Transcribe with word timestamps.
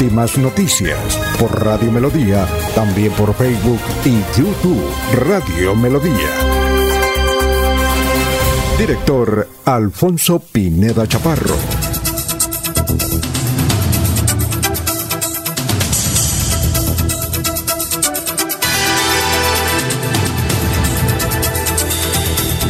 Últimas 0.00 0.38
noticias 0.38 0.96
por 1.40 1.64
Radio 1.64 1.90
Melodía, 1.90 2.46
también 2.72 3.10
por 3.14 3.34
Facebook 3.34 3.80
y 4.04 4.20
YouTube 4.38 4.80
Radio 5.12 5.74
Melodía. 5.74 6.14
Director 8.78 9.48
Alfonso 9.64 10.38
Pineda 10.38 11.04
Chaparro. 11.08 11.56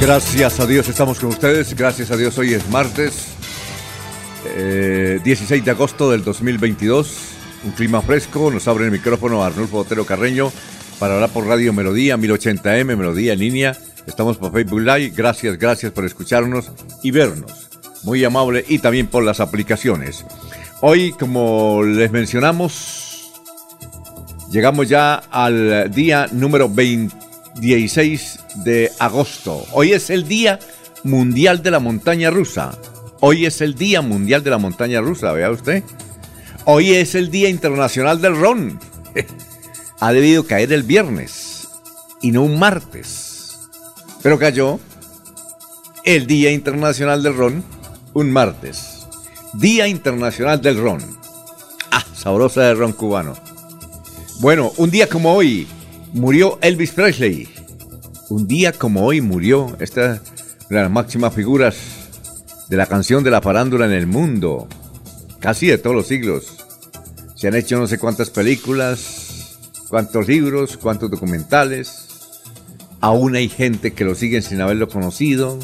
Gracias 0.01 0.61
a 0.61 0.67
Dios 0.67 0.89
estamos 0.89 1.19
con 1.19 1.29
ustedes. 1.29 1.77
Gracias 1.77 2.11
a 2.11 2.17
Dios 2.17 2.39
hoy 2.39 2.55
es 2.55 2.67
martes 2.71 3.38
16 5.25 5.51
eh, 5.51 5.65
de 5.65 5.71
agosto 5.71 6.11
del 6.11 6.25
2022. 6.25 7.17
Un 7.65 7.73
clima 7.73 8.03
fresco. 8.03 8.51
Nos 8.51 8.69
abre 8.69 8.87
el 8.87 8.91
micrófono 8.91 9.43
Arnulfo 9.43 9.79
Otero 9.79 10.05
Carreño 10.05 10.53
para 10.99 11.15
hablar 11.15 11.31
por 11.31 11.47
Radio 11.47 11.73
Melodía 11.73 12.17
1080M, 12.17 12.97
Melodía 12.97 13.33
en 13.33 13.39
línea. 13.39 13.77
Estamos 14.07 14.37
por 14.37 14.53
Facebook 14.53 14.81
Live. 14.81 15.13
Gracias, 15.15 15.59
gracias 15.59 15.93
por 15.93 16.05
escucharnos 16.05 16.71
y 17.03 17.11
vernos. 17.11 17.69
Muy 18.05 18.25
amable 18.25 18.65
y 18.69 18.79
también 18.79 19.07
por 19.07 19.23
las 19.23 19.41
aplicaciones. 19.41 20.25
Hoy, 20.81 21.13
como 21.13 21.83
les 21.83 22.11
mencionamos, 22.11 23.33
llegamos 24.51 24.89
ya 24.89 25.17
al 25.17 25.91
día 25.91 26.29
número 26.33 26.69
26 26.69 28.39
de 28.65 28.91
agosto. 28.99 29.67
Hoy 29.73 29.93
es 29.93 30.11
el 30.11 30.27
Día 30.27 30.59
Mundial 31.05 31.63
de 31.63 31.71
la 31.71 31.81
Montaña 31.81 32.31
Rusa. 32.31 32.79
Hoy 33.21 33.47
es 33.47 33.61
el 33.63 33.75
Día 33.75 34.01
Mundial 34.01 34.45
de 34.45 34.51
la 34.51 34.59
Montaña 34.59 35.01
Rusa, 35.01 35.33
vea 35.33 35.51
usted. 35.51 35.83
Hoy 36.65 36.95
es 36.95 37.17
el 37.17 37.33
Día 37.33 37.49
Internacional 37.49 38.21
del 38.21 38.39
Ron. 38.39 38.79
ha 40.01 40.13
debido 40.13 40.47
caer 40.47 40.73
el 40.73 40.85
viernes 40.85 41.69
y 42.23 42.31
no 42.31 42.45
un 42.45 42.61
martes. 42.61 43.59
Pero 44.23 44.39
cayó 44.39 44.79
el 46.05 46.29
Día 46.29 46.53
Internacional 46.53 47.25
del 47.25 47.37
Ron 47.37 47.65
un 48.15 48.31
martes. 48.31 49.09
Día 49.55 49.89
Internacional 49.89 50.63
del 50.63 50.79
Ron. 50.79 51.01
Ah, 51.91 52.05
sabrosa 52.15 52.63
de 52.63 52.75
ron 52.75 52.93
cubano. 52.93 53.35
Bueno, 54.39 54.73
un 54.77 54.93
día 54.93 55.09
como 55.09 55.35
hoy 55.35 55.67
murió 56.13 56.61
Elvis 56.63 56.93
Presley. 56.93 57.49
Un 58.29 58.47
día 58.47 58.73
como 58.73 59.05
hoy 59.05 59.21
murió 59.21 59.77
esta 59.81 60.13
de 60.13 60.21
las 60.71 60.91
máximas 60.91 61.35
figuras 61.35 61.98
de 62.69 62.77
la 62.77 62.87
canción 62.87 63.25
de 63.25 63.31
la 63.31 63.41
farándula 63.41 63.87
en 63.87 63.93
el 63.93 64.07
mundo, 64.07 64.69
casi 65.41 65.67
de 65.67 65.79
todos 65.79 65.97
los 65.97 66.07
siglos. 66.07 66.57
Se 67.35 67.49
han 67.49 67.55
hecho 67.55 67.79
no 67.79 67.87
sé 67.87 67.99
cuántas 67.99 68.31
películas, 68.31 69.59
cuántos 69.89 70.29
libros, 70.29 70.77
cuántos 70.77 71.11
documentales. 71.11 72.09
Aún 73.01 73.37
hay 73.37 73.49
gente 73.49 73.93
que 73.93 74.05
lo 74.05 74.15
sigue 74.15 74.43
sin 74.43 74.61
haberlo 74.61 74.89
conocido, 74.89 75.59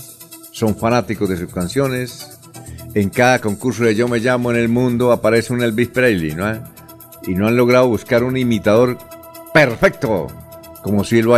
son 0.53 0.77
fanáticos 0.77 1.29
de 1.29 1.37
sus 1.37 1.53
canciones. 1.53 2.39
En 2.95 3.11
cada 3.11 3.41
concurso 3.41 3.85
de 3.85 3.97
Yo 3.97 4.07
me 4.07 4.21
llamo 4.21 4.53
en 4.53 4.57
el 4.57 4.69
mundo 4.69 5.11
aparece 5.11 5.53
un 5.53 5.63
Elvis 5.63 5.89
Presley, 5.89 6.35
¿no? 6.35 6.73
Y 7.27 7.35
no 7.35 7.49
han 7.49 7.57
logrado 7.57 7.89
buscar 7.89 8.23
un 8.23 8.37
imitador 8.37 8.99
perfecto 9.53 10.29
como 10.85 11.03
si 11.03 11.23
lo 11.23 11.35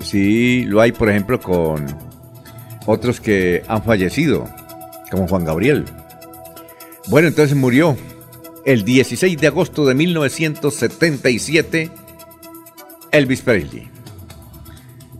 si 0.00 0.64
lo 0.64 0.82
hay 0.82 0.92
por 0.92 1.08
ejemplo, 1.08 1.40
con 1.40 1.86
otros 2.84 3.20
que 3.20 3.62
han 3.66 3.82
fallecido, 3.82 4.46
como 5.12 5.28
Juan 5.28 5.44
Gabriel. 5.44 5.84
Bueno, 7.08 7.28
entonces 7.28 7.56
murió 7.56 7.96
el 8.64 8.84
16 8.84 9.38
de 9.38 9.46
agosto 9.46 9.84
de 9.86 9.94
1977 9.94 11.90
Elvis 13.12 13.42
Presley. 13.42 13.88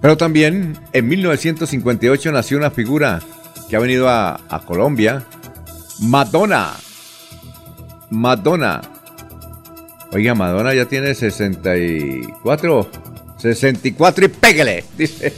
Pero 0.01 0.17
también 0.17 0.79
en 0.93 1.07
1958 1.07 2.33
nació 2.33 2.57
una 2.57 2.71
figura 2.71 3.21
que 3.69 3.77
ha 3.77 3.81
venido 3.81 4.09
a, 4.09 4.41
a 4.49 4.61
Colombia, 4.61 5.25
Madonna. 6.01 6.73
Madonna. 8.11 8.81
Oiga, 10.11 10.35
Madonna 10.35 10.75
ya 10.75 10.87
tiene 10.87 11.15
64 11.15 12.91
64 13.39 14.25
y 14.25 14.29
pégale, 14.29 14.85
dice. 14.99 15.33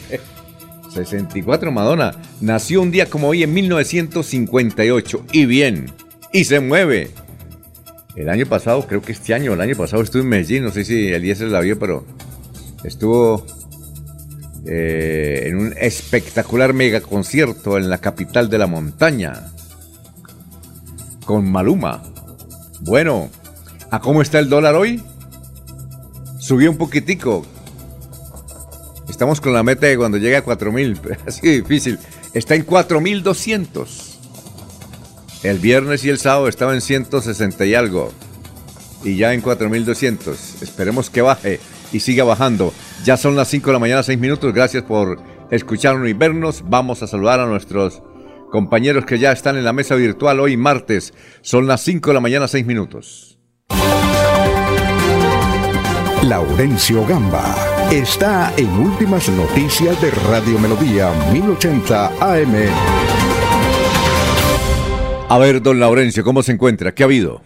64 0.95 1.73
Madonna. 1.73 2.15
Nació 2.41 2.81
un 2.81 2.91
día 2.91 3.11
como 3.11 3.29
hoy 3.29 3.43
en 3.43 3.53
1958. 3.53 5.27
Y 5.33 5.47
bien. 5.47 5.87
Y 6.33 6.45
se 6.45 6.61
mueve. 6.61 7.11
El 8.17 8.29
año 8.29 8.47
pasado, 8.47 8.87
creo 8.87 9.03
que 9.03 9.13
este 9.13 9.35
año, 9.35 9.53
el 9.55 9.61
año 9.61 9.77
pasado 9.77 10.03
estuve 10.03 10.23
en 10.23 10.29
Medellín. 10.29 10.63
No 10.63 10.71
sé 10.71 10.85
si 10.85 11.13
Eliezer 11.13 11.49
la 11.49 11.61
vio, 11.61 11.79
pero 11.79 12.07
estuvo 12.85 13.45
eh, 14.67 15.45
en 15.47 15.59
un 15.59 15.75
espectacular 15.77 16.73
mega 16.73 17.01
concierto 17.01 17.77
en 17.77 17.91
la 17.91 17.99
capital 17.99 18.49
de 18.49 18.59
la 18.59 18.67
montaña. 18.67 19.53
Con 21.25 21.51
Maluma. 21.51 22.03
Bueno, 22.81 23.31
¿a 23.91 24.01
cómo 24.01 24.23
está 24.23 24.39
el 24.39 24.49
dólar 24.49 24.75
hoy? 24.75 25.03
Subió 26.39 26.71
un 26.71 26.77
poquitico, 26.77 27.47
Estamos 29.15 29.41
con 29.41 29.53
la 29.53 29.63
meta 29.63 29.87
de 29.87 29.97
cuando 29.97 30.19
llegue 30.19 30.35
a 30.35 30.43
4000, 30.43 31.01
así 31.29 31.61
difícil. 31.61 32.01
Está 32.33 32.57
en 32.57 32.65
4200. 32.65 34.19
El 35.45 35.61
viernes 35.61 36.05
y 36.05 36.09
el 36.09 36.19
sábado 36.19 36.49
estaba 36.49 36.75
en 36.75 36.81
160 36.81 37.65
y 37.65 37.77
algo. 37.77 38.11
Y 39.05 39.15
ya 39.15 39.33
en 39.33 39.41
4200. 39.41 40.63
Esperemos 40.63 41.11
que 41.11 41.23
baje 41.23 41.61
y 41.93 42.01
siga 42.01 42.25
bajando. 42.25 42.75
Ya 43.05 43.17
son 43.17 43.37
las 43.37 43.47
5 43.47 43.67
de 43.69 43.73
la 43.75 43.79
mañana, 43.79 44.03
6 44.03 44.19
minutos. 44.19 44.53
Gracias 44.53 44.83
por 44.83 45.21
escucharnos 45.49 46.09
y 46.09 46.13
vernos. 46.13 46.65
Vamos 46.67 47.01
a 47.05 47.07
saludar 47.07 47.39
a 47.39 47.47
nuestros 47.47 48.03
compañeros 48.51 49.07
que 49.07 49.21
ya 49.21 49.31
están 49.31 49.57
en 49.57 49.63
la 49.63 49.73
mesa 49.73 49.95
virtual 49.95 50.41
hoy 50.41 50.57
martes. 50.57 51.15
Son 51.41 51.69
las 51.69 51.83
5 51.83 52.11
de 52.11 52.15
la 52.15 52.21
mañana, 52.21 52.49
6 52.49 52.67
minutos. 52.67 53.39
Laurencio 56.25 57.07
Gamba 57.07 57.64
está 57.91 58.53
en 58.57 58.69
Últimas 58.71 59.29
Noticias 59.29 60.01
de 60.01 60.11
Radio 60.11 60.59
Melodía 60.59 61.13
1080 61.33 62.07
AM. 62.21 62.55
A 65.29 65.39
ver, 65.39 65.63
don 65.63 65.81
Laurencio, 65.81 66.25
¿cómo 66.25 66.43
se 66.43 66.53
encuentra? 66.53 66.95
¿Qué 66.95 67.03
ha 67.03 67.07
habido? 67.07 67.43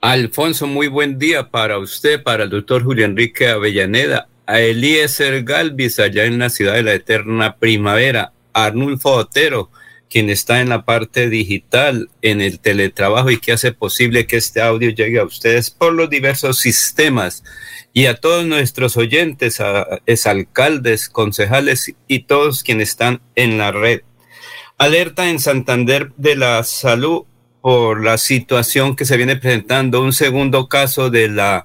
Alfonso, 0.00 0.66
muy 0.66 0.88
buen 0.88 1.18
día 1.18 1.50
para 1.50 1.78
usted, 1.78 2.22
para 2.22 2.44
el 2.44 2.50
doctor 2.50 2.82
Julio 2.82 3.04
Enrique 3.04 3.48
Avellaneda, 3.48 4.28
a 4.46 4.60
Eliezer 4.60 5.44
Galvis 5.44 5.98
allá 5.98 6.24
en 6.24 6.38
la 6.38 6.50
ciudad 6.50 6.74
de 6.74 6.82
la 6.82 6.94
eterna 6.94 7.56
primavera, 7.56 8.32
Arnulfo 8.52 9.12
Otero, 9.12 9.70
quien 10.12 10.28
está 10.28 10.60
en 10.60 10.68
la 10.68 10.84
parte 10.84 11.30
digital, 11.30 12.10
en 12.20 12.42
el 12.42 12.60
teletrabajo 12.60 13.30
y 13.30 13.38
que 13.38 13.52
hace 13.52 13.72
posible 13.72 14.26
que 14.26 14.36
este 14.36 14.60
audio 14.60 14.90
llegue 14.90 15.18
a 15.18 15.24
ustedes 15.24 15.70
por 15.70 15.94
los 15.94 16.10
diversos 16.10 16.58
sistemas 16.58 17.42
y 17.94 18.04
a 18.04 18.16
todos 18.16 18.44
nuestros 18.44 18.98
oyentes, 18.98 19.58
a 19.60 20.02
exalcaldes, 20.04 21.08
concejales 21.08 21.94
y 22.08 22.24
todos 22.24 22.62
quienes 22.62 22.90
están 22.90 23.22
en 23.36 23.56
la 23.56 23.72
red. 23.72 24.02
Alerta 24.76 25.30
en 25.30 25.38
Santander 25.38 26.12
de 26.18 26.36
la 26.36 26.62
salud 26.62 27.22
por 27.62 28.04
la 28.04 28.18
situación 28.18 28.96
que 28.96 29.06
se 29.06 29.16
viene 29.16 29.36
presentando, 29.36 30.02
un 30.02 30.12
segundo 30.12 30.68
caso 30.68 31.08
de 31.08 31.28
la 31.28 31.64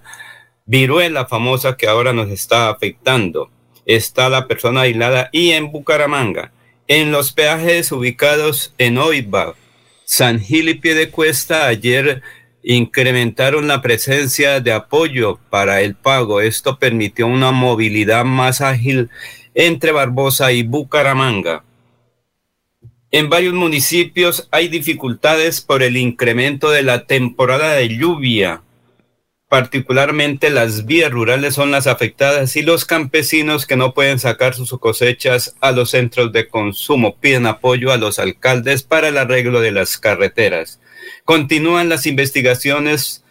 viruela 0.66 1.26
famosa 1.26 1.76
que 1.76 1.90
ahora 1.90 2.14
nos 2.14 2.30
está 2.30 2.70
afectando. 2.70 3.52
Está 3.86 4.30
la 4.30 4.48
persona 4.48 4.82
aislada 4.82 5.28
y 5.34 5.52
en 5.52 5.70
Bucaramanga 5.70 6.54
en 6.88 7.12
los 7.12 7.34
peajes 7.34 7.92
ubicados 7.92 8.74
en 8.78 8.98
Oiba, 8.98 9.56
San 10.06 10.40
Gil 10.40 10.70
y 10.70 10.76
Piedecuesta, 10.76 11.68
ayer 11.68 12.22
incrementaron 12.64 13.68
la 13.68 13.82
presencia 13.82 14.60
de 14.62 14.72
apoyo 14.72 15.40
para 15.50 15.82
el 15.82 15.96
pago. 15.96 16.42
Esto 16.42 16.80
permitió 16.80 17.28
una 17.28 17.52
movilidad 17.52 18.26
más 18.26 18.62
ágil 18.62 19.10
entre 19.54 19.92
Barbosa 19.92 20.52
y 20.52 20.64
Bucaramanga. 20.64 21.64
En 23.12 23.30
varios 23.30 23.54
municipios 23.54 24.48
hay 24.52 24.68
dificultades 24.68 25.62
por 25.62 25.82
el 25.82 25.98
incremento 25.98 26.70
de 26.70 26.84
la 26.84 27.06
temporada 27.06 27.74
de 27.74 27.88
lluvia. 27.88 28.62
Particularmente 29.50 30.50
las 30.50 30.86
vías 30.86 31.12
rurales 31.12 31.54
son 31.56 31.72
las 31.72 31.88
afectadas 31.88 32.56
y 32.58 32.64
los 32.64 32.84
campesinos 32.84 33.66
que 33.66 33.78
no 33.78 33.94
pueden 33.94 34.20
sacar 34.20 34.54
sus 34.54 34.78
cosechas 34.78 35.56
a 35.62 35.72
los 35.72 35.92
centros 35.92 36.34
de 36.34 36.48
consumo 36.50 37.18
piden 37.18 37.46
apoyo 37.46 37.92
a 37.92 37.98
los 37.98 38.20
alcaldes 38.20 38.84
para 38.84 39.08
el 39.08 39.18
arreglo 39.18 39.62
de 39.62 39.72
las 39.72 39.98
carreteras. 39.98 40.82
Continúan 41.24 41.88
las 41.88 42.06
investigaciones 42.06 43.24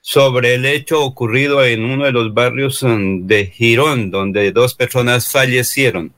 sobre 0.00 0.54
el 0.54 0.64
hecho 0.64 1.02
ocurrido 1.02 1.62
en 1.64 1.84
uno 1.84 2.06
de 2.06 2.12
los 2.12 2.32
barrios 2.32 2.82
mm, 2.82 3.26
de 3.26 3.46
Girón, 3.46 4.10
donde 4.10 4.52
dos 4.52 4.74
personas 4.74 5.30
fallecieron. 5.30 6.14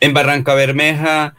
En 0.00 0.14
Barranca 0.14 0.54
Bermeja 0.54 1.36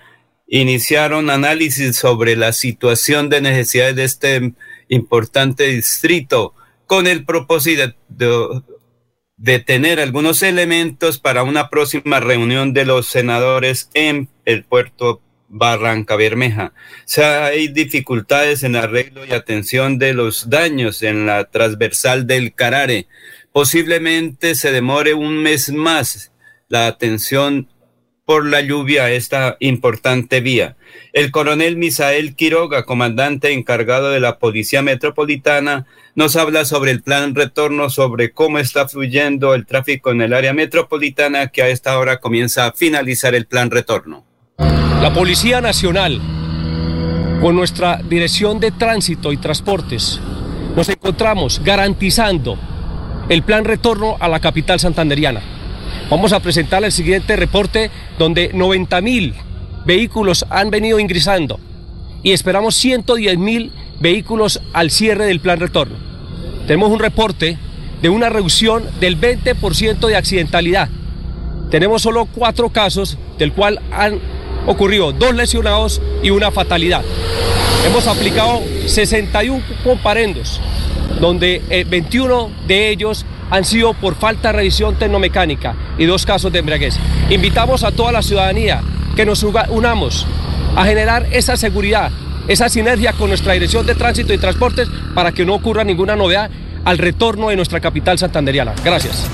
iniciaron 0.48 1.30
análisis 1.30 1.98
sobre 1.98 2.38
la 2.38 2.54
situación 2.54 3.30
de 3.30 3.42
necesidades 3.42 3.96
de 3.96 4.04
este 4.06 4.54
importante 4.88 5.66
distrito 5.68 6.54
con 6.88 7.08
el 7.08 7.26
propósito 7.26 7.94
de, 8.08 9.60
tener 9.60 10.00
algunos 10.00 10.42
elementos 10.44 11.20
para 11.20 11.44
una 11.44 11.70
próxima 11.70 12.20
reunión 12.20 12.74
de 12.74 12.86
los 12.86 13.08
senadores 13.08 13.90
en 13.94 14.30
el 14.46 14.64
puerto 14.64 15.22
Barranca 15.48 16.16
Bermeja. 16.16 16.74
Sea, 17.06 17.46
hay 17.46 17.68
dificultades 17.68 18.64
en 18.64 18.76
arreglo 18.76 19.26
y 19.26 19.32
atención 19.32 20.00
de 20.00 20.14
los 20.14 20.50
daños 20.50 21.04
en 21.04 21.26
la 21.26 21.46
transversal 21.46 22.28
del 22.28 22.54
Carare. 22.54 23.08
Posiblemente 23.52 24.56
se 24.56 24.72
demore 24.72 25.14
un 25.14 25.38
mes 25.42 25.72
más 25.72 26.32
la 26.68 26.88
atención 26.88 27.70
por 28.26 28.46
la 28.46 28.62
lluvia 28.62 29.12
esta 29.12 29.56
importante 29.60 30.42
vía. 30.42 30.76
El 31.14 31.32
coronel 31.32 31.78
Misael 31.78 32.36
Quiroga, 32.36 32.84
comandante 32.84 33.54
encargado 33.54 34.10
de 34.10 34.20
la 34.20 34.40
Policía 34.40 34.82
Metropolitana, 34.82 35.86
nos 36.16 36.36
habla 36.36 36.66
sobre 36.66 36.92
el 36.92 37.04
plan 37.04 37.36
retorno, 37.36 37.90
sobre 37.90 38.32
cómo 38.32 38.58
está 38.58 38.88
fluyendo 38.88 39.54
el 39.54 39.68
tráfico 39.68 40.12
en 40.12 40.22
el 40.22 40.34
área 40.34 40.54
metropolitana, 40.54 41.48
que 41.48 41.62
a 41.62 41.68
esta 41.68 42.00
hora 42.00 42.20
comienza 42.20 42.66
a 42.66 42.74
finalizar 42.74 43.36
el 43.36 43.46
plan 43.46 43.70
retorno. 43.70 44.26
La 44.58 45.14
Policía 45.14 45.62
Nacional, 45.62 46.20
con 47.42 47.56
nuestra 47.56 47.98
Dirección 47.98 48.60
de 48.60 48.72
Tránsito 48.72 49.32
y 49.34 49.38
Transportes, 49.38 50.20
nos 50.76 50.90
encontramos 50.90 51.62
garantizando 51.64 52.58
el 53.30 53.44
plan 53.44 53.66
retorno 53.66 54.18
a 54.20 54.28
la 54.28 54.40
capital 54.40 54.80
santanderiana. 54.80 55.55
Vamos 56.10 56.34
a 56.34 56.40
presentar 56.40 56.84
el 56.84 56.92
siguiente 56.92 57.36
reporte 57.36 57.90
donde 58.20 58.52
90 58.54 59.02
mil 59.02 59.34
vehículos 59.86 60.46
han 60.52 60.70
venido 60.70 61.00
ingresando 61.00 61.60
y 62.22 62.32
esperamos 62.32 62.76
110 62.76 63.38
mil 63.40 63.72
vehículos 64.00 64.62
al 64.74 64.92
cierre 64.92 65.26
del 65.26 65.40
plan 65.40 65.60
retorno. 65.60 65.96
Tenemos 66.68 66.92
un 66.92 67.00
reporte 67.00 67.58
de 68.02 68.10
una 68.10 68.30
reducción 68.30 68.84
del 69.00 69.20
20% 69.20 70.08
de 70.08 70.16
accidentalidad. 70.16 70.90
Tenemos 71.72 72.04
solo 72.04 72.26
cuatro 72.26 72.70
casos, 72.70 73.18
del 73.40 73.52
cual 73.54 73.82
han 73.92 74.20
ocurrido 74.68 75.12
dos 75.12 75.34
lesionados 75.34 76.02
y 76.22 76.30
una 76.30 76.52
fatalidad. 76.52 77.02
Hemos 77.86 78.08
aplicado 78.08 78.62
61 78.86 79.64
comparendos, 79.84 80.62
donde 81.20 81.62
21 81.90 82.48
eh, 82.48 82.68
de 82.68 82.90
ellos 82.90 83.26
han 83.50 83.66
sido 83.66 83.94
por 83.94 84.16
falta 84.16 84.50
de 84.50 84.58
revisión 84.58 84.96
tecnomecánica 84.96 85.76
y 85.98 86.06
dos 86.06 86.26
casos 86.26 86.52
de 86.52 86.60
embriaguez. 86.60 86.96
Invitamos 87.30 87.84
a 87.84 87.92
toda 87.92 88.12
la 88.12 88.22
ciudadanía 88.22 88.82
que 89.16 89.26
nos 89.26 89.44
unamos 89.44 90.26
a 90.76 90.86
generar 90.86 91.28
esa 91.32 91.56
seguridad, 91.58 92.12
esa 92.48 92.70
sinergia 92.70 93.14
con 93.14 93.30
nuestra 93.30 93.54
Dirección 93.54 93.86
de 93.86 93.96
Tránsito 93.96 94.34
y 94.34 94.38
Transportes 94.38 94.90
para 95.14 95.32
que 95.32 95.46
no 95.46 95.56
ocurra 95.56 95.84
ninguna 95.84 96.16
novedad 96.16 96.50
al 96.84 96.98
retorno 96.98 97.50
de 97.50 97.56
nuestra 97.56 97.80
capital 97.80 98.18
santanderiana. 98.18 98.74
Gracias. 98.84 99.30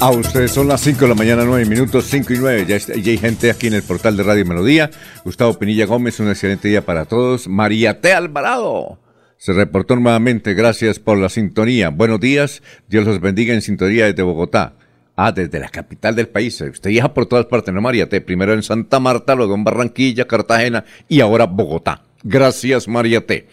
A 0.00 0.10
ustedes 0.10 0.50
son 0.50 0.68
las 0.68 0.80
5 0.82 1.00
de 1.00 1.08
la 1.08 1.14
mañana, 1.14 1.44
9 1.44 1.64
minutos, 1.66 2.04
5 2.10 2.34
y 2.34 2.38
9. 2.38 2.66
Ya, 2.68 2.76
ya, 2.76 2.94
hay 2.94 3.16
gente 3.16 3.50
aquí 3.50 3.68
en 3.68 3.74
el 3.74 3.82
portal 3.82 4.16
de 4.16 4.22
Radio 4.22 4.44
Melodía. 4.44 4.90
Gustavo 5.24 5.54
Pinilla 5.54 5.86
Gómez, 5.86 6.20
un 6.20 6.28
excelente 6.28 6.68
día 6.68 6.84
para 6.84 7.06
todos. 7.06 7.48
María 7.48 8.00
T. 8.00 8.12
Alvarado 8.12 8.98
se 9.36 9.52
reportó 9.52 9.96
nuevamente. 9.96 10.54
Gracias 10.54 10.98
por 10.98 11.18
la 11.18 11.28
sintonía. 11.28 11.90
Buenos 11.90 12.20
días. 12.20 12.62
Dios 12.88 13.04
los 13.04 13.20
bendiga 13.20 13.54
en 13.54 13.62
sintonía 13.62 14.06
desde 14.06 14.22
Bogotá. 14.22 14.74
Ah, 15.16 15.30
desde 15.30 15.60
la 15.60 15.68
capital 15.68 16.16
del 16.16 16.28
país. 16.28 16.60
Usted 16.60 16.90
viaja 16.90 17.14
por 17.14 17.26
todas 17.26 17.46
partes, 17.46 17.72
¿no, 17.72 17.80
María 17.80 18.08
T? 18.08 18.20
Primero 18.20 18.52
en 18.52 18.64
Santa 18.64 18.98
Marta, 18.98 19.34
luego 19.36 19.54
en 19.54 19.62
Barranquilla, 19.62 20.26
Cartagena 20.26 20.84
y 21.08 21.20
ahora 21.20 21.46
Bogotá. 21.46 22.02
Gracias, 22.24 22.88
María 22.88 23.24
T. 23.24 23.46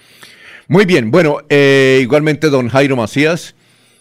Muy 0.67 0.85
bien, 0.85 1.11
bueno, 1.11 1.39
eh, 1.49 1.99
igualmente 2.01 2.49
don 2.49 2.69
Jairo 2.69 2.95
Macías, 2.95 3.55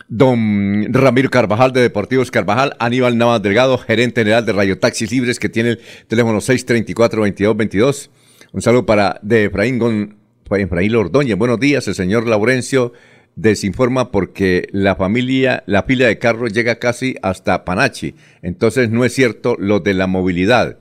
don 0.08 0.86
Ramiro 0.94 1.28
Carvajal 1.28 1.72
de 1.72 1.82
Deportivos 1.82 2.30
Carvajal, 2.30 2.76
Aníbal 2.78 3.18
Navas 3.18 3.42
Delgado, 3.42 3.76
gerente 3.76 4.20
general 4.20 4.46
de 4.46 4.52
Radio 4.52 4.78
Taxis 4.78 5.10
Libres, 5.10 5.38
que 5.38 5.48
tiene 5.48 5.70
el 5.70 5.80
teléfono 6.06 6.38
634-2222. 6.38 8.10
Un 8.52 8.62
saludo 8.62 8.86
para 8.86 9.18
de 9.22 9.46
Efraín 9.46 10.19
Efraín 10.58 10.94
Ordóñez. 10.96 11.36
Buenos 11.36 11.60
días, 11.60 11.86
el 11.86 11.94
señor 11.94 12.26
Laurencio 12.26 12.92
desinforma 13.36 14.10
porque 14.10 14.68
la 14.72 14.96
familia, 14.96 15.62
la 15.66 15.86
pila 15.86 16.06
de 16.06 16.18
carros 16.18 16.52
llega 16.52 16.78
casi 16.78 17.16
hasta 17.22 17.64
Panachi. 17.64 18.14
Entonces 18.42 18.90
no 18.90 19.04
es 19.04 19.14
cierto 19.14 19.56
lo 19.58 19.80
de 19.80 19.94
la 19.94 20.06
movilidad. 20.06 20.78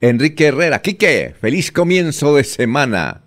Enrique 0.00 0.46
Herrera, 0.46 0.80
Quique, 0.80 1.34
feliz 1.40 1.72
comienzo 1.72 2.36
de 2.36 2.44
semana. 2.44 3.24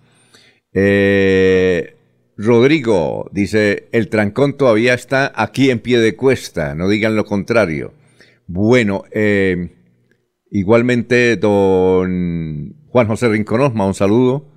Eh, 0.72 1.96
Rodrigo 2.36 3.30
dice, 3.32 3.88
el 3.92 4.08
trancón 4.08 4.56
todavía 4.56 4.94
está 4.94 5.32
aquí 5.36 5.70
en 5.70 5.78
pie 5.78 5.98
de 6.00 6.16
cuesta, 6.16 6.74
no 6.74 6.88
digan 6.88 7.14
lo 7.14 7.24
contrario. 7.24 7.92
Bueno, 8.46 9.04
eh, 9.12 9.70
igualmente 10.50 11.36
don 11.36 12.74
Juan 12.88 13.06
José 13.06 13.28
Rinconosma, 13.28 13.86
un 13.86 13.94
saludo. 13.94 14.53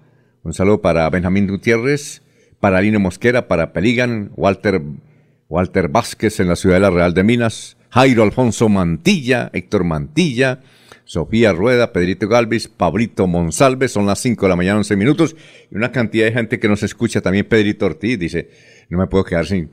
Un 0.47 0.53
saludo 0.53 0.81
para 0.81 1.09
Benjamín 1.09 1.45
Gutiérrez, 1.45 2.21
para 2.61 2.79
Lino 2.79 3.01
Mosquera, 3.01 3.49
para 3.49 3.73
Peligan, 3.73 4.31
Walter, 4.37 4.81
Walter 5.49 5.89
Vázquez 5.89 6.39
en 6.39 6.47
la 6.47 6.55
ciudad 6.55 6.77
de 6.77 6.79
la 6.79 6.89
Real 6.89 7.13
de 7.13 7.25
Minas, 7.25 7.75
Jairo 7.89 8.23
Alfonso 8.23 8.69
Mantilla, 8.69 9.49
Héctor 9.51 9.83
Mantilla, 9.83 10.61
Sofía 11.03 11.51
Rueda, 11.51 11.91
Pedrito 11.91 12.29
Galvis, 12.29 12.69
Pablito 12.69 13.27
Monsalve, 13.27 13.89
son 13.89 14.05
las 14.05 14.19
5 14.19 14.45
de 14.45 14.49
la 14.49 14.55
mañana, 14.55 14.77
11 14.77 14.95
minutos, 14.95 15.35
y 15.69 15.75
una 15.75 15.91
cantidad 15.91 16.27
de 16.27 16.31
gente 16.31 16.61
que 16.61 16.69
nos 16.69 16.81
escucha, 16.81 17.19
también 17.19 17.45
Pedrito 17.49 17.85
Ortiz 17.85 18.17
dice, 18.17 18.49
no 18.87 18.99
me 18.99 19.07
puedo 19.07 19.25
quedar 19.25 19.47
sin, 19.47 19.71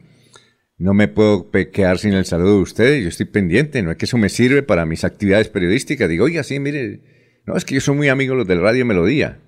no 0.77 0.93
me 0.93 1.07
puedo 1.07 1.53
quedar 1.53 1.99
sin 1.99 2.15
el 2.15 2.25
saludo 2.25 2.57
de 2.57 2.63
ustedes, 2.63 3.03
yo 3.05 3.11
estoy 3.11 3.27
pendiente, 3.27 3.81
no 3.81 3.93
es 3.93 3.97
que 3.97 4.07
eso 4.07 4.19
me 4.19 4.29
sirve 4.29 4.65
para 4.65 4.87
mis 4.87 5.05
actividades 5.05 5.49
periodísticas, 5.51 6.09
digo, 6.09 6.25
oiga, 6.25 6.43
sí, 6.43 6.59
mire, 6.59 7.01
no, 7.47 7.57
es 7.57 7.65
que 7.65 7.77
yo 7.77 7.81
soy 7.81 7.95
muy 7.95 8.09
amigo 8.09 8.33
de 8.33 8.39
los 8.39 8.49
del 8.49 8.61
Radio 8.61 8.85
Melodía, 8.85 9.39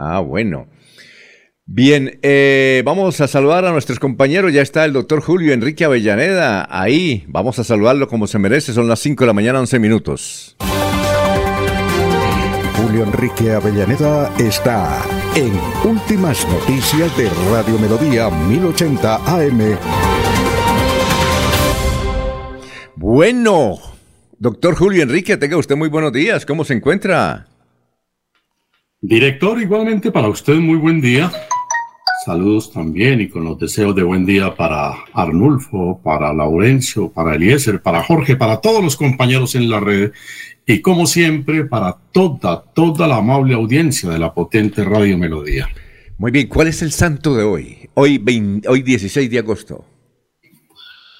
Ah, 0.00 0.20
bueno. 0.20 0.66
Bien, 1.66 2.18
eh, 2.22 2.82
vamos 2.84 3.20
a 3.20 3.28
saludar 3.28 3.64
a 3.64 3.72
nuestros 3.72 3.98
compañeros. 3.98 4.52
Ya 4.52 4.62
está 4.62 4.84
el 4.84 4.92
doctor 4.92 5.20
Julio 5.20 5.52
Enrique 5.52 5.84
Avellaneda 5.84 6.66
ahí. 6.70 7.24
Vamos 7.28 7.58
a 7.58 7.64
saludarlo 7.64 8.08
como 8.08 8.26
se 8.26 8.38
merece. 8.38 8.72
Son 8.72 8.88
las 8.88 8.98
5 9.00 9.22
de 9.22 9.26
la 9.26 9.32
mañana, 9.34 9.60
11 9.60 9.78
minutos. 9.78 10.56
Julio 12.76 13.04
Enrique 13.04 13.52
Avellaneda 13.52 14.34
está 14.38 15.02
en 15.36 15.52
Últimas 15.88 16.46
Noticias 16.48 17.14
de 17.16 17.28
Radio 17.52 17.78
Melodía 17.78 18.30
1080 18.30 19.16
AM. 19.16 19.78
Bueno, 22.96 23.78
doctor 24.38 24.74
Julio 24.76 25.02
Enrique, 25.02 25.36
tenga 25.36 25.58
usted 25.58 25.76
muy 25.76 25.90
buenos 25.90 26.12
días. 26.12 26.46
¿Cómo 26.46 26.64
se 26.64 26.74
encuentra? 26.74 27.49
Director, 29.02 29.58
igualmente 29.58 30.12
para 30.12 30.28
usted 30.28 30.56
muy 30.56 30.76
buen 30.76 31.00
día. 31.00 31.32
Saludos 32.26 32.70
también 32.70 33.22
y 33.22 33.28
con 33.28 33.44
los 33.44 33.58
deseos 33.58 33.96
de 33.96 34.02
buen 34.02 34.26
día 34.26 34.54
para 34.54 34.92
Arnulfo, 35.14 36.02
para 36.04 36.34
Laurencio, 36.34 37.10
para 37.10 37.34
Eliezer, 37.34 37.80
para 37.80 38.02
Jorge, 38.02 38.36
para 38.36 38.60
todos 38.60 38.84
los 38.84 38.96
compañeros 38.96 39.54
en 39.54 39.70
la 39.70 39.80
red 39.80 40.12
y 40.66 40.82
como 40.82 41.06
siempre 41.06 41.64
para 41.64 41.96
toda, 42.12 42.62
toda 42.74 43.08
la 43.08 43.16
amable 43.16 43.54
audiencia 43.54 44.10
de 44.10 44.18
la 44.18 44.34
potente 44.34 44.84
Radio 44.84 45.16
Melodía. 45.16 45.70
Muy 46.18 46.30
bien, 46.30 46.48
¿cuál 46.48 46.68
es 46.68 46.82
el 46.82 46.92
santo 46.92 47.34
de 47.34 47.42
hoy? 47.42 47.88
Hoy, 47.94 48.22
hoy 48.68 48.82
16 48.82 49.30
de 49.30 49.38
agosto. 49.38 49.86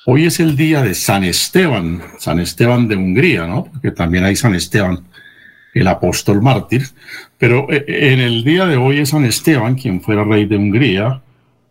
Hoy 0.05 0.27
es 0.27 0.39
el 0.39 0.55
día 0.55 0.83
de 0.83 0.95
San 0.95 1.25
Esteban, 1.25 2.03
San 2.19 2.41
Esteban 2.41 2.89
de 2.89 2.97
Hungría, 2.97 3.47
¿no? 3.47 3.65
Porque 3.65 3.91
también 3.91 4.25
hay 4.25 4.37
San 4.37 4.55
Esteban 4.55 5.07
el 5.75 5.87
apóstol 5.87 6.43
mártir, 6.43 6.83
pero 7.39 7.71
eh, 7.71 7.85
en 7.87 8.21
el 8.21 8.45
día 8.45 8.67
de 8.67 8.77
hoy 8.77 8.99
es 8.99 9.11
San 9.11 9.25
Esteban, 9.25 9.75
quien 9.75 10.01
fuera 10.01 10.25
rey 10.25 10.47
de 10.47 10.57
Hungría 10.57 11.23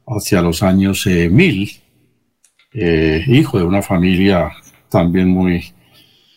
hacia 0.07 0.41
los 0.41 0.63
años 0.63 1.05
eh, 1.07 1.29
eh, 2.73 3.25
hijo 3.27 3.57
de 3.57 3.63
una 3.63 3.81
familia 3.81 4.51
también 4.89 5.29
muy 5.29 5.73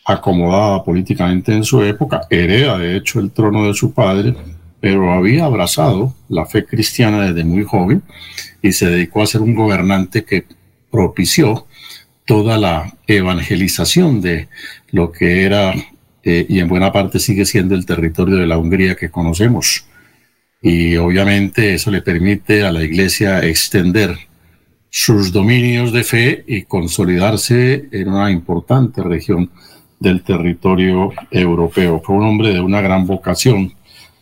acomodada 0.05 0.83
políticamente 0.83 1.53
en 1.53 1.63
su 1.63 1.81
época, 1.83 2.27
hereda 2.29 2.77
de 2.77 2.97
hecho 2.97 3.19
el 3.19 3.31
trono 3.31 3.65
de 3.65 3.73
su 3.73 3.93
padre, 3.93 4.35
pero 4.79 5.13
había 5.13 5.45
abrazado 5.45 6.13
la 6.27 6.45
fe 6.45 6.65
cristiana 6.65 7.21
desde 7.25 7.45
muy 7.45 7.63
joven 7.63 8.03
y 8.61 8.73
se 8.73 8.89
dedicó 8.89 9.21
a 9.21 9.27
ser 9.27 9.41
un 9.41 9.55
gobernante 9.55 10.25
que 10.25 10.45
propició 10.91 11.67
toda 12.25 12.57
la 12.57 12.93
evangelización 13.07 14.21
de 14.21 14.49
lo 14.91 15.11
que 15.11 15.43
era 15.43 15.73
eh, 16.23 16.45
y 16.47 16.59
en 16.59 16.67
buena 16.67 16.91
parte 16.91 17.19
sigue 17.19 17.45
siendo 17.45 17.75
el 17.75 17.85
territorio 17.85 18.37
de 18.37 18.47
la 18.47 18.57
Hungría 18.57 18.95
que 18.95 19.11
conocemos. 19.11 19.85
Y 20.61 20.95
obviamente 20.95 21.73
eso 21.73 21.91
le 21.91 22.01
permite 22.01 22.63
a 22.63 22.71
la 22.71 22.83
Iglesia 22.83 23.43
extender 23.45 24.17
sus 24.89 25.31
dominios 25.31 25.91
de 25.91 26.03
fe 26.03 26.43
y 26.47 26.61
consolidarse 26.63 27.89
en 27.91 28.09
una 28.09 28.31
importante 28.31 29.03
región 29.03 29.51
del 29.99 30.23
territorio 30.23 31.11
europeo. 31.31 32.01
Fue 32.03 32.15
un 32.15 32.23
hombre 32.23 32.53
de 32.53 32.61
una 32.61 32.79
gran 32.79 33.05
vocación 33.05 33.73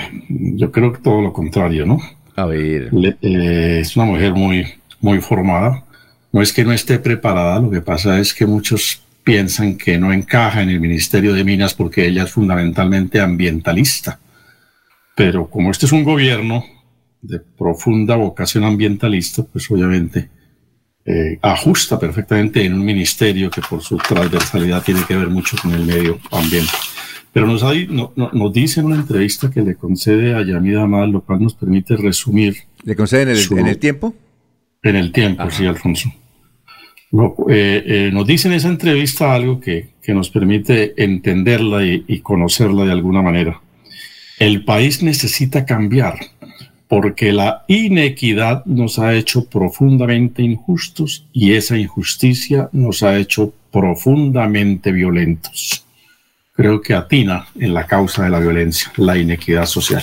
yo 0.56 0.72
creo 0.72 0.92
que 0.92 1.00
todo 1.00 1.22
lo 1.22 1.32
contrario, 1.32 1.86
¿no? 1.86 1.98
A 2.34 2.46
ver. 2.46 2.90
Eh, 3.22 3.78
es 3.80 3.96
una 3.96 4.06
mujer 4.06 4.34
muy, 4.34 4.66
muy 5.00 5.20
formada. 5.20 5.84
No 6.32 6.42
es 6.42 6.52
que 6.52 6.64
no 6.64 6.72
esté 6.72 6.98
preparada, 6.98 7.60
lo 7.60 7.70
que 7.70 7.82
pasa 7.82 8.18
es 8.18 8.34
que 8.34 8.44
muchos 8.44 9.02
piensan 9.22 9.76
que 9.78 9.98
no 9.98 10.12
encaja 10.12 10.62
en 10.62 10.70
el 10.70 10.80
Ministerio 10.80 11.32
de 11.32 11.44
Minas 11.44 11.74
porque 11.74 12.06
ella 12.06 12.24
es 12.24 12.32
fundamentalmente 12.32 13.20
ambientalista. 13.20 14.18
Pero 15.14 15.48
como 15.48 15.70
este 15.70 15.86
es 15.86 15.92
un 15.92 16.02
gobierno 16.02 16.64
de 17.22 17.40
profunda 17.40 18.16
vocación 18.16 18.64
ambientalista, 18.64 19.42
pues 19.44 19.70
obviamente 19.70 20.30
eh, 21.04 21.38
ajusta 21.42 21.98
perfectamente 21.98 22.64
en 22.64 22.74
un 22.74 22.84
ministerio 22.84 23.50
que 23.50 23.62
por 23.62 23.82
su 23.82 23.96
transversalidad 23.96 24.82
tiene 24.82 25.00
que 25.06 25.16
ver 25.16 25.28
mucho 25.28 25.56
con 25.60 25.72
el 25.72 25.84
medio 25.84 26.18
ambiente. 26.30 26.72
Pero 27.32 27.46
nos, 27.46 27.62
hay, 27.62 27.86
no, 27.86 28.12
nos 28.16 28.52
dice 28.52 28.80
en 28.80 28.86
una 28.86 28.96
entrevista 28.96 29.50
que 29.50 29.62
le 29.62 29.76
concede 29.76 30.34
a 30.34 30.42
Yamida 30.42 30.82
Amal, 30.82 31.10
lo 31.10 31.22
cual 31.22 31.40
nos 31.42 31.54
permite 31.54 31.96
resumir. 31.96 32.56
¿Le 32.84 32.96
concede 32.96 33.22
en 33.22 33.28
el, 33.30 33.58
en 33.58 33.66
el 33.66 33.78
tiempo? 33.78 34.14
En 34.82 34.96
el 34.96 35.12
tiempo, 35.12 35.50
sí, 35.50 35.64
Alfonso. 35.66 36.12
Eh, 37.48 37.82
eh, 37.86 38.10
nos 38.12 38.26
dice 38.26 38.48
en 38.48 38.54
esa 38.54 38.68
entrevista 38.68 39.34
algo 39.34 39.60
que, 39.60 39.90
que 40.02 40.14
nos 40.14 40.30
permite 40.30 40.94
entenderla 41.02 41.84
y, 41.84 42.04
y 42.06 42.20
conocerla 42.20 42.84
de 42.84 42.92
alguna 42.92 43.22
manera. 43.22 43.60
El 44.38 44.64
país 44.64 45.02
necesita 45.02 45.64
cambiar 45.64 46.18
porque 46.90 47.32
la 47.32 47.62
inequidad 47.68 48.64
nos 48.64 48.98
ha 48.98 49.14
hecho 49.14 49.44
profundamente 49.44 50.42
injustos 50.42 51.24
y 51.32 51.52
esa 51.52 51.78
injusticia 51.78 52.68
nos 52.72 53.04
ha 53.04 53.16
hecho 53.16 53.54
profundamente 53.70 54.90
violentos. 54.90 55.86
Creo 56.52 56.82
que 56.82 56.94
atina 56.94 57.46
en 57.54 57.74
la 57.74 57.86
causa 57.86 58.24
de 58.24 58.30
la 58.30 58.40
violencia, 58.40 58.90
la 58.96 59.16
inequidad 59.16 59.66
social. 59.66 60.02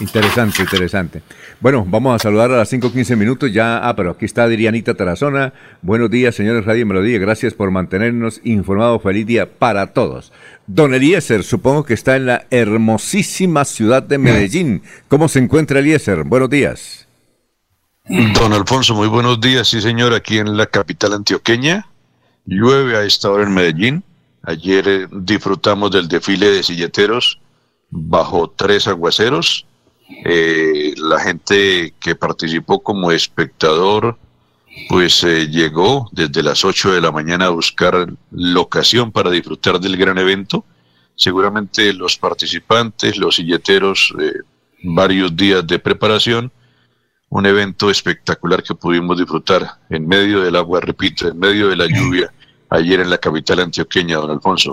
Interesante, 0.00 0.62
interesante. 0.62 1.22
Bueno, 1.62 1.86
vamos 1.86 2.16
a 2.16 2.18
saludar 2.18 2.50
a 2.50 2.56
las 2.56 2.72
5.15 2.72 3.16
minutos 3.16 3.52
ya. 3.52 3.88
Ah, 3.88 3.94
pero 3.94 4.10
aquí 4.10 4.24
está 4.24 4.42
Adrianita 4.42 4.94
Tarazona. 4.94 5.52
Buenos 5.80 6.10
días, 6.10 6.34
señores 6.34 6.64
Radio 6.64 6.84
Melodía. 6.84 7.20
Gracias 7.20 7.54
por 7.54 7.70
mantenernos 7.70 8.40
informados. 8.42 9.00
Feliz 9.00 9.24
día 9.28 9.48
para 9.48 9.92
todos. 9.92 10.32
Don 10.66 10.92
Eliezer, 10.92 11.44
supongo 11.44 11.84
que 11.84 11.94
está 11.94 12.16
en 12.16 12.26
la 12.26 12.46
hermosísima 12.50 13.64
ciudad 13.64 14.02
de 14.02 14.18
Medellín. 14.18 14.82
¿Cómo 15.06 15.28
se 15.28 15.38
encuentra 15.38 15.78
Eliezer? 15.78 16.24
Buenos 16.24 16.50
días. 16.50 17.06
Don 18.08 18.52
Alfonso, 18.52 18.96
muy 18.96 19.06
buenos 19.06 19.40
días. 19.40 19.68
Sí, 19.68 19.80
señor, 19.80 20.14
aquí 20.14 20.38
en 20.38 20.56
la 20.56 20.66
capital 20.66 21.12
antioqueña. 21.12 21.86
Llueve 22.44 22.96
a 22.96 23.04
esta 23.04 23.30
hora 23.30 23.44
en 23.44 23.54
Medellín. 23.54 24.02
Ayer 24.42 24.88
eh, 24.88 25.06
disfrutamos 25.12 25.92
del 25.92 26.08
desfile 26.08 26.50
de 26.50 26.64
silleteros 26.64 27.40
bajo 27.88 28.50
tres 28.50 28.88
aguaceros 28.88 29.64
eh, 30.24 30.94
la 30.96 31.20
gente 31.20 31.94
que 32.00 32.14
participó 32.14 32.82
como 32.82 33.10
espectador, 33.10 34.18
pues 34.88 35.22
eh, 35.24 35.48
llegó 35.48 36.08
desde 36.12 36.42
las 36.42 36.64
8 36.64 36.92
de 36.94 37.00
la 37.00 37.12
mañana 37.12 37.46
a 37.46 37.50
buscar 37.50 38.12
locación 38.30 39.12
para 39.12 39.30
disfrutar 39.30 39.80
del 39.80 39.96
gran 39.96 40.18
evento. 40.18 40.64
Seguramente 41.14 41.92
los 41.92 42.16
participantes, 42.16 43.16
los 43.16 43.36
silleteros, 43.36 44.14
eh, 44.18 44.32
varios 44.82 45.36
días 45.36 45.66
de 45.66 45.78
preparación, 45.78 46.50
un 47.28 47.46
evento 47.46 47.90
espectacular 47.90 48.62
que 48.62 48.74
pudimos 48.74 49.18
disfrutar 49.18 49.78
en 49.88 50.06
medio 50.06 50.42
del 50.42 50.56
agua, 50.56 50.80
repito, 50.80 51.28
en 51.28 51.38
medio 51.38 51.68
de 51.68 51.76
la 51.76 51.86
lluvia, 51.86 52.32
ayer 52.68 53.00
en 53.00 53.10
la 53.10 53.18
capital 53.18 53.60
antioqueña, 53.60 54.16
don 54.16 54.30
Alfonso. 54.30 54.72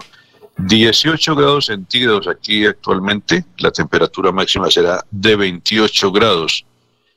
18 0.65 1.35
grados 1.35 1.67
centígrados 1.67 2.27
aquí 2.27 2.65
actualmente, 2.65 3.45
la 3.59 3.71
temperatura 3.71 4.31
máxima 4.31 4.69
será 4.69 5.03
de 5.09 5.35
28 5.37 6.11
grados. 6.11 6.65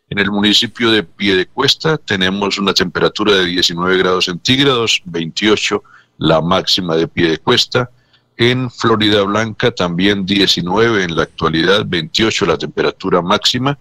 En 0.09 0.19
el 0.21 0.31
municipio 0.31 0.93
de 0.93 1.03
Piedecuesta 1.03 1.99
tenemos 1.99 2.59
una 2.59 2.73
temperatura 2.73 3.35
de 3.35 3.47
19 3.47 3.99
grados 3.99 4.27
centígrados, 4.27 5.03
28 5.07 5.83
la 6.19 6.41
máxima 6.41 6.95
de 6.95 7.09
Piedecuesta. 7.09 7.91
En 8.37 8.71
Florida 8.71 9.23
Blanca 9.23 9.73
también 9.73 10.25
19 10.25 11.05
en 11.05 11.17
la 11.17 11.25
actualidad, 11.25 11.85
28 11.85 12.47
la 12.47 12.57
temperatura 12.57 13.23
máxima. 13.23 13.77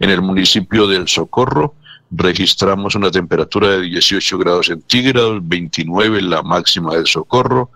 En 0.00 0.10
el 0.10 0.22
municipio 0.22 0.88
del 0.88 1.06
Socorro 1.06 1.74
registramos 2.10 2.94
una 2.96 3.10
temperatura 3.10 3.70
de 3.70 3.82
18 3.82 4.38
grados 4.38 4.66
centígrados, 4.66 5.46
29 5.46 6.20
la 6.22 6.42
máxima 6.42 6.94
del 6.94 7.06
Socorro. 7.06 7.70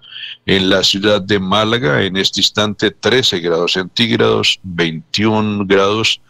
En 0.49 0.71
la 0.71 0.83
ciudad 0.83 1.21
de 1.21 1.39
Málaga, 1.39 2.03
en 2.05 2.17
este 2.17 2.41
instante, 2.41 2.91
13 2.91 3.41
grados 3.41 3.75
centígrados, 3.75 4.59
21 4.63 5.67
grados 5.67 6.23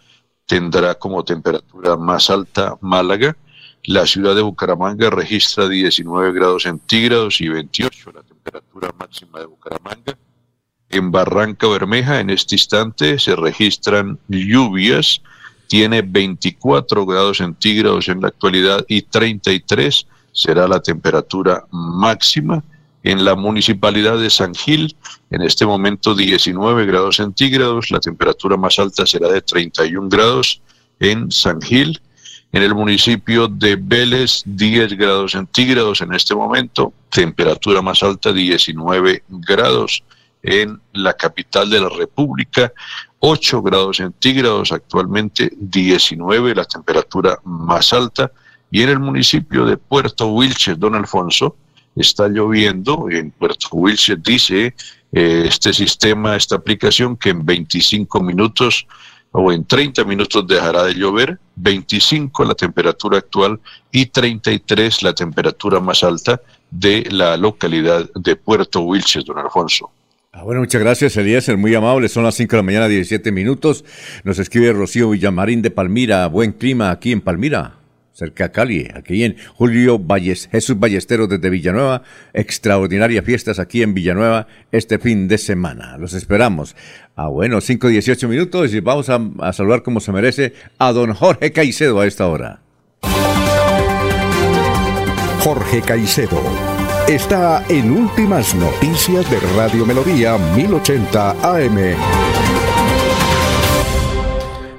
tendrá 0.45 0.97
como 0.97 1.23
temperatura 1.23 1.97
más 1.97 2.29
alta 2.29 2.77
Málaga. 2.81 3.37
La 3.85 4.07
ciudad 4.07 4.35
de 4.35 4.43
Bucaramanga 4.43 5.09
registra 5.09 5.69
19 5.69 6.33
grados 6.33 6.65
centígrados 6.65 7.41
y 7.41 7.49
28 7.49 8.11
la 8.13 8.23
temperatura 8.25 8.91
máxima 8.99 9.39
de 9.39 9.47
Bucaramanga. 9.47 10.19
En 10.89 11.13
Barranca 11.13 11.69
Bermeja, 11.69 12.19
en 12.19 12.31
este 12.31 12.57
instante, 12.57 13.21
se 13.21 13.37
registran 13.37 14.19
lluvias. 14.27 15.23
Tiene 15.69 16.03
24 16.03 17.07
grados 17.07 17.37
centígrados 17.37 18.09
en 18.09 18.21
la 18.23 18.29
actualidad 18.29 18.85
y 18.89 19.03
33 19.03 20.09
será 20.33 20.67
la 20.67 20.81
temperatura 20.81 21.65
máxima 21.71 22.65
en 23.02 23.25
la 23.25 23.35
municipalidad 23.35 24.19
de 24.19 24.31
San 24.31 24.55
Gil, 24.55 24.97
en 25.31 25.43
este 25.43 25.64
momento 25.67 26.14
19 26.14 26.87
grados 26.87 27.17
centígrados, 27.17 27.90
la 27.90 28.00
temperatura 28.00 28.57
más 28.57 28.78
alta 28.78 29.07
será 29.07 29.28
de 29.28 29.40
31 29.40 30.09
grados 30.09 30.61
en 30.99 31.31
San 31.31 31.61
Gil. 31.61 32.00
En 32.50 32.62
el 32.62 32.75
municipio 32.75 33.47
de 33.47 33.76
Vélez, 33.76 34.43
10 34.47 34.97
grados 34.97 35.33
centígrados 35.33 36.00
en 36.00 36.14
este 36.14 36.35
momento, 36.35 36.95
temperatura 37.11 37.83
más 37.83 38.02
alta 38.02 38.33
19 38.33 39.23
grados. 39.28 40.02
En 40.43 40.81
la 40.93 41.14
capital 41.14 41.69
de 41.69 41.81
la 41.81 41.88
República, 41.88 42.73
8 43.19 43.61
grados 43.61 43.97
centígrados, 43.99 44.73
actualmente 44.73 45.50
19 45.57 46.55
la 46.55 46.64
temperatura 46.64 47.38
más 47.45 47.93
alta. 47.93 48.31
Y 48.71 48.83
en 48.83 48.90
el 48.90 49.00
municipio 49.00 49.67
de 49.67 49.76
Puerto 49.76 50.28
Wilches, 50.28 50.78
don 50.78 50.95
Alfonso, 50.95 51.57
está 51.99 52.28
lloviendo. 52.28 53.09
En 53.11 53.31
Puerto 53.31 53.69
Wilches 53.73 54.23
dice 54.23 54.75
eh, 55.12 55.45
este 55.47 55.73
sistema, 55.73 56.37
esta 56.37 56.57
aplicación 56.57 57.17
que 57.17 57.31
en 57.31 57.45
25 57.45 58.21
minutos 58.23 58.87
o 59.33 59.52
en 59.52 59.64
30 59.64 60.05
minutos 60.05 60.47
dejará 60.47 60.85
de 60.85 60.95
llover, 60.95 61.38
25 61.57 62.45
la 62.45 62.55
temperatura 62.55 63.19
actual 63.19 63.61
y 63.93 64.07
33 64.07 65.02
la 65.02 65.12
temperatura 65.12 65.81
más 65.81 66.02
alta 66.02 66.40
de 66.71 67.07
la 67.11 67.37
localidad 67.37 68.09
de 68.14 68.37
Puerto 68.37 68.81
Wilches, 68.81 69.25
don 69.25 69.38
Alfonso. 69.38 69.90
Ah, 70.33 70.43
bueno, 70.43 70.61
muchas 70.61 70.81
gracias, 70.81 71.17
Elías, 71.17 71.49
muy 71.57 71.75
amable. 71.75 72.09
Son 72.09 72.23
las 72.23 72.35
5 72.37 72.50
de 72.52 72.57
la 72.59 72.62
mañana, 72.62 72.88
17 72.88 73.33
minutos. 73.33 73.85
Nos 74.25 74.38
escribe 74.38 74.73
Rocío 74.73 75.11
Villamarín 75.11 75.62
de 75.62 75.71
Palmira. 75.71 76.26
Buen 76.28 76.52
clima 76.52 76.90
aquí 76.90 77.12
en 77.12 77.21
Palmira 77.21 77.78
cerca 78.19 78.45
de 78.45 78.51
Cali, 78.51 78.89
aquí 78.95 79.23
en 79.23 79.37
Julio 79.55 79.99
Valles, 79.99 80.49
Jesús 80.51 80.77
Ballesteros 80.79 81.29
desde 81.29 81.51
Villanueva. 81.51 82.03
Extraordinarias 82.33 83.25
fiestas 83.25 83.61
aquí 83.61 83.83
en 83.83 83.95
Villanueva 83.95 84.49
este 84.73 84.99
fin 84.99 85.29
de 85.29 85.39
semana. 85.39 85.97
Los 85.99 86.15
esperamos. 86.15 86.75
Ah, 87.15 87.29
bueno, 87.29 87.61
5, 87.61 87.87
18 87.89 88.29
minutos 88.29 88.75
y 88.75 88.81
vamos 88.81 89.09
a, 89.09 89.21
a 89.41 89.53
saludar 89.53 89.85
como 89.85 90.01
se 90.01 90.11
merece 90.11 90.53
a 90.79 90.93
don 90.93 91.15
Jorge 91.15 91.53
Caicedo 91.53 92.01
a 92.01 92.07
esta 92.07 92.27
hora. 92.27 92.61
Jorge 95.41 95.81
Caicedo 95.81 96.43
está 97.09 97.65
en 97.69 97.93
Últimas 97.93 98.53
Noticias 98.57 99.31
de 99.31 99.39
Radio 99.57 99.87
Melodía 99.87 100.37
1080 100.57 101.31
AM. 101.55 101.79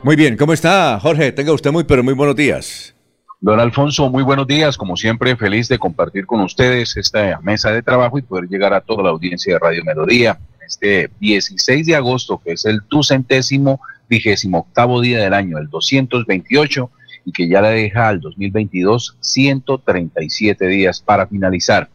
Muy 0.04 0.16
bien, 0.18 0.36
¿cómo 0.36 0.52
está 0.52 1.00
Jorge? 1.02 1.32
Tenga 1.32 1.54
usted 1.54 1.72
muy, 1.72 1.86
pero 1.86 2.04
muy 2.04 2.14
buenos 2.14 2.36
días. 2.36 2.99
Don 3.42 3.58
Alfonso, 3.62 4.10
muy 4.10 4.22
buenos 4.22 4.48
días. 4.48 4.78
Como 4.78 4.98
siempre, 4.98 5.38
feliz 5.38 5.70
de 5.70 5.80
compartir 5.80 6.26
con 6.26 6.42
ustedes 6.42 6.98
esta 6.98 7.40
mesa 7.42 7.72
de 7.72 7.82
trabajo 7.82 8.20
y 8.20 8.22
poder 8.22 8.50
llegar 8.50 8.74
a 8.74 8.82
toda 8.82 9.04
la 9.04 9.12
audiencia 9.12 9.54
de 9.54 9.60
Radio 9.60 9.82
Melodía. 9.86 10.38
Este 10.68 11.10
16 11.22 11.88
de 11.88 11.96
agosto, 11.96 12.42
que 12.44 12.52
es 12.52 12.66
el 12.66 12.82
ducentésimo 12.90 13.80
vigésimo 14.10 14.60
octavo 14.60 15.00
día 15.00 15.20
del 15.20 15.34
año, 15.34 15.58
el 15.58 15.70
228, 15.70 16.92
y 17.24 17.32
que 17.32 17.48
ya 17.48 17.62
le 17.62 17.70
deja 17.70 18.10
al 18.10 18.20
2022 18.20 19.16
137 19.22 20.68
días 20.68 21.00
para 21.00 21.26
finalizar. 21.26 21.88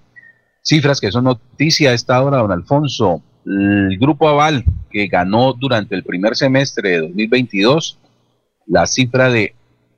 Cifras 0.62 0.98
que 0.98 1.12
son 1.12 1.24
noticia 1.24 1.92
esta 1.92 2.22
hora, 2.22 2.38
don 2.38 2.52
Alfonso. 2.52 3.22
El 3.44 3.98
Grupo 3.98 4.30
Aval, 4.30 4.64
que 4.90 5.08
ganó 5.08 5.52
durante 5.52 5.94
el 5.94 6.04
primer 6.04 6.36
semestre 6.36 6.88
de 6.88 7.00
2022 7.00 7.98
la 8.66 8.86
cifra 8.86 9.28
de 9.28 9.54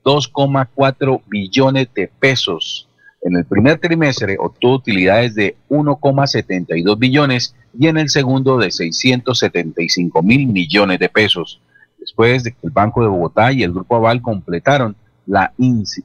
2,4 0.07 1.21
billones 1.27 1.89
de 1.93 2.09
pesos. 2.21 2.89
En 3.23 3.37
el 3.37 3.45
primer 3.45 3.79
trimestre 3.79 4.37
obtuvo 4.39 4.77
utilidades 4.77 5.35
de 5.35 5.57
1,72 5.69 6.97
billones 6.97 7.57
y 7.77 7.89
en 7.89 7.99
el 7.99 8.09
segundo 8.09 8.57
de 8.57 8.71
675 8.71 10.23
mil 10.23 10.47
millones 10.47 11.01
de 11.01 11.09
pesos. 11.09 11.61
Después 11.99 12.45
de 12.45 12.53
que 12.53 12.59
el 12.63 12.71
Banco 12.71 13.03
de 13.03 13.09
Bogotá 13.09 13.51
y 13.51 13.65
el 13.65 13.73
Grupo 13.73 13.97
Aval 13.97 14.23
completaron 14.23 14.95
la, 15.27 15.53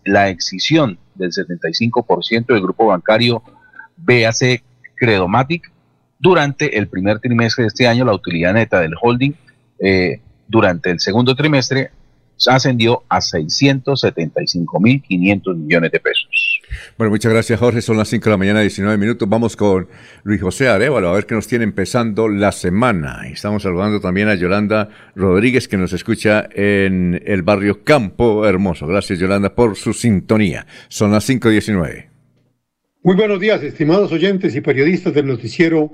la 0.04 0.30
excisión 0.30 0.98
del 1.14 1.32
75% 1.32 2.46
del 2.48 2.62
grupo 2.62 2.88
bancario 2.88 3.44
BAC 3.98 4.64
Credomatic, 4.96 5.72
durante 6.18 6.78
el 6.78 6.88
primer 6.88 7.20
trimestre 7.20 7.64
de 7.64 7.68
este 7.68 7.88
año 7.88 8.06
la 8.06 8.14
utilidad 8.14 8.54
neta 8.54 8.80
del 8.80 8.94
holding 9.00 9.34
eh, 9.80 10.22
durante 10.48 10.92
el 10.92 11.00
segundo 11.00 11.36
trimestre 11.36 11.92
ascendió 12.48 13.04
a 13.10 13.20
675.500 13.20 15.56
millones 15.56 15.92
de 15.92 16.00
pesos. 16.00 16.62
Bueno, 16.98 17.12
muchas 17.12 17.32
gracias 17.32 17.60
Jorge. 17.60 17.82
Son 17.82 17.98
las 17.98 18.10
5 18.10 18.26
de 18.26 18.32
la 18.32 18.38
mañana, 18.38 18.62
19 18.62 18.98
minutos. 18.98 19.28
Vamos 19.28 19.56
con 19.56 19.88
Luis 20.24 20.42
José 20.42 20.70
Arevalo 20.70 21.10
a 21.10 21.14
ver 21.14 21.26
qué 21.26 21.36
nos 21.36 21.48
tiene 21.48 21.64
empezando 21.64 22.28
la 22.28 22.52
semana. 22.52 23.28
Estamos 23.28 23.64
saludando 23.64 24.00
también 24.00 24.28
a 24.28 24.36
Yolanda 24.36 24.90
Rodríguez 25.16 25.68
que 25.68 25.78
nos 25.78 25.94
escucha 25.94 26.48
en 26.54 27.22
el 27.26 27.44
barrio 27.44 27.84
Campo 27.84 28.46
Hermoso. 28.46 28.88
Gracias 28.88 29.20
Yolanda 29.20 29.56
por 29.56 29.76
su 29.76 29.94
sintonía. 29.94 30.66
Son 30.88 31.12
las 31.12 31.30
5.19. 31.30 32.08
Muy 33.04 33.16
buenos 33.16 33.40
días, 33.40 33.64
estimados 33.64 34.12
oyentes 34.12 34.56
y 34.56 34.62
periodistas 34.62 35.14
del 35.14 35.26
noticiero 35.26 35.92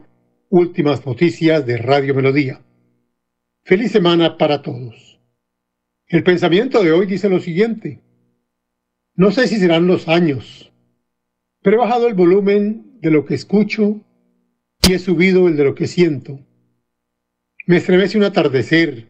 Últimas 0.49 1.05
Noticias 1.05 1.65
de 1.65 1.77
Radio 1.77 2.13
Melodía. 2.13 2.61
Feliz 3.63 3.91
semana 3.91 4.37
para 4.37 4.61
todos. 4.61 5.06
El 6.09 6.23
pensamiento 6.23 6.83
de 6.83 6.93
hoy 6.93 7.05
dice 7.05 7.27
lo 7.27 7.41
siguiente. 7.41 7.99
No 9.15 9.31
sé 9.31 9.45
si 9.47 9.57
serán 9.57 9.87
los 9.87 10.07
años, 10.07 10.71
pero 11.61 11.75
he 11.75 11.79
bajado 11.79 12.07
el 12.07 12.13
volumen 12.13 12.97
de 13.01 13.11
lo 13.11 13.25
que 13.25 13.35
escucho 13.35 13.99
y 14.87 14.93
he 14.93 14.99
subido 14.99 15.49
el 15.49 15.57
de 15.57 15.65
lo 15.65 15.75
que 15.75 15.85
siento. 15.85 16.39
Me 17.65 17.77
estremece 17.77 18.17
un 18.17 18.23
atardecer, 18.23 19.09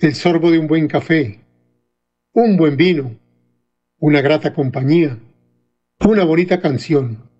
el 0.00 0.14
sorbo 0.16 0.50
de 0.50 0.58
un 0.58 0.66
buen 0.66 0.88
café, 0.88 1.38
un 2.32 2.56
buen 2.56 2.76
vino, 2.76 3.16
una 3.98 4.20
grata 4.20 4.52
compañía, 4.52 5.20
una 6.00 6.24
bonita 6.24 6.60
canción. 6.60 7.30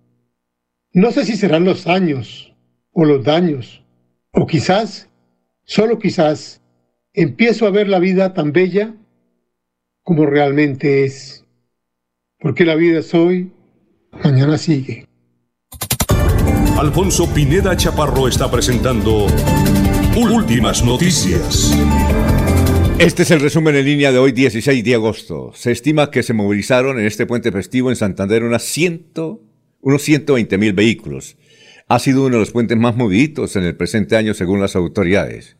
No 0.92 1.10
sé 1.10 1.24
si 1.24 1.36
serán 1.36 1.64
los 1.64 1.88
años 1.88 2.54
o 2.92 3.04
los 3.04 3.24
daños, 3.24 3.82
o 4.30 4.46
quizás, 4.46 5.10
solo 5.64 5.98
quizás, 5.98 6.62
empiezo 7.16 7.66
a 7.66 7.70
ver 7.70 7.88
la 7.88 7.98
vida 7.98 8.34
tan 8.34 8.52
bella 8.52 8.94
como 10.02 10.26
realmente 10.26 11.04
es. 11.04 11.44
Porque 12.38 12.64
la 12.64 12.76
vida 12.76 13.00
es 13.00 13.12
hoy, 13.14 13.50
mañana 14.22 14.58
sigue. 14.58 15.08
Alfonso 16.78 17.32
Pineda 17.32 17.74
Chaparro 17.76 18.28
está 18.28 18.50
presentando 18.50 19.26
Últimas 20.14 20.84
Noticias. 20.84 21.74
Este 22.98 23.22
es 23.22 23.30
el 23.30 23.40
resumen 23.40 23.74
en 23.76 23.86
línea 23.86 24.12
de 24.12 24.18
hoy, 24.18 24.32
16 24.32 24.84
de 24.84 24.94
agosto. 24.94 25.52
Se 25.54 25.72
estima 25.72 26.10
que 26.10 26.22
se 26.22 26.34
movilizaron 26.34 26.98
en 26.98 27.06
este 27.06 27.26
puente 27.26 27.50
festivo 27.50 27.90
en 27.90 27.96
Santander 27.96 28.44
unas 28.44 28.62
100, 28.62 29.12
unos 29.80 30.02
120 30.02 30.58
mil 30.58 30.74
vehículos. 30.74 31.36
Ha 31.88 31.98
sido 31.98 32.26
uno 32.26 32.34
de 32.34 32.40
los 32.40 32.50
puentes 32.50 32.76
más 32.76 32.96
movidos 32.96 33.56
en 33.56 33.64
el 33.64 33.76
presente 33.76 34.16
año 34.16 34.34
según 34.34 34.60
las 34.60 34.76
autoridades. 34.76 35.56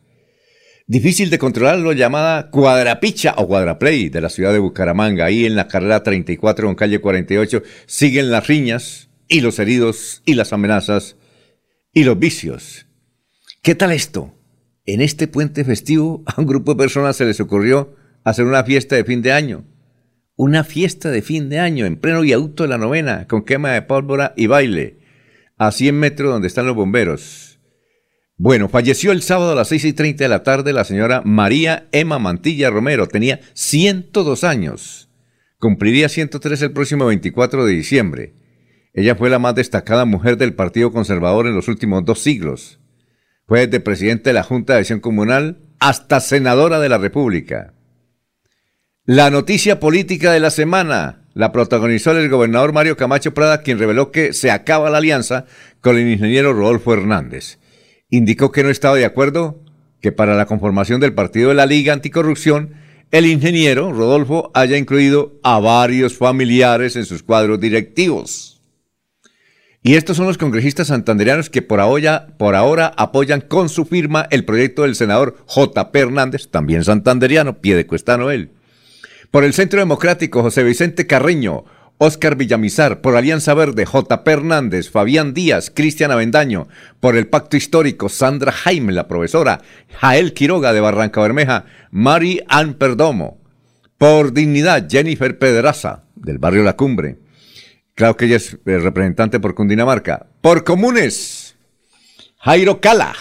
Difícil 0.89 1.29
de 1.29 1.37
controlar 1.37 1.79
lo 1.79 1.91
llamada 1.91 2.49
cuadrapicha 2.49 3.33
o 3.35 3.45
cuadraplay 3.45 4.07
de 4.07 4.21
la 4.21 4.29
ciudad 4.29 4.53
de 4.53 4.59
Bucaramanga. 4.59 5.25
Ahí 5.25 5.45
en 5.45 5.57
la 5.57 5.67
carrera 5.67 6.01
34 6.01 6.65
con 6.65 6.75
calle 6.75 6.99
48 6.99 7.61
siguen 7.85 8.31
las 8.31 8.47
riñas 8.47 9.09
y 9.27 9.41
los 9.41 9.59
heridos 9.59 10.21
y 10.23 10.35
las 10.35 10.53
amenazas 10.53 11.17
y 11.91 12.05
los 12.05 12.17
vicios. 12.17 12.87
¿Qué 13.61 13.75
tal 13.75 13.91
esto? 13.91 14.33
En 14.85 15.01
este 15.01 15.27
puente 15.27 15.65
festivo 15.65 16.23
a 16.25 16.39
un 16.39 16.47
grupo 16.47 16.71
de 16.71 16.77
personas 16.77 17.17
se 17.17 17.25
les 17.25 17.41
ocurrió 17.41 17.93
hacer 18.23 18.45
una 18.45 18.63
fiesta 18.63 18.95
de 18.95 19.03
fin 19.03 19.21
de 19.21 19.33
año. 19.33 19.65
Una 20.37 20.63
fiesta 20.63 21.11
de 21.11 21.21
fin 21.21 21.49
de 21.49 21.59
año 21.59 21.85
en 21.85 21.97
pleno 21.97 22.21
viaducto 22.21 22.63
de 22.63 22.69
la 22.69 22.77
novena 22.77 23.27
con 23.27 23.43
quema 23.43 23.73
de 23.73 23.81
pólvora 23.81 24.33
y 24.37 24.47
baile 24.47 24.99
a 25.57 25.73
100 25.73 25.99
metros 25.99 26.31
donde 26.31 26.47
están 26.47 26.65
los 26.65 26.77
bomberos. 26.77 27.46
Bueno, 28.39 28.69
falleció 28.69 29.11
el 29.11 29.23
sábado 29.23 29.53
a 29.53 29.55
las 29.55 29.69
6 29.69 29.85
y 29.85 29.93
30 29.93 30.23
de 30.23 30.29
la 30.29 30.43
tarde 30.43 30.71
la 30.71 30.83
señora 30.83 31.23
María 31.25 31.87
Emma 31.91 32.19
Mantilla 32.19 32.69
Romero. 32.69 33.07
Tenía 33.07 33.39
102 33.53 34.43
años. 34.43 35.09
Cumpliría 35.57 36.07
103 36.07 36.61
el 36.61 36.71
próximo 36.71 37.07
24 37.07 37.65
de 37.65 37.73
diciembre. 37.73 38.35
Ella 38.93 39.15
fue 39.15 39.31
la 39.31 39.39
más 39.39 39.55
destacada 39.55 40.05
mujer 40.05 40.37
del 40.37 40.53
Partido 40.53 40.91
Conservador 40.91 41.47
en 41.47 41.55
los 41.55 41.67
últimos 41.67 42.05
dos 42.05 42.19
siglos. 42.19 42.79
Fue 43.47 43.65
desde 43.65 43.79
presidente 43.79 44.29
de 44.29 44.35
la 44.35 44.43
Junta 44.43 44.73
de 44.73 44.79
Acción 44.81 44.99
Comunal 44.99 45.57
hasta 45.79 46.19
senadora 46.19 46.79
de 46.79 46.89
la 46.89 46.99
República. 46.99 47.73
La 49.03 49.31
noticia 49.31 49.79
política 49.79 50.31
de 50.31 50.41
la 50.41 50.51
semana 50.51 51.23
la 51.33 51.51
protagonizó 51.51 52.11
el 52.11 52.29
gobernador 52.29 52.71
Mario 52.71 52.97
Camacho 52.97 53.33
Prada, 53.33 53.63
quien 53.63 53.79
reveló 53.79 54.11
que 54.11 54.33
se 54.33 54.51
acaba 54.51 54.91
la 54.91 54.99
alianza 54.99 55.45
con 55.81 55.97
el 55.97 56.07
ingeniero 56.07 56.53
Rodolfo 56.53 56.93
Hernández 56.93 57.57
indicó 58.09 58.51
que 58.51 58.63
no 58.63 58.69
estaba 58.69 58.95
de 58.95 59.05
acuerdo 59.05 59.63
que 60.01 60.11
para 60.11 60.35
la 60.35 60.45
conformación 60.45 60.99
del 60.99 61.13
partido 61.13 61.49
de 61.49 61.55
la 61.55 61.65
Liga 61.65 61.93
Anticorrupción, 61.93 62.75
el 63.11 63.25
ingeniero 63.25 63.93
Rodolfo 63.93 64.51
haya 64.53 64.77
incluido 64.77 65.39
a 65.43 65.59
varios 65.59 66.17
familiares 66.17 66.95
en 66.95 67.05
sus 67.05 67.23
cuadros 67.23 67.59
directivos. 67.59 68.61
Y 69.81 69.95
estos 69.95 70.17
son 70.17 70.27
los 70.27 70.37
congresistas 70.37 70.87
santanderianos 70.87 71.49
que 71.49 71.61
por 71.61 71.79
ahora, 71.79 72.35
por 72.37 72.55
ahora 72.55 72.91
apoyan 72.97 73.41
con 73.41 73.69
su 73.69 73.85
firma 73.85 74.27
el 74.31 74.43
proyecto 74.43 74.81
del 74.81 74.95
senador 74.95 75.37
J. 75.45 75.89
Hernández, 75.93 76.49
también 76.49 76.83
santanderiano, 76.83 77.59
pie 77.59 77.75
de 77.75 77.87
cuesta 77.87 78.15
él. 78.33 78.51
Por 79.31 79.43
el 79.43 79.53
Centro 79.53 79.79
Democrático, 79.79 80.41
José 80.41 80.63
Vicente 80.63 81.07
Carreño, 81.07 81.63
Óscar 81.99 82.35
Villamizar, 82.35 83.01
por 83.01 83.15
Alianza 83.15 83.55
Verde, 83.55 83.85
J. 83.85 84.21
Hernández, 84.25 84.91
Fabián 84.91 85.33
Díaz, 85.33 85.71
Cristian 85.73 86.11
Avendaño, 86.11 86.67
por 86.99 87.17
el 87.17 87.27
Pacto 87.27 87.57
Histórico, 87.57 88.07
Sandra 88.07 88.51
Jaime, 88.51 88.93
la 88.93 89.07
profesora, 89.07 89.61
Jael 89.99 90.33
Quiroga 90.33 90.73
de 90.73 90.81
Barranca 90.81 91.21
Bermeja, 91.21 91.65
Mari 91.89 92.41
Ann 92.47 92.75
Perdomo, 92.75 93.39
por 93.97 94.31
Dignidad, 94.31 94.87
Jennifer 94.87 95.39
Pedraza, 95.39 96.03
del 96.15 96.37
barrio 96.37 96.61
La 96.61 96.75
Cumbre, 96.75 97.17
claro 97.95 98.15
que 98.15 98.25
ella 98.25 98.35
es 98.35 98.53
eh, 98.53 98.77
representante 98.77 99.39
por 99.39 99.55
Cundinamarca, 99.55 100.27
por 100.41 100.63
Comunes, 100.63 101.55
Jairo 102.37 102.79
Cala, 102.79 103.15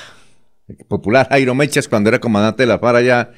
popular 0.89 1.29
Jairo 1.31 1.55
Mechas 1.55 1.89
cuando 1.89 2.09
era 2.09 2.19
comandante 2.19 2.65
de 2.65 2.67
la 2.67 2.79
FARC 2.79 2.97
allá 2.97 3.31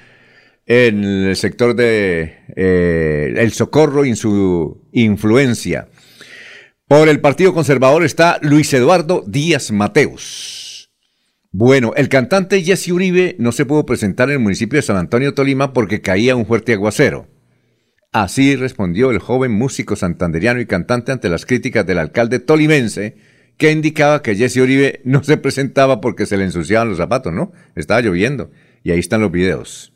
en 0.69 1.03
el 1.03 1.37
sector 1.37 1.75
de 1.75 2.37
eh, 2.55 3.35
El 3.39 3.53
Socorro 3.53 4.05
y 4.05 4.15
su 4.15 4.87
influencia. 4.93 5.89
Por 6.87 7.09
el 7.09 7.21
Partido 7.21 7.55
Conservador 7.55 8.05
está 8.05 8.39
Luis 8.43 8.73
Eduardo 8.75 9.25
Díaz 9.27 9.73
Mateos. 9.73 10.91
Bueno, 11.51 11.95
el 11.97 12.11
cantante 12.11 12.63
Jesse 12.63 12.89
Uribe 12.89 13.35
no 13.39 13.53
se 13.53 13.65
pudo 13.65 13.87
presentar 13.87 14.29
en 14.29 14.35
el 14.35 14.41
municipio 14.41 14.77
de 14.77 14.83
San 14.83 14.99
Antonio, 14.99 15.33
Tolima, 15.33 15.73
porque 15.73 16.03
caía 16.03 16.37
un 16.37 16.45
fuerte 16.45 16.75
aguacero. 16.75 17.29
Así 18.13 18.55
respondió 18.55 19.11
el 19.11 19.21
joven 19.21 19.53
músico 19.53 19.97
santanderiano 19.97 20.61
y 20.61 20.67
cantante 20.67 21.13
ante 21.13 21.31
las 21.31 21.47
críticas 21.47 21.87
del 21.87 21.99
alcalde 21.99 22.41
tolimense, 22.41 23.17
que 23.57 23.73
indicaba 23.73 24.23
que 24.23 24.37
Jesse 24.37 24.59
Uribe 24.59 25.01
no 25.05 25.25
se 25.25 25.39
presentaba 25.39 26.03
porque 26.03 26.27
se 26.27 26.37
le 26.37 26.45
ensuciaban 26.45 26.91
los 26.91 26.99
zapatos, 26.99 27.33
¿no? 27.33 27.53
Estaba 27.75 28.03
lloviendo. 28.03 28.51
Y 28.83 28.91
ahí 28.91 28.99
están 28.99 29.23
los 29.23 29.33
videos. 29.33 29.95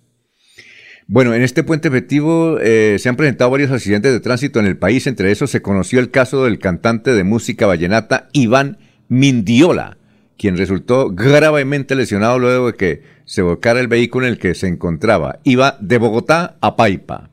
Bueno, 1.12 1.34
en 1.34 1.42
este 1.42 1.62
puente 1.62 1.88
efectivo 1.88 2.58
eh, 2.58 2.96
se 2.98 3.10
han 3.10 3.16
presentado 3.16 3.50
varios 3.50 3.70
accidentes 3.70 4.14
de 4.14 4.20
tránsito 4.20 4.60
en 4.60 4.64
el 4.64 4.78
país. 4.78 5.06
Entre 5.06 5.30
esos 5.30 5.50
se 5.50 5.60
conoció 5.60 6.00
el 6.00 6.10
caso 6.10 6.46
del 6.46 6.58
cantante 6.58 7.12
de 7.12 7.22
música 7.22 7.66
vallenata 7.66 8.30
Iván 8.32 8.78
Mindiola, 9.08 9.98
quien 10.38 10.56
resultó 10.56 11.10
gravemente 11.10 11.96
lesionado 11.96 12.38
luego 12.38 12.68
de 12.68 12.78
que 12.78 13.02
se 13.26 13.42
volcara 13.42 13.78
el 13.80 13.88
vehículo 13.88 14.24
en 14.24 14.32
el 14.32 14.38
que 14.38 14.54
se 14.54 14.68
encontraba. 14.68 15.40
Iba 15.44 15.76
de 15.82 15.98
Bogotá 15.98 16.56
a 16.62 16.76
Paipa. 16.76 17.28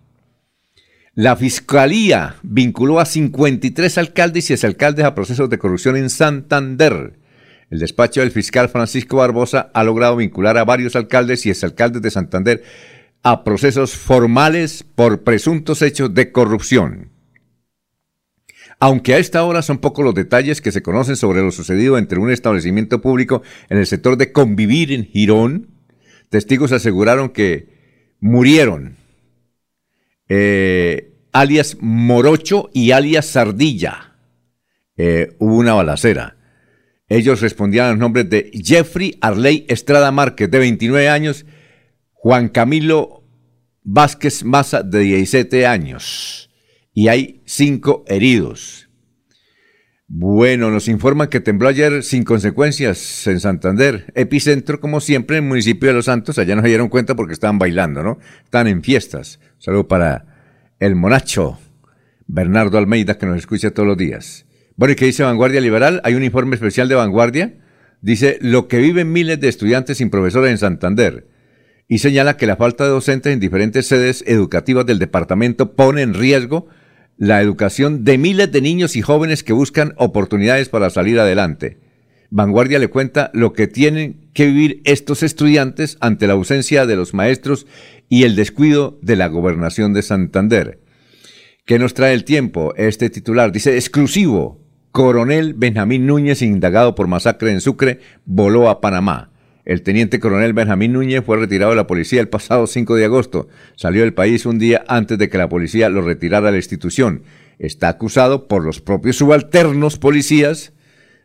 La 1.14 1.38
Fiscalía 1.38 2.36
vinculó 2.44 3.00
a 3.00 3.06
53 3.06 3.98
alcaldes 3.98 4.50
y 4.50 4.54
exalcaldes 4.56 5.06
a 5.06 5.16
procesos 5.16 5.50
de 5.50 5.58
corrupción 5.58 5.96
en 5.96 6.10
Santander. 6.10 7.14
El 7.70 7.80
despacho 7.80 8.20
del 8.20 8.32
fiscal 8.32 8.68
Francisco 8.68 9.16
Barbosa 9.16 9.70
ha 9.74 9.86
logrado 9.86 10.18
vincular 10.18 10.58
a 10.58 10.66
varios 10.66 10.98
alcaldes 10.98 11.46
y 11.46 11.50
exalcaldes 11.50 12.02
de 12.02 12.12
Santander 12.12 12.64
a 13.24 13.44
procesos 13.44 13.94
formales 13.94 14.84
por 14.96 15.24
presuntos 15.24 15.82
hechos 15.82 16.14
de 16.14 16.32
corrupción. 16.32 17.10
Aunque 18.80 19.14
a 19.14 19.18
esta 19.18 19.44
hora 19.44 19.62
son 19.62 19.80
pocos 19.80 20.06
los 20.06 20.16
detalles 20.16 20.62
que 20.62 20.72
se 20.72 20.82
conocen 20.82 21.18
sobre 21.18 21.42
lo 21.42 21.52
sucedido 21.52 21.98
entre 21.98 22.20
un 22.20 22.32
establecimiento 22.32 23.02
público 23.02 23.42
en 23.70 23.78
el 23.78 23.86
sector 23.86 24.16
de 24.16 24.32
convivir 24.32 24.94
en 24.94 25.06
Girón, 25.06 25.68
testigos 26.30 26.72
aseguraron 26.72 27.30
que 27.30 27.68
murieron 28.22 28.96
eh, 30.30 31.12
alias 31.34 31.78
Morocho 31.82 32.70
y 32.74 32.92
alias 32.92 33.26
Sardilla. 33.26 34.16
Eh, 34.96 35.36
hubo 35.40 35.58
una 35.58 35.74
balacera. 35.74 36.38
Ellos 37.10 37.42
respondían 37.42 37.88
a 37.88 37.90
los 37.90 37.98
nombres 37.98 38.30
de 38.30 38.52
Jeffrey 38.54 39.18
Arley 39.20 39.66
Estrada 39.68 40.12
Márquez, 40.12 40.50
de 40.52 40.60
29 40.60 41.10
años, 41.10 41.46
Juan 42.22 42.50
Camilo 42.50 43.24
Vázquez 43.82 44.44
Maza, 44.44 44.84
de 44.84 45.00
17 45.00 45.66
años. 45.66 46.52
Y 46.94 47.08
hay 47.08 47.42
cinco 47.46 48.04
heridos. 48.08 48.90
Bueno, 50.06 50.70
nos 50.70 50.90
informan 50.90 51.30
que 51.30 51.40
tembló 51.40 51.70
ayer 51.70 52.04
sin 52.04 52.26
consecuencias 52.26 53.26
en 53.26 53.40
Santander. 53.40 54.12
Epicentro, 54.16 54.82
como 54.82 55.00
siempre, 55.00 55.38
en 55.38 55.46
el 55.46 55.48
municipio 55.48 55.88
de 55.88 55.94
Los 55.94 56.06
Santos. 56.06 56.38
Allá 56.38 56.58
no 56.58 56.62
se 56.62 56.68
dieron 56.68 56.90
cuenta 56.90 57.16
porque 57.16 57.32
estaban 57.32 57.58
bailando, 57.58 58.04
¿no? 58.04 58.20
Están 58.44 58.68
en 58.68 58.84
fiestas. 58.84 59.40
Saludo 59.58 59.88
para 59.88 60.26
el 60.80 60.96
monacho 60.96 61.58
Bernardo 62.28 62.78
Almeida, 62.78 63.18
que 63.18 63.28
nos 63.28 63.38
escucha 63.38 63.72
todos 63.72 63.88
los 63.88 63.98
días. 63.98 64.46
Bueno, 64.76 64.92
¿y 64.92 64.96
qué 64.98 65.06
dice 65.06 65.24
Vanguardia 65.24 65.62
Liberal? 65.62 66.02
Hay 66.04 66.16
un 66.16 66.24
informe 66.26 66.56
especial 66.56 66.90
de 66.90 66.96
Vanguardia. 66.96 67.60
Dice, 68.02 68.40
lo 68.42 68.68
que 68.68 68.80
viven 68.80 69.14
miles 69.14 69.40
de 69.40 69.48
estudiantes 69.48 70.00
sin 70.00 70.10
profesores 70.10 70.52
en 70.52 70.58
Santander 70.58 71.39
y 71.90 71.98
señala 71.98 72.38
que 72.38 72.46
la 72.46 72.56
falta 72.56 72.86
de 72.86 72.92
docentes 72.92 73.34
en 73.34 73.40
diferentes 73.40 73.88
sedes 73.88 74.24
educativas 74.28 74.86
del 74.86 75.00
departamento 75.00 75.74
pone 75.74 76.04
en 76.04 76.14
riesgo 76.14 76.68
la 77.18 77.42
educación 77.42 78.06
de 78.06 78.20
miles 78.20 78.52
de 78.52 78.62
niños 78.62 78.96
y 78.96 79.02
jóvenes 79.02 79.44
que 79.44 79.54
buscan 79.54 79.94
oportunidades 79.98 80.70
para 80.70 80.92
salir 80.92 81.20
adelante. 81.20 81.80
Vanguardia 82.30 82.78
le 82.78 82.90
cuenta 82.90 83.32
lo 83.34 83.54
que 83.54 83.68
tienen 83.68 84.30
que 84.34 84.46
vivir 84.46 84.82
estos 84.86 85.24
estudiantes 85.24 85.98
ante 86.00 86.28
la 86.28 86.34
ausencia 86.34 86.86
de 86.86 86.96
los 86.96 87.16
maestros 87.16 87.66
y 88.08 88.24
el 88.24 88.36
descuido 88.36 89.00
de 89.02 89.16
la 89.16 89.28
gobernación 89.28 89.92
de 89.94 90.04
Santander. 90.04 90.80
¿Qué 91.66 91.80
nos 91.80 91.96
trae 91.96 92.14
el 92.14 92.24
tiempo? 92.24 92.74
Este 92.78 93.10
titular 93.10 93.52
dice 93.52 93.76
exclusivo. 93.76 94.62
Coronel 94.92 95.56
Benjamín 95.56 96.06
Núñez, 96.06 96.44
indagado 96.44 96.94
por 96.94 97.08
masacre 97.08 97.52
en 97.52 97.62
Sucre, 97.62 98.00
voló 98.26 98.70
a 98.70 98.80
Panamá. 98.80 99.32
El 99.70 99.84
teniente 99.84 100.20
coronel 100.20 100.54
Benjamín 100.54 100.94
Núñez 100.94 101.24
fue 101.24 101.38
retirado 101.38 101.70
de 101.70 101.76
la 101.76 101.86
policía 101.86 102.22
el 102.22 102.28
pasado 102.28 102.66
5 102.66 102.96
de 102.96 103.06
agosto. 103.06 103.50
Salió 103.76 104.02
del 104.02 104.16
país 104.16 104.48
un 104.48 104.58
día 104.58 104.84
antes 104.88 105.20
de 105.20 105.30
que 105.30 105.38
la 105.38 105.48
policía 105.48 105.90
lo 105.90 106.02
retirara 106.02 106.48
de 106.48 106.54
la 106.54 106.58
institución. 106.58 107.22
Está 107.60 107.88
acusado 107.88 108.48
por 108.48 108.66
los 108.66 108.82
propios 108.82 109.18
subalternos 109.18 110.00
policías 110.00 110.74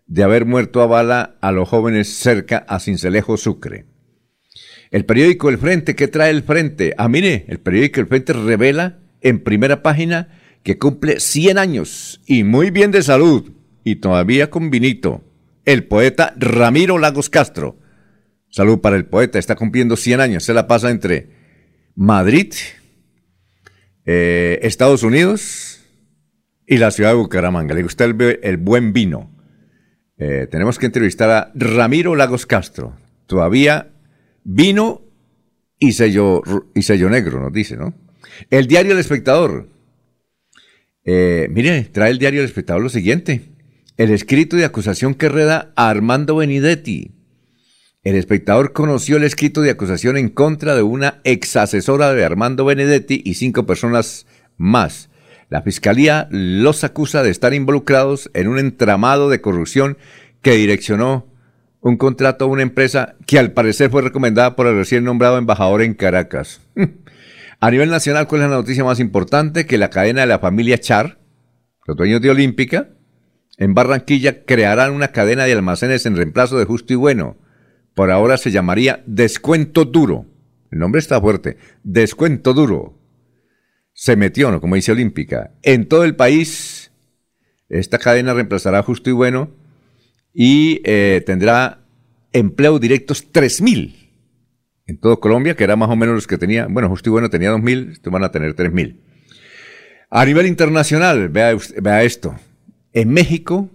de 0.06 0.24
haber 0.24 0.44
muerto 0.44 0.82
a 0.82 0.86
bala 0.86 1.38
a 1.40 1.52
los 1.52 1.70
jóvenes 1.70 2.08
cerca 2.08 2.66
a 2.68 2.80
Cincelejo 2.80 3.38
Sucre. 3.38 3.86
El 4.90 5.06
periódico 5.06 5.48
El 5.48 5.56
Frente, 5.56 5.96
¿qué 5.96 6.06
trae 6.06 6.28
el 6.28 6.42
Frente? 6.42 6.92
Ah, 6.98 7.08
mire, 7.08 7.46
el 7.48 7.60
periódico 7.60 8.00
El 8.00 8.08
Frente 8.08 8.34
revela 8.34 8.98
en 9.22 9.40
primera 9.40 9.82
página 9.82 10.28
que 10.62 10.76
cumple 10.76 11.18
100 11.18 11.56
años 11.56 12.20
y 12.26 12.44
muy 12.44 12.68
bien 12.68 12.90
de 12.90 13.02
salud 13.02 13.52
y 13.84 13.96
todavía 13.96 14.50
con 14.50 14.68
vinito. 14.68 15.22
El 15.64 15.84
poeta 15.84 16.34
Ramiro 16.36 16.98
Lagos 16.98 17.30
Castro 17.30 17.78
Salud 18.54 18.78
para 18.78 18.94
el 18.94 19.04
poeta, 19.04 19.40
está 19.40 19.56
cumpliendo 19.56 19.96
100 19.96 20.20
años. 20.20 20.44
Se 20.44 20.54
la 20.54 20.68
pasa 20.68 20.88
entre 20.88 21.26
Madrid, 21.96 22.54
eh, 24.06 24.60
Estados 24.62 25.02
Unidos 25.02 25.80
y 26.64 26.76
la 26.76 26.92
ciudad 26.92 27.10
de 27.10 27.16
Bucaramanga. 27.16 27.74
Le 27.74 27.82
gusta 27.82 28.04
el, 28.04 28.56
buen 28.58 28.92
vino. 28.92 29.34
Eh, 30.18 30.46
tenemos 30.48 30.78
que 30.78 30.86
entrevistar 30.86 31.30
a 31.30 31.50
Ramiro 31.56 32.14
Lagos 32.14 32.46
Castro. 32.46 32.96
Todavía 33.26 33.90
vino 34.44 35.02
y 35.80 35.90
sello, 35.90 36.40
y 36.76 36.82
sello 36.82 37.10
negro, 37.10 37.40
nos 37.40 37.52
dice, 37.52 37.76
¿no? 37.76 37.92
El 38.50 38.68
diario 38.68 38.92
El 38.92 39.00
Espectador. 39.00 39.68
Eh, 41.02 41.48
mire, 41.50 41.88
trae 41.90 42.12
el 42.12 42.20
diario 42.20 42.38
El 42.38 42.46
Espectador 42.46 42.84
lo 42.84 42.88
siguiente. 42.88 43.50
El 43.96 44.12
escrito 44.12 44.54
de 44.54 44.64
acusación 44.64 45.16
que 45.16 45.28
reda 45.28 45.72
a 45.74 45.90
Armando 45.90 46.36
Benidetti 46.36 47.14
el 48.04 48.16
espectador 48.16 48.74
conoció 48.74 49.16
el 49.16 49.24
escrito 49.24 49.62
de 49.62 49.70
acusación 49.70 50.18
en 50.18 50.28
contra 50.28 50.76
de 50.76 50.82
una 50.82 51.22
ex 51.24 51.56
asesora 51.56 52.12
de 52.12 52.22
Armando 52.22 52.66
Benedetti 52.66 53.22
y 53.24 53.34
cinco 53.34 53.64
personas 53.64 54.26
más. 54.58 55.08
La 55.48 55.62
fiscalía 55.62 56.28
los 56.30 56.84
acusa 56.84 57.22
de 57.22 57.30
estar 57.30 57.54
involucrados 57.54 58.30
en 58.34 58.48
un 58.48 58.58
entramado 58.58 59.30
de 59.30 59.40
corrupción 59.40 59.96
que 60.42 60.52
direccionó 60.52 61.26
un 61.80 61.96
contrato 61.96 62.44
a 62.44 62.48
una 62.48 62.62
empresa 62.62 63.16
que 63.26 63.38
al 63.38 63.52
parecer 63.52 63.90
fue 63.90 64.02
recomendada 64.02 64.54
por 64.54 64.66
el 64.66 64.76
recién 64.76 65.04
nombrado 65.04 65.38
embajador 65.38 65.80
en 65.80 65.94
Caracas. 65.94 66.60
a 67.60 67.70
nivel 67.70 67.88
nacional, 67.88 68.26
¿cuál 68.26 68.42
es 68.42 68.50
la 68.50 68.56
noticia 68.56 68.84
más 68.84 69.00
importante? 69.00 69.64
Que 69.64 69.78
la 69.78 69.88
cadena 69.88 70.20
de 70.20 70.26
la 70.26 70.38
familia 70.40 70.76
Char, 70.76 71.18
los 71.86 71.96
dueños 71.96 72.20
de 72.20 72.30
Olímpica, 72.30 72.90
en 73.56 73.72
Barranquilla 73.72 74.44
crearán 74.44 74.92
una 74.92 75.08
cadena 75.08 75.44
de 75.44 75.52
almacenes 75.52 76.04
en 76.04 76.16
reemplazo 76.16 76.58
de 76.58 76.66
Justo 76.66 76.92
y 76.92 76.96
Bueno 76.96 77.38
por 77.94 78.10
ahora 78.10 78.36
se 78.36 78.50
llamaría 78.50 79.02
Descuento 79.06 79.84
Duro. 79.84 80.26
El 80.70 80.80
nombre 80.80 80.98
está 80.98 81.20
fuerte. 81.20 81.56
Descuento 81.82 82.52
Duro. 82.52 82.98
Se 83.92 84.16
metió, 84.16 84.50
¿no? 84.50 84.60
Como 84.60 84.74
dice 84.74 84.92
Olímpica. 84.92 85.52
En 85.62 85.86
todo 85.86 86.04
el 86.04 86.16
país, 86.16 86.90
esta 87.68 87.98
cadena 87.98 88.34
reemplazará 88.34 88.82
Justo 88.82 89.10
y 89.10 89.12
Bueno 89.12 89.50
y 90.32 90.80
eh, 90.84 91.22
tendrá 91.24 91.84
empleo 92.32 92.80
directos 92.80 93.32
3.000 93.32 93.94
en 94.86 94.98
todo 94.98 95.20
Colombia, 95.20 95.54
que 95.54 95.64
era 95.64 95.76
más 95.76 95.88
o 95.88 95.96
menos 95.96 96.16
los 96.16 96.26
que 96.26 96.38
tenía. 96.38 96.66
Bueno, 96.68 96.88
Justo 96.88 97.10
y 97.10 97.12
Bueno 97.12 97.30
tenía 97.30 97.52
2.000, 97.52 97.92
estos 97.92 98.12
van 98.12 98.24
a 98.24 98.32
tener 98.32 98.54
3.000. 98.54 99.00
A 100.10 100.24
nivel 100.24 100.46
internacional, 100.46 101.28
vea, 101.28 101.56
vea 101.80 102.02
esto. 102.02 102.34
En 102.92 103.10
México, 103.10 103.70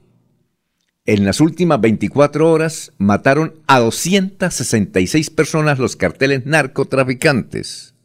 en 1.11 1.25
las 1.25 1.41
últimas 1.41 1.81
24 1.81 2.51
horas 2.51 2.93
mataron 2.99 3.55
a 3.65 3.79
266 3.79 5.31
personas 5.31 5.79
los 5.79 5.95
carteles 5.95 6.45
narcotraficantes. 6.45 7.95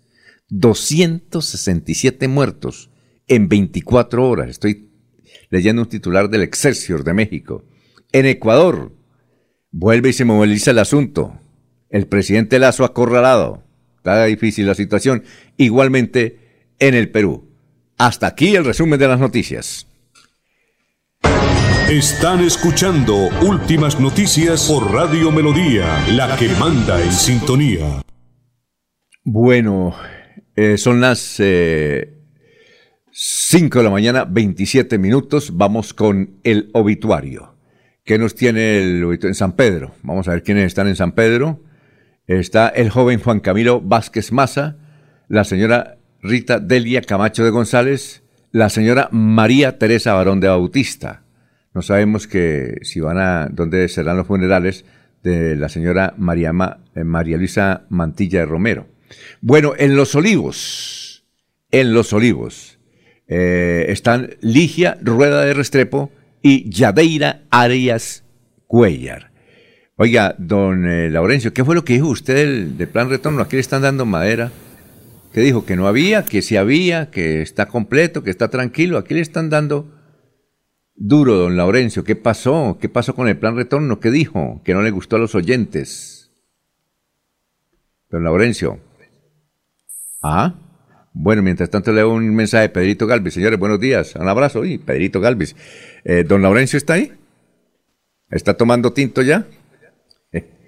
267 0.49 2.29
muertos 2.29 2.89
en 3.27 3.51
24 3.51 4.27
horas. 4.27 4.49
Estoy 4.49 4.89
leyendo 5.51 5.83
un 5.83 5.89
titular 5.91 6.31
del 6.31 6.45
Excelsior 6.45 7.05
de 7.05 7.13
México. 7.13 7.67
En 8.11 8.25
Ecuador, 8.25 8.97
vuelve 9.71 10.09
y 10.09 10.13
se 10.15 10.25
moviliza 10.25 10.71
el 10.71 10.79
asunto. 10.79 11.39
El 11.91 12.07
presidente 12.07 12.59
Lazo 12.59 12.87
acorralado. 12.87 13.65
Está 13.99 14.25
difícil 14.25 14.67
la 14.67 14.75
situación. 14.75 15.25
Igualmente 15.59 16.39
en 16.79 16.95
el 16.95 17.11
Perú. 17.11 17.51
Hasta 17.99 18.29
aquí 18.29 18.57
el 18.57 18.65
resumen 18.65 18.99
de 18.99 19.09
las 19.09 19.21
noticias. 19.21 19.89
Están 21.91 22.41
escuchando 22.41 23.29
Últimas 23.43 24.01
Noticias 24.01 24.69
por 24.69 24.91
Radio 24.91 25.31
Melodía, 25.31 26.03
la 26.13 26.35
que 26.35 26.49
manda 26.59 26.99
en 26.99 27.13
sintonía. 27.13 28.01
Bueno, 29.23 29.95
eh, 30.57 30.79
son 30.79 31.03
las 31.03 31.19
5 31.19 31.43
eh, 31.45 32.09
de 33.13 33.83
la 33.83 33.91
mañana, 33.91 34.25
27 34.25 34.97
minutos. 34.97 35.55
Vamos 35.59 35.93
con 35.93 36.41
el 36.43 36.71
obituario. 36.73 37.55
¿Qué 38.03 38.19
nos 38.19 38.35
tiene 38.35 38.79
el 38.79 39.05
obituario 39.05 39.33
en 39.33 39.35
San 39.35 39.53
Pedro? 39.53 39.95
Vamos 40.03 40.27
a 40.27 40.31
ver 40.31 40.43
quiénes 40.43 40.65
están 40.65 40.89
en 40.89 40.97
San 40.97 41.13
Pedro. 41.13 41.65
Está 42.27 42.69
el 42.69 42.89
joven 42.89 43.21
Juan 43.21 43.41
Camilo 43.41 43.83
Vázquez 43.83 44.33
Maza, 44.33 44.79
la 45.29 45.45
señora 45.45 45.99
Rita 46.23 46.61
Delia 46.61 47.03
Camacho 47.03 47.45
de 47.45 47.51
González, 47.51 48.23
la 48.53 48.71
señora 48.71 49.11
María 49.13 49.79
Teresa 49.79 50.15
Barón 50.15 50.41
de 50.41 50.49
Bautista 50.49 51.24
no 51.75 51.83
sabemos 51.83 52.29
que 52.29 52.79
si 52.83 53.01
van 53.01 53.19
a 53.19 53.49
dónde 53.51 53.89
serán 53.89 54.17
los 54.17 54.27
funerales 54.27 54.85
de 55.25 55.57
la 55.57 55.69
señora 55.69 56.15
María, 56.17 56.53
eh, 56.95 57.05
Luisa 57.37 57.85
Mantilla 57.89 58.41
de 58.41 58.47
Romero. 58.47 58.87
Bueno, 59.41 59.73
en 59.77 59.97
Los 59.97 60.15
Olivos, 60.15 61.25
en 61.71 61.93
Los 61.93 62.13
Olivos, 62.13 62.79
eh, 63.27 63.87
están 63.89 64.37
Ligia 64.41 64.99
Rueda 65.03 65.45
de 65.45 65.55
Restrepo 65.55 66.13
y 66.43 66.71
Yadeira 66.71 67.43
Arias 67.51 68.25
Cuellar. 68.67 69.33
Oiga, 69.97 70.35
don 70.39 70.87
eh, 70.89 71.09
Laurencio, 71.09 71.53
¿qué 71.53 71.65
fue 71.65 71.75
lo 71.75 71.85
que 71.85 71.95
dijo 71.95 72.09
usted 72.09 72.75
del, 72.77 72.89
plan 72.89 73.09
retorno? 73.09 73.43
Aquí 73.43 73.57
le 73.57 73.61
están 73.61 73.83
dando 73.83 74.05
madera. 74.05 74.51
¿Qué 75.33 75.41
dijo? 75.41 75.65
Que 75.65 75.77
no 75.77 75.89
había, 75.89 76.25
que 76.25 76.43
sí 76.43 76.57
había, 76.57 77.11
que 77.11 77.43
está 77.43 77.67
completo, 77.67 78.23
que 78.23 78.31
está 78.31 78.49
tranquilo. 78.49 78.99
Aquí 78.99 79.15
le 79.15 79.21
están 79.21 79.51
dando 79.51 79.94
Duro, 80.97 81.35
don 81.37 81.57
Laurencio, 81.57 82.05
¿qué 82.05 82.15
pasó? 82.15 82.79
¿Qué 82.81 82.89
pasó 82.89 83.15
con 83.15 83.27
el 83.29 83.37
plan 83.37 83.57
retorno? 83.57 83.99
¿Qué 83.99 84.11
dijo? 84.11 84.61
Que 84.65 84.75
no 84.75 84.83
le 84.83 84.91
gustó 84.91 85.17
a 85.17 85.19
los 85.19 85.35
oyentes. 85.35 86.31
Don 88.11 88.23
Laurencio. 88.23 88.79
Ah, 90.23 90.55
bueno, 91.13 91.43
mientras 91.43 91.71
tanto 91.71 91.93
leo 91.93 92.13
un 92.13 92.35
mensaje 92.35 92.63
de 92.63 92.69
Pedrito 92.71 93.07
Galvis. 93.07 93.35
Señores, 93.35 93.59
buenos 93.59 93.81
días. 93.81 94.15
Un 94.17 94.29
abrazo. 94.29 94.65
Y 94.65 94.79
Pedrito 94.79 95.21
Galvis. 95.21 95.55
Eh, 96.05 96.25
¿Don 96.25 96.43
Laurencio 96.43 96.77
está 96.77 96.95
ahí? 96.95 97.13
¿Está 98.31 98.57
tomando 98.57 98.93
tinto 98.93 99.23
ya? 99.23 99.47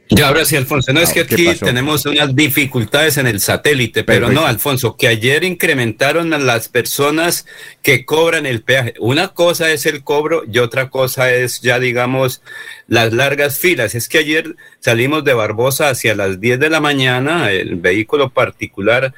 Ya, 0.08 0.28
ahora 0.28 0.44
sí, 0.44 0.54
Alfonso, 0.54 0.92
no 0.92 1.00
es 1.00 1.10
ah, 1.10 1.14
que 1.14 1.20
aquí 1.20 1.54
tenemos 1.58 2.06
unas 2.06 2.34
dificultades 2.36 3.16
en 3.16 3.26
el 3.26 3.40
satélite, 3.40 4.04
pero 4.04 4.30
no, 4.30 4.46
Alfonso, 4.46 4.96
que 4.96 5.08
ayer 5.08 5.42
incrementaron 5.42 6.32
a 6.32 6.38
las 6.38 6.68
personas 6.68 7.44
que 7.82 8.04
cobran 8.04 8.46
el 8.46 8.62
peaje. 8.62 8.94
Una 9.00 9.28
cosa 9.28 9.72
es 9.72 9.84
el 9.84 10.04
cobro 10.04 10.44
y 10.50 10.58
otra 10.58 10.90
cosa 10.90 11.32
es 11.32 11.60
ya, 11.60 11.80
digamos, 11.80 12.40
las 12.86 13.12
largas 13.12 13.58
filas. 13.58 13.96
Es 13.96 14.08
que 14.08 14.18
ayer 14.18 14.54
salimos 14.78 15.24
de 15.24 15.34
Barbosa 15.34 15.88
hacia 15.88 16.14
las 16.14 16.40
10 16.40 16.60
de 16.60 16.70
la 16.70 16.80
mañana, 16.80 17.50
el 17.50 17.74
vehículo 17.74 18.30
particular, 18.30 19.12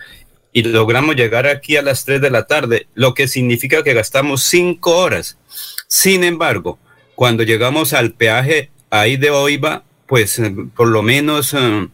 y 0.55 0.63
logramos 0.63 1.17
llegar 1.17 1.47
aquí 1.47 1.77
a 1.77 1.83
las 1.83 2.07
3 2.07 2.23
de 2.23 2.31
la 2.31 2.47
tarde, 2.47 2.87
lo 2.95 3.13
que 3.13 3.29
significa 3.29 3.83
que 3.83 3.93
gastamos 3.93 4.43
5 4.45 4.97
horas. 4.97 5.37
Sin 5.87 6.25
embargo, 6.25 6.79
cuando 7.15 7.43
llegamos 7.43 7.93
al 7.93 8.13
peaje 8.13 8.71
ahí 8.91 9.19
de 9.19 9.31
Oiva, 9.31 9.85
pues 10.09 10.39
eh, 10.41 10.53
por 10.75 10.89
lo 10.89 11.03
menos 11.03 11.55
eh, 11.55 11.89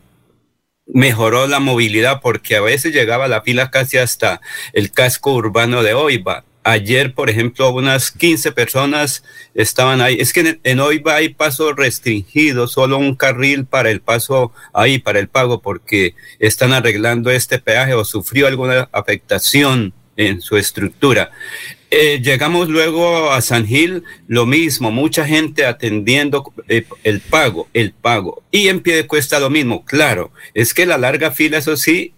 mejoró 0.86 1.46
la 1.46 1.60
movilidad 1.60 2.20
porque 2.22 2.56
a 2.56 2.62
veces 2.62 2.94
llegaba 2.94 3.28
la 3.28 3.42
fila 3.42 3.70
casi 3.70 3.98
hasta 3.98 4.40
el 4.72 4.90
casco 4.90 5.34
urbano 5.34 5.82
de 5.82 5.92
Oiva. 5.92 6.44
Ayer, 6.66 7.12
por 7.12 7.28
ejemplo, 7.28 7.70
unas 7.72 8.10
15 8.10 8.52
personas 8.52 9.22
estaban 9.52 10.00
ahí. 10.00 10.16
Es 10.18 10.32
que 10.32 10.58
en, 10.62 10.80
Oiva 10.80 11.16
hay 11.16 11.28
paso 11.28 11.74
restringido, 11.74 12.68
solo 12.68 12.96
un 12.96 13.16
carril 13.16 13.66
para 13.66 13.90
el 13.90 14.00
paso 14.00 14.50
ahí, 14.72 14.98
para 14.98 15.18
el 15.18 15.28
pago, 15.28 15.60
porque 15.60 16.14
están 16.38 16.72
arreglando 16.72 17.30
este 17.30 17.58
peaje 17.58 17.92
o 17.92 18.06
sufrió 18.06 18.46
alguna 18.46 18.88
afectación 18.92 19.92
en 20.16 20.40
su 20.40 20.56
estructura. 20.56 21.30
Eh, 21.90 22.20
llegamos 22.20 22.68
luego 22.68 23.30
a 23.30 23.40
San 23.40 23.66
Gil, 23.66 24.02
lo 24.26 24.46
mismo, 24.46 24.90
mucha 24.90 25.24
gente 25.24 25.64
atendiendo 25.64 26.52
eh, 26.68 26.84
el 27.04 27.20
pago, 27.20 27.68
el 27.72 27.92
pago. 27.92 28.42
Y 28.50 28.68
en 28.68 28.80
pie 28.80 28.96
de 28.96 29.06
cuesta 29.06 29.38
lo 29.38 29.48
mismo, 29.48 29.84
claro, 29.84 30.32
es 30.54 30.74
que 30.74 30.86
la 30.86 30.98
larga 30.98 31.30
fila, 31.30 31.58
eso 31.58 31.76
sí, 31.76 32.12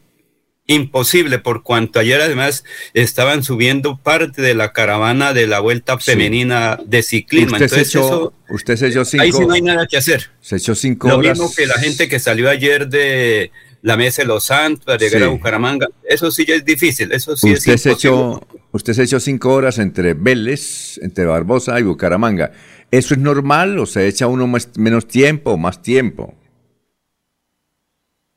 imposible, 0.66 1.38
por 1.38 1.62
cuanto 1.62 2.00
ayer 2.00 2.20
además 2.20 2.64
estaban 2.94 3.44
subiendo 3.44 3.98
parte 3.98 4.42
de 4.42 4.54
la 4.54 4.72
caravana 4.72 5.32
de 5.32 5.46
la 5.46 5.60
vuelta 5.60 5.98
femenina 5.98 6.78
de 6.84 7.02
ciclismo. 7.02 7.52
Usted 7.52 7.64
Entonces, 7.64 7.90
se 7.90 7.98
echó, 7.98 8.32
usted 8.48 8.76
se 8.76 8.88
echó 8.88 9.04
cinco, 9.04 9.22
ahí 9.22 9.32
sí 9.32 9.46
no 9.46 9.54
hay 9.54 9.62
nada 9.62 9.86
que 9.86 9.96
hacer. 9.96 10.30
Se 10.40 10.56
echó 10.56 10.74
cinco 10.74 11.08
Lo 11.08 11.18
mismo 11.18 11.52
que 11.54 11.66
la 11.66 11.78
gente 11.78 12.08
que 12.08 12.18
salió 12.18 12.50
ayer 12.50 12.88
de 12.88 13.52
la 13.82 13.96
mesa 13.96 14.22
de 14.22 14.28
los 14.28 14.44
Santos 14.44 14.84
para 14.84 14.98
llegar 14.98 15.22
a 15.24 15.28
Bucaramanga. 15.28 15.88
Eso 16.08 16.30
sí 16.30 16.44
ya 16.44 16.54
es 16.54 16.64
difícil, 16.64 17.12
eso 17.12 17.36
sí 17.36 17.52
usted 17.52 17.76
Se 17.76 17.92
echó, 17.92 18.46
usted 18.72 18.92
se 18.92 19.04
echó 19.04 19.20
cinco 19.20 19.52
horas 19.52 19.78
entre 19.78 20.14
Vélez, 20.14 20.98
entre 21.02 21.24
Barbosa 21.24 21.78
y 21.78 21.82
Bucaramanga. 21.82 22.52
¿Eso 22.90 23.14
es 23.14 23.20
normal 23.20 23.78
o 23.78 23.86
se 23.86 24.06
echa 24.06 24.26
uno 24.26 24.50
menos 24.76 25.08
tiempo 25.08 25.52
o 25.52 25.56
más 25.56 25.82
tiempo? 25.82 26.34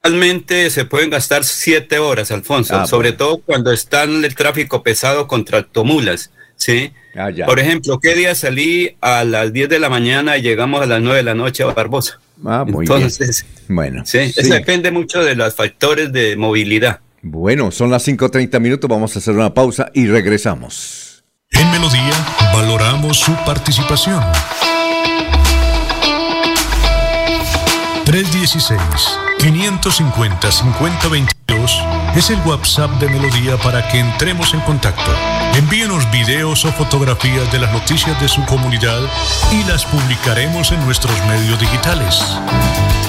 Realmente 0.01 0.69
se 0.69 0.85
pueden 0.85 1.09
gastar 1.09 1.43
siete 1.43 1.99
horas, 1.99 2.31
Alfonso, 2.31 2.75
ah, 2.77 2.87
sobre 2.87 3.11
todo 3.11 3.41
cuando 3.41 3.71
está 3.71 4.03
el 4.03 4.33
tráfico 4.35 4.81
pesado 4.81 5.27
contra 5.27 5.63
tomulas. 5.63 6.31
¿sí? 6.59 6.93
Ah, 7.15 7.29
Por 7.45 7.59
ejemplo, 7.59 7.99
¿qué 7.99 8.13
día 8.13 8.35
salí 8.35 8.95
a 9.01 9.23
las 9.23 9.51
10 9.51 9.69
de 9.69 9.79
la 9.79 9.89
mañana 9.89 10.37
y 10.37 10.41
llegamos 10.41 10.81
a 10.81 10.85
las 10.85 11.01
9 11.01 11.17
de 11.17 11.23
la 11.23 11.33
noche 11.33 11.63
a 11.63 11.67
Barbosa? 11.67 12.19
Ah, 12.45 12.65
muy 12.67 12.85
Entonces, 12.85 13.45
Bueno. 13.67 14.03
Sí, 14.05 14.17
Eso 14.17 14.53
depende 14.53 14.91
mucho 14.91 15.23
de 15.23 15.35
los 15.35 15.53
factores 15.55 16.11
de 16.11 16.35
movilidad. 16.35 17.01
Bueno, 17.21 17.71
son 17.71 17.91
las 17.91 18.07
5.30 18.07 18.59
minutos, 18.59 18.89
vamos 18.89 19.15
a 19.15 19.19
hacer 19.19 19.35
una 19.35 19.53
pausa 19.53 19.91
y 19.93 20.07
regresamos. 20.07 21.23
En 21.51 21.69
Melodía 21.71 22.13
valoramos 22.53 23.17
su 23.17 23.33
participación. 23.45 24.23
316 28.05 28.79
550 29.39 30.51
5022 30.51 31.83
es 32.15 32.29
el 32.29 32.39
WhatsApp 32.45 32.91
de 32.99 33.09
Melodía 33.09 33.57
para 33.57 33.87
que 33.87 33.99
entremos 33.99 34.53
en 34.53 34.59
contacto. 34.61 35.11
Envíenos 35.55 36.09
videos 36.11 36.63
o 36.65 36.71
fotografías 36.71 37.51
de 37.51 37.59
las 37.59 37.71
noticias 37.71 38.19
de 38.21 38.27
su 38.27 38.43
comunidad 38.45 38.99
y 39.51 39.63
las 39.65 39.85
publicaremos 39.85 40.71
en 40.71 40.83
nuestros 40.85 41.15
medios 41.27 41.59
digitales. 41.59 42.19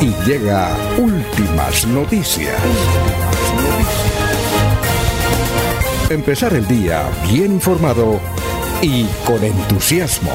y 0.00 0.14
llega 0.26 0.74
últimas 0.96 1.86
noticias. 1.88 2.56
Empezar 6.12 6.52
el 6.52 6.68
día 6.68 7.08
bien 7.32 7.52
informado 7.52 8.20
y 8.82 9.06
con 9.24 9.42
entusiasmo. 9.42 10.30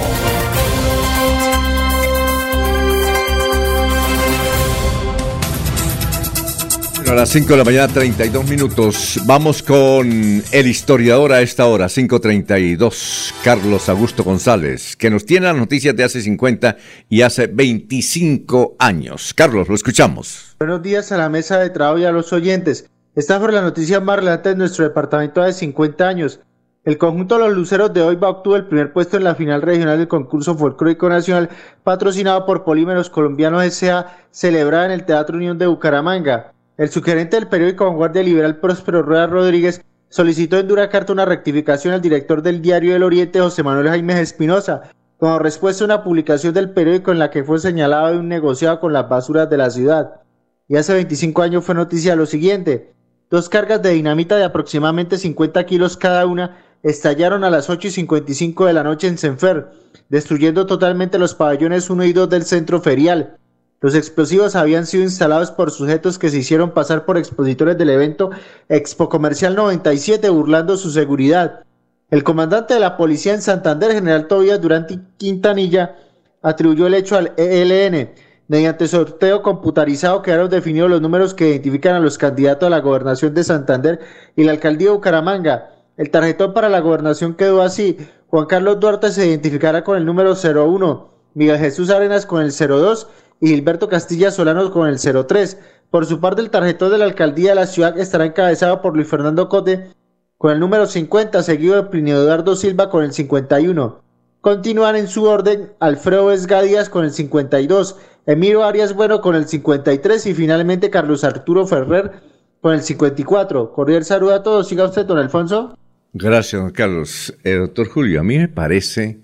A 7.08 7.14
las 7.14 7.30
5 7.30 7.48
de 7.48 7.58
la 7.58 7.64
mañana, 7.64 7.88
32 7.94 8.50
minutos. 8.50 9.20
Vamos 9.28 9.62
con 9.62 10.44
el 10.52 10.68
historiador 10.68 11.32
a 11.32 11.42
esta 11.42 11.68
hora, 11.68 11.86
5.32, 11.86 13.36
Carlos 13.44 13.88
Augusto 13.88 14.24
González, 14.24 14.96
que 14.96 15.12
nos 15.12 15.28
tiene 15.28 15.46
las 15.46 15.58
noticias 15.58 15.96
de 15.96 16.04
hace 16.04 16.22
50 16.22 16.76
y 17.08 17.22
hace 17.22 17.46
25 17.46 18.78
años. 18.80 19.32
Carlos, 19.36 19.70
lo 19.70 19.76
escuchamos. 19.76 20.56
Buenos 20.58 20.82
días 20.82 21.12
a 21.12 21.18
la 21.18 21.30
mesa 21.30 21.60
de 21.60 21.70
trabajo 21.70 22.00
y 22.00 22.06
a 22.06 22.12
los 22.12 22.34
oyentes. 22.34 22.90
Esta 23.18 23.40
fue 23.40 23.52
la 23.52 23.64
noticia 23.64 24.00
más 24.00 24.18
relevante 24.18 24.50
de 24.50 24.56
nuestro 24.56 24.84
departamento 24.84 25.42
de 25.42 25.52
50 25.52 26.08
años. 26.08 26.40
El 26.84 27.00
conjunto 27.00 27.40
de 27.40 27.48
los 27.48 27.58
Luceros 27.58 27.92
de 27.92 28.04
hoy 28.04 28.16
va 28.16 28.30
obtuvo 28.30 28.56
el 28.56 28.68
primer 28.68 28.94
puesto 28.94 29.18
en 29.18 29.24
la 29.24 29.34
final 29.34 29.64
regional 29.64 29.98
del 29.98 30.08
concurso 30.08 30.56
folclórico 30.56 31.10
nacional 31.10 31.50
patrocinado 31.84 32.46
por 32.46 32.64
Polímeros 32.64 33.10
Colombianos 33.10 33.64
S.A. 33.64 34.16
celebrada 34.30 34.86
en 34.86 34.92
el 34.92 35.06
Teatro 35.06 35.36
Unión 35.36 35.58
de 35.58 35.66
Bucaramanga. 35.66 36.54
El 36.78 36.90
sugerente 36.90 37.38
del 37.38 37.48
periódico 37.48 37.86
Vanguardia 37.86 38.22
Liberal 38.22 38.60
Próspero 38.60 39.02
Rueda 39.02 39.26
Rodríguez 39.26 39.82
solicitó 40.10 40.60
en 40.60 40.68
dura 40.68 40.90
carta 40.90 41.12
una 41.12 41.26
rectificación 41.26 41.96
al 41.96 42.04
director 42.04 42.44
del 42.44 42.62
Diario 42.62 42.94
del 42.94 43.02
Oriente, 43.02 43.40
José 43.40 43.64
Manuel 43.64 43.90
Jaime 43.90 44.22
Espinosa, 44.22 44.92
como 45.18 45.40
respuesta 45.40 45.84
a 45.84 45.86
una 45.86 46.04
publicación 46.04 46.54
del 46.54 46.70
periódico 46.70 47.12
en 47.12 47.18
la 47.18 47.32
que 47.32 47.44
fue 47.44 47.58
señalado 47.58 48.12
de 48.12 48.20
un 48.20 48.28
negociado 48.28 48.80
con 48.80 48.94
las 48.94 49.10
basuras 49.10 49.50
de 49.50 49.58
la 49.58 49.72
ciudad. 49.72 50.22
Y 50.68 50.76
hace 50.76 50.94
25 50.94 51.42
años 51.42 51.66
fue 51.66 51.74
noticia 51.74 52.16
lo 52.16 52.28
siguiente. 52.28 52.94
Dos 53.30 53.50
cargas 53.50 53.82
de 53.82 53.90
dinamita 53.92 54.38
de 54.38 54.46
aproximadamente 54.46 55.18
50 55.18 55.66
kilos 55.66 55.98
cada 55.98 56.26
una 56.26 56.60
estallaron 56.82 57.44
a 57.44 57.50
las 57.50 57.70
8 57.70 57.90
y 57.90 57.92
55 57.92 58.66
de 58.66 58.74
la 58.74 58.84
noche 58.84 59.08
en 59.08 59.18
Senfer, 59.18 59.68
destruyendo 60.08 60.66
totalmente 60.66 61.20
los 61.20 61.36
pabellones 61.36 61.90
1 61.90 62.06
y 62.06 62.14
2 62.14 62.30
del 62.30 62.46
centro 62.46 62.80
ferial. 62.80 63.36
Los 63.82 63.96
explosivos 63.96 64.56
habían 64.56 64.86
sido 64.86 65.04
instalados 65.04 65.52
por 65.52 65.72
sujetos 65.72 66.18
que 66.18 66.30
se 66.30 66.38
hicieron 66.38 66.72
pasar 66.72 67.04
por 67.04 67.18
expositores 67.18 67.78
del 67.78 67.90
evento 67.90 68.30
Expo 68.70 69.10
Comercial 69.10 69.56
97 69.56 70.30
burlando 70.30 70.78
su 70.78 70.90
seguridad. 70.90 71.64
El 72.10 72.24
comandante 72.24 72.76
de 72.76 72.80
la 72.80 72.96
policía 72.96 73.34
en 73.34 73.42
Santander, 73.42 73.92
general 73.92 74.28
Tobias 74.28 74.62
Durante 74.62 75.00
Quintanilla, 75.18 75.98
atribuyó 76.42 76.88
el 76.88 76.94
hecho 76.94 77.18
al 77.18 77.34
ELN. 77.36 78.10
Mediante 78.50 78.88
sorteo 78.88 79.42
computarizado 79.42 80.22
quedaron 80.22 80.50
definidos 80.50 80.90
los 80.90 81.02
números 81.02 81.34
que 81.34 81.50
identifican 81.50 81.96
a 81.96 82.00
los 82.00 82.18
candidatos 82.18 82.68
a 82.68 82.70
la 82.70 82.80
gobernación 82.80 83.34
de 83.34 83.44
Santander 83.44 84.00
y 84.38 84.46
la 84.46 84.54
alcaldía 84.54 84.88
de 84.88 84.96
Bucaramanga. 84.96 85.72
El 85.98 86.12
tarjetón 86.12 86.54
para 86.54 86.70
la 86.70 86.80
gobernación 86.80 87.34
quedó 87.34 87.62
así. 87.62 87.98
Juan 88.28 88.46
Carlos 88.46 88.80
Duarte 88.80 89.12
se 89.12 89.28
identificará 89.28 89.84
con 89.84 89.98
el 89.98 90.06
número 90.06 90.34
01, 90.34 91.10
Miguel 91.34 91.58
Jesús 91.60 91.90
Arenas 91.90 92.26
con 92.26 92.42
el 92.42 92.52
02 92.52 93.08
y 93.42 93.48
Gilberto 93.48 93.90
Castilla 93.90 94.32
Solano 94.32 94.72
con 94.72 94.88
el 94.88 94.98
03. 94.98 95.58
Por 95.90 96.06
su 96.06 96.22
parte, 96.22 96.42
el 96.42 96.50
tarjetón 96.50 96.92
de 96.92 97.00
la 97.00 97.06
alcaldía 97.06 97.50
de 97.50 97.56
la 97.56 97.68
ciudad 97.68 97.98
estará 97.98 98.26
encabezado 98.26 98.82
por 98.82 98.96
Luis 98.96 99.10
Fernando 99.10 99.50
Cote 99.50 99.90
con 100.38 100.52
el 100.52 100.60
número 100.60 100.86
50, 100.86 101.44
seguido 101.44 101.76
de 101.76 101.84
Plinio 101.90 102.16
Eduardo 102.16 102.56
Silva 102.56 102.90
con 102.90 103.04
el 103.04 103.12
51. 103.12 104.02
Continúan 104.40 104.96
en 104.96 105.08
su 105.08 105.26
orden 105.26 105.74
Alfredo 105.80 106.32
Esgadías 106.32 106.90
con 106.90 107.04
el 107.04 107.12
52, 107.12 107.98
Emiro 108.28 108.64
Arias 108.66 108.94
Bueno 108.94 109.22
con 109.22 109.36
el 109.36 109.48
53 109.48 110.26
y 110.26 110.34
finalmente 110.34 110.90
Carlos 110.90 111.24
Arturo 111.24 111.66
Ferrer 111.66 112.12
con 112.60 112.74
el 112.74 112.82
54. 112.82 113.72
Cordial 113.72 114.04
saludo 114.04 114.36
a 114.36 114.44
todos. 114.44 114.68
Siga 114.68 114.84
usted, 114.84 115.06
don 115.06 115.18
Alfonso. 115.18 115.80
Gracias, 116.12 116.62
don 116.62 116.72
Carlos. 116.72 117.34
Eh, 117.46 117.54
doctor 117.54 117.88
Julio, 117.88 118.20
a 118.20 118.24
mí 118.24 118.38
me 118.38 118.50
parece 118.50 119.22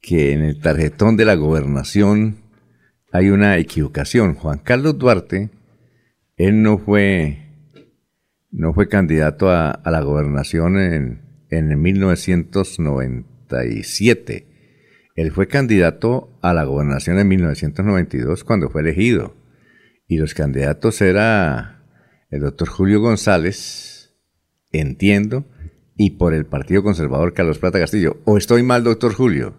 que 0.00 0.32
en 0.32 0.42
el 0.42 0.60
tarjetón 0.60 1.16
de 1.16 1.24
la 1.24 1.34
gobernación 1.34 2.36
hay 3.10 3.30
una 3.30 3.58
equivocación. 3.58 4.36
Juan 4.36 4.58
Carlos 4.58 4.96
Duarte, 4.96 5.50
él 6.36 6.62
no 6.62 6.78
fue, 6.78 7.48
no 8.52 8.72
fue 8.74 8.88
candidato 8.88 9.50
a, 9.50 9.82
la 9.84 10.00
gobernación 10.02 10.78
en, 10.78 11.22
en 11.50 11.82
1997. 11.82 14.53
Él 15.14 15.30
fue 15.30 15.46
candidato 15.46 16.38
a 16.42 16.52
la 16.54 16.64
gobernación 16.64 17.18
en 17.18 17.28
1992 17.28 18.44
cuando 18.44 18.68
fue 18.68 18.82
elegido. 18.82 19.34
Y 20.08 20.18
los 20.18 20.34
candidatos 20.34 21.00
era 21.00 21.84
el 22.30 22.40
doctor 22.40 22.68
Julio 22.68 23.00
González, 23.00 24.14
entiendo, 24.72 25.44
y 25.96 26.10
por 26.12 26.34
el 26.34 26.46
Partido 26.46 26.82
Conservador 26.82 27.32
Carlos 27.32 27.58
Plata 27.58 27.78
Castillo. 27.78 28.16
¿O 28.24 28.36
estoy 28.36 28.62
mal, 28.62 28.82
doctor 28.82 29.14
Julio? 29.14 29.54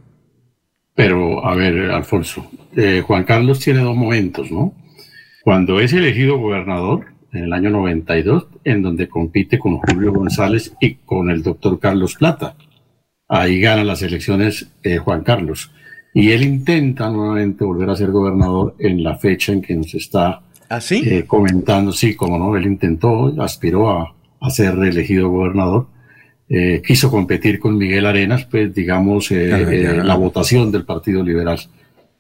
Pero, 0.93 1.45
a 1.45 1.55
ver, 1.55 1.91
Alfonso, 1.91 2.49
eh, 2.75 3.01
Juan 3.05 3.23
Carlos 3.23 3.59
tiene 3.59 3.79
dos 3.79 3.95
momentos, 3.95 4.51
¿no? 4.51 4.73
Cuando 5.43 5.79
es 5.79 5.93
elegido 5.93 6.37
gobernador, 6.37 7.05
en 7.31 7.43
el 7.45 7.53
año 7.53 7.69
92, 7.69 8.47
en 8.63 8.81
donde 8.81 9.07
compite 9.07 9.59
con 9.59 9.77
Julio 9.77 10.13
González 10.13 10.73
y 10.79 10.95
con 10.95 11.29
el 11.29 11.43
doctor 11.43 11.79
Carlos 11.79 12.15
Plata. 12.15 12.55
Ahí 13.27 13.59
gana 13.59 13.83
las 13.83 14.01
elecciones 14.01 14.67
eh, 14.83 14.97
Juan 14.97 15.23
Carlos. 15.23 15.71
Y 16.13 16.31
él 16.31 16.43
intenta 16.43 17.09
nuevamente 17.09 17.65
volver 17.65 17.89
a 17.89 17.95
ser 17.95 18.11
gobernador 18.11 18.75
en 18.79 19.03
la 19.03 19.17
fecha 19.17 19.51
en 19.51 19.61
que 19.61 19.75
nos 19.75 19.93
está 19.93 20.41
¿Ah, 20.69 20.79
eh, 20.89 21.25
comentando. 21.27 21.91
Sí, 21.91 22.15
como 22.15 22.37
no, 22.37 22.55
él 22.55 22.65
intentó, 22.65 23.33
aspiró 23.41 23.89
a, 23.89 24.15
a 24.39 24.49
ser 24.49 24.75
reelegido 24.75 25.29
gobernador 25.29 25.87
eh, 26.47 26.83
quiso 26.85 27.09
competir 27.09 27.59
con 27.59 27.75
Miguel 27.75 28.05
Arenas, 28.05 28.45
pues 28.45 28.71
digamos, 28.73 29.31
la 29.31 30.15
votación 30.15 30.71
del 30.71 30.85
Partido 30.85 31.23
Liberal. 31.23 31.59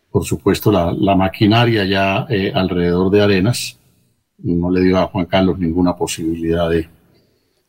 Por 0.09 0.25
supuesto, 0.25 0.71
la, 0.71 1.15
maquinaria 1.15 1.85
ya 1.85 2.25
alrededor 2.55 3.11
de 3.11 3.21
Arenas 3.21 3.77
no 4.39 4.71
le 4.71 4.81
dio 4.81 4.97
a 4.97 5.07
Juan 5.07 5.27
Carlos 5.27 5.59
ninguna 5.59 5.95
posibilidad 5.95 6.69
de, 6.69 6.89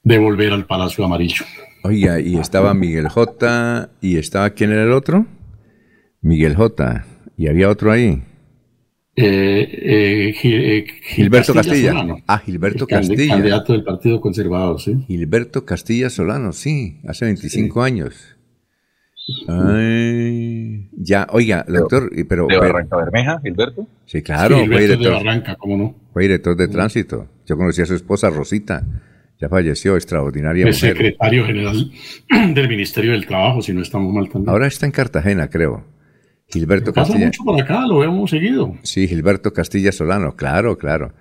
de 0.02 0.18
volver 0.18 0.52
al 0.52 0.64
Palacio 0.64 1.04
Amarillo. 1.04 1.44
Oiga, 1.86 2.18
y 2.18 2.36
estaba 2.36 2.74
Miguel 2.74 3.08
J. 3.08 3.90
y 4.00 4.16
estaba, 4.16 4.50
¿quién 4.50 4.72
era 4.72 4.82
el 4.82 4.90
otro? 4.90 5.24
Miguel 6.20 6.56
J. 6.56 7.04
Y 7.36 7.46
había 7.46 7.70
otro 7.70 7.92
ahí. 7.92 8.24
Eh, 9.14 9.68
eh, 9.72 10.34
eh, 10.42 10.86
Gilberto 11.02 11.54
Castilla. 11.54 11.94
Ah, 12.26 12.38
Gilberto 12.38 12.88
Castilla. 12.88 13.34
Candidato 13.34 13.72
del 13.72 13.84
Partido 13.84 14.20
Conservador, 14.20 14.80
sí. 14.80 15.04
Gilberto 15.06 15.64
Castilla 15.64 16.10
Solano, 16.10 16.52
sí, 16.52 17.00
hace 17.06 17.26
25 17.26 17.80
años. 17.80 18.36
Ay, 19.46 20.88
ya, 20.92 21.28
oiga, 21.30 21.64
doctor, 21.68 22.10
pero... 22.28 22.48
¿De 22.48 22.58
Barranca 22.58 22.96
Bermeja, 22.96 23.40
Gilberto? 23.42 23.86
Sí, 24.06 24.22
claro, 24.22 24.56
fue 24.56 24.80
director, 24.80 24.98
de 24.98 25.10
Barranca, 25.10 25.54
¿cómo 25.54 25.76
no? 25.76 25.94
Fue 26.12 26.22
director 26.22 26.56
de 26.56 26.66
tránsito. 26.66 27.28
Yo 27.46 27.56
conocí 27.56 27.80
a 27.80 27.86
su 27.86 27.94
esposa 27.94 28.28
Rosita, 28.28 28.84
ya 29.40 29.48
falleció, 29.48 29.96
extraordinaria 29.96 30.66
es 30.68 30.78
secretario 30.78 31.44
general 31.44 31.90
del 32.54 32.68
Ministerio 32.68 33.12
del 33.12 33.26
Trabajo, 33.26 33.62
si 33.62 33.72
no 33.72 33.82
estamos 33.82 34.12
mal 34.12 34.28
también. 34.28 34.48
Ahora 34.48 34.66
está 34.66 34.86
en 34.86 34.92
Cartagena, 34.92 35.48
creo. 35.48 35.84
Gilberto 36.48 36.92
pasa 36.92 37.08
Castilla. 37.08 37.26
mucho 37.26 37.44
por 37.44 37.60
acá, 37.60 37.86
lo 37.86 38.02
hemos 38.04 38.30
seguido. 38.30 38.74
Sí, 38.82 39.08
Gilberto 39.08 39.52
Castilla 39.52 39.92
Solano, 39.92 40.36
claro, 40.36 40.78
claro. 40.78 41.12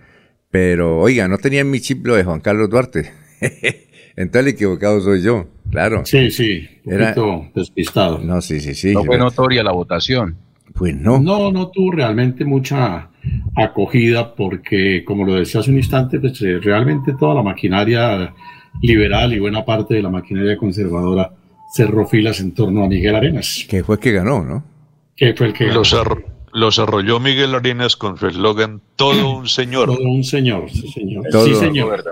Pero, 0.51 0.99
oiga, 0.99 1.27
no 1.27 1.37
tenía 1.37 1.61
en 1.61 1.69
mi 1.69 1.81
chip 1.81 2.05
lo 2.05 2.15
de 2.15 2.23
Juan 2.23 2.39
Carlos 2.39 2.69
Duarte. 2.69 3.11
Entonces 4.15 4.47
el 4.47 4.53
equivocado 4.53 5.01
soy 5.01 5.21
yo, 5.21 5.47
claro. 5.69 6.05
Sí, 6.05 6.31
sí, 6.31 6.69
un 6.85 6.93
Era... 6.93 7.15
despistado. 7.53 8.19
No, 8.19 8.41
sí, 8.41 8.61
sí, 8.61 8.73
sí. 8.73 8.93
No 8.93 9.03
fue 9.03 9.17
notoria 9.17 9.61
la 9.63 9.73
votación. 9.73 10.37
Pues 10.75 10.95
no. 10.95 11.19
No, 11.19 11.51
no 11.51 11.69
tuvo 11.69 11.91
realmente 11.91 12.45
mucha 12.45 13.09
acogida 13.55 14.35
porque, 14.35 15.03
como 15.05 15.25
lo 15.25 15.35
decía 15.35 15.61
hace 15.61 15.71
un 15.71 15.77
instante, 15.77 16.19
pues 16.19 16.41
eh, 16.41 16.59
realmente 16.59 17.13
toda 17.17 17.33
la 17.33 17.43
maquinaria 17.43 18.33
liberal 18.81 19.33
y 19.33 19.39
buena 19.39 19.63
parte 19.63 19.95
de 19.95 20.01
la 20.01 20.09
maquinaria 20.09 20.57
conservadora 20.57 21.31
cerró 21.73 22.05
filas 22.05 22.39
en 22.41 22.53
torno 22.53 22.83
a 22.83 22.87
Miguel 22.87 23.15
Arenas. 23.15 23.65
Que 23.69 23.83
fue 23.83 23.99
que 23.99 24.11
ganó, 24.11 24.43
¿no? 24.43 24.75
que 25.15 25.33
fue 25.33 25.47
el 25.47 25.53
que 25.53 25.67
los, 25.67 26.79
arrolló 26.79 27.19
Miguel 27.19 27.55
Arenas 27.55 27.95
con 27.95 28.17
su 28.17 28.27
eslogan 28.27 28.81
Todo 28.95 29.37
un 29.37 29.47
señor. 29.47 29.87
Todo 29.87 30.09
un 30.09 30.23
señor, 30.23 30.69
sí 30.69 30.87
señor. 30.89 31.25
sí, 31.31 31.55
señor. 31.55 32.05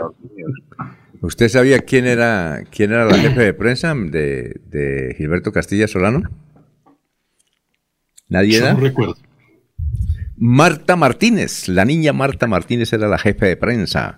¿Usted 1.21 1.47
sabía 1.47 1.79
quién 1.79 2.05
era 2.05 2.63
quién 2.69 2.91
era 2.91 3.05
la 3.05 3.17
jefe 3.17 3.41
de 3.41 3.53
prensa 3.53 3.93
de, 3.95 5.15
Gilberto 5.17 5.51
Castilla 5.51 5.87
Solano? 5.87 6.23
¿Nadie 8.33 8.59
No 8.61 8.79
recuerdo. 8.79 9.15
Marta 10.37 10.95
Martínez, 10.95 11.67
la 11.67 11.85
niña 11.85 12.13
Marta 12.13 12.47
Martínez 12.47 12.91
era 12.91 13.07
la 13.07 13.19
jefe 13.19 13.45
de 13.45 13.57
prensa. 13.57 14.17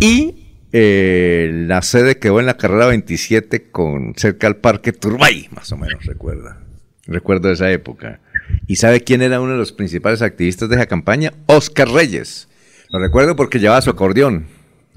Y 0.00 0.64
eh, 0.72 1.50
la 1.66 1.82
sede 1.82 2.18
quedó 2.18 2.40
en 2.40 2.46
la 2.46 2.56
carrera 2.56 2.86
27 2.86 3.70
con 3.70 4.14
cerca 4.16 4.46
al 4.46 4.56
Parque 4.56 4.94
Turbay, 4.94 5.48
más 5.54 5.70
o 5.72 5.76
menos, 5.76 6.06
recuerda. 6.06 6.62
Recuerdo 7.06 7.52
esa 7.52 7.70
época. 7.70 8.20
¿Y 8.66 8.76
sabe 8.76 9.02
quién 9.02 9.20
era 9.20 9.42
uno 9.42 9.52
de 9.52 9.58
los 9.58 9.72
principales 9.72 10.22
activistas 10.22 10.70
de 10.70 10.76
esa 10.76 10.86
campaña? 10.86 11.34
Oscar 11.46 11.90
Reyes. 11.90 12.48
Lo 12.88 12.98
recuerdo 12.98 13.36
porque 13.36 13.58
llevaba 13.58 13.82
su 13.82 13.90
acordeón 13.90 14.46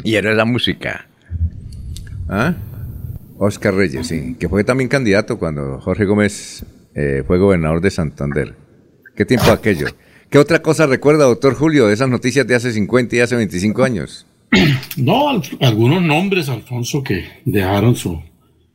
y 0.06 0.16
era 0.16 0.34
la 0.34 0.46
música. 0.46 1.08
¿Ah? 2.30 2.54
Oscar 3.38 3.74
Reyes, 3.74 4.08
sí, 4.08 4.38
que 4.40 4.48
fue 4.48 4.64
también 4.64 4.88
candidato 4.88 5.38
cuando 5.38 5.82
Jorge 5.82 6.06
Gómez 6.06 6.64
eh, 6.96 7.24
fue 7.28 7.38
gobernador 7.38 7.82
de 7.82 7.92
Santander. 7.92 8.56
¿Qué 9.16 9.26
tiempo 9.26 9.52
aquello? 9.52 9.88
¿Qué 10.30 10.40
otra 10.40 10.62
cosa 10.62 10.88
recuerda, 10.88 11.26
doctor 11.26 11.54
Julio, 11.54 11.88
de 11.88 11.94
esas 11.94 12.10
noticias 12.10 12.48
de 12.48 12.56
hace 12.56 12.72
50 12.74 13.16
y 13.16 13.20
hace 13.20 13.36
25 13.36 13.84
años? 13.84 14.26
No, 14.98 15.30
al- 15.30 15.42
algunos 15.62 16.02
nombres, 16.02 16.50
Alfonso, 16.50 17.04
que 17.04 17.26
dejaron 17.46 17.96
su, 17.96 18.20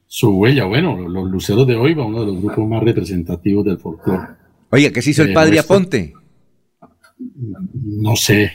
su 0.06 0.30
huella. 0.38 0.64
Bueno, 0.64 0.96
los 1.08 1.30
Luceros 1.30 1.66
de 1.66 1.74
Oiva, 1.76 2.04
uno 2.04 2.20
de 2.20 2.26
los 2.26 2.40
grupos 2.42 2.68
más 2.68 2.82
representativos 2.82 3.64
del 3.64 3.78
folclore. 3.78 4.28
Oiga, 4.70 4.90
¿qué 4.90 5.02
se 5.02 5.10
hizo 5.10 5.22
el 5.22 5.30
Eh, 5.30 5.34
padre 5.34 5.58
Aponte? 5.58 6.14
No 7.84 8.16
sé. 8.16 8.52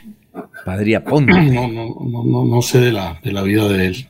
Padre 0.66 0.96
Aponte. 0.96 1.32
No, 1.54 1.68
no, 1.68 1.96
no, 2.10 2.24
no, 2.26 2.46
no 2.46 2.62
sé 2.62 2.80
de 2.80 2.92
la, 2.92 3.20
de 3.24 3.32
la 3.32 3.44
vida 3.44 3.68
de 3.68 3.88
él. 3.88 4.08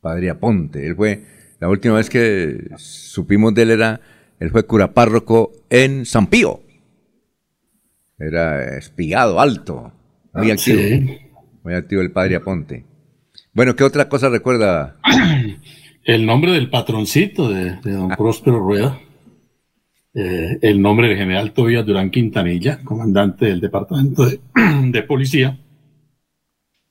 Padre 0.00 0.30
Aponte. 0.30 0.86
Él 0.86 0.96
fue, 0.96 1.22
la 1.60 1.68
última 1.68 1.94
vez 1.94 2.10
que 2.10 2.68
supimos 2.76 3.54
de 3.54 3.62
él 3.62 3.70
era, 3.70 4.00
él 4.42 4.50
fue 4.50 4.66
cura 4.66 4.92
párroco 4.92 5.52
en 5.70 6.04
San 6.04 6.26
Pío. 6.26 6.60
Era 8.18 8.76
espigado, 8.76 9.40
alto, 9.40 9.92
muy 10.34 10.50
activo. 10.50 10.80
Sí. 10.80 11.18
Muy 11.62 11.74
activo 11.74 12.02
el 12.02 12.10
padre 12.10 12.36
Aponte. 12.36 12.84
Bueno, 13.52 13.76
¿qué 13.76 13.84
otra 13.84 14.08
cosa 14.08 14.28
recuerda? 14.28 14.96
El 16.04 16.26
nombre 16.26 16.50
del 16.50 16.68
patroncito 16.68 17.48
de, 17.48 17.76
de 17.76 17.92
don 17.92 18.08
Próspero 18.08 18.58
Rueda. 18.58 18.98
eh, 20.14 20.58
el 20.60 20.82
nombre 20.82 21.06
del 21.06 21.16
general 21.16 21.52
Tobías 21.52 21.86
Durán 21.86 22.10
Quintanilla, 22.10 22.82
comandante 22.82 23.46
del 23.46 23.60
departamento 23.60 24.26
de, 24.26 24.40
de 24.90 25.02
policía. 25.04 25.56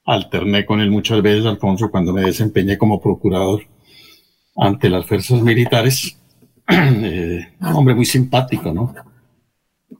Alterné 0.05 0.65
con 0.65 0.79
él 0.79 0.89
muchas 0.89 1.21
veces, 1.21 1.45
Alfonso, 1.45 1.91
cuando 1.91 2.13
me 2.13 2.21
desempeñé 2.21 2.77
como 2.77 3.01
procurador 3.01 3.63
ante 4.55 4.89
las 4.89 5.05
fuerzas 5.05 5.41
militares. 5.41 6.17
Eh, 6.67 7.47
un 7.59 7.67
hombre 7.67 7.95
muy 7.95 8.05
simpático, 8.05 8.71
¿no? 8.73 8.93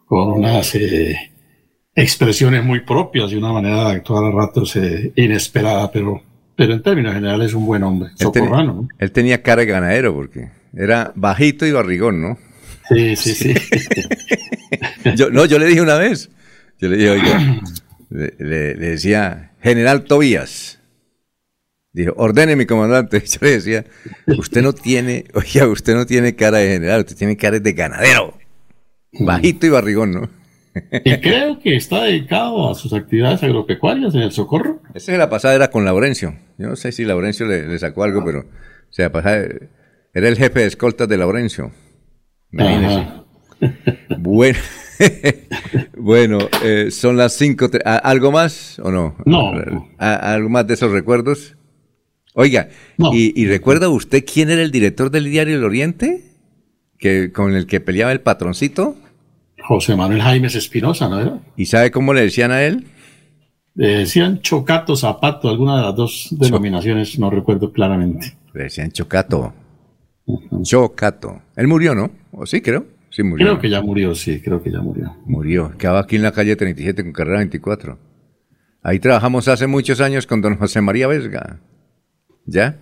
Con 0.05 0.31
unas 0.33 0.73
eh, 0.75 1.15
expresiones 1.95 2.63
muy 2.63 2.81
propias 2.81 3.31
y 3.31 3.35
una 3.35 3.51
manera 3.51 3.89
de 3.89 3.95
actuar 3.97 4.25
a 4.25 4.31
ratos 4.31 4.75
eh, 4.75 5.11
inesperada, 5.15 5.91
pero, 5.91 6.21
pero 6.55 6.73
en 6.73 6.81
términos 6.81 7.13
generales 7.13 7.47
es 7.49 7.53
un 7.53 7.65
buen 7.65 7.83
hombre. 7.83 8.09
Él, 8.11 8.31
ten- 8.31 8.43
Socorrano, 8.43 8.73
¿no? 8.73 8.87
él 8.99 9.11
tenía 9.11 9.41
cara 9.41 9.61
de 9.61 9.67
ganadero 9.67 10.13
porque 10.13 10.49
era 10.73 11.11
bajito 11.15 11.65
y 11.65 11.71
barrigón, 11.71 12.21
¿no? 12.21 12.37
Sí, 12.89 13.15
sí, 13.15 13.33
sí. 13.35 13.53
Yo, 15.15 15.29
no, 15.29 15.45
yo 15.45 15.57
le 15.59 15.65
dije 15.67 15.81
una 15.81 15.95
vez, 15.95 16.29
yo 16.79 16.89
le 16.89 16.97
dije, 16.97 17.09
oiga, 17.11 17.61
le, 18.09 18.33
le- 18.37 18.75
le 18.75 18.87
decía, 18.91 19.51
General 19.61 20.03
Tobías. 20.03 20.79
Dijo, 21.93 22.13
ordene 22.17 22.55
mi 22.55 22.65
comandante. 22.65 23.19
Yo 23.25 23.37
le 23.41 23.51
decía, 23.51 23.85
usted 24.37 24.61
no 24.61 24.73
tiene, 24.73 25.25
oiga, 25.33 25.67
usted 25.67 25.93
no 25.95 26.05
tiene 26.05 26.35
cara 26.35 26.59
de 26.59 26.69
general, 26.69 27.01
usted 27.01 27.15
tiene 27.17 27.35
cara 27.37 27.59
de 27.59 27.73
ganadero. 27.73 28.37
Bajito 29.19 29.65
y 29.65 29.69
barrigón, 29.69 30.11
¿no? 30.13 30.29
Y 31.03 31.17
creo 31.19 31.59
que 31.59 31.75
está 31.75 32.03
dedicado 32.03 32.71
a 32.71 32.75
sus 32.75 32.93
actividades 32.93 33.43
agropecuarias 33.43 34.15
en 34.15 34.21
el 34.21 34.31
Socorro. 34.31 34.81
Esa 34.93 35.11
de 35.11 35.17
la 35.17 35.29
pasada 35.29 35.53
era 35.53 35.69
con 35.69 35.83
Laurencio. 35.83 36.33
Yo 36.57 36.67
no 36.69 36.77
sé 36.77 36.93
si 36.93 37.03
Laurencio 37.03 37.45
le, 37.45 37.67
le 37.67 37.77
sacó 37.77 38.03
algo, 38.05 38.23
pero 38.23 38.39
o 38.39 38.93
sea, 38.93 39.11
pasada, 39.11 39.45
era 40.13 40.27
el 40.29 40.37
jefe 40.37 40.61
de 40.61 40.67
escoltas 40.67 41.09
de 41.09 41.17
Laurencio. 41.17 41.71
Imagínese. 42.51 43.07
Bueno, 44.17 44.57
bueno 45.97 46.39
eh, 46.63 46.89
son 46.91 47.17
las 47.17 47.33
cinco. 47.33 47.69
tre- 47.69 47.81
¿a- 47.85 47.97
¿Algo 47.97 48.31
más 48.31 48.79
o 48.79 48.91
no? 48.91 49.15
No. 49.25 49.51
¿A- 49.99 50.33
¿Algo 50.33 50.49
más 50.49 50.65
de 50.67 50.73
esos 50.73 50.91
recuerdos? 50.91 51.55
Oiga, 52.33 52.69
¿y, 53.11 53.39
y 53.41 53.47
recuerda 53.47 53.89
usted 53.89 54.23
quién 54.25 54.49
era 54.49 54.61
el 54.61 54.71
director 54.71 55.11
del 55.11 55.25
diario 55.25 55.55
El 55.57 55.63
Oriente? 55.63 56.23
Que, 56.97 57.31
con 57.31 57.55
el 57.55 57.65
que 57.65 57.79
peleaba 57.79 58.11
el 58.11 58.21
patroncito. 58.21 58.95
José 59.63 59.95
Manuel 59.95 60.21
Jaimes 60.21 60.55
Espinosa, 60.55 61.09
¿no 61.09 61.19
era? 61.19 61.39
¿Y 61.55 61.65
sabe 61.65 61.91
cómo 61.91 62.13
le 62.13 62.21
decían 62.21 62.51
a 62.51 62.63
él? 62.63 62.85
Le 63.75 63.99
decían 63.99 64.41
Chocato, 64.41 64.95
Zapato, 64.95 65.49
alguna 65.49 65.77
de 65.77 65.83
las 65.83 65.95
dos 65.95 66.27
denominaciones, 66.31 67.17
no 67.17 67.29
recuerdo 67.29 67.71
claramente. 67.71 68.37
Le 68.53 68.63
decían 68.63 68.91
Chocato. 68.91 69.53
Chocato. 70.63 71.41
Él 71.55 71.67
murió, 71.67 71.95
¿no? 71.95 72.11
¿O 72.31 72.45
sí, 72.45 72.61
creo? 72.61 72.85
Sí, 73.09 73.23
murió. 73.23 73.47
Creo 73.47 73.59
que 73.59 73.69
ya 73.69 73.81
murió, 73.81 74.15
sí, 74.15 74.41
creo 74.41 74.61
que 74.61 74.71
ya 74.71 74.81
murió. 74.81 75.15
Murió. 75.25 75.73
Quedaba 75.77 76.01
aquí 76.01 76.15
en 76.15 76.23
la 76.23 76.31
calle 76.31 76.55
37 76.55 77.03
con 77.03 77.11
carrera 77.13 77.39
24. 77.39 77.97
Ahí 78.83 78.99
trabajamos 78.99 79.47
hace 79.47 79.67
muchos 79.67 80.01
años 80.01 80.25
con 80.27 80.41
don 80.41 80.57
José 80.57 80.81
María 80.81 81.07
Vesga. 81.07 81.59
¿Ya? 82.45 82.77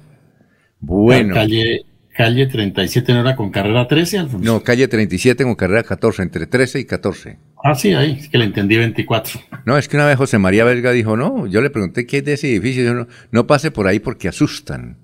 Bueno. 0.80 1.34
Calle, 1.34 1.86
calle 2.16 2.48
37 2.48 3.14
no 3.14 3.22
era 3.22 3.36
con 3.36 3.52
carrera 3.52 3.88
13, 3.88 4.20
Alfonso. 4.20 4.46
No, 4.46 4.64
calle 4.64 4.88
37 4.88 5.44
con 5.44 5.56
carrera 5.56 5.84
14, 5.84 6.22
entre 6.24 6.48
13 6.48 6.80
y 6.80 6.86
14. 6.86 7.38
Ah, 7.64 7.76
sí, 7.76 7.94
ahí, 7.94 8.18
es 8.20 8.30
que 8.30 8.38
le 8.38 8.46
entendí 8.46 8.78
24. 8.78 9.40
No, 9.66 9.78
es 9.78 9.88
que 9.88 9.98
una 9.98 10.06
vez 10.06 10.18
José 10.18 10.38
María 10.38 10.64
Vesga 10.64 10.92
dijo, 10.92 11.18
no, 11.18 11.46
yo 11.48 11.62
le 11.62 11.70
pregunté 11.70 12.06
qué 12.06 12.20
es 12.20 12.26
de 12.26 12.34
ese 12.34 12.50
edificio, 12.50 12.82
y 12.82 12.86
dijo, 12.86 12.96
no, 12.96 13.08
no 13.32 13.48
pase 13.48 13.72
por 13.72 13.88
ahí 13.88 14.00
porque 14.00 14.30
asustan. 14.30 14.98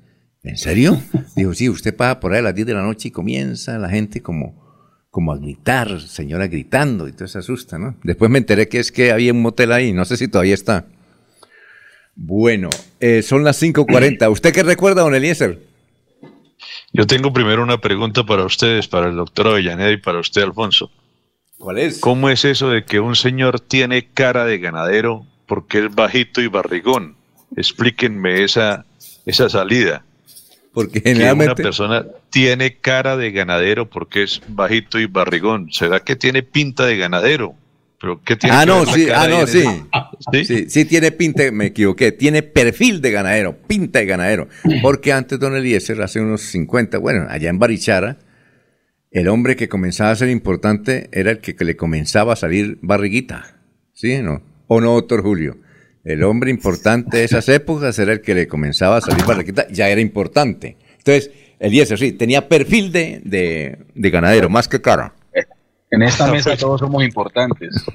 ¿En 0.43 0.57
serio? 0.57 1.01
Dijo, 1.35 1.53
sí, 1.53 1.69
usted 1.69 1.95
pasa 1.95 2.19
por 2.19 2.33
ahí 2.33 2.39
a 2.39 2.43
las 2.43 2.55
10 2.55 2.67
de 2.67 2.73
la 2.75 2.83
noche 2.83 3.07
y 3.07 3.11
comienza 3.11 3.79
la 3.79 3.89
gente 3.89 4.21
como, 4.21 4.63
como 5.09 5.33
a 5.33 5.37
gritar, 5.37 5.99
señora 5.99 6.47
gritando, 6.47 7.07
y 7.07 7.13
todo 7.13 7.27
se 7.27 7.39
asusta, 7.39 7.79
¿no? 7.79 7.97
Después 8.03 8.29
me 8.29 8.37
enteré 8.37 8.69
que 8.69 8.79
es 8.79 8.91
que 8.91 9.11
había 9.11 9.33
un 9.33 9.41
motel 9.41 9.71
ahí, 9.71 9.91
no 9.91 10.05
sé 10.05 10.17
si 10.17 10.27
todavía 10.27 10.53
está. 10.53 10.85
Bueno, 12.15 12.69
eh, 12.99 13.21
son 13.21 13.43
las 13.43 13.61
5.40. 13.61 14.31
¿Usted 14.31 14.53
qué 14.53 14.63
recuerda, 14.63 15.01
don 15.01 15.13
Eliezer? 15.13 15.59
Yo 16.93 17.05
tengo 17.05 17.33
primero 17.33 17.61
una 17.61 17.81
pregunta 17.81 18.25
para 18.25 18.45
ustedes, 18.45 18.87
para 18.87 19.09
el 19.09 19.15
doctor 19.15 19.47
Avellaneda 19.47 19.91
y 19.91 19.97
para 19.97 20.19
usted, 20.19 20.41
Alfonso. 20.41 20.89
¿Cuál 21.57 21.77
es? 21.79 21.99
¿Cómo 21.99 22.29
es 22.29 22.45
eso 22.45 22.69
de 22.69 22.85
que 22.85 22.99
un 22.99 23.15
señor 23.15 23.59
tiene 23.59 24.07
cara 24.13 24.45
de 24.45 24.59
ganadero 24.59 25.25
porque 25.45 25.85
es 25.85 25.93
bajito 25.93 26.41
y 26.41 26.47
barrigón? 26.47 27.15
Explíquenme 27.55 28.43
esa, 28.43 28.85
esa 29.25 29.49
salida. 29.49 30.03
Porque 30.73 31.01
Que 31.01 31.09
una 31.09 31.17
generalmente... 31.17 31.63
persona 31.63 32.05
tiene 32.29 32.77
cara 32.77 33.17
de 33.17 33.31
ganadero 33.31 33.89
porque 33.89 34.23
es 34.23 34.41
bajito 34.47 34.99
y 34.99 35.05
barrigón. 35.05 35.71
¿Será 35.71 36.01
que 36.01 36.15
tiene 36.15 36.43
pinta 36.43 36.85
de 36.85 36.97
ganadero? 36.97 37.55
¿Pero 37.99 38.21
qué 38.23 38.35
tiene 38.35 38.55
Ah, 38.55 38.61
que 38.61 38.65
no, 38.67 38.79
ver 38.79 38.87
la 38.87 38.93
sí, 38.93 39.07
ah, 39.13 39.27
no, 39.29 39.47
sí. 39.47 39.63
sí. 40.45 40.65
Sí, 40.69 40.85
tiene 40.85 41.11
pinta, 41.11 41.49
me 41.51 41.67
equivoqué, 41.67 42.11
tiene 42.11 42.43
perfil 42.43 43.01
de 43.01 43.11
ganadero, 43.11 43.57
pinta 43.67 43.99
de 43.99 44.05
ganadero. 44.05 44.47
Porque 44.81 45.13
antes 45.13 45.39
don 45.39 45.55
Eliezer, 45.55 46.01
hace 46.01 46.19
unos 46.19 46.41
50, 46.41 46.97
bueno, 46.97 47.25
allá 47.29 47.49
en 47.49 47.57
Barichara, 47.59 48.17
el 49.11 49.27
hombre 49.29 49.55
que 49.55 49.69
comenzaba 49.69 50.11
a 50.11 50.15
ser 50.15 50.29
importante 50.29 51.09
era 51.13 51.31
el 51.31 51.39
que, 51.39 51.55
que 51.55 51.63
le 51.65 51.75
comenzaba 51.77 52.33
a 52.33 52.35
salir 52.35 52.77
barriguita. 52.81 53.55
¿Sí? 53.93 54.17
¿No? 54.21 54.41
¿O 54.67 54.81
no, 54.81 54.93
doctor 54.93 55.21
Julio? 55.23 55.57
El 56.03 56.23
hombre 56.23 56.51
importante 56.51 57.17
de 57.17 57.23
esas 57.23 57.47
épocas 57.49 57.97
era 57.97 58.11
el 58.13 58.21
que 58.21 58.35
le 58.35 58.47
comenzaba 58.47 58.97
a 58.97 59.01
salir 59.01 59.23
barriguita, 59.25 59.67
ya 59.69 59.89
era 59.89 60.01
importante. 60.01 60.77
Entonces, 60.97 61.31
Eliezer, 61.59 61.97
sí, 61.97 62.11
tenía 62.11 62.49
perfil 62.49 62.91
de, 62.91 63.21
de, 63.23 63.77
de 63.95 64.09
ganadero, 64.09 64.49
más 64.49 64.67
que 64.67 64.81
cara. 64.81 65.13
En 65.95 66.03
esta 66.03 66.27
mesa 66.31 66.57
todos 66.57 66.81
somos 66.81 67.03
importantes. 67.03 67.85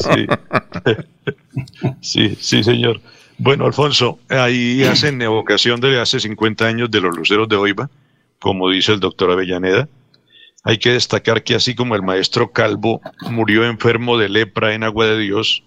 Sí. 0.00 0.26
sí, 2.00 2.38
sí, 2.40 2.64
señor. 2.64 3.00
Bueno, 3.36 3.66
Alfonso, 3.66 4.20
ahí 4.28 4.84
hacen 4.84 5.20
evocación 5.20 5.80
de 5.80 6.00
hace 6.00 6.20
50 6.20 6.64
años 6.64 6.90
de 6.90 7.00
los 7.00 7.16
luceros 7.16 7.48
de 7.48 7.56
Oiva, 7.56 7.90
como 8.38 8.70
dice 8.70 8.92
el 8.92 9.00
doctor 9.00 9.32
Avellaneda. 9.32 9.88
Hay 10.62 10.78
que 10.78 10.92
destacar 10.92 11.42
que 11.42 11.56
así 11.56 11.74
como 11.74 11.96
el 11.96 12.02
maestro 12.02 12.52
Calvo 12.52 13.00
murió 13.30 13.64
enfermo 13.64 14.16
de 14.16 14.28
lepra 14.28 14.72
en 14.72 14.84
Agua 14.84 15.06
de 15.06 15.18
Dios, 15.18 15.64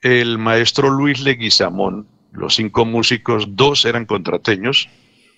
el 0.00 0.38
maestro 0.38 0.90
Luis 0.90 1.20
Leguizamón, 1.20 2.06
los 2.32 2.54
cinco 2.54 2.84
músicos, 2.84 3.46
dos 3.56 3.84
eran 3.84 4.06
contrateños, 4.06 4.88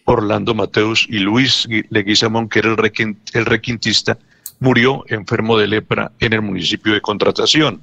Orlando 0.05 0.55
Mateus 0.55 1.07
y 1.09 1.19
Luis 1.19 1.67
Leguizamón, 1.91 2.49
que 2.49 2.59
era 2.61 2.71
el 2.71 3.47
requintista, 3.47 4.19
murió 4.61 5.05
enfermo 5.09 5.59
de 5.59 5.69
lepra 5.69 6.13
en 6.21 6.33
el 6.33 6.43
municipio 6.43 6.93
de 6.93 7.01
Contratación. 7.01 7.83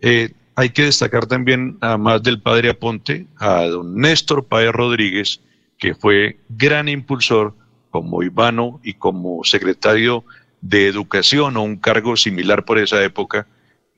Eh, 0.00 0.30
hay 0.56 0.70
que 0.70 0.84
destacar 0.84 1.26
también, 1.26 1.78
además 1.80 2.22
del 2.22 2.40
padre 2.40 2.70
Aponte, 2.70 3.26
a 3.38 3.64
don 3.64 3.96
Néstor 3.96 4.44
Páez 4.44 4.72
Rodríguez, 4.72 5.40
que 5.78 5.94
fue 5.94 6.38
gran 6.48 6.88
impulsor 6.88 7.54
como 7.90 8.22
Ivano 8.22 8.80
y 8.82 8.94
como 8.94 9.42
secretario 9.44 10.24
de 10.60 10.86
Educación 10.86 11.56
o 11.56 11.62
un 11.62 11.76
cargo 11.76 12.16
similar 12.16 12.64
por 12.64 12.78
esa 12.78 13.02
época, 13.02 13.46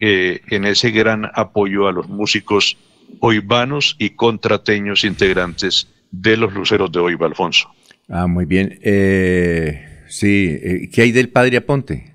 eh, 0.01 0.41
en 0.49 0.65
ese 0.65 0.91
gran 0.91 1.31
apoyo 1.35 1.89
a 1.89 1.93
los 1.93 2.09
músicos 2.09 2.77
oivanos 3.21 3.97
y 3.99 4.11
contrateños 4.11 5.05
integrantes 5.05 5.89
de 6.11 6.37
los 6.37 6.53
Luceros 6.53 6.91
de 6.93 6.99
Oiva, 6.99 7.27
Alfonso. 7.27 7.71
Ah, 8.09 8.27
muy 8.27 8.45
bien. 8.45 8.79
Eh, 8.83 9.96
sí, 10.09 10.59
eh, 10.63 10.89
¿qué 10.93 11.03
hay 11.03 11.13
del 11.13 11.29
padre 11.29 11.59
Aponte? 11.59 12.15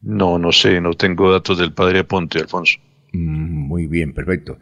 No, 0.00 0.38
no 0.38 0.52
sé, 0.52 0.80
no 0.80 0.94
tengo 0.94 1.30
datos 1.32 1.58
del 1.58 1.72
padre 1.72 2.00
Aponte, 2.00 2.38
Alfonso. 2.38 2.78
Mm, 3.12 3.66
Muy 3.68 3.86
bien, 3.86 4.12
perfecto. 4.12 4.58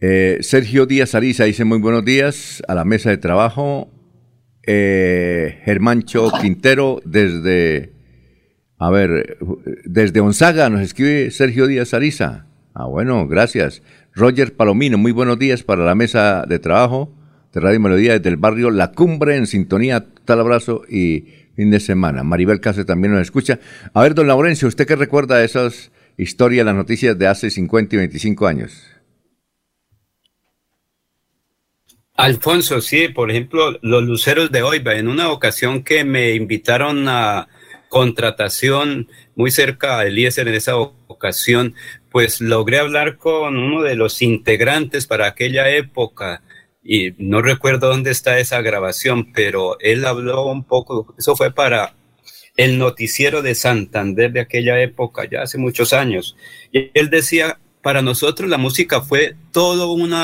Eh, 0.00 0.38
Sergio 0.40 0.86
Díaz 0.86 1.14
Ariza 1.14 1.44
dice 1.44 1.64
muy 1.64 1.78
buenos 1.78 2.04
días 2.04 2.62
a 2.68 2.74
la 2.74 2.84
mesa 2.84 3.10
de 3.10 3.16
trabajo. 3.16 3.90
Eh, 4.66 5.60
Germancho 5.64 6.30
Quintero 6.40 7.00
desde 7.04 7.92
A 8.78 8.90
ver, 8.90 9.38
desde 9.84 10.20
Onzaga 10.20 10.68
nos 10.70 10.80
escribe 10.80 11.30
Sergio 11.30 11.66
Díaz 11.66 11.94
Ariza. 11.94 12.46
Ah, 12.74 12.86
bueno, 12.86 13.28
gracias. 13.28 13.82
Roger 14.14 14.54
Palomino, 14.54 14.98
muy 14.98 15.12
buenos 15.12 15.38
días 15.38 15.62
para 15.62 15.84
la 15.84 15.94
mesa 15.94 16.44
de 16.48 16.58
trabajo 16.58 17.14
de 17.52 17.60
Radio 17.60 17.80
Melodía 17.80 18.14
desde 18.14 18.30
el 18.30 18.36
barrio 18.36 18.70
La 18.70 18.92
Cumbre 18.92 19.36
en 19.36 19.46
sintonía. 19.46 20.06
Tal 20.24 20.40
abrazo 20.40 20.82
y 20.88 21.24
fin 21.54 21.70
de 21.70 21.80
semana. 21.80 22.22
Maribel 22.22 22.60
Cáceres 22.60 22.86
también 22.86 23.12
nos 23.12 23.22
escucha. 23.22 23.60
A 23.92 24.02
ver, 24.02 24.14
don 24.14 24.26
Laurencio, 24.26 24.68
¿usted 24.68 24.86
qué 24.86 24.96
recuerda 24.96 25.38
de 25.38 25.44
esas 25.44 25.92
historias, 26.16 26.64
las 26.64 26.74
noticias 26.74 27.18
de 27.18 27.26
hace 27.26 27.50
50 27.50 27.94
y 27.94 27.98
25 27.98 28.46
años? 28.46 28.94
Alfonso, 32.16 32.80
sí, 32.80 33.08
por 33.08 33.30
ejemplo, 33.30 33.76
los 33.82 34.04
luceros 34.04 34.52
de 34.52 34.62
hoy, 34.62 34.80
en 34.84 35.08
una 35.08 35.30
ocasión 35.30 35.82
que 35.82 36.04
me 36.04 36.34
invitaron 36.34 37.08
a 37.08 37.48
contratación 37.88 39.08
muy 39.34 39.50
cerca 39.50 40.00
de 40.00 40.08
Eliezer 40.08 40.46
en 40.46 40.54
esa 40.54 40.76
ocasión, 40.76 41.74
pues 42.12 42.40
logré 42.40 42.78
hablar 42.78 43.16
con 43.16 43.56
uno 43.56 43.82
de 43.82 43.96
los 43.96 44.22
integrantes 44.22 45.08
para 45.08 45.26
aquella 45.26 45.68
época 45.70 46.42
y 46.84 47.14
no 47.16 47.40
recuerdo 47.40 47.88
dónde 47.88 48.10
está 48.10 48.38
esa 48.38 48.60
grabación, 48.60 49.32
pero 49.32 49.78
él 49.80 50.04
habló 50.04 50.46
un 50.46 50.64
poco, 50.64 51.14
eso 51.18 51.34
fue 51.34 51.50
para 51.52 51.94
el 52.56 52.78
noticiero 52.78 53.42
de 53.42 53.54
Santander 53.54 54.30
de 54.32 54.40
aquella 54.40 54.80
época, 54.80 55.28
ya 55.28 55.42
hace 55.42 55.58
muchos 55.58 55.92
años. 55.94 56.36
Y 56.72 56.90
él 56.92 57.08
decía, 57.08 57.58
para 57.82 58.02
nosotros 58.02 58.48
la 58.48 58.58
música 58.58 59.00
fue 59.00 59.34
todo 59.50 59.92
un 59.92 60.14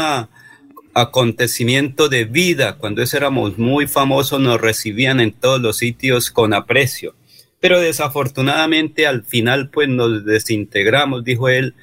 acontecimiento 0.94 2.08
de 2.08 2.24
vida. 2.24 2.76
Cuando 2.76 3.02
éramos 3.02 3.58
muy 3.58 3.86
famosos 3.86 4.38
nos 4.38 4.60
recibían 4.60 5.20
en 5.20 5.32
todos 5.32 5.60
los 5.60 5.78
sitios 5.78 6.30
con 6.30 6.52
aprecio. 6.52 7.14
Pero 7.58 7.80
desafortunadamente 7.80 9.06
al 9.06 9.24
final 9.24 9.70
pues 9.70 9.88
nos 9.88 10.24
desintegramos, 10.24 11.24
dijo 11.24 11.48
él, 11.48 11.74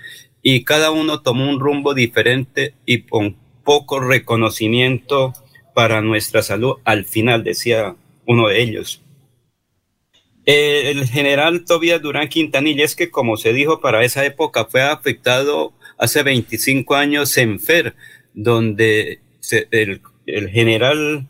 y 0.41 0.63
cada 0.63 0.91
uno 0.91 1.21
tomó 1.21 1.49
un 1.49 1.59
rumbo 1.59 1.93
diferente 1.93 2.73
y 2.85 3.01
con 3.01 3.35
poco 3.67 3.99
reconocimiento 3.99 5.33
para 5.75 6.01
nuestra 6.01 6.41
salud 6.41 6.77
al 6.85 7.03
final, 7.03 7.43
decía 7.43 7.97
uno 8.25 8.47
de 8.47 8.61
ellos. 8.61 9.03
El 10.45 11.05
general 11.05 11.65
Tobias 11.65 12.01
Durán 12.01 12.29
Quintanilla 12.29 12.85
es 12.85 12.95
que, 12.95 13.11
como 13.11 13.35
se 13.35 13.51
dijo, 13.51 13.81
para 13.81 14.05
esa 14.05 14.25
época 14.25 14.63
fue 14.63 14.83
afectado 14.83 15.73
hace 15.97 16.23
25 16.23 16.95
años 16.95 17.35
en 17.37 17.59
FER, 17.59 17.93
donde 18.33 19.19
el, 19.71 19.99
general 20.49 21.27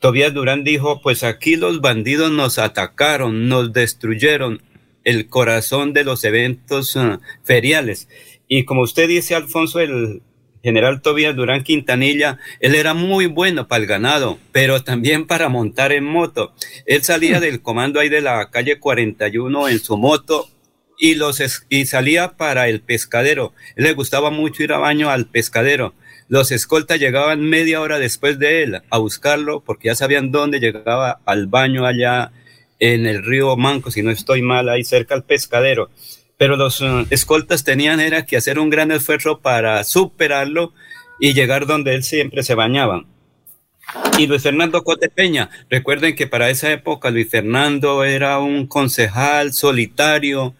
Tobias 0.00 0.34
Durán 0.34 0.64
dijo, 0.64 1.00
pues 1.00 1.24
aquí 1.24 1.56
los 1.56 1.80
bandidos 1.80 2.30
nos 2.30 2.58
atacaron, 2.58 3.48
nos 3.48 3.72
destruyeron 3.72 4.62
el 5.02 5.30
corazón 5.30 5.94
de 5.94 6.04
los 6.04 6.24
eventos 6.24 6.94
uh, 6.96 7.20
feriales. 7.42 8.10
Y 8.48 8.66
como 8.66 8.82
usted 8.82 9.08
dice, 9.08 9.34
Alfonso, 9.34 9.80
el 9.80 10.20
general 10.64 11.02
Tobias 11.02 11.36
Durán 11.36 11.62
Quintanilla, 11.62 12.38
él 12.58 12.74
era 12.74 12.94
muy 12.94 13.26
bueno 13.26 13.68
para 13.68 13.82
el 13.82 13.86
ganado, 13.86 14.38
pero 14.50 14.82
también 14.82 15.26
para 15.26 15.50
montar 15.50 15.92
en 15.92 16.04
moto. 16.04 16.54
Él 16.86 17.04
salía 17.04 17.38
del 17.38 17.60
comando 17.60 18.00
ahí 18.00 18.08
de 18.08 18.22
la 18.22 18.50
calle 18.50 18.80
41 18.80 19.68
en 19.68 19.78
su 19.78 19.98
moto 19.98 20.48
y, 20.98 21.16
los 21.16 21.42
y 21.68 21.84
salía 21.84 22.38
para 22.38 22.66
el 22.68 22.80
pescadero. 22.80 23.52
Él 23.76 23.84
le 23.84 23.92
gustaba 23.92 24.30
mucho 24.30 24.62
ir 24.62 24.72
a 24.72 24.78
baño 24.78 25.10
al 25.10 25.26
pescadero. 25.26 25.92
Los 26.28 26.50
escoltas 26.50 26.98
llegaban 26.98 27.42
media 27.42 27.82
hora 27.82 27.98
después 27.98 28.38
de 28.38 28.62
él 28.62 28.80
a 28.88 28.96
buscarlo 28.96 29.60
porque 29.60 29.88
ya 29.88 29.94
sabían 29.94 30.32
dónde 30.32 30.60
llegaba 30.60 31.20
al 31.26 31.46
baño 31.46 31.84
allá 31.84 32.32
en 32.78 33.04
el 33.06 33.22
río 33.22 33.54
Manco, 33.58 33.90
si 33.90 34.02
no 34.02 34.10
estoy 34.10 34.40
mal, 34.40 34.70
ahí 34.70 34.82
cerca 34.82 35.14
al 35.14 35.24
pescadero 35.24 35.90
pero 36.44 36.58
los 36.58 36.82
uh, 36.82 37.06
escoltas 37.08 37.64
tenían 37.64 38.00
era 38.00 38.26
que 38.26 38.36
hacer 38.36 38.58
un 38.58 38.68
gran 38.68 38.90
esfuerzo 38.90 39.40
para 39.40 39.82
superarlo 39.82 40.74
y 41.18 41.32
llegar 41.32 41.64
donde 41.64 41.94
él 41.94 42.02
siempre 42.02 42.42
se 42.42 42.54
bañaba. 42.54 43.06
Y 44.18 44.26
Luis 44.26 44.42
Fernando 44.42 44.84
Cote 44.84 45.08
Peña, 45.08 45.48
recuerden 45.70 46.14
que 46.14 46.26
para 46.26 46.50
esa 46.50 46.70
época 46.70 47.10
Luis 47.10 47.30
Fernando 47.30 48.04
era 48.04 48.40
un 48.40 48.66
concejal 48.66 49.54
solitario 49.54 50.54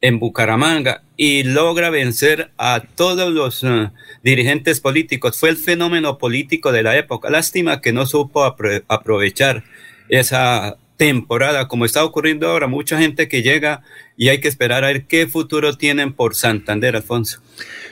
en 0.00 0.18
Bucaramanga 0.18 1.02
y 1.18 1.42
logra 1.42 1.90
vencer 1.90 2.52
a 2.56 2.80
todos 2.80 3.30
los 3.30 3.62
uh, 3.62 3.90
dirigentes 4.22 4.80
políticos. 4.80 5.38
Fue 5.38 5.50
el 5.50 5.58
fenómeno 5.58 6.16
político 6.16 6.72
de 6.72 6.82
la 6.82 6.96
época. 6.96 7.28
Lástima 7.28 7.82
que 7.82 7.92
no 7.92 8.06
supo 8.06 8.42
aprovechar 8.42 9.64
esa 10.08 10.78
temporada, 10.96 11.68
como 11.68 11.84
está 11.84 12.04
ocurriendo 12.04 12.48
ahora, 12.48 12.66
mucha 12.66 12.98
gente 12.98 13.28
que 13.28 13.42
llega 13.42 13.82
y 14.16 14.28
hay 14.28 14.40
que 14.40 14.48
esperar 14.48 14.84
a 14.84 14.88
ver 14.88 15.06
qué 15.06 15.26
futuro 15.26 15.76
tienen 15.76 16.12
por 16.12 16.34
Santander, 16.34 16.96
Alfonso. 16.96 17.40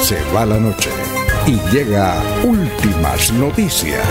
Se 0.00 0.18
va 0.34 0.44
la 0.44 0.58
noche 0.58 0.90
y 1.46 1.58
llega 1.74 2.22
últimas 2.44 3.32
noticias. 3.32 4.06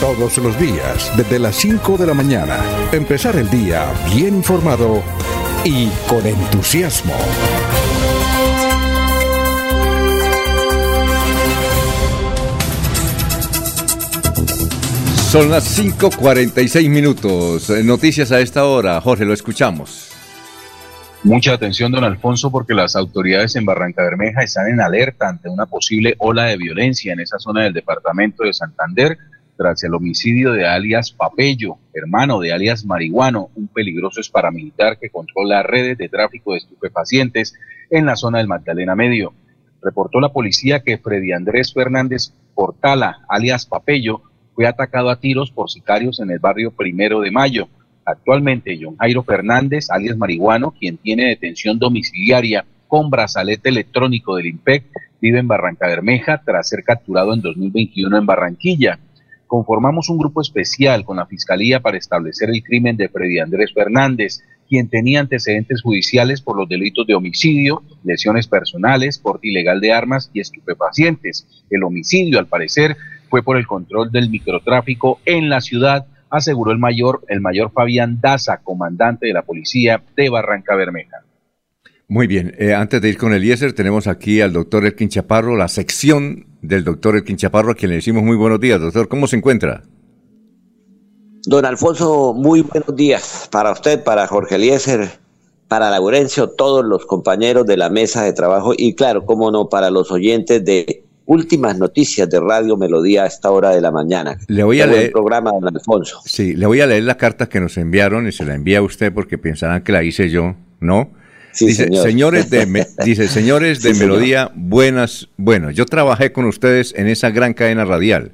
Todos 0.00 0.38
los 0.38 0.58
días, 0.58 1.12
desde 1.16 1.38
las 1.38 1.56
5 1.56 1.96
de 1.96 2.06
la 2.06 2.14
mañana, 2.14 2.58
empezar 2.92 3.36
el 3.36 3.48
día 3.50 3.86
bien 4.14 4.36
informado 4.36 5.02
y 5.64 5.88
con 6.08 6.26
entusiasmo. 6.26 7.14
Son 15.30 15.50
las 15.50 15.78
5.46 15.78 16.88
minutos. 16.88 17.68
Noticias 17.84 18.32
a 18.32 18.40
esta 18.40 18.64
hora. 18.64 19.00
Jorge, 19.00 19.24
lo 19.24 19.34
escuchamos. 19.34 20.05
Mucha 21.26 21.54
atención, 21.54 21.90
don 21.90 22.04
Alfonso, 22.04 22.52
porque 22.52 22.72
las 22.72 22.94
autoridades 22.94 23.56
en 23.56 23.64
Barranca 23.64 24.04
Bermeja 24.04 24.44
están 24.44 24.68
en 24.68 24.80
alerta 24.80 25.28
ante 25.28 25.48
una 25.48 25.66
posible 25.66 26.14
ola 26.18 26.44
de 26.44 26.56
violencia 26.56 27.12
en 27.12 27.18
esa 27.18 27.40
zona 27.40 27.64
del 27.64 27.72
departamento 27.72 28.44
de 28.44 28.52
Santander 28.52 29.18
tras 29.56 29.82
el 29.82 29.94
homicidio 29.94 30.52
de 30.52 30.68
alias 30.68 31.10
Papello, 31.10 31.78
hermano 31.92 32.38
de 32.38 32.52
alias 32.52 32.84
Marihuano, 32.84 33.50
un 33.56 33.66
peligroso 33.66 34.20
paramilitar 34.32 35.00
que 35.00 35.10
controla 35.10 35.64
redes 35.64 35.98
de 35.98 36.08
tráfico 36.08 36.52
de 36.52 36.58
estupefacientes 36.58 37.54
en 37.90 38.06
la 38.06 38.14
zona 38.14 38.38
del 38.38 38.46
Magdalena 38.46 38.94
Medio. 38.94 39.34
Reportó 39.82 40.20
la 40.20 40.32
policía 40.32 40.84
que 40.84 40.96
Freddy 40.96 41.32
Andrés 41.32 41.74
Fernández 41.74 42.34
Portala, 42.54 43.24
alias 43.28 43.66
Papello, 43.66 44.22
fue 44.54 44.68
atacado 44.68 45.10
a 45.10 45.18
tiros 45.18 45.50
por 45.50 45.70
sicarios 45.70 46.20
en 46.20 46.30
el 46.30 46.38
barrio 46.38 46.70
Primero 46.70 47.20
de 47.20 47.32
Mayo. 47.32 47.66
Actualmente, 48.06 48.78
John 48.80 48.96
Jairo 48.96 49.22
Fernández, 49.24 49.90
alias 49.90 50.16
Marihuano, 50.16 50.70
quien 50.70 50.96
tiene 50.96 51.28
detención 51.28 51.78
domiciliaria 51.78 52.64
con 52.88 53.10
brazalete 53.10 53.68
electrónico 53.68 54.36
del 54.36 54.46
IMPEC, 54.46 54.84
vive 55.20 55.40
en 55.40 55.48
Barranca 55.48 55.88
Bermeja 55.88 56.40
tras 56.44 56.68
ser 56.68 56.84
capturado 56.84 57.34
en 57.34 57.42
2021 57.42 58.16
en 58.16 58.26
Barranquilla 58.26 58.98
conformamos 59.46 60.08
un 60.08 60.18
grupo 60.18 60.40
especial 60.40 61.04
con 61.04 61.16
la 61.16 61.26
Fiscalía 61.26 61.80
para 61.80 61.98
establecer 61.98 62.50
el 62.50 62.62
crimen 62.62 62.96
de 62.96 63.08
Freddy 63.08 63.38
Andrés 63.38 63.72
Fernández, 63.72 64.42
quien 64.68 64.88
tenía 64.88 65.20
antecedentes 65.20 65.82
judiciales 65.82 66.40
por 66.40 66.56
los 66.56 66.68
delitos 66.68 67.06
de 67.06 67.14
homicidio, 67.14 67.82
lesiones 68.04 68.48
personales, 68.48 69.18
porte 69.18 69.48
ilegal 69.48 69.80
de 69.80 69.92
armas 69.92 70.30
y 70.32 70.40
estupefacientes. 70.40 71.46
El 71.70 71.84
homicidio, 71.84 72.38
al 72.38 72.48
parecer, 72.48 72.96
fue 73.30 73.42
por 73.42 73.56
el 73.56 73.66
control 73.66 74.10
del 74.10 74.28
microtráfico 74.28 75.20
en 75.24 75.48
la 75.48 75.60
ciudad, 75.60 76.06
aseguró 76.30 76.72
el 76.72 76.78
mayor, 76.78 77.22
el 77.28 77.40
mayor 77.40 77.72
Fabián 77.72 78.18
Daza, 78.20 78.58
comandante 78.58 79.26
de 79.26 79.32
la 79.32 79.42
policía 79.42 80.02
de 80.16 80.28
Barranca 80.28 80.74
Bermeja. 80.74 81.22
Muy 82.08 82.26
bien, 82.28 82.54
eh, 82.58 82.72
antes 82.72 83.02
de 83.02 83.08
ir 83.08 83.18
con 83.18 83.32
Eliezer, 83.32 83.72
tenemos 83.72 84.06
aquí 84.06 84.40
al 84.40 84.52
doctor 84.52 84.86
Elkin 84.86 85.08
Chaparro, 85.08 85.56
la 85.56 85.66
sección 85.66 86.46
del 86.62 86.84
doctor 86.84 87.16
Elkin 87.16 87.36
Chaparro, 87.36 87.72
a 87.72 87.74
quien 87.74 87.90
le 87.90 87.96
decimos 87.96 88.22
muy 88.22 88.36
buenos 88.36 88.60
días. 88.60 88.80
Doctor, 88.80 89.08
¿cómo 89.08 89.26
se 89.26 89.36
encuentra? 89.36 89.82
Don 91.46 91.64
Alfonso, 91.64 92.32
muy 92.34 92.62
buenos 92.62 92.94
días 92.94 93.48
para 93.50 93.72
usted, 93.72 94.02
para 94.04 94.26
Jorge 94.26 94.56
Eliezer, 94.56 95.08
para 95.68 95.90
Laurencio, 95.90 96.50
todos 96.50 96.84
los 96.84 97.06
compañeros 97.06 97.66
de 97.66 97.76
la 97.76 97.88
mesa 97.88 98.22
de 98.22 98.32
trabajo 98.32 98.72
y 98.76 98.94
claro, 98.94 99.24
cómo 99.24 99.50
no, 99.50 99.68
para 99.68 99.90
los 99.90 100.10
oyentes 100.12 100.64
de 100.64 101.05
últimas 101.26 101.76
noticias 101.78 102.28
de 102.30 102.40
Radio 102.40 102.76
Melodía 102.76 103.24
a 103.24 103.26
esta 103.26 103.50
hora 103.50 103.70
de 103.70 103.80
la 103.80 103.90
mañana. 103.90 104.38
Le 104.48 104.62
voy 104.62 104.80
a 104.80 104.86
leer- 104.86 105.12
programa, 105.12 105.50
don 105.52 105.66
Alfonso. 105.68 106.20
Sí, 106.24 106.54
le 106.54 106.66
voy 106.66 106.80
a 106.80 106.86
leer 106.86 107.02
la 107.02 107.16
carta 107.16 107.48
que 107.48 107.60
nos 107.60 107.76
enviaron 107.76 108.26
y 108.26 108.32
se 108.32 108.44
la 108.44 108.54
envía 108.54 108.78
a 108.78 108.82
usted 108.82 109.12
porque 109.12 109.36
pensarán 109.38 109.82
que 109.82 109.92
la 109.92 110.02
hice 110.04 110.30
yo, 110.30 110.54
¿no? 110.80 111.10
Sí, 111.52 111.66
dice, 111.66 111.84
señor. 111.84 112.02
señores 112.06 112.50
de 112.50 112.66
me- 112.66 112.86
dice, 113.04 113.28
señores 113.28 113.82
de 113.82 113.90
Sí, 113.92 113.94
señor. 114.00 114.14
Melodía, 114.14 114.52
buenas, 114.54 115.28
bueno, 115.36 115.70
yo 115.70 115.84
trabajé 115.86 116.32
con 116.32 116.44
ustedes 116.44 116.94
en 116.96 117.06
esa 117.08 117.30
gran 117.30 117.54
cadena 117.54 117.84
radial. 117.84 118.32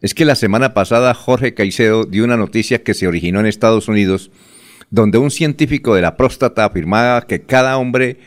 Es 0.00 0.14
que 0.14 0.24
la 0.24 0.36
semana 0.36 0.74
pasada 0.74 1.12
Jorge 1.14 1.54
Caicedo 1.54 2.04
dio 2.04 2.22
una 2.24 2.36
noticia 2.36 2.82
que 2.84 2.94
se 2.94 3.08
originó 3.08 3.40
en 3.40 3.46
Estados 3.46 3.88
Unidos, 3.88 4.30
donde 4.90 5.18
un 5.18 5.30
científico 5.32 5.94
de 5.96 6.02
la 6.02 6.16
próstata 6.16 6.64
afirmaba 6.64 7.22
que 7.26 7.40
cada 7.42 7.76
hombre 7.78 8.18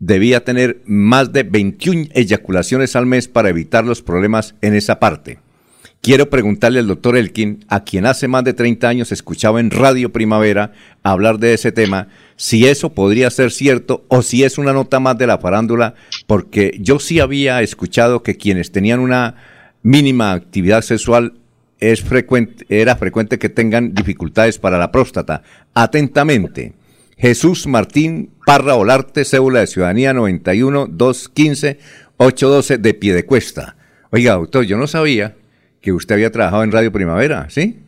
debía 0.00 0.44
tener 0.44 0.82
más 0.86 1.32
de 1.32 1.44
21 1.44 2.06
eyaculaciones 2.12 2.96
al 2.96 3.06
mes 3.06 3.28
para 3.28 3.50
evitar 3.50 3.84
los 3.84 4.02
problemas 4.02 4.54
en 4.62 4.74
esa 4.74 4.98
parte. 4.98 5.38
Quiero 6.02 6.30
preguntarle 6.30 6.78
al 6.78 6.86
doctor 6.86 7.14
Elkin, 7.14 7.62
a 7.68 7.84
quien 7.84 8.06
hace 8.06 8.26
más 8.26 8.42
de 8.42 8.54
30 8.54 8.88
años 8.88 9.12
escuchaba 9.12 9.60
en 9.60 9.70
Radio 9.70 10.10
Primavera 10.10 10.72
hablar 11.02 11.38
de 11.38 11.52
ese 11.52 11.72
tema, 11.72 12.08
si 12.36 12.66
eso 12.66 12.94
podría 12.94 13.28
ser 13.30 13.50
cierto 13.50 14.06
o 14.08 14.22
si 14.22 14.42
es 14.42 14.56
una 14.56 14.72
nota 14.72 14.98
más 14.98 15.18
de 15.18 15.26
la 15.26 15.36
farándula, 15.36 15.94
porque 16.26 16.74
yo 16.80 16.98
sí 16.98 17.20
había 17.20 17.60
escuchado 17.60 18.22
que 18.22 18.38
quienes 18.38 18.72
tenían 18.72 19.00
una 19.00 19.34
mínima 19.82 20.32
actividad 20.32 20.80
sexual 20.80 21.34
era 21.80 22.96
frecuente 22.96 23.38
que 23.38 23.48
tengan 23.50 23.92
dificultades 23.92 24.58
para 24.58 24.78
la 24.78 24.92
próstata. 24.92 25.42
Atentamente, 25.74 26.72
Jesús 27.20 27.66
Martín 27.66 28.30
Parra 28.46 28.76
Olarte, 28.76 29.24
cédula 29.24 29.60
de 29.60 29.66
ciudadanía 29.66 30.12
91 30.14 30.86
215 30.90 31.78
812 32.16 32.78
de 32.78 32.94
Piedecuesta. 32.94 33.76
Oiga, 34.10 34.34
doctor, 34.34 34.64
yo 34.64 34.76
no 34.76 34.86
sabía 34.86 35.36
que 35.80 35.92
usted 35.92 36.14
había 36.14 36.32
trabajado 36.32 36.62
en 36.64 36.72
Radio 36.72 36.92
Primavera, 36.92 37.48
¿sí? 37.50 37.80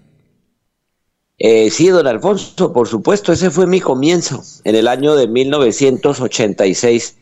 Eh, 1.39 1.71
sí, 1.71 1.89
don 1.89 2.07
Alfonso, 2.07 2.73
por 2.73 2.87
supuesto, 2.89 3.33
ese 3.33 3.51
fue 3.51 3.67
mi 3.67 3.81
comienzo 3.81 4.43
en 4.65 4.75
el 4.77 4.87
año 4.87 5.17
de 5.17 5.27
1986 5.27 7.17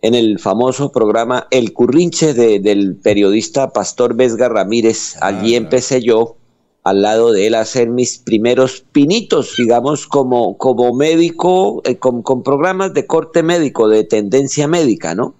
en 0.00 0.14
el 0.16 0.38
famoso 0.40 0.90
programa 0.90 1.46
El 1.50 1.72
Currinche 1.72 2.34
de- 2.34 2.58
del 2.58 2.96
periodista 2.96 3.72
Pastor 3.72 4.16
Vesga 4.16 4.48
Ramírez. 4.48 5.16
Allí 5.20 5.54
empecé 5.54 6.02
yo 6.02 6.36
al 6.84 7.02
lado 7.02 7.32
de 7.32 7.46
él 7.46 7.54
hacer 7.54 7.88
mis 7.88 8.18
primeros 8.18 8.84
pinitos, 8.92 9.54
digamos, 9.56 10.06
como, 10.06 10.58
como 10.58 10.94
médico, 10.94 11.80
eh, 11.84 11.96
con, 11.96 12.22
con 12.22 12.42
programas 12.42 12.92
de 12.92 13.06
corte 13.06 13.42
médico, 13.42 13.88
de 13.88 14.04
tendencia 14.04 14.66
médica, 14.66 15.14
¿no? 15.14 15.34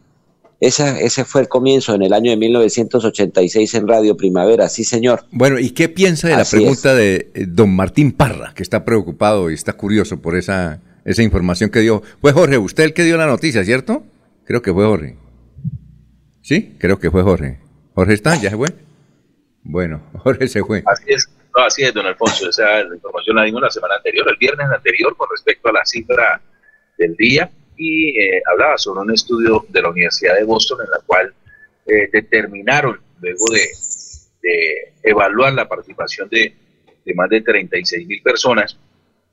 Esa, 0.61 1.01
ese 1.01 1.24
fue 1.24 1.40
el 1.40 1.49
comienzo 1.49 1.93
en 1.93 2.03
el 2.03 2.12
año 2.12 2.30
de 2.30 2.36
1986 2.36 3.74
en 3.74 3.88
Radio 3.88 4.16
Primavera, 4.16 4.68
sí 4.68 4.84
señor. 4.84 5.24
Bueno, 5.32 5.59
¿y 5.59 5.70
qué 5.70 5.88
piensa 5.88 6.28
de 6.28 6.36
la 6.36 6.45
pregunta 6.45 6.95
de 6.95 7.32
eh, 7.34 7.47
don 7.49 7.74
Martín 7.74 8.12
Parra, 8.12 8.53
que 8.55 8.62
está 8.62 8.84
preocupado 8.84 9.51
y 9.51 9.55
está 9.55 9.72
curioso 9.72 10.18
por 10.20 10.36
esa, 10.36 10.80
esa 11.05 11.24
información 11.24 11.70
que 11.70 11.80
dio? 11.80 12.03
Fue 12.20 12.32
Jorge, 12.32 12.59
usted 12.59 12.84
el 12.84 12.95
que 12.95 13.03
dio 13.03 13.16
la 13.16 13.26
noticia, 13.26 13.64
¿cierto? 13.64 14.05
Creo 14.45 14.62
que 14.62 14.72
fue 14.72 14.84
Jorge. 14.84 15.16
¿Sí? 16.43 16.76
Creo 16.78 17.01
que 17.01 17.11
fue 17.11 17.24
Jorge. 17.24 17.59
¿Jorge 17.97 18.14
está? 18.14 18.36
¿Ya 18.36 18.51
se 18.51 18.57
fue? 18.57 18.68
Bueno, 19.63 20.03
Jorge 20.19 20.49
se 20.49 20.63
fue. 20.63 20.83
Así 20.87 21.05
es, 21.07 21.29
no, 21.57 21.65
así 21.65 21.83
es, 21.83 21.95
don 21.95 22.07
Alfonso. 22.07 22.49
Esa 22.49 22.81
información 22.81 23.37
la 23.37 23.45
dimos 23.45 23.63
la 23.63 23.71
semana 23.71 23.97
anterior, 23.97 24.27
el 24.29 24.37
viernes 24.37 24.69
anterior, 24.71 25.17
con 25.17 25.29
respecto 25.31 25.69
a 25.69 25.73
la 25.73 25.85
cifra 25.85 26.41
del 26.99 27.15
día. 27.17 27.51
Y 27.77 28.19
eh, 28.21 28.43
hablaba 28.51 28.77
sobre 28.79 29.01
un 29.01 29.13
estudio 29.13 29.65
de 29.69 29.83
la 29.83 29.91
Universidad 29.91 30.35
de 30.37 30.45
Boston 30.45 30.81
en 30.85 30.91
la 30.91 31.01
cual 31.05 31.35
eh, 31.87 32.09
determinaron, 32.13 33.01
luego 33.21 33.47
de, 33.51 33.69
de 34.43 34.93
evaluar 35.03 35.53
la 35.53 35.67
participación 35.67 36.29
de, 36.29 36.55
de 37.05 37.15
más 37.15 37.29
de 37.31 37.41
36 37.41 38.07
mil 38.07 38.23
personas, 38.23 38.79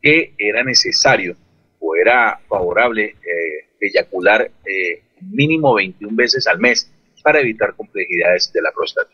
que 0.01 0.33
era 0.37 0.63
necesario 0.63 1.35
o 1.79 1.95
era 1.95 2.39
favorable 2.47 3.15
eh, 3.23 3.67
eyacular 3.79 4.51
eh, 4.65 5.03
mínimo 5.21 5.75
21 5.75 6.15
veces 6.15 6.47
al 6.47 6.59
mes 6.59 6.91
para 7.23 7.39
evitar 7.39 7.75
complejidades 7.75 8.51
de 8.53 8.61
la 8.61 8.71
próstata. 8.71 9.11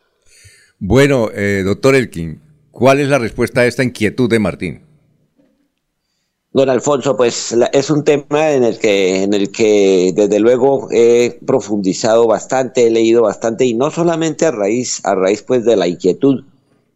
Bueno, 0.80 1.30
eh, 1.34 1.64
doctor 1.64 1.96
Elkin, 1.96 2.42
¿cuál 2.72 3.00
es 3.00 3.08
la 3.08 3.18
respuesta 3.18 3.62
a 3.62 3.66
esta 3.66 3.84
inquietud 3.84 4.30
de 4.30 4.40
Martín? 4.40 4.82
Don 6.52 6.70
Alfonso, 6.70 7.18
pues 7.18 7.54
es 7.74 7.90
un 7.90 8.04
tema 8.04 8.52
en 8.52 8.64
el 8.64 8.80
que, 8.80 9.24
en 9.24 9.34
el 9.34 9.52
que 9.52 10.14
desde 10.16 10.40
luego 10.40 10.88
he 10.92 11.38
profundizado 11.46 12.28
bastante, 12.28 12.88
he 12.88 12.92
leído 12.92 13.24
bastante 13.24 13.66
y 13.66 13.74
no 13.74 13.92
solamente 13.92 14.46
a 14.46 14.52
raíz, 14.52 15.02
a 15.06 15.16
raíz 15.16 15.42
pues 15.42 15.66
de 15.66 15.76
la 15.76 15.88
inquietud 15.88 16.46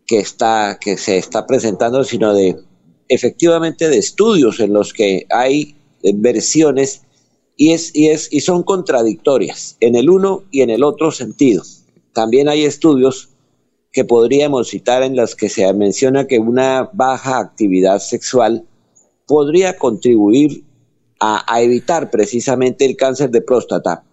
que 0.08 0.20
está, 0.20 0.78
que 0.80 0.98
se 0.98 1.18
está 1.18 1.46
presentando, 1.46 2.04
sino 2.04 2.34
de 2.34 2.58
efectivamente 3.10 3.90
de 3.90 3.98
estudios 3.98 4.60
en 4.60 4.74
los 4.74 4.94
que 4.94 5.26
hay 5.30 5.76
eh, 6.04 6.14
versiones 6.16 7.02
y 7.58 7.74
es, 7.74 7.94
y 7.94 8.08
es, 8.08 8.30
y 8.32 8.40
son 8.40 8.64
contradictorias 8.64 9.76
en 9.82 9.96
el 9.96 10.10
uno 10.10 10.44
y 10.52 10.62
en 10.62 10.70
el 10.70 10.84
otro 10.84 11.12
sentido. 11.12 11.64
También 12.14 12.48
hay 12.48 12.64
estudios 12.64 13.30
que 14.00 14.06
podríamos 14.06 14.70
citar 14.70 15.04
en 15.04 15.18
los 15.18 15.36
que 15.36 15.50
se 15.50 15.74
menciona 15.74 16.26
que 16.26 16.40
una 16.40 16.90
baja 16.94 17.38
actividad 17.38 18.00
sexual 18.00 18.64
podría 19.28 19.78
contribuir 19.78 20.64
a, 21.20 21.62
evitar 21.62 22.10
precisamente 22.10 22.86
el 22.86 22.96
cáncer 22.96 23.30
de 23.30 23.42
próstata. 23.42 24.06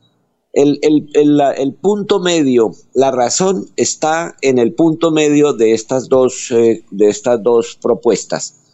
El 0.52 1.78
punto 1.80 2.18
medio, 2.18 2.72
la 2.94 3.12
razón 3.12 3.68
está 3.76 4.34
en 4.42 4.58
el 4.58 4.72
punto 4.72 5.12
medio 5.12 5.52
de 5.52 5.72
estas 5.72 6.08
dos, 6.08 6.50
eh, 6.50 6.82
de 6.90 7.08
estas 7.08 7.40
dos 7.40 7.78
propuestas. 7.80 8.65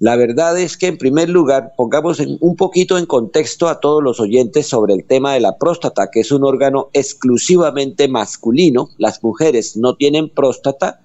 La 0.00 0.16
verdad 0.16 0.58
es 0.58 0.76
que 0.76 0.88
en 0.88 0.98
primer 0.98 1.28
lugar 1.28 1.72
pongamos 1.76 2.18
en- 2.18 2.36
un 2.40 2.56
poquito 2.56 2.98
en 2.98 3.06
contexto 3.06 3.68
a 3.68 3.78
todos 3.78 4.02
los 4.02 4.18
oyentes 4.18 4.66
sobre 4.66 4.92
el 4.94 5.04
tema 5.04 5.34
de 5.34 5.40
la 5.40 5.56
próstata, 5.56 6.10
que 6.10 6.20
es 6.20 6.32
un 6.32 6.44
órgano 6.44 6.88
exclusivamente 6.92 8.08
masculino. 8.08 8.88
Las 8.98 9.22
mujeres 9.22 9.76
no 9.76 9.94
tienen 9.94 10.30
próstata. 10.30 11.00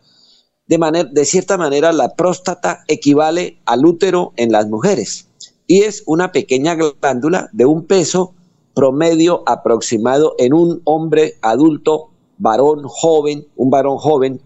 De, 0.67 0.77
manera, 0.79 1.07
de 1.11 1.25
cierta 1.25 1.57
manera, 1.57 1.91
la 1.93 2.15
próstata 2.15 2.83
equivale 2.87 3.59
al 3.65 3.85
útero 3.85 4.33
en 4.37 4.51
las 4.51 4.67
mujeres 4.67 5.27
y 5.67 5.81
es 5.83 6.03
una 6.07 6.31
pequeña 6.31 6.75
glándula 6.75 7.49
de 7.53 7.65
un 7.65 7.85
peso 7.85 8.33
promedio 8.73 9.43
aproximado 9.45 10.35
en 10.39 10.53
un 10.53 10.81
hombre 10.83 11.35
adulto, 11.41 12.09
varón 12.37 12.83
joven, 12.87 13.47
un 13.55 13.69
varón 13.69 13.97
joven 13.97 14.41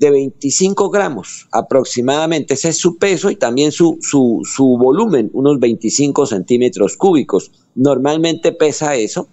de 0.00 0.10
25 0.10 0.88
gramos 0.88 1.46
aproximadamente. 1.52 2.54
Ese 2.54 2.70
es 2.70 2.78
su 2.78 2.96
peso 2.96 3.30
y 3.30 3.36
también 3.36 3.70
su, 3.70 3.98
su, 4.00 4.40
su 4.44 4.78
volumen, 4.78 5.30
unos 5.34 5.60
25 5.60 6.24
centímetros 6.24 6.96
cúbicos. 6.96 7.52
Normalmente 7.74 8.52
pesa 8.52 8.96
eso. 8.96 9.28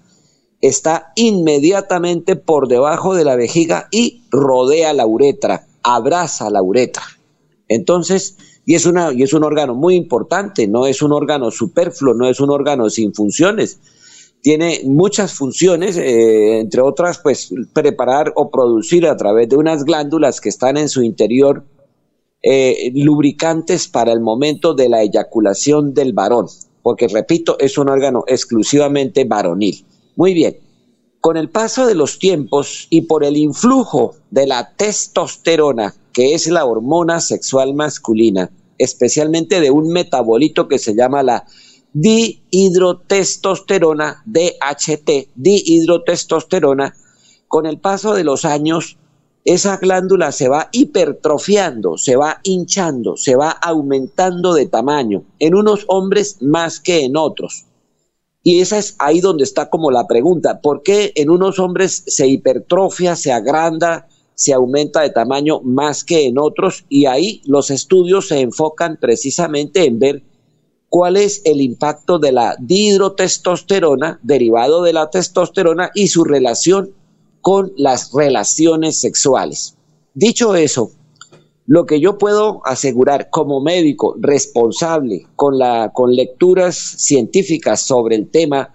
Está 0.60 1.14
inmediatamente 1.16 2.36
por 2.36 2.68
debajo 2.68 3.16
de 3.16 3.24
la 3.24 3.38
vejiga 3.38 3.88
y 3.92 4.24
rodea 4.30 4.94
la 4.94 5.08
uretra, 5.08 5.68
abraza 5.84 6.50
la 6.50 6.62
uretra. 6.62 7.04
Entonces, 7.70 8.36
y 8.66 8.76
es, 8.76 8.86
una, 8.86 9.14
y 9.14 9.24
es 9.24 9.32
un 9.34 9.46
órgano 9.46 9.74
muy 9.74 9.96
importante, 9.96 10.68
no 10.68 10.86
es 10.86 11.02
un 11.02 11.14
órgano 11.14 11.50
superfluo, 11.50 12.14
no 12.14 12.28
es 12.28 12.42
un 12.42 12.50
órgano 12.50 12.90
sin 12.90 13.14
funciones. 13.14 13.80
Tiene 14.48 14.80
muchas 14.86 15.34
funciones, 15.34 15.98
eh, 15.98 16.60
entre 16.60 16.80
otras, 16.80 17.18
pues 17.18 17.54
preparar 17.74 18.32
o 18.38 18.50
producir 18.50 19.06
a 19.06 19.18
través 19.18 19.50
de 19.50 19.58
unas 19.58 19.84
glándulas 19.84 20.40
que 20.40 20.48
están 20.48 20.78
en 20.78 20.88
su 20.88 21.04
interior 21.04 21.66
eh, 22.42 22.94
lubricantes 22.96 23.90
para 23.90 24.14
el 24.14 24.22
momento 24.22 24.74
de 24.74 24.88
la 24.88 25.02
eyaculación 25.02 25.94
del 25.94 26.14
varón, 26.14 26.46
porque 26.82 27.10
repito, 27.10 27.60
es 27.60 27.78
un 27.78 27.90
órgano 27.90 28.24
exclusivamente 28.26 29.26
varonil. 29.26 29.86
Muy 30.16 30.34
bien, 30.34 30.56
con 31.20 31.36
el 31.36 31.50
paso 31.50 31.86
de 31.86 31.96
los 31.96 32.18
tiempos 32.18 32.88
y 32.90 33.02
por 33.02 33.26
el 33.26 33.36
influjo 33.36 34.16
de 34.32 34.48
la 34.48 34.72
testosterona, 34.78 35.94
que 36.14 36.36
es 36.36 36.48
la 36.48 36.64
hormona 36.64 37.20
sexual 37.20 37.74
masculina, 37.74 38.50
especialmente 38.78 39.60
de 39.60 39.72
un 39.72 39.92
metabolito 39.92 40.70
que 40.70 40.80
se 40.80 40.96
llama 40.96 41.22
la 41.22 41.46
dihidrotestosterona, 42.00 44.24
DHT, 44.26 45.30
dihidrotestosterona, 45.36 46.96
con 47.48 47.66
el 47.66 47.80
paso 47.80 48.14
de 48.14 48.24
los 48.24 48.46
años, 48.46 48.98
esa 49.46 49.78
glándula 49.78 50.32
se 50.32 50.48
va 50.50 50.70
hipertrofiando, 50.72 51.98
se 51.98 52.16
va 52.16 52.40
hinchando, 52.44 53.18
se 53.18 53.36
va 53.36 53.50
aumentando 53.50 54.54
de 54.54 54.68
tamaño, 54.68 55.24
en 55.40 55.56
unos 55.56 55.86
hombres 55.88 56.38
más 56.42 56.80
que 56.80 57.06
en 57.06 57.18
otros. 57.18 57.66
Y 58.44 58.62
esa 58.62 58.78
es 58.78 58.96
ahí 59.00 59.20
donde 59.20 59.44
está 59.44 59.68
como 59.70 59.90
la 59.90 60.06
pregunta, 60.06 60.62
¿por 60.62 60.84
qué 60.84 61.14
en 61.16 61.32
unos 61.32 61.58
hombres 61.60 62.04
se 62.06 62.28
hipertrofia, 62.28 63.16
se 63.16 63.32
agranda, 63.32 64.08
se 64.36 64.54
aumenta 64.54 65.02
de 65.02 65.10
tamaño 65.10 65.62
más 65.62 66.04
que 66.04 66.28
en 66.28 66.38
otros? 66.38 66.86
Y 66.90 67.08
ahí 67.08 67.42
los 67.46 67.72
estudios 67.72 68.28
se 68.28 68.42
enfocan 68.42 69.00
precisamente 69.02 69.86
en 69.86 69.98
ver 70.00 70.22
cuál 70.90 71.18
es 71.18 71.42
el 71.46 71.62
impacto 71.62 72.20
de 72.20 72.32
la 72.32 72.56
dihidrotestosterona, 72.60 74.20
derivado 74.24 74.84
de 74.84 74.94
la 74.94 75.10
testosterona, 75.10 75.92
y 75.94 76.08
su 76.08 76.24
relación 76.24 76.92
con 77.42 77.72
las 77.78 78.12
relaciones 78.14 78.98
sexuales. 78.98 79.76
Dicho 80.14 80.56
eso, 80.56 80.92
lo 81.66 81.86
que 81.86 82.00
yo 82.00 82.18
puedo 82.18 82.62
asegurar 82.66 83.30
como 83.30 83.60
médico 83.60 84.16
responsable 84.20 85.28
con, 85.36 85.58
la, 85.58 85.92
con 85.94 86.16
lecturas 86.16 86.76
científicas 86.76 87.82
sobre 87.82 88.16
el 88.16 88.30
tema 88.30 88.74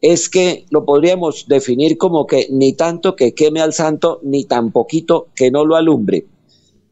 es 0.00 0.28
que 0.28 0.66
lo 0.70 0.84
podríamos 0.84 1.46
definir 1.48 1.96
como 1.96 2.26
que 2.26 2.48
ni 2.50 2.74
tanto 2.74 3.16
que 3.16 3.34
queme 3.34 3.60
al 3.60 3.72
santo, 3.72 4.20
ni 4.22 4.44
tan 4.44 4.70
poquito 4.72 5.28
que 5.34 5.50
no 5.50 5.64
lo 5.64 5.76
alumbre. 5.76 6.26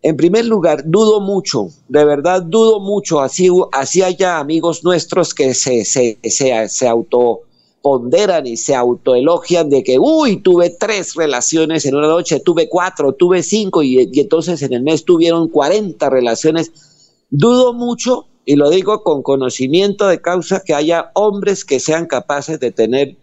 En 0.04 0.16
primer 0.16 0.46
lugar, 0.46 0.82
dudo 0.84 1.20
mucho, 1.20 1.68
de 1.88 2.04
verdad 2.04 2.42
dudo 2.42 2.80
mucho, 2.80 3.20
así, 3.20 3.48
así 3.70 4.02
haya 4.02 4.40
amigos 4.40 4.82
nuestros 4.82 5.32
que 5.32 5.54
se, 5.54 5.84
se, 5.84 6.18
se, 6.24 6.68
se 6.68 6.88
autoponderan 6.88 8.44
y 8.48 8.56
se 8.56 8.74
autoelogian 8.74 9.70
de 9.70 9.84
que, 9.84 10.00
uy, 10.00 10.38
tuve 10.38 10.70
tres 10.70 11.14
relaciones 11.14 11.86
en 11.86 11.94
una 11.94 12.08
noche, 12.08 12.40
tuve 12.40 12.68
cuatro, 12.68 13.12
tuve 13.12 13.44
cinco 13.44 13.84
y, 13.84 14.10
y 14.12 14.20
entonces 14.20 14.60
en 14.62 14.72
el 14.72 14.82
mes 14.82 15.04
tuvieron 15.04 15.46
40 15.46 16.10
relaciones. 16.10 16.72
Dudo 17.30 17.72
mucho, 17.72 18.26
y 18.44 18.56
lo 18.56 18.70
digo 18.70 19.04
con 19.04 19.22
conocimiento 19.22 20.08
de 20.08 20.20
causa, 20.20 20.64
que 20.64 20.74
haya 20.74 21.12
hombres 21.14 21.64
que 21.64 21.78
sean 21.78 22.06
capaces 22.06 22.58
de 22.58 22.72
tener 22.72 23.16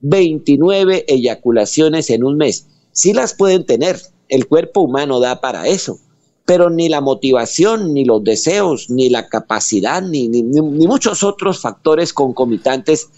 29 0.00 1.06
eyaculaciones 1.08 2.10
en 2.10 2.24
un 2.24 2.36
mes. 2.36 2.66
Sí 2.92 3.14
las 3.14 3.32
pueden 3.32 3.64
tener, 3.64 3.98
el 4.28 4.46
cuerpo 4.46 4.82
humano 4.82 5.18
da 5.18 5.40
para 5.40 5.66
eso 5.66 5.98
pero 6.46 6.70
ni 6.70 6.88
la 6.88 7.00
motivación, 7.00 7.92
ni 7.92 8.04
los 8.04 8.22
deseos, 8.22 8.88
ni 8.88 9.10
la 9.10 9.28
capacidad, 9.28 10.00
ni, 10.00 10.28
ni, 10.28 10.42
muchos 10.86 11.24
otros 11.24 11.60
factores 11.60 12.12
concomitantes 12.12 13.08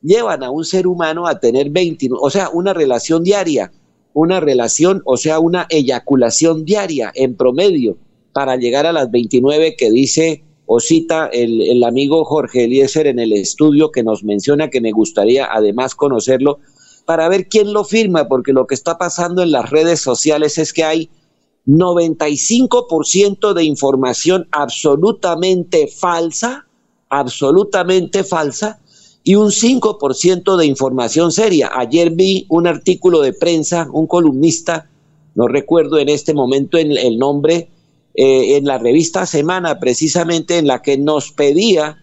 llevan 0.00 0.44
a 0.44 0.50
un 0.50 0.64
ser 0.64 0.86
humano 0.86 1.26
a 1.26 1.40
tener 1.40 1.68
20, 1.70 2.10
o 2.12 2.30
sea, 2.30 2.48
una 2.48 2.72
relación 2.72 3.24
diaria, 3.24 3.72
una 4.14 4.38
relación, 4.38 5.02
o 5.04 5.16
sea, 5.16 5.40
una 5.40 5.66
eyaculación 5.68 6.64
diaria 6.64 7.10
en 7.16 7.36
promedio 7.36 7.98
para 8.32 8.56
llegar 8.56 8.86
a 8.86 8.92
las 8.92 9.10
29 9.10 9.74
que 9.76 9.90
dice 9.90 10.44
o 10.66 10.78
cita 10.78 11.26
el, 11.32 11.62
el 11.62 11.82
amigo 11.82 12.24
Jorge 12.24 12.64
Eliezer 12.64 13.08
en 13.08 13.18
el 13.18 13.32
estudio 13.32 13.90
que 13.90 14.04
nos 14.04 14.22
menciona 14.22 14.70
que 14.70 14.80
me 14.80 14.92
gustaría 14.92 15.48
además 15.50 15.96
conocerlo 15.96 16.60
para 17.04 17.28
ver 17.28 17.48
quién 17.48 17.72
lo 17.72 17.84
firma, 17.84 18.28
porque 18.28 18.52
lo 18.52 18.66
que 18.66 18.74
está 18.74 18.98
pasando 18.98 19.42
en 19.42 19.52
las 19.52 19.70
redes 19.70 20.00
sociales 20.00 20.58
es 20.58 20.72
que 20.72 20.84
hay 20.84 21.10
95% 21.66 23.52
de 23.52 23.64
información 23.64 24.48
absolutamente 24.52 25.88
falsa, 25.88 26.66
absolutamente 27.08 28.24
falsa, 28.24 28.80
y 29.24 29.34
un 29.34 29.48
5% 29.48 30.56
de 30.56 30.66
información 30.66 31.32
seria. 31.32 31.70
Ayer 31.74 32.10
vi 32.10 32.46
un 32.48 32.68
artículo 32.68 33.20
de 33.20 33.32
prensa, 33.32 33.88
un 33.92 34.06
columnista, 34.06 34.88
no 35.34 35.48
recuerdo 35.48 35.98
en 35.98 36.08
este 36.08 36.32
momento 36.32 36.78
el, 36.78 36.96
el 36.96 37.18
nombre, 37.18 37.68
eh, 38.18 38.56
en 38.56 38.64
la 38.64 38.78
revista 38.78 39.26
Semana, 39.26 39.78
precisamente 39.78 40.56
en 40.56 40.66
la 40.66 40.80
que 40.80 40.96
nos 40.96 41.32
pedía 41.32 41.98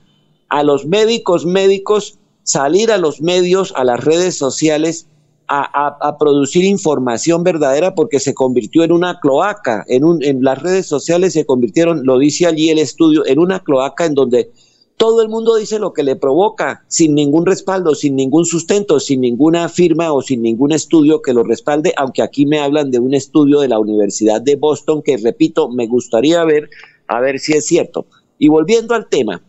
a 0.47 0.61
los 0.61 0.85
médicos 0.85 1.45
médicos 1.45 2.19
salir 2.43 2.91
a 2.91 2.99
los 2.99 3.21
medios, 3.21 3.73
a 3.75 3.83
las 3.83 4.03
redes 4.03 4.37
sociales 4.37 5.07
a, 5.55 6.17
producir 6.17 6.63
información 6.63 7.43
verdadera 7.43 7.93
porque 7.93 8.19
se 8.19 8.33
convirtió 8.33 8.83
en 8.83 8.91
una 8.91 9.19
cloaca, 9.19 9.85
en, 9.87 10.03
un, 10.03 10.23
en 10.23 10.43
las 10.43 10.61
redes 10.61 10.87
sociales 10.87 11.33
se 11.33 11.45
convirtieron, 11.45 12.05
lo 12.05 12.17
dice 12.17 12.47
allí 12.47 12.69
el 12.69 12.79
estudio, 12.79 13.25
en 13.25 13.39
una 13.39 13.59
cloaca 13.59 14.05
en 14.05 14.15
donde 14.15 14.51
todo 14.97 15.21
el 15.21 15.29
mundo 15.29 15.55
dice 15.55 15.79
lo 15.79 15.93
que 15.93 16.03
le 16.03 16.15
provoca, 16.15 16.85
sin 16.87 17.13
ningún 17.13 17.45
respaldo, 17.45 17.93
sin 17.93 18.15
ningún 18.15 18.45
sustento, 18.45 18.99
sin 18.99 19.21
ninguna 19.21 19.67
firma 19.69 20.13
o 20.13 20.21
sin 20.21 20.41
ningún 20.41 20.71
estudio 20.71 21.21
que 21.21 21.33
lo 21.33 21.43
respalde, 21.43 21.93
aunque 21.97 22.21
aquí 22.21 22.45
me 22.45 22.59
hablan 22.59 22.91
de 22.91 22.99
un 22.99 23.13
estudio 23.13 23.59
de 23.59 23.67
la 23.67 23.79
Universidad 23.79 24.41
de 24.41 24.55
Boston 24.55 25.01
que, 25.03 25.17
repito, 25.17 25.69
me 25.69 25.87
gustaría 25.87 26.43
ver, 26.45 26.69
a 27.07 27.19
ver 27.19 27.39
si 27.39 27.53
es 27.53 27.65
cierto. 27.65 28.05
Y 28.39 28.47
volviendo 28.47 28.93
al 28.93 29.09
tema, 29.09 29.41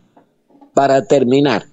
para 0.73 1.05
terminar, 1.05 1.65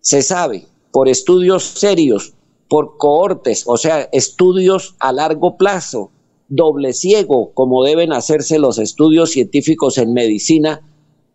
se 0.00 0.22
sabe 0.22 0.66
por 0.90 1.08
estudios 1.08 1.64
serios 1.64 2.32
por 2.68 2.96
cohortes, 2.98 3.64
o 3.66 3.76
sea, 3.76 4.08
estudios 4.12 4.94
a 4.98 5.12
largo 5.12 5.56
plazo, 5.56 6.10
doble 6.48 6.92
ciego, 6.92 7.52
como 7.54 7.84
deben 7.84 8.12
hacerse 8.12 8.58
los 8.58 8.78
estudios 8.78 9.30
científicos 9.30 9.98
en 9.98 10.12
medicina, 10.12 10.82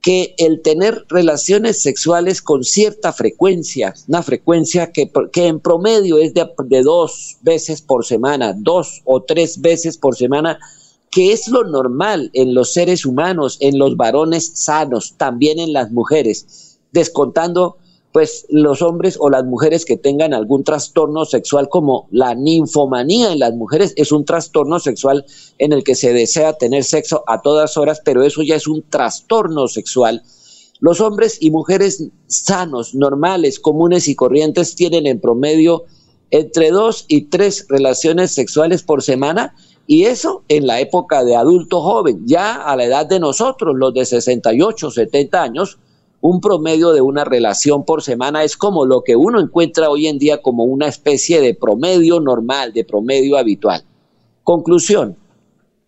que 0.04 0.36
el 0.38 0.62
tener 0.62 1.06
relaciones 1.08 1.82
sexuales 1.82 2.42
con 2.42 2.66
cierta 2.66 3.14
frecuencia, 3.14 3.94
una 4.10 4.22
frecuencia 4.22 4.92
que, 4.92 5.10
en 5.36 5.62
promedio 5.62 6.18
es 6.18 6.34
de, 6.34 6.46
dos 6.84 7.38
veces 7.42 7.82
por 7.82 8.06
semana, 8.06 8.54
dos 8.56 9.02
o 9.06 9.24
tres 9.24 9.62
veces 9.62 9.98
por 9.98 10.18
semana, 10.18 10.60
que 11.10 11.32
es 11.32 11.48
lo 11.48 11.64
normal 11.64 12.30
en 12.34 12.54
los 12.54 12.74
seres 12.74 13.06
humanos, 13.06 13.58
en 13.62 13.80
los 13.80 13.96
varones 13.96 14.52
sanos, 14.56 15.14
también 15.16 15.58
en 15.58 15.72
las 15.72 15.90
mujeres, 15.92 16.78
descontando 16.92 17.78
pues 18.14 18.46
los 18.50 18.84
hombres 18.84 19.18
o 19.20 19.32
las 19.32 19.44
mujeres 19.44 19.86
que 19.86 19.98
tengan 19.98 20.36
algún 20.36 20.64
trastorno 20.64 21.26
sexual 21.26 21.68
como 21.68 22.08
la 22.12 22.36
ninfomanía 22.36 23.34
en 23.34 23.40
las 23.40 23.54
mujeres 23.56 23.92
es 23.98 24.12
un 24.12 24.24
trastorno 24.24 24.80
sexual 24.80 25.26
en 25.58 25.74
el 25.74 25.84
que 25.84 25.96
se 25.96 26.14
desea 26.14 26.54
tener 26.54 26.84
sexo 26.84 27.24
a 27.26 27.42
todas 27.42 27.76
horas, 27.76 28.02
pero 28.06 28.24
eso 28.24 28.44
ya 28.44 28.56
es 28.56 28.68
un 28.68 28.84
trastorno 28.88 29.68
sexual. 29.68 30.22
Los 30.80 31.02
hombres 31.02 31.40
y 31.42 31.50
mujeres 31.50 32.08
sanos, 32.28 32.94
normales, 32.94 33.60
comunes 33.60 34.08
y 34.08 34.16
corrientes 34.16 34.76
tienen 34.76 35.08
en 35.08 35.20
promedio 35.20 35.86
entre 36.30 36.70
dos 36.70 37.06
y 37.08 37.24
tres 37.24 37.66
relaciones 37.68 38.32
sexuales 38.32 38.84
por 38.84 39.02
semana 39.02 39.56
y 39.88 40.04
eso 40.04 40.44
en 40.50 40.68
la 40.68 40.80
época 40.80 41.24
de 41.24 41.36
adulto 41.36 41.82
joven, 41.82 42.22
ya 42.28 42.56
a 42.56 42.76
la 42.76 42.86
edad 42.86 43.08
de 43.08 43.20
nosotros, 43.20 43.76
los 43.76 43.94
de 43.96 44.06
68, 44.06 44.92
70 44.92 45.42
años, 45.42 45.80
un 46.24 46.40
promedio 46.40 46.94
de 46.94 47.02
una 47.02 47.26
relación 47.26 47.84
por 47.84 48.02
semana 48.02 48.46
es 48.46 48.56
como 48.56 48.86
lo 48.86 49.04
que 49.04 49.18
uno 49.18 49.42
encuentra 49.42 49.90
hoy 49.90 50.08
en 50.08 50.20
día 50.20 50.42
como 50.42 50.64
una 50.64 50.88
especie 50.88 51.42
de 51.42 51.54
promedio 51.54 52.22
normal, 52.22 52.72
de 52.72 52.86
promedio 52.86 53.36
habitual. 53.36 53.84
Conclusión, 54.46 55.18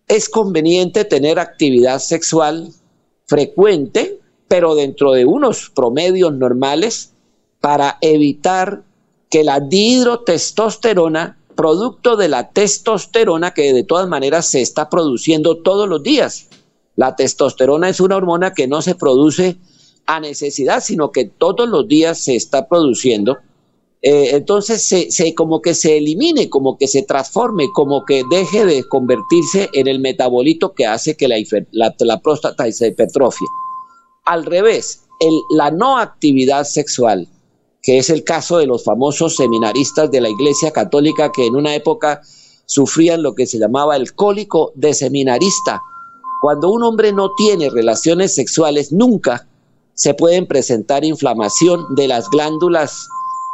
es 0.06 0.28
conveniente 0.28 1.06
tener 1.06 1.38
actividad 1.38 2.00
sexual 2.00 2.68
frecuente, 3.24 4.20
pero 4.46 4.74
dentro 4.74 5.12
de 5.12 5.24
unos 5.24 5.70
promedios 5.70 6.34
normales 6.34 7.14
para 7.62 7.96
evitar 8.02 8.82
que 9.30 9.42
la 9.42 9.60
dihidrotestosterona, 9.60 11.38
producto 11.54 12.14
de 12.16 12.28
la 12.28 12.50
testosterona 12.50 13.54
que 13.54 13.72
de 13.72 13.84
todas 13.84 14.06
maneras 14.06 14.44
se 14.44 14.60
está 14.60 14.90
produciendo 14.90 15.62
todos 15.62 15.88
los 15.88 16.02
días. 16.02 16.50
La 16.94 17.16
testosterona 17.16 17.88
es 17.88 18.00
una 18.00 18.16
hormona 18.16 18.52
que 18.52 18.68
no 18.68 18.82
se 18.82 18.94
produce 18.94 19.56
a 20.06 20.20
necesidad, 20.20 20.82
sino 20.82 21.10
que 21.10 21.24
todos 21.24 21.68
los 21.68 21.88
días 21.88 22.18
se 22.18 22.36
está 22.36 22.68
produciendo, 22.68 23.38
eh, 24.02 24.36
entonces 24.36 24.82
se, 24.82 25.34
como 25.34 25.60
que 25.60 25.74
se 25.74 25.96
elimine, 25.96 26.48
como 26.48 26.78
que 26.78 26.86
se 26.86 27.02
transforme, 27.02 27.68
como 27.72 28.04
que 28.04 28.22
deje 28.30 28.64
de 28.64 28.84
convertirse 28.84 29.68
en 29.72 29.88
el 29.88 29.98
metabolito 29.98 30.74
que 30.74 30.86
hace 30.86 31.16
que 31.16 31.26
la, 31.26 32.20
próstata 32.20 32.70
se 32.70 32.88
hipertrofie. 32.88 33.48
Al 34.24 34.44
revés, 34.44 35.02
la 35.50 35.70
no 35.70 35.98
actividad 35.98 36.64
sexual, 36.64 37.26
que 37.82 37.98
es 37.98 38.10
el 38.10 38.22
caso 38.22 38.58
de 38.58 38.66
los 38.66 38.84
famosos 38.84 39.36
seminaristas 39.36 40.10
de 40.10 40.20
la 40.20 40.28
Iglesia 40.28 40.72
Católica 40.72 41.32
que 41.32 41.46
en 41.46 41.56
una 41.56 41.74
época 41.74 42.20
sufrían 42.66 43.22
lo 43.22 43.34
que 43.34 43.46
se 43.46 43.58
llamaba 43.58 43.96
el 43.96 44.14
cólico 44.14 44.72
de 44.74 44.92
seminarista. 44.94 45.80
Cuando 46.40 46.70
un 46.70 46.82
hombre 46.82 47.12
no 47.12 47.34
tiene 47.34 47.70
relaciones 47.70 48.34
sexuales 48.34 48.92
nunca, 48.92 49.48
se 49.96 50.12
pueden 50.12 50.46
presentar 50.46 51.04
inflamación 51.04 51.94
de 51.96 52.06
las 52.06 52.28
glándulas 52.28 53.08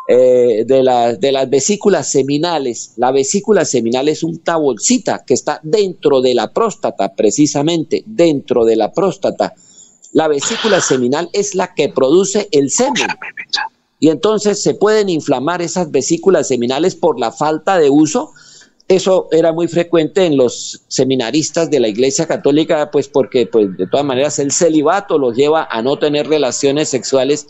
eh, 0.08 0.64
de, 0.66 0.82
la, 0.82 1.14
de, 1.14 1.30
las 1.30 1.48
vesículas 1.48 2.10
seminales. 2.10 2.94
La 2.96 3.12
vesícula 3.12 3.64
seminal 3.64 4.08
es 4.08 4.24
un 4.24 4.42
bolsita 4.44 5.22
que 5.24 5.34
está 5.34 5.60
dentro 5.62 6.20
de 6.20 6.34
la 6.34 6.52
próstata, 6.52 7.14
precisamente 7.14 8.02
dentro 8.06 8.64
de 8.64 8.74
la 8.74 8.92
próstata. 8.92 9.54
La 10.12 10.26
vesícula 10.26 10.80
seminal 10.80 11.30
es 11.32 11.54
la 11.54 11.72
que 11.74 11.88
produce 11.88 12.48
el 12.50 12.70
semen. 12.70 13.06
Y 14.00 14.08
entonces 14.08 14.60
se 14.60 14.74
pueden 14.74 15.08
inflamar 15.08 15.62
esas 15.62 15.92
vesículas 15.92 16.48
seminales 16.48 16.96
por 16.96 17.20
la 17.20 17.30
falta 17.30 17.78
de 17.78 17.88
uso 17.88 18.32
eso 18.88 19.28
era 19.30 19.52
muy 19.52 19.68
frecuente 19.68 20.26
en 20.26 20.36
los 20.36 20.82
seminaristas 20.88 21.70
de 21.70 21.80
la 21.80 21.88
Iglesia 21.88 22.26
Católica, 22.26 22.90
pues 22.90 23.08
porque 23.08 23.46
pues, 23.46 23.76
de 23.76 23.86
todas 23.86 24.04
maneras 24.04 24.38
el 24.38 24.52
celibato 24.52 25.18
los 25.18 25.36
lleva 25.36 25.66
a 25.70 25.82
no 25.82 25.98
tener 25.98 26.28
relaciones 26.28 26.88
sexuales 26.88 27.46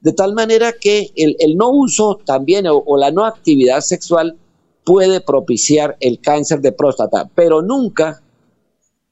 De 0.00 0.12
tal 0.12 0.34
manera 0.34 0.72
que 0.72 1.10
el, 1.16 1.56
no 1.56 1.70
uso 1.70 2.20
también 2.26 2.66
o 2.68 2.96
la 2.98 3.10
no 3.10 3.24
actividad 3.24 3.80
sexual 3.80 4.36
puede 4.84 5.20
propiciar 5.20 5.96
el 6.00 6.20
cáncer 6.20 6.60
de 6.60 6.72
próstata, 6.72 7.28
pero 7.34 7.62
nunca, 7.62 8.22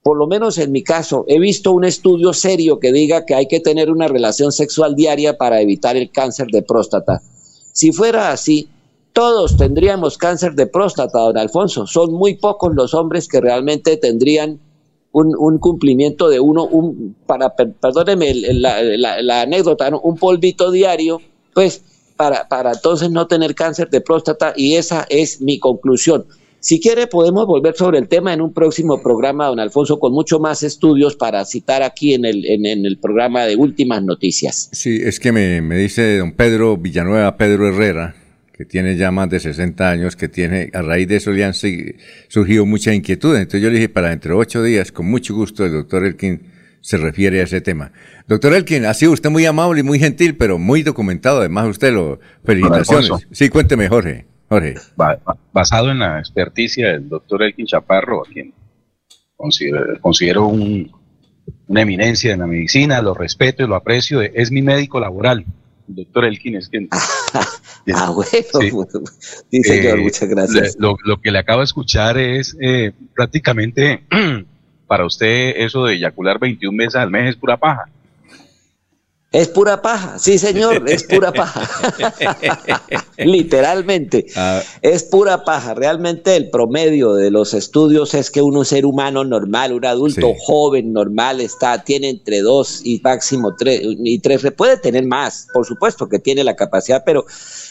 por 0.02 0.18
lo 0.18 0.26
menos 0.26 0.58
en 0.58 0.70
mi 0.70 0.82
caso, 0.82 1.24
he 1.28 1.38
visto 1.38 1.72
un 1.72 1.84
estudio 1.84 2.32
serio 2.32 2.78
que 2.78 2.92
diga 2.92 3.24
que 3.24 3.34
hay 3.34 3.48
que 3.48 3.60
tener 3.60 3.90
una 3.90 4.08
relación 4.08 4.52
sexual 4.52 4.94
diaria 4.94 5.38
para 5.38 5.60
evitar 5.60 5.96
el 5.96 6.10
cáncer 6.10 6.48
de 6.48 6.62
próstata. 6.62 7.22
Si 7.72 7.90
fuera 7.90 8.30
así, 8.30 8.68
todos 9.12 9.56
tendríamos 9.56 10.16
cáncer 10.18 10.54
de 10.54 10.66
próstata, 10.66 11.18
don 11.18 11.36
Alfonso. 11.38 11.86
Son 11.86 12.12
muy 12.12 12.34
pocos 12.36 12.74
los 12.74 12.94
hombres 12.94 13.28
que 13.28 13.40
realmente 13.40 13.96
tendrían 13.96 14.58
un, 15.12 15.58
cumplimiento 15.58 16.30
de 16.30 16.40
uno, 16.40 16.64
un, 16.64 17.14
para, 17.26 17.54
per- 17.54 17.72
perdóneme 17.74 18.30
el- 18.30 18.62
la, 18.62 18.82
la- 18.82 19.42
anécdota, 19.42 19.90
un 20.02 20.16
polvito 20.16 20.70
diario, 20.70 21.20
pues 21.52 21.82
para, 22.16 22.48
para 22.48 22.72
entonces 22.72 23.10
no 23.10 23.26
tener 23.26 23.54
cáncer 23.54 23.90
de 23.90 24.00
próstata 24.00 24.54
y 24.56 24.76
esa 24.76 25.06
es 25.10 25.40
mi 25.42 25.58
conclusión. 25.58 26.24
Si 26.60 26.80
quiere 26.80 27.08
podemos 27.08 27.44
volver 27.46 27.74
sobre 27.74 27.98
el 27.98 28.06
tema 28.08 28.32
en 28.32 28.40
un 28.40 28.54
próximo 28.54 29.02
programa, 29.02 29.48
don 29.48 29.58
Alfonso, 29.60 29.98
con 29.98 30.12
mucho 30.12 30.38
más 30.38 30.62
estudios 30.62 31.16
para 31.16 31.44
citar 31.44 31.82
aquí 31.82 32.14
en 32.14 32.24
el, 32.24 32.46
en, 32.46 32.64
en 32.64 32.86
el 32.86 32.96
programa 32.98 33.44
de 33.44 33.56
últimas 33.56 34.02
noticias. 34.04 34.68
Sí, 34.72 35.00
es 35.02 35.18
que 35.20 35.32
me 35.32 35.76
dice 35.76 36.18
don 36.18 36.32
Pedro 36.32 36.76
Villanueva, 36.78 37.36
Pedro 37.36 37.66
Herrera, 37.68 38.14
que 38.62 38.66
tiene 38.66 38.96
ya 38.96 39.10
más 39.10 39.28
de 39.28 39.40
60 39.40 39.90
años, 39.90 40.14
que 40.14 40.28
tiene, 40.28 40.70
a 40.72 40.82
raíz 40.82 41.08
de 41.08 41.16
eso 41.16 41.32
le 41.32 41.44
han 41.44 41.52
surgido 41.52 42.64
mucha 42.64 42.94
inquietud. 42.94 43.36
Entonces 43.36 43.60
yo 43.60 43.68
le 43.70 43.74
dije, 43.74 43.88
para 43.88 44.10
dentro 44.10 44.34
de 44.36 44.40
ocho 44.40 44.62
días, 44.62 44.92
con 44.92 45.06
mucho 45.10 45.34
gusto, 45.34 45.64
el 45.66 45.72
doctor 45.72 46.04
Elkin 46.06 46.42
se 46.80 46.96
refiere 46.96 47.40
a 47.40 47.42
ese 47.44 47.60
tema. 47.60 47.90
Doctor 48.28 48.54
Elkin, 48.54 48.84
ha 48.84 48.94
sido 48.94 49.10
usted 49.10 49.30
muy 49.30 49.46
amable 49.46 49.80
y 49.80 49.82
muy 49.82 49.98
gentil, 49.98 50.36
pero 50.36 50.58
muy 50.58 50.84
documentado. 50.84 51.40
Además, 51.40 51.66
usted 51.66 51.92
lo, 51.92 52.20
felicitaciones. 52.44 53.10
Sí, 53.32 53.48
cuénteme, 53.48 53.88
Jorge. 53.88 54.26
Jorge. 54.48 54.74
Ba- 54.96 55.18
ba- 55.24 55.36
basado 55.52 55.90
en 55.90 55.98
la 55.98 56.20
experticia 56.20 56.92
del 56.92 57.08
doctor 57.08 57.42
Elkin 57.42 57.66
Chaparro, 57.66 58.22
a 58.24 58.28
quien 58.32 58.52
considero, 59.36 59.98
considero 60.00 60.46
un- 60.46 60.88
una 61.66 61.80
eminencia 61.82 62.32
en 62.32 62.38
la 62.40 62.46
medicina, 62.46 63.02
lo 63.02 63.12
respeto 63.14 63.64
y 63.64 63.66
lo 63.66 63.74
aprecio, 63.74 64.20
es 64.20 64.52
mi 64.52 64.62
médico 64.62 65.00
laboral. 65.00 65.44
Doctor 65.86 66.24
Elkin 66.24 66.56
es 66.56 66.68
quien... 66.68 66.88
Ah, 67.94 68.10
bueno, 68.10 68.30
Sí. 68.30 68.70
sí, 69.50 69.62
señor, 69.64 69.98
Eh, 69.98 70.02
muchas 70.02 70.28
gracias. 70.28 70.76
Lo, 70.78 70.96
lo 71.04 71.20
que 71.20 71.32
le 71.32 71.38
acabo 71.40 71.58
de 71.60 71.64
escuchar 71.64 72.16
es 72.16 72.56
eh, 72.60 72.92
prácticamente 73.14 74.04
para 74.86 75.04
usted 75.04 75.54
eso 75.56 75.86
de 75.86 75.94
eyacular 75.94 76.38
21 76.38 76.76
veces 76.78 76.94
al 76.96 77.10
mes 77.10 77.30
es 77.30 77.36
pura 77.36 77.56
paja. 77.56 77.86
Es 79.32 79.48
pura 79.48 79.80
paja, 79.80 80.18
sí 80.18 80.36
señor, 80.38 80.86
es 80.88 81.04
pura 81.04 81.32
paja. 81.32 81.66
Literalmente, 83.16 84.26
es 84.82 85.04
pura 85.04 85.42
paja. 85.44 85.72
Realmente 85.74 86.36
el 86.36 86.50
promedio 86.50 87.14
de 87.14 87.30
los 87.30 87.54
estudios 87.54 88.12
es 88.12 88.30
que 88.30 88.42
un 88.42 88.62
ser 88.64 88.84
humano 88.84 89.24
normal, 89.24 89.72
un 89.72 89.86
adulto 89.86 90.28
Sí. 90.28 90.34
joven 90.44 90.92
normal, 90.92 91.40
está, 91.40 91.82
tiene 91.82 92.10
entre 92.10 92.40
dos 92.42 92.82
y 92.84 93.00
máximo 93.02 93.54
tres, 93.56 93.80
y 93.82 94.18
tres, 94.18 94.42
puede 94.54 94.76
tener 94.76 95.06
más, 95.06 95.46
por 95.54 95.64
supuesto 95.66 96.08
que 96.08 96.18
tiene 96.18 96.44
la 96.44 96.54
capacidad, 96.54 97.02
pero 97.04 97.24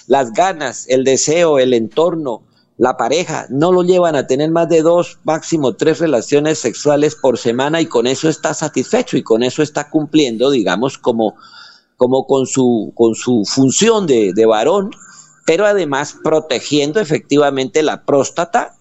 las 0.07 0.33
ganas, 0.33 0.87
el 0.89 1.03
deseo, 1.03 1.59
el 1.59 1.73
entorno, 1.75 2.41
la 2.81 2.97
pareja, 2.97 3.45
no 3.51 3.71
lo 3.71 3.83
llevan 3.83 4.15
a 4.15 4.25
tener 4.25 4.49
más 4.49 4.67
de 4.67 4.81
dos, 4.81 5.19
máximo 5.23 5.75
tres 5.75 5.99
relaciones 5.99 6.57
sexuales 6.57 7.13
por 7.13 7.37
semana 7.37 7.79
y 7.79 7.85
con 7.85 8.07
eso 8.07 8.27
está 8.27 8.55
satisfecho 8.55 9.17
y 9.17 9.21
con 9.21 9.43
eso 9.43 9.61
está 9.61 9.87
cumpliendo, 9.91 10.49
digamos, 10.49 10.97
como, 10.97 11.35
como 11.95 12.25
con, 12.25 12.47
su, 12.47 12.91
con 12.95 13.13
su 13.13 13.43
función 13.45 14.07
de, 14.07 14.33
de 14.33 14.45
varón, 14.47 14.89
pero 15.45 15.67
además 15.67 16.15
protegiendo 16.23 16.99
efectivamente 16.99 17.83
la 17.83 18.03
próstata 18.03 18.75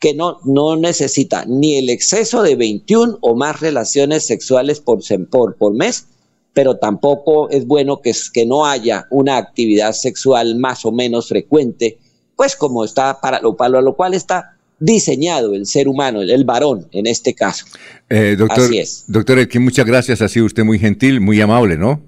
que 0.00 0.14
no, 0.14 0.40
no 0.44 0.74
necesita 0.74 1.44
ni 1.46 1.76
el 1.76 1.90
exceso 1.90 2.42
de 2.42 2.56
21 2.56 3.18
o 3.20 3.36
más 3.36 3.60
relaciones 3.60 4.26
sexuales 4.26 4.80
por, 4.80 4.98
por, 5.30 5.54
por 5.54 5.74
mes, 5.74 6.08
pero 6.54 6.78
tampoco 6.78 7.48
es 7.50 7.68
bueno 7.68 8.00
que, 8.00 8.12
que 8.32 8.46
no 8.46 8.66
haya 8.66 9.06
una 9.10 9.36
actividad 9.36 9.92
sexual 9.92 10.56
más 10.56 10.84
o 10.84 10.90
menos 10.90 11.28
frecuente, 11.28 12.00
pues 12.36 12.56
como 12.56 12.84
está 12.84 13.20
para 13.20 13.40
lo, 13.40 13.56
para 13.56 13.80
lo 13.80 13.94
cual 13.94 14.14
está 14.14 14.56
diseñado 14.78 15.54
el 15.54 15.66
ser 15.66 15.88
humano, 15.88 16.20
el, 16.20 16.30
el 16.30 16.44
varón 16.44 16.86
en 16.92 17.06
este 17.06 17.34
caso. 17.34 17.64
Eh, 18.10 18.36
doctor, 18.36 18.64
Así 18.64 18.78
es. 18.78 19.04
doctor 19.06 19.38
Elkin, 19.38 19.62
muchas 19.62 19.86
gracias. 19.86 20.20
Ha 20.20 20.28
sido 20.28 20.46
usted 20.46 20.64
muy 20.64 20.78
gentil, 20.78 21.20
muy 21.20 21.40
amable, 21.40 21.76
¿no? 21.76 22.02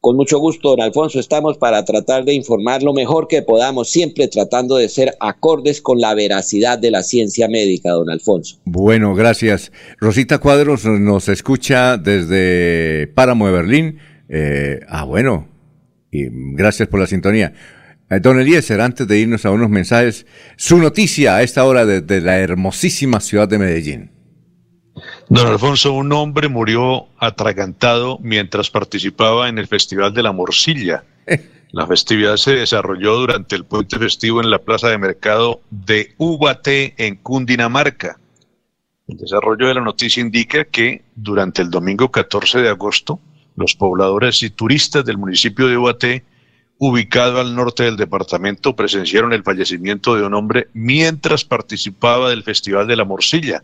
Con 0.00 0.16
mucho 0.16 0.40
gusto, 0.40 0.70
don 0.70 0.80
Alfonso, 0.80 1.20
estamos 1.20 1.58
para 1.58 1.84
tratar 1.84 2.24
de 2.24 2.34
informar 2.34 2.82
lo 2.82 2.92
mejor 2.92 3.28
que 3.28 3.40
podamos, 3.40 3.88
siempre 3.88 4.26
tratando 4.26 4.76
de 4.76 4.88
ser 4.88 5.14
acordes 5.20 5.80
con 5.80 6.00
la 6.00 6.12
veracidad 6.14 6.76
de 6.76 6.90
la 6.90 7.04
ciencia 7.04 7.46
médica, 7.46 7.92
don 7.92 8.10
Alfonso. 8.10 8.58
Bueno, 8.64 9.14
gracias. 9.14 9.70
Rosita 10.00 10.38
Cuadros 10.38 10.84
nos 10.86 11.28
escucha 11.28 11.98
desde 11.98 13.06
Páramo 13.14 13.46
de 13.46 13.52
Berlín. 13.52 13.98
Eh, 14.28 14.80
ah, 14.88 15.04
bueno, 15.04 15.46
y 16.10 16.26
gracias 16.56 16.88
por 16.88 16.98
la 16.98 17.06
sintonía. 17.06 17.52
Eh, 18.12 18.20
Don 18.20 18.38
Eliezer, 18.38 18.80
antes 18.82 19.08
de 19.08 19.18
irnos 19.18 19.46
a 19.46 19.50
unos 19.50 19.70
mensajes, 19.70 20.26
su 20.56 20.76
noticia 20.76 21.36
a 21.36 21.42
esta 21.42 21.64
hora 21.64 21.86
desde 21.86 22.20
la 22.20 22.38
hermosísima 22.38 23.20
ciudad 23.20 23.48
de 23.48 23.58
Medellín. 23.58 24.10
Don 25.30 25.46
Alfonso, 25.46 25.94
un 25.94 26.12
hombre 26.12 26.48
murió 26.48 27.06
atragantado 27.18 28.18
mientras 28.20 28.68
participaba 28.68 29.48
en 29.48 29.56
el 29.56 29.66
Festival 29.66 30.12
de 30.12 30.22
la 30.22 30.32
Morcilla. 30.32 31.04
La 31.70 31.86
festividad 31.86 32.36
se 32.36 32.54
desarrolló 32.56 33.16
durante 33.16 33.56
el 33.56 33.64
puente 33.64 33.98
festivo 33.98 34.42
en 34.42 34.50
la 34.50 34.58
plaza 34.58 34.90
de 34.90 34.98
mercado 34.98 35.62
de 35.70 36.12
Ubaté 36.18 36.92
en 36.98 37.16
Cundinamarca. 37.16 38.18
El 39.08 39.16
desarrollo 39.16 39.68
de 39.68 39.74
la 39.74 39.80
noticia 39.80 40.20
indica 40.20 40.66
que 40.66 41.02
durante 41.16 41.62
el 41.62 41.70
domingo 41.70 42.10
14 42.10 42.58
de 42.58 42.68
agosto, 42.68 43.20
los 43.56 43.74
pobladores 43.74 44.42
y 44.42 44.50
turistas 44.50 45.02
del 45.06 45.16
municipio 45.16 45.66
de 45.66 45.78
Ubaté, 45.78 46.24
ubicado 46.84 47.38
al 47.38 47.54
norte 47.54 47.84
del 47.84 47.96
departamento, 47.96 48.74
presenciaron 48.74 49.32
el 49.32 49.44
fallecimiento 49.44 50.16
de 50.16 50.24
un 50.24 50.34
hombre 50.34 50.66
mientras 50.72 51.44
participaba 51.44 52.28
del 52.28 52.42
Festival 52.42 52.88
de 52.88 52.96
la 52.96 53.04
Morcilla. 53.04 53.62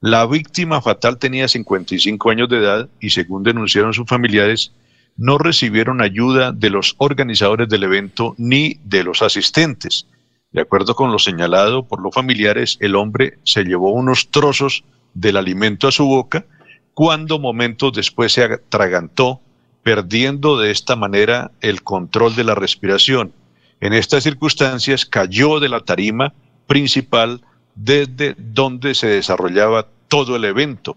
La 0.00 0.24
víctima 0.24 0.80
fatal 0.80 1.18
tenía 1.18 1.48
55 1.48 2.30
años 2.30 2.48
de 2.48 2.56
edad 2.56 2.88
y 2.98 3.10
según 3.10 3.42
denunciaron 3.42 3.92
sus 3.92 4.06
familiares, 4.06 4.72
no 5.18 5.36
recibieron 5.36 6.00
ayuda 6.00 6.50
de 6.50 6.70
los 6.70 6.94
organizadores 6.96 7.68
del 7.68 7.82
evento 7.82 8.34
ni 8.38 8.80
de 8.84 9.04
los 9.04 9.20
asistentes. 9.20 10.06
De 10.50 10.62
acuerdo 10.62 10.94
con 10.94 11.12
lo 11.12 11.18
señalado 11.18 11.86
por 11.86 12.00
los 12.00 12.14
familiares, 12.14 12.78
el 12.80 12.96
hombre 12.96 13.36
se 13.44 13.64
llevó 13.64 13.92
unos 13.92 14.30
trozos 14.30 14.82
del 15.12 15.36
alimento 15.36 15.88
a 15.88 15.92
su 15.92 16.06
boca 16.06 16.46
cuando 16.94 17.38
momentos 17.38 17.92
después 17.92 18.32
se 18.32 18.44
atragantó, 18.44 19.42
perdiendo 19.86 20.58
de 20.58 20.72
esta 20.72 20.96
manera 20.96 21.52
el 21.60 21.84
control 21.84 22.34
de 22.34 22.42
la 22.42 22.56
respiración. 22.56 23.32
En 23.80 23.92
estas 23.92 24.24
circunstancias 24.24 25.06
cayó 25.06 25.60
de 25.60 25.68
la 25.68 25.78
tarima 25.78 26.34
principal 26.66 27.42
desde 27.76 28.34
donde 28.36 28.96
se 28.96 29.06
desarrollaba 29.06 29.86
todo 30.08 30.34
el 30.34 30.44
evento. 30.44 30.96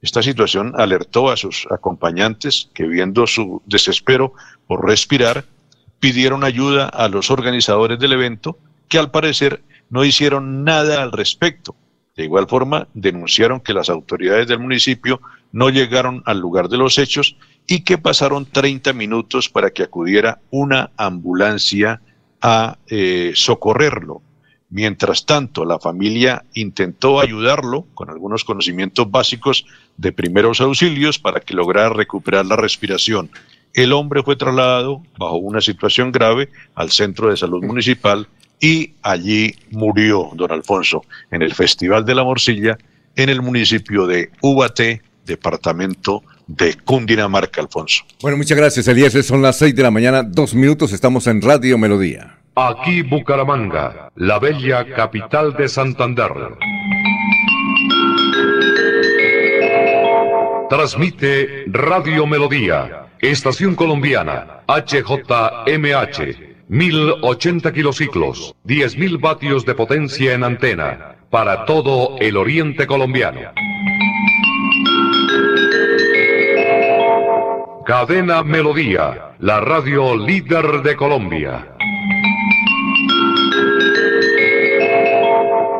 Esta 0.00 0.22
situación 0.22 0.72
alertó 0.78 1.30
a 1.30 1.36
sus 1.36 1.68
acompañantes 1.70 2.70
que 2.72 2.86
viendo 2.86 3.26
su 3.26 3.60
desespero 3.66 4.32
por 4.66 4.88
respirar, 4.88 5.44
pidieron 5.98 6.42
ayuda 6.42 6.88
a 6.88 7.10
los 7.10 7.30
organizadores 7.30 7.98
del 7.98 8.14
evento 8.14 8.56
que 8.88 8.98
al 8.98 9.10
parecer 9.10 9.62
no 9.90 10.02
hicieron 10.02 10.64
nada 10.64 11.02
al 11.02 11.12
respecto. 11.12 11.76
De 12.16 12.24
igual 12.24 12.48
forma, 12.48 12.88
denunciaron 12.94 13.60
que 13.60 13.74
las 13.74 13.90
autoridades 13.90 14.48
del 14.48 14.60
municipio 14.60 15.20
no 15.52 15.68
llegaron 15.68 16.22
al 16.24 16.38
lugar 16.40 16.70
de 16.70 16.78
los 16.78 16.98
hechos 16.98 17.36
y 17.70 17.82
que 17.82 17.98
pasaron 17.98 18.46
30 18.46 18.92
minutos 18.94 19.48
para 19.48 19.70
que 19.70 19.84
acudiera 19.84 20.40
una 20.50 20.90
ambulancia 20.96 22.00
a 22.42 22.78
eh, 22.88 23.30
socorrerlo. 23.36 24.22
Mientras 24.70 25.24
tanto, 25.24 25.64
la 25.64 25.78
familia 25.78 26.44
intentó 26.54 27.20
ayudarlo 27.20 27.86
con 27.94 28.10
algunos 28.10 28.42
conocimientos 28.42 29.08
básicos 29.08 29.66
de 29.96 30.10
primeros 30.10 30.60
auxilios 30.60 31.20
para 31.20 31.38
que 31.38 31.54
lograra 31.54 31.90
recuperar 31.90 32.44
la 32.44 32.56
respiración. 32.56 33.30
El 33.72 33.92
hombre 33.92 34.24
fue 34.24 34.34
trasladado 34.34 35.04
bajo 35.16 35.36
una 35.36 35.60
situación 35.60 36.10
grave 36.10 36.48
al 36.74 36.90
centro 36.90 37.30
de 37.30 37.36
salud 37.36 37.62
municipal 37.62 38.26
y 38.58 38.94
allí 39.00 39.54
murió 39.70 40.30
don 40.34 40.50
Alfonso 40.50 41.04
en 41.30 41.42
el 41.42 41.54
Festival 41.54 42.04
de 42.04 42.16
la 42.16 42.24
Morcilla 42.24 42.78
en 43.14 43.28
el 43.28 43.42
municipio 43.42 44.08
de 44.08 44.32
Ubaté, 44.40 45.02
departamento 45.24 46.24
de 46.56 46.74
Cundinamarca, 46.84 47.60
Alfonso. 47.60 48.04
Bueno, 48.20 48.36
muchas 48.36 48.58
gracias, 48.58 48.88
Eliezer. 48.88 49.22
Son 49.22 49.40
las 49.40 49.58
6 49.58 49.74
de 49.74 49.82
la 49.82 49.90
mañana, 49.90 50.22
dos 50.22 50.54
minutos. 50.54 50.92
Estamos 50.92 51.26
en 51.26 51.40
Radio 51.40 51.78
Melodía. 51.78 52.38
Aquí 52.56 53.02
Bucaramanga, 53.02 54.10
la 54.16 54.38
bella 54.38 54.84
capital 54.94 55.56
de 55.56 55.68
Santander. 55.68 56.32
Transmite 60.68 61.64
Radio 61.68 62.26
Melodía, 62.26 63.06
Estación 63.20 63.74
Colombiana, 63.74 64.62
HJMH, 64.66 66.36
1080 66.68 67.72
kilociclos, 67.72 68.54
10.000 68.66 69.20
vatios 69.20 69.64
de 69.64 69.74
potencia 69.74 70.34
en 70.34 70.44
antena, 70.44 71.16
para 71.30 71.64
todo 71.64 72.16
el 72.20 72.36
oriente 72.36 72.86
colombiano. 72.86 73.40
Cadena 77.90 78.44
Melodía, 78.44 79.34
la 79.40 79.58
radio 79.58 80.16
líder 80.16 80.80
de 80.80 80.94
Colombia. 80.94 81.74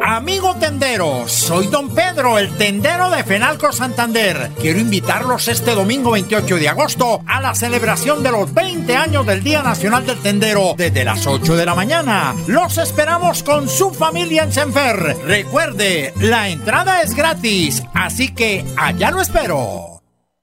Amigo 0.05 0.57
tendero, 0.57 1.29
soy 1.29 1.69
don 1.69 1.95
Pedro, 1.95 2.37
el 2.41 2.57
tendero 2.57 3.11
de 3.11 3.23
Fenalco 3.23 3.71
Santander. 3.71 4.51
Quiero 4.61 4.81
invitarlos 4.81 5.47
este 5.47 5.73
domingo 5.73 6.11
28 6.11 6.57
de 6.57 6.69
agosto 6.69 7.23
a 7.29 7.41
la 7.41 7.55
celebración 7.55 8.25
de 8.25 8.33
los 8.33 8.53
20 8.53 8.97
años 8.97 9.25
del 9.25 9.45
Día 9.45 9.63
Nacional 9.63 10.05
del 10.05 10.19
Tendero 10.19 10.75
desde 10.77 11.05
las 11.05 11.29
8 11.29 11.55
de 11.55 11.65
la 11.65 11.77
mañana. 11.77 12.35
Los 12.49 12.77
esperamos 12.79 13.45
con 13.45 13.69
su 13.69 13.95
familia 13.95 14.43
en 14.43 14.53
Senfer. 14.53 15.17
Recuerde, 15.27 16.13
la 16.17 16.49
entrada 16.49 17.03
es 17.03 17.15
gratis, 17.15 17.85
así 17.95 18.35
que 18.35 18.65
allá 18.77 19.13
lo 19.13 19.21
espero. 19.21 20.00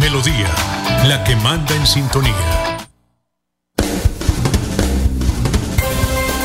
Melodía, 0.00 0.48
la 1.06 1.24
que 1.24 1.36
manda 1.36 1.74
en 1.74 1.86
sintonía. 1.86 2.32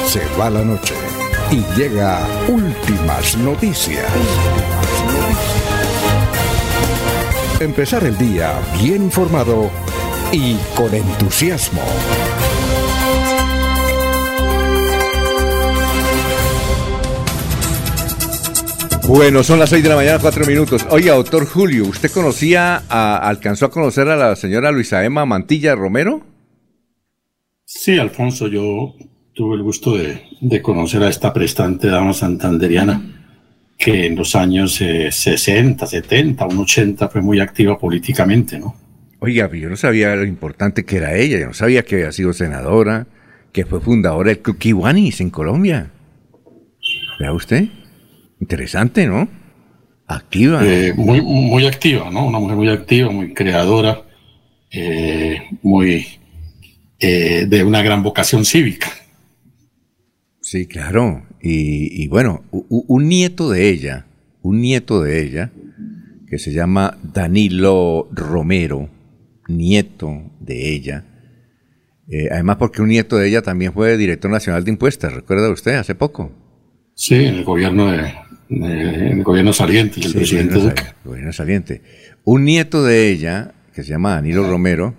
Se 0.06 0.26
va 0.39 0.49
la 0.49 0.64
noche 0.64 0.93
y 1.52 1.64
llega 1.78 2.28
últimas 2.47 3.38
noticias. 3.38 4.06
Empezar 7.60 8.04
el 8.04 8.18
día 8.18 8.54
bien 8.82 9.04
informado 9.04 9.70
y 10.32 10.56
con 10.76 10.93
entusiasmo. 10.93 11.82
Bueno, 19.08 19.43
son 19.43 19.60
las 19.60 19.70
6 19.70 19.84
de 19.84 19.89
la 19.89 19.95
mañana, 19.95 20.20
4 20.20 20.45
minutos. 20.45 20.86
Oiga, 20.89 21.14
doctor 21.16 21.45
Julio, 21.45 21.86
¿usted 21.86 22.10
conocía, 22.12 22.84
a- 22.88 23.18
alcanzó 23.28 23.66
a 23.66 23.72
conocer 23.72 24.08
a 24.08 24.16
la 24.16 24.36
señora 24.36 24.72
Luisa 24.72 25.04
Emma 25.04 25.26
Mantilla 25.26 25.76
Romero? 25.76 26.22
Sí, 27.66 27.97
Alfonso, 27.99 28.47
yo 28.47 28.95
tuve 29.34 29.56
el 29.58 29.64
gusto 29.64 29.97
de, 29.97 30.22
de 30.39 30.62
conocer 30.62 31.04
a 31.04 31.10
esta 31.10 31.34
prestante 31.34 31.88
dama 31.88 32.14
santanderiana 32.14 33.02
que 33.78 34.06
en 34.06 34.16
los 34.16 34.36
años 34.36 34.80
eh, 34.82 35.12
60, 35.12 35.88
70, 35.88 36.45
un 36.45 36.60
80 36.60 37.10
fue 37.10 37.22
muy 37.22 37.39
activa 37.39 37.78
políticamente, 37.80 38.60
¿no? 38.60 38.76
Oiga, 39.20 39.49
yo 39.54 39.70
no 39.70 39.76
sabía 39.76 40.16
lo 40.16 40.26
importante 40.26 40.86
que 40.86 40.97
era 40.97 41.16
ella, 41.16 41.39
yo 41.39 41.47
no 41.47 41.54
sabía 41.54 41.84
que 41.84 41.95
había 41.95 42.12
sido 42.12 42.34
senadora, 42.34 43.08
que 43.52 43.66
fue 43.66 43.82
fundadora 43.82 44.30
del 44.34 44.41
Kiwanis 44.41 45.22
en 45.22 45.30
Colombia. 45.32 45.91
Vea 47.20 47.34
usted, 47.34 47.66
interesante, 48.41 49.07
¿no? 49.07 49.29
Activa. 50.07 50.59
Eh, 50.65 50.93
muy, 50.97 51.21
muy 51.21 51.65
activa, 51.65 52.09
¿no? 52.11 52.25
Una 52.27 52.39
mujer 52.39 52.57
muy 52.57 52.67
activa, 52.69 53.09
muy 53.09 53.33
creadora, 53.33 54.01
eh, 54.71 55.43
muy 55.61 56.05
eh, 56.99 57.45
de 57.47 57.63
una 57.63 57.81
gran 57.81 58.03
vocación 58.03 58.43
cívica. 58.43 58.89
Sí, 60.41 60.65
claro. 60.65 61.25
Y, 61.41 62.03
y 62.03 62.07
bueno, 62.07 62.43
u- 62.51 62.83
un 62.87 63.07
nieto 63.07 63.49
de 63.49 63.69
ella, 63.69 64.05
un 64.41 64.59
nieto 64.59 65.01
de 65.01 65.23
ella, 65.23 65.51
que 66.27 66.39
se 66.39 66.51
llama 66.51 66.97
Danilo 67.03 68.09
Romero, 68.11 68.89
nieto 69.47 70.23
de 70.39 70.73
ella. 70.73 71.05
eh, 72.09 72.27
además, 72.31 72.57
porque 72.57 72.81
un 72.81 72.89
nieto 72.89 73.17
de 73.17 73.27
ella 73.29 73.41
también 73.41 73.71
fue 73.73 73.95
director 73.97 74.29
nacional 74.29 74.63
de 74.65 74.71
impuestos, 74.71 75.13
¿recuerda 75.13 75.49
usted? 75.49 75.75
Hace 75.75 75.95
poco. 75.95 76.31
Sí, 76.95 77.15
en 77.15 77.35
el 77.35 77.43
gobierno 77.45 77.89
de, 77.91 78.13
el 78.52 79.24
gobierno 79.24 79.54
saliente 79.54 80.02
Sí, 80.02 80.14
presidente 80.14 80.56
gobierno 80.56 80.70
Duque. 80.76 80.84
sal- 80.84 80.95
gobierno 81.06 81.34
saliente. 81.34 81.82
Un 82.24 82.43
nieto 82.45 82.84
de 82.84 83.10
ella, 83.10 83.54
que 83.74 83.84
se 83.84 83.89
llama 83.89 84.16
Danilo 84.16 84.47
Romero, 84.49 84.93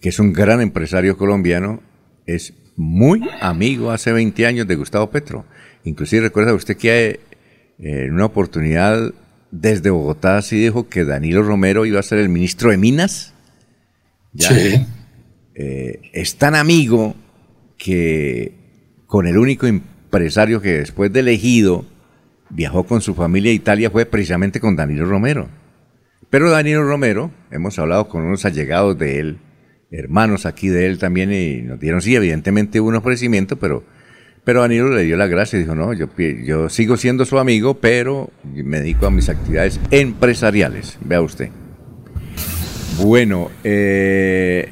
que 0.00 0.10
es 0.10 0.18
un 0.18 0.32
gran 0.32 0.60
empresario 0.60 1.16
colombiano, 1.16 1.82
es 2.26 2.52
muy 2.76 3.22
amigo 3.40 3.90
hace 3.90 4.12
20 4.12 4.46
años 4.46 4.66
de 4.68 4.76
Gustavo 4.76 5.10
Petro. 5.10 5.46
Inclusive 5.84 6.22
recuerda 6.22 6.54
usted 6.54 6.76
que 6.76 7.20
eh, 7.80 8.04
en 8.06 8.12
una 8.12 8.26
oportunidad 8.26 9.12
desde 9.50 9.88
Bogotá 9.90 10.42
sí 10.42 10.58
dijo 10.60 10.88
que 10.88 11.04
Danilo 11.04 11.42
Romero 11.42 11.86
iba 11.86 11.98
a 11.98 12.02
ser 12.02 12.18
el 12.18 12.28
ministro 12.28 12.70
de 12.70 12.76
Minas. 12.76 13.32
Ya, 14.34 14.50
Sí. 14.50 14.84
eh, 15.54 16.00
es 16.12 16.36
tan 16.36 16.54
amigo 16.54 17.16
que 17.78 18.52
con 19.06 19.26
el 19.26 19.38
único 19.38 19.66
empresario 19.66 20.60
que 20.60 20.72
después 20.80 21.10
de 21.12 21.20
elegido 21.20 21.86
viajó 22.50 22.84
con 22.84 23.00
su 23.00 23.14
familia 23.14 23.50
a 23.50 23.54
Italia 23.54 23.90
fue 23.90 24.06
precisamente 24.06 24.60
con 24.60 24.76
Danilo 24.76 25.04
Romero. 25.06 25.48
Pero 26.30 26.50
Danilo 26.50 26.84
Romero, 26.84 27.30
hemos 27.50 27.78
hablado 27.78 28.08
con 28.08 28.22
unos 28.22 28.44
allegados 28.44 28.98
de 28.98 29.18
él, 29.18 29.38
hermanos 29.90 30.44
aquí 30.44 30.68
de 30.68 30.86
él 30.86 30.98
también, 30.98 31.32
y 31.32 31.62
nos 31.62 31.80
dieron, 31.80 32.02
sí, 32.02 32.14
evidentemente 32.14 32.80
un 32.80 32.94
ofrecimiento, 32.94 33.58
pero, 33.58 33.82
pero 34.44 34.60
Danilo 34.60 34.90
le 34.90 35.04
dio 35.04 35.16
la 35.16 35.26
gracia 35.26 35.58
y 35.58 35.62
dijo, 35.62 35.74
no, 35.74 35.94
yo, 35.94 36.08
yo 36.16 36.68
sigo 36.68 36.96
siendo 36.98 37.24
su 37.24 37.38
amigo, 37.38 37.78
pero 37.80 38.30
me 38.44 38.80
dedico 38.80 39.06
a 39.06 39.10
mis 39.10 39.28
actividades 39.30 39.80
empresariales, 39.90 40.98
vea 41.02 41.22
usted. 41.22 41.48
Bueno, 42.98 43.50
eh, 43.64 44.70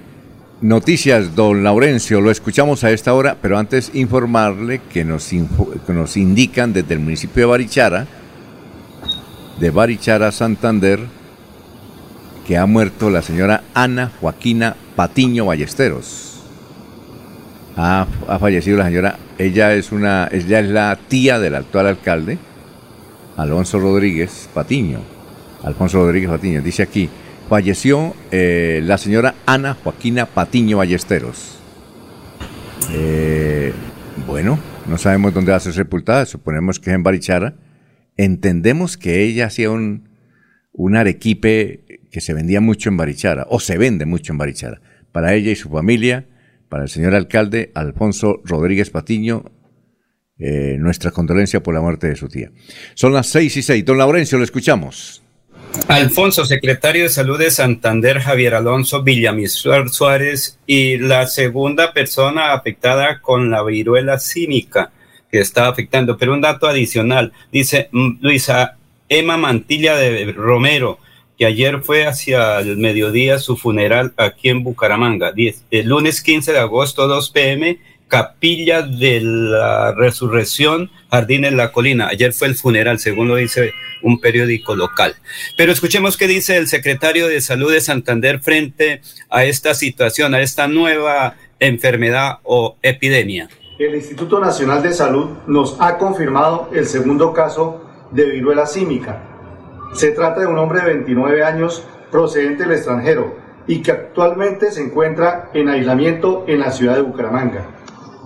noticias, 0.60 1.34
don 1.34 1.62
Laurencio, 1.62 2.20
lo 2.20 2.30
escuchamos 2.30 2.84
a 2.84 2.90
esta 2.90 3.14
hora, 3.14 3.36
pero 3.40 3.58
antes 3.58 3.90
informarle 3.94 4.80
que 4.92 5.04
nos, 5.04 5.28
que 5.28 5.92
nos 5.92 6.16
indican 6.16 6.72
desde 6.72 6.94
el 6.94 7.00
municipio 7.00 7.42
de 7.42 7.46
Barichara, 7.46 8.06
de 9.60 9.70
Barichara, 9.70 10.32
Santander, 10.32 11.00
que 12.46 12.56
ha 12.56 12.66
muerto 12.66 13.10
la 13.10 13.22
señora 13.22 13.64
Ana 13.74 14.12
Joaquina 14.20 14.76
Patiño 14.94 15.46
Ballesteros. 15.46 16.40
Ha, 17.76 18.06
ha 18.28 18.38
fallecido 18.38 18.78
la 18.78 18.86
señora, 18.86 19.18
ella 19.38 19.74
es 19.74 19.92
una, 19.92 20.28
ella 20.32 20.60
es 20.60 20.68
la 20.68 20.98
tía 21.08 21.38
del 21.38 21.54
actual 21.54 21.88
alcalde, 21.88 22.38
Alonso 23.36 23.78
Rodríguez 23.78 24.48
Patiño. 24.54 25.00
Alfonso 25.62 25.98
Rodríguez 25.98 26.30
Patiño, 26.30 26.62
dice 26.62 26.82
aquí, 26.82 27.10
falleció 27.48 28.14
eh, 28.30 28.80
la 28.84 28.98
señora 28.98 29.34
Ana 29.46 29.74
Joaquina 29.74 30.26
Patiño 30.26 30.78
Ballesteros. 30.78 31.58
Eh, 32.92 33.72
bueno, 34.26 34.58
no 34.88 34.98
sabemos 34.98 35.34
dónde 35.34 35.50
va 35.50 35.56
a 35.56 35.60
ser 35.60 35.72
sepultada, 35.72 36.26
suponemos 36.26 36.80
que 36.80 36.90
es 36.90 36.94
en 36.94 37.02
Barichara. 37.02 37.54
Entendemos 38.16 38.96
que 38.96 39.22
ella 39.22 39.46
hacía 39.46 39.70
un, 39.70 40.08
un 40.72 40.96
arequipe 40.96 42.00
que 42.10 42.20
se 42.20 42.34
vendía 42.34 42.60
mucho 42.60 42.88
en 42.88 42.96
Barichara, 42.96 43.46
o 43.48 43.60
se 43.60 43.78
vende 43.78 44.06
mucho 44.06 44.32
en 44.32 44.38
Barichara, 44.38 44.80
para 45.12 45.34
ella 45.34 45.50
y 45.50 45.56
su 45.56 45.68
familia, 45.68 46.26
para 46.68 46.84
el 46.84 46.88
señor 46.88 47.14
alcalde 47.14 47.72
Alfonso 47.74 48.40
Rodríguez 48.44 48.90
Patiño, 48.90 49.44
eh, 50.38 50.76
nuestra 50.78 51.10
condolencia 51.10 51.62
por 51.62 51.74
la 51.74 51.80
muerte 51.80 52.08
de 52.08 52.16
su 52.16 52.28
tía. 52.28 52.50
Son 52.94 53.12
las 53.12 53.26
seis 53.26 53.56
y 53.56 53.62
seis. 53.62 53.84
Don 53.84 53.98
Laurencio, 53.98 54.38
lo 54.38 54.44
escuchamos. 54.44 55.22
Alfonso, 55.88 56.44
secretario 56.44 57.04
de 57.04 57.08
Salud 57.08 57.38
de 57.38 57.50
Santander, 57.50 58.20
Javier 58.20 58.54
Alonso 58.54 59.02
Villamizar 59.02 59.88
Suárez, 59.88 60.58
y 60.66 60.98
la 60.98 61.26
segunda 61.26 61.92
persona 61.92 62.52
afectada 62.52 63.20
con 63.20 63.50
la 63.50 63.62
viruela 63.62 64.18
cínica 64.18 64.90
que 65.30 65.40
está 65.40 65.68
afectando. 65.68 66.16
Pero 66.16 66.34
un 66.34 66.40
dato 66.40 66.66
adicional, 66.66 67.32
dice 67.52 67.88
Luisa 67.92 68.76
Emma 69.08 69.36
Mantilla 69.36 69.96
de 69.96 70.32
Romero, 70.32 70.98
que 71.38 71.46
ayer 71.46 71.82
fue 71.82 72.06
hacia 72.06 72.58
el 72.60 72.78
mediodía 72.78 73.38
su 73.38 73.56
funeral 73.56 74.12
aquí 74.16 74.48
en 74.48 74.64
Bucaramanga. 74.64 75.32
El 75.70 75.88
lunes 75.88 76.22
15 76.22 76.52
de 76.52 76.58
agosto, 76.58 77.06
2 77.06 77.30
pm, 77.30 77.78
Capilla 78.08 78.82
de 78.82 79.20
la 79.20 79.92
Resurrección, 79.92 80.90
Jardín 81.10 81.44
en 81.44 81.56
la 81.56 81.72
Colina. 81.72 82.08
Ayer 82.08 82.32
fue 82.32 82.48
el 82.48 82.54
funeral, 82.54 82.98
según 82.98 83.28
lo 83.28 83.36
dice 83.36 83.72
un 84.02 84.20
periódico 84.20 84.76
local. 84.76 85.16
Pero 85.56 85.72
escuchemos 85.72 86.16
qué 86.16 86.28
dice 86.28 86.56
el 86.56 86.68
secretario 86.68 87.26
de 87.26 87.40
Salud 87.40 87.72
de 87.72 87.80
Santander 87.80 88.40
frente 88.40 89.00
a 89.28 89.44
esta 89.44 89.74
situación, 89.74 90.34
a 90.34 90.40
esta 90.40 90.68
nueva 90.68 91.36
enfermedad 91.58 92.38
o 92.44 92.76
epidemia. 92.82 93.48
El 93.78 93.94
Instituto 93.94 94.38
Nacional 94.38 94.82
de 94.82 94.92
Salud 94.92 95.30
nos 95.46 95.76
ha 95.80 95.98
confirmado 95.98 96.70
el 96.72 96.86
segundo 96.86 97.32
caso 97.32 97.84
de 98.12 98.24
viruela 98.30 98.66
símica. 98.66 99.22
Se 99.94 100.12
trata 100.12 100.40
de 100.40 100.46
un 100.46 100.58
hombre 100.58 100.80
de 100.80 100.94
29 100.94 101.44
años 101.44 101.82
procedente 102.10 102.64
del 102.64 102.72
extranjero 102.72 103.36
y 103.66 103.82
que 103.82 103.90
actualmente 103.90 104.70
se 104.70 104.82
encuentra 104.82 105.50
en 105.54 105.68
aislamiento 105.68 106.44
en 106.46 106.60
la 106.60 106.70
ciudad 106.70 106.94
de 106.94 107.02
Bucaramanga. 107.02 107.75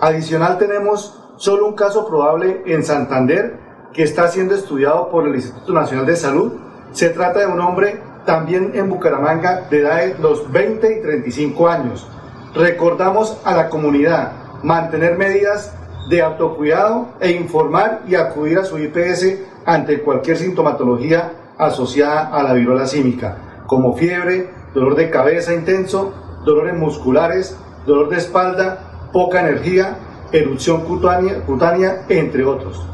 Adicional 0.01 0.57
tenemos 0.57 1.21
solo 1.37 1.67
un 1.67 1.75
caso 1.75 2.07
probable 2.07 2.63
en 2.65 2.83
Santander 2.85 3.59
que 3.93 4.03
está 4.03 4.29
siendo 4.29 4.55
estudiado 4.55 5.11
por 5.11 5.29
el 5.29 5.35
Instituto 5.35 5.75
Nacional 5.75 6.07
de 6.07 6.17
Salud. 6.17 6.53
Se 6.93 7.11
trata 7.11 7.41
de 7.41 7.47
un 7.47 7.61
hombre 7.61 8.01
también 8.25 8.73
en 8.75 8.89
Bucaramanga 8.89 9.67
de 9.69 9.81
edad 9.81 9.97
de 9.99 10.15
los 10.19 10.51
20 10.51 10.99
y 10.99 11.03
35 11.03 11.69
años. 11.69 12.09
Recordamos 12.55 13.37
a 13.45 13.55
la 13.55 13.69
comunidad 13.69 14.33
mantener 14.63 15.19
medidas 15.19 15.75
de 16.09 16.23
autocuidado 16.23 17.09
e 17.21 17.33
informar 17.33 18.01
y 18.09 18.15
acudir 18.15 18.59
a 18.59 18.65
su 18.65 18.79
IPS 18.79 19.37
ante 19.67 20.01
cualquier 20.01 20.39
sintomatología 20.39 21.33
asociada 21.59 22.29
a 22.29 22.43
la 22.43 22.55
viruela 22.55 22.87
símica, 22.87 23.65
como 23.67 23.95
fiebre, 23.95 24.51
dolor 24.73 24.95
de 24.95 25.11
cabeza 25.11 25.53
intenso, 25.55 26.15
dolores 26.45 26.75
musculares, 26.75 27.55
dolor 27.85 28.09
de 28.09 28.17
espalda, 28.17 28.90
poca 29.13 29.41
energía, 29.41 29.99
erupción 30.33 30.83
cutánea, 30.85 32.07
entre 32.09 32.45
otros. 32.45 32.87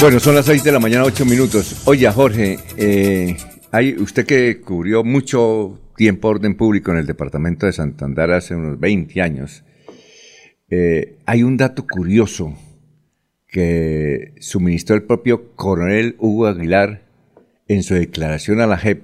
Bueno, 0.00 0.18
son 0.18 0.34
las 0.34 0.46
6 0.46 0.64
de 0.64 0.72
la 0.72 0.78
mañana, 0.78 1.04
8 1.04 1.26
minutos. 1.26 1.82
Oye, 1.86 2.10
Jorge, 2.10 2.58
eh, 2.76 3.36
hay, 3.70 3.94
usted 3.96 4.24
que 4.24 4.60
cubrió 4.60 5.04
mucho 5.04 5.78
tiempo 5.96 6.28
orden 6.28 6.56
público 6.56 6.90
en 6.92 6.98
el 6.98 7.06
departamento 7.06 7.66
de 7.66 7.72
Santander 7.72 8.30
hace 8.30 8.54
unos 8.54 8.80
20 8.80 9.20
años, 9.20 9.62
eh, 10.70 11.18
hay 11.26 11.42
un 11.42 11.58
dato 11.58 11.86
curioso 11.86 12.54
que 13.46 14.32
suministró 14.40 14.96
el 14.96 15.02
propio 15.02 15.54
coronel 15.56 16.16
Hugo 16.18 16.46
Aguilar 16.46 17.02
en 17.68 17.82
su 17.82 17.94
declaración 17.94 18.60
a 18.60 18.66
la 18.66 18.78
JEP 18.78 19.02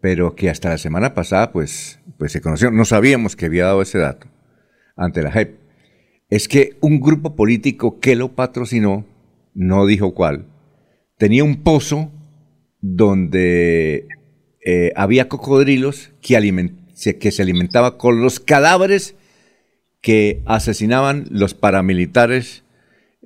pero 0.00 0.34
que 0.34 0.50
hasta 0.50 0.70
la 0.70 0.78
semana 0.78 1.14
pasada 1.14 1.52
pues, 1.52 2.00
pues 2.18 2.32
se 2.32 2.40
conoció, 2.40 2.70
no 2.70 2.84
sabíamos 2.84 3.36
que 3.36 3.46
había 3.46 3.66
dado 3.66 3.82
ese 3.82 3.98
dato 3.98 4.26
ante 4.96 5.22
la 5.22 5.32
JEP, 5.32 5.58
es 6.28 6.48
que 6.48 6.76
un 6.80 7.00
grupo 7.00 7.34
político 7.34 8.00
que 8.00 8.16
lo 8.16 8.34
patrocinó, 8.34 9.06
no 9.54 9.86
dijo 9.86 10.14
cuál, 10.14 10.46
tenía 11.18 11.44
un 11.44 11.62
pozo 11.62 12.12
donde 12.80 14.06
eh, 14.64 14.92
había 14.96 15.28
cocodrilos 15.28 16.12
que, 16.22 17.18
que 17.18 17.32
se 17.32 17.42
alimentaba 17.42 17.98
con 17.98 18.22
los 18.22 18.40
cadáveres 18.40 19.16
que 20.00 20.42
asesinaban 20.46 21.26
los 21.30 21.54
paramilitares 21.54 22.64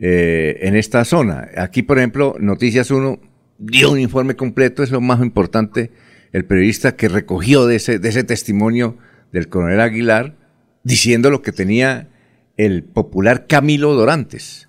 eh, 0.01 0.59
en 0.63 0.75
esta 0.75 1.05
zona. 1.05 1.49
Aquí, 1.57 1.83
por 1.83 1.99
ejemplo, 1.99 2.35
Noticias 2.41 2.91
1 2.91 3.21
dio 3.59 3.93
un 3.93 4.01
informe 4.01 4.35
completo, 4.35 4.83
es 4.83 4.91
lo 4.91 5.01
más 5.01 5.21
importante 5.21 5.93
el 6.35 6.45
periodista 6.45 6.97
que 6.97 7.09
recogió 7.09 7.65
de 7.65 7.77
ese, 7.77 8.01
ese 8.03 8.25
testimonio 8.25 8.99
del 9.33 9.49
coronel 9.49 9.81
Aguilar, 9.81 10.35
diciendo 10.83 11.31
lo 11.31 11.43
que 11.43 11.53
tenía 11.53 12.09
el 12.57 12.83
popular 12.83 13.47
Camilo 13.47 13.95
Dorantes. 13.95 14.69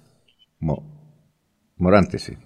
Morantes, 1.78 2.22
sí. 2.22 2.38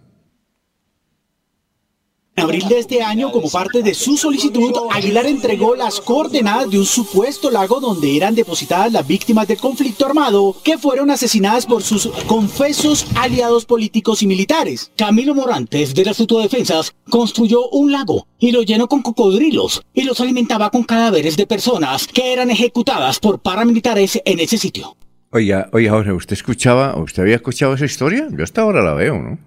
En 2.39 2.45
abril 2.45 2.69
de 2.69 2.79
este 2.79 3.01
año, 3.01 3.33
como 3.33 3.49
parte 3.49 3.83
de 3.83 3.93
su 3.93 4.15
solicitud, 4.15 4.71
Aguilar 4.91 5.25
entregó 5.25 5.75
las 5.75 5.99
coordenadas 5.99 6.69
de 6.69 6.79
un 6.79 6.85
supuesto 6.85 7.51
lago 7.51 7.81
donde 7.81 8.15
eran 8.15 8.33
depositadas 8.33 8.93
las 8.93 9.05
víctimas 9.05 9.45
del 9.45 9.57
conflicto 9.57 10.05
armado 10.05 10.55
que 10.63 10.77
fueron 10.77 11.11
asesinadas 11.11 11.65
por 11.65 11.83
sus 11.83 12.07
confesos 12.27 13.05
aliados 13.17 13.65
políticos 13.65 14.23
y 14.23 14.27
militares. 14.27 14.89
Camilo 14.95 15.35
Morantes, 15.35 15.93
de 15.93 16.05
las 16.05 16.17
Autodefensas, 16.21 16.95
construyó 17.09 17.67
un 17.71 17.91
lago 17.91 18.25
y 18.39 18.53
lo 18.53 18.61
llenó 18.61 18.87
con 18.87 19.01
cocodrilos 19.01 19.83
y 19.93 20.03
los 20.03 20.21
alimentaba 20.21 20.69
con 20.69 20.83
cadáveres 20.83 21.35
de 21.35 21.45
personas 21.45 22.07
que 22.07 22.31
eran 22.31 22.49
ejecutadas 22.51 23.19
por 23.19 23.39
paramilitares 23.39 24.21
en 24.23 24.39
ese 24.39 24.57
sitio. 24.57 24.95
Oiga, 25.31 25.69
oiga, 25.73 25.91
Jorge, 25.91 26.13
¿usted 26.13 26.37
escuchaba, 26.37 26.97
usted 26.97 27.21
había 27.21 27.35
escuchado 27.35 27.73
esa 27.73 27.83
historia? 27.83 28.29
Yo 28.31 28.45
hasta 28.45 28.61
ahora 28.61 28.81
la 28.81 28.93
veo, 28.93 29.19
¿no? 29.19 29.37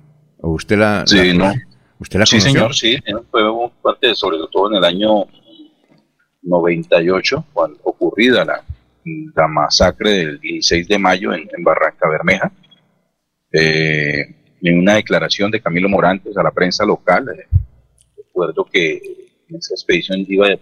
¿O 0.43 0.51
usted 0.51 0.77
la... 0.77 1.05
Sí, 1.07 1.33
no. 1.33 1.55
¿Usted 2.03 2.19
la 2.19 2.27
sí, 2.27 2.39
conoció? 2.39 2.53
señor, 2.53 2.75
sí. 2.75 2.99
Fue 3.31 3.43
parte, 3.81 4.13
sobre 4.17 4.39
todo 4.51 4.71
en 4.73 4.79
el 4.79 4.85
año 4.85 5.25
98, 6.43 7.45
cuando 7.53 7.79
ocurrida 7.85 8.45
la, 8.45 8.65
la 9.37 9.47
masacre 9.47 10.11
del 10.11 10.41
16 10.41 10.89
de 10.89 10.99
mayo 10.99 11.33
en, 11.33 11.49
en 11.57 11.63
Barranca 11.63 12.09
Bermeja. 12.09 12.51
Eh, 13.53 14.35
en 14.63 14.79
una 14.79 14.95
declaración 14.95 15.53
de 15.53 15.61
Camilo 15.61 15.89
Morantes 15.89 16.37
a 16.37 16.43
la 16.43 16.51
prensa 16.51 16.85
local, 16.85 17.29
eh, 17.29 17.47
recuerdo 18.17 18.65
que 18.65 19.01
en 19.49 19.57
esa 19.57 19.75
expedición 19.75 20.27
iba, 20.29 20.49
yo 20.49 20.59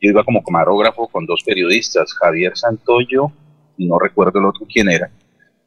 iba 0.00 0.22
como 0.22 0.42
camarógrafo 0.44 1.08
con 1.08 1.24
dos 1.24 1.42
periodistas, 1.46 2.12
Javier 2.12 2.58
Santoyo 2.58 3.32
y 3.78 3.86
no 3.86 3.98
recuerdo 3.98 4.38
el 4.38 4.44
otro 4.46 4.66
quién 4.70 4.90
era. 4.90 5.10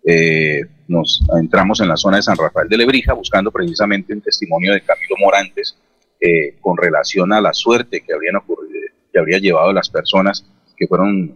Eh, 0.10 0.62
nos 0.88 1.22
entramos 1.38 1.82
en 1.82 1.90
la 1.90 1.98
zona 1.98 2.16
de 2.16 2.24
San 2.24 2.38
Rafael 2.38 2.70
de 2.70 2.78
Lebrija 2.78 3.12
buscando 3.12 3.52
precisamente 3.52 4.14
un 4.14 4.22
testimonio 4.22 4.72
de 4.72 4.80
Camilo 4.80 5.16
Morantes 5.20 5.78
eh, 6.22 6.56
con 6.62 6.78
relación 6.78 7.34
a 7.34 7.42
la 7.42 7.54
suerte 7.54 8.00
que 8.00 8.14
habrían 8.14 8.38
ocurrido, 8.38 8.88
que 9.12 9.20
habría 9.20 9.38
llevado 9.40 9.74
las 9.74 9.90
personas 9.90 10.50
que 10.78 10.88
fueron 10.88 11.36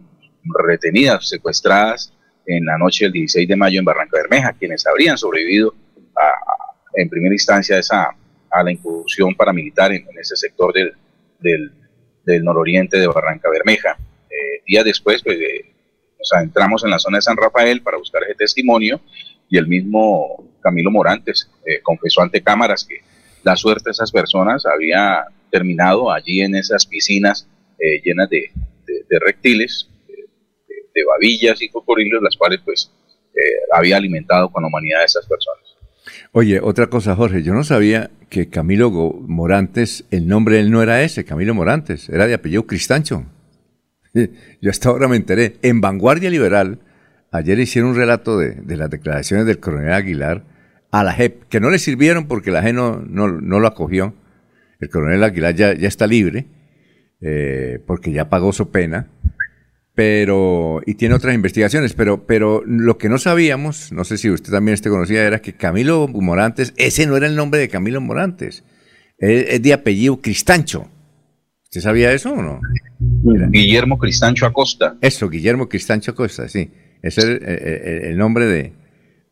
retenidas, 0.66 1.28
secuestradas 1.28 2.14
en 2.46 2.64
la 2.64 2.78
noche 2.78 3.04
del 3.04 3.12
16 3.12 3.46
de 3.46 3.56
mayo 3.56 3.78
en 3.78 3.84
Barranca 3.84 4.16
Bermeja, 4.16 4.54
quienes 4.54 4.86
habrían 4.86 5.18
sobrevivido 5.18 5.74
a, 6.16 6.32
en 6.94 7.10
primera 7.10 7.34
instancia 7.34 7.78
esa, 7.78 8.08
a 8.50 8.62
la 8.62 8.72
incursión 8.72 9.34
paramilitar 9.34 9.92
en, 9.92 10.06
ese 10.18 10.34
sector 10.34 10.72
del, 10.72 11.70
del, 12.24 12.42
nororiente 12.42 12.98
de 12.98 13.06
Barranca 13.06 13.50
Bermeja. 13.50 13.98
Eh, 14.30 14.62
días 14.66 14.84
después, 14.86 15.22
pues, 15.22 15.38
nos 16.22 16.32
adentramos 16.32 16.84
en 16.84 16.90
la 16.90 16.98
zona 17.00 17.18
de 17.18 17.22
San 17.22 17.36
Rafael 17.36 17.82
para 17.82 17.98
buscar 17.98 18.22
ese 18.22 18.34
testimonio 18.36 19.00
y 19.48 19.58
el 19.58 19.66
mismo 19.66 20.48
Camilo 20.62 20.90
Morantes 20.92 21.50
eh, 21.66 21.80
confesó 21.82 22.22
ante 22.22 22.40
cámaras 22.42 22.84
que 22.84 23.00
la 23.42 23.56
suerte 23.56 23.86
de 23.86 23.90
esas 23.90 24.12
personas 24.12 24.64
había 24.66 25.24
terminado 25.50 26.12
allí 26.12 26.40
en 26.42 26.54
esas 26.54 26.86
piscinas 26.86 27.48
eh, 27.78 28.00
llenas 28.04 28.30
de, 28.30 28.50
de- 28.86 29.18
reptiles, 29.18 29.88
de, 30.06 31.04
babillas 31.04 31.60
y 31.60 31.68
cocodrilos, 31.68 32.22
las 32.22 32.36
cuales 32.36 32.60
pues 32.64 32.90
eh, 33.34 33.40
había 33.72 33.96
alimentado 33.96 34.48
con 34.50 34.62
la 34.62 34.68
humanidad 34.68 35.00
de 35.00 35.06
esas 35.06 35.26
personas. 35.26 35.64
Oye, 36.30 36.60
otra 36.60 36.86
cosa, 36.86 37.16
Jorge, 37.16 37.42
yo 37.42 37.52
no 37.52 37.64
sabía 37.64 38.10
que 38.30 38.48
Camilo 38.48 38.90
Morantes, 38.90 40.04
el 40.10 40.28
nombre 40.28 40.54
de 40.56 40.60
él 40.62 40.70
no 40.70 40.82
era 40.82 41.02
ese, 41.02 41.24
Camilo 41.24 41.54
Morantes, 41.54 42.08
era 42.08 42.26
de 42.26 42.34
apellido 42.34 42.66
Cristancho. 42.66 43.26
Yo 44.60 44.70
hasta 44.70 44.88
ahora 44.88 45.08
me 45.08 45.16
enteré. 45.16 45.56
En 45.62 45.80
Vanguardia 45.80 46.30
Liberal, 46.30 46.80
ayer 47.30 47.58
hicieron 47.58 47.90
un 47.90 47.96
relato 47.96 48.38
de, 48.38 48.52
de 48.52 48.76
las 48.76 48.90
declaraciones 48.90 49.46
del 49.46 49.58
coronel 49.58 49.92
Aguilar 49.92 50.44
a 50.90 51.02
la 51.02 51.12
JEP, 51.12 51.44
que 51.48 51.60
no 51.60 51.70
le 51.70 51.78
sirvieron 51.78 52.28
porque 52.28 52.50
la 52.50 52.62
JEP 52.62 52.74
no, 52.74 53.00
no, 53.00 53.28
no 53.28 53.60
lo 53.60 53.66
acogió. 53.66 54.14
El 54.78 54.90
coronel 54.90 55.24
Aguilar 55.24 55.54
ya, 55.54 55.74
ya 55.74 55.88
está 55.88 56.06
libre, 56.06 56.46
eh, 57.20 57.80
porque 57.86 58.12
ya 58.12 58.28
pagó 58.28 58.52
su 58.52 58.70
pena, 58.70 59.08
pero 59.94 60.80
y 60.84 60.94
tiene 60.94 61.14
otras 61.14 61.34
investigaciones, 61.34 61.94
pero, 61.94 62.26
pero 62.26 62.62
lo 62.66 62.98
que 62.98 63.08
no 63.08 63.18
sabíamos, 63.18 63.92
no 63.92 64.04
sé 64.04 64.18
si 64.18 64.28
usted 64.28 64.52
también 64.52 64.74
este 64.74 64.90
conocía, 64.90 65.24
era 65.24 65.40
que 65.40 65.54
Camilo 65.54 66.08
Morantes, 66.08 66.74
ese 66.76 67.06
no 67.06 67.16
era 67.16 67.26
el 67.26 67.36
nombre 67.36 67.60
de 67.60 67.68
Camilo 67.68 68.00
Morantes, 68.00 68.64
es, 69.18 69.46
es 69.48 69.62
de 69.62 69.72
apellido 69.72 70.20
Cristancho. 70.20 70.90
¿Usted 71.64 71.80
sabía 71.80 72.12
eso 72.12 72.32
o 72.32 72.42
no? 72.42 72.60
Guillermo 73.50 73.98
Cristancho 73.98 74.46
Acosta. 74.46 74.96
Eso, 75.00 75.28
Guillermo 75.28 75.68
Cristancho 75.68 76.12
Acosta, 76.12 76.48
sí. 76.48 76.70
Ese 77.02 77.20
es 77.20 77.26
el, 77.26 77.42
el- 77.44 78.04
el 78.12 78.16
nombre 78.18 78.46
de, 78.46 78.72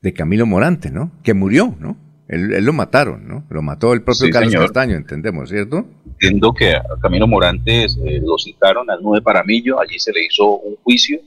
de 0.00 0.12
Camilo 0.12 0.46
Morantes, 0.46 0.92
¿no? 0.92 1.12
Que 1.22 1.34
murió, 1.34 1.74
¿no? 1.78 1.96
Él, 2.28 2.52
él 2.52 2.64
lo 2.64 2.72
mataron, 2.72 3.26
¿no? 3.26 3.44
Lo 3.50 3.60
mató 3.62 3.92
el 3.92 4.02
propio 4.02 4.26
Sí, 4.26 4.30
Carlos 4.30 4.52
señor. 4.52 4.66
Castaño, 4.66 4.96
entendemos, 4.96 5.48
¿cierto? 5.48 5.84
Entiendo 6.06 6.52
que 6.54 6.70
a 6.76 6.82
Camilo 7.02 7.26
Morantes 7.26 7.98
eh, 8.04 8.20
lo 8.24 8.38
citaron 8.38 8.88
al 8.90 9.00
9 9.02 9.22
Paramillo, 9.22 9.80
allí 9.80 9.98
se 9.98 10.12
le 10.12 10.24
hizo 10.26 10.58
un 10.58 10.76
juicio 10.76 11.18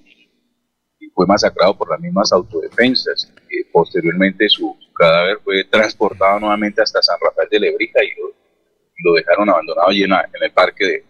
y 1.00 1.10
fue 1.10 1.26
masacrado 1.28 1.78
por 1.78 1.90
las 1.92 2.00
mismas 2.00 2.32
autodefensas. 2.32 3.34
Y 3.50 3.66
posteriormente 3.72 4.48
su, 4.48 4.76
su 4.80 4.94
cadáver 4.94 5.38
fue 5.44 5.66
transportado 5.66 6.40
nuevamente 6.40 6.82
hasta 6.82 7.02
San 7.02 7.18
Rafael 7.22 7.50
de 7.52 7.60
Lebrija 7.60 8.00
y 8.02 8.08
lo, 8.22 8.30
lo 9.12 9.16
dejaron 9.18 9.50
abandonado 9.50 9.90
allí 9.90 10.04
en 10.04 10.12
el 10.42 10.52
parque 10.52 10.86
de- 10.86 11.04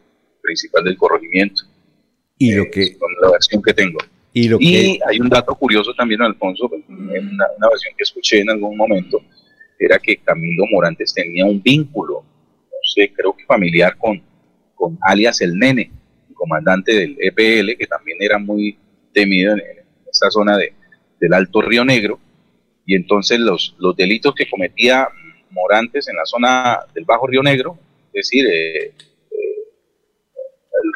principal 0.43 0.83
del 0.83 0.97
corregimiento. 0.97 1.63
Y 2.37 2.53
lo 2.53 2.69
que... 2.69 2.97
Con 2.97 3.09
la 3.21 3.31
versión 3.31 3.61
que 3.63 3.73
tengo. 3.73 3.99
Y, 4.33 4.49
lo 4.49 4.57
y 4.59 4.99
hay 5.07 5.19
un 5.19 5.29
dato 5.29 5.55
curioso 5.55 5.93
también, 5.93 6.21
Alfonso, 6.21 6.69
en 6.73 7.29
una, 7.29 7.45
una 7.57 7.69
versión 7.69 7.93
que 7.97 8.03
escuché 8.03 8.41
en 8.41 8.49
algún 8.49 8.75
momento, 8.75 9.21
era 9.79 9.99
que 9.99 10.17
Camilo 10.17 10.65
Morantes 10.71 11.13
tenía 11.13 11.45
un 11.45 11.61
vínculo, 11.61 12.23
no 12.23 12.77
sé, 12.83 13.11
creo 13.15 13.35
que 13.35 13.45
familiar 13.45 13.97
con, 13.97 14.21
con 14.75 14.97
alias 15.01 15.41
el 15.41 15.57
Nene, 15.57 15.91
el 16.29 16.35
comandante 16.35 16.93
del 16.93 17.17
EPL, 17.19 17.77
que 17.77 17.87
también 17.87 18.17
era 18.21 18.39
muy 18.39 18.77
temido 19.13 19.53
en, 19.53 19.59
en 19.59 19.85
esta 20.11 20.31
zona 20.31 20.57
de, 20.57 20.73
del 21.19 21.33
Alto 21.33 21.61
Río 21.61 21.85
Negro, 21.85 22.19
y 22.85 22.95
entonces 22.95 23.39
los, 23.39 23.75
los 23.79 23.95
delitos 23.95 24.33
que 24.35 24.49
cometía 24.49 25.07
Morantes 25.51 26.07
en 26.07 26.15
la 26.15 26.25
zona 26.25 26.79
del 26.93 27.05
Bajo 27.05 27.27
Río 27.27 27.43
Negro, 27.43 27.77
es 28.07 28.29
decir, 28.29 28.45
eh, 28.47 28.85
eh, 28.85 28.93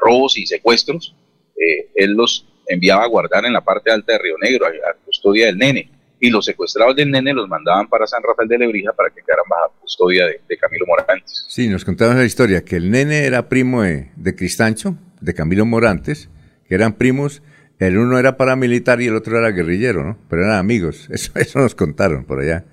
robos 0.02 0.38
y 0.38 0.46
secuestros, 0.46 1.16
eh, 1.56 1.90
él 1.96 2.12
los 2.14 2.46
enviaba 2.68 3.04
a 3.04 3.08
guardar 3.08 3.46
en 3.46 3.54
la 3.54 3.62
parte 3.62 3.92
alta 3.92 4.14
de 4.14 4.20
Río 4.20 4.36
Negro, 4.40 4.66
a, 4.68 4.72
custodia 5.06 5.48
del 5.48 5.58
nene, 5.58 5.90
y 6.20 6.30
los 6.30 6.46
secuestrados 6.46 6.96
del 6.96 7.12
nene 7.12 7.34
los 7.34 7.48
mandaban 7.48 7.88
para 7.88 8.08
San 8.08 8.22
Rafael 8.24 8.50
de 8.50 8.58
Lebrija 8.58 8.92
para 8.94 9.10
que 9.10 9.22
quedaran 9.22 9.46
bajo 9.50 9.74
custodia 9.82 10.26
de, 10.26 10.58
Camilo 10.58 10.86
Morantes. 10.86 11.46
Sí, 11.48 11.68
nos 11.68 11.86
contaban 11.86 12.18
la 12.18 12.26
historia, 12.26 12.66
que 12.66 12.76
el 12.78 12.92
nene 12.92 13.26
era 13.26 13.50
primo 13.50 13.84
de, 13.84 14.12
de 14.16 14.36
Cristancho, 14.36 14.98
de 15.22 15.34
Camilo 15.34 15.66
Morantes, 15.66 16.30
que 16.68 16.76
eran 16.76 16.94
primos, 16.94 17.42
el 17.80 17.98
uno 17.98 18.18
era 18.18 18.38
paramilitar 18.38 19.02
y 19.02 19.08
el 19.08 19.16
otro 19.16 19.38
era 19.38 19.52
guerrillero, 19.52 20.04
¿no? 20.04 20.18
Pero 20.30 20.44
eran 20.44 20.58
amigos, 20.58 21.08
eso, 21.12 21.32
eso 21.36 21.60
nos 21.60 21.76
contaron 21.76 22.26
por 22.26 22.40
allá, 22.42 22.66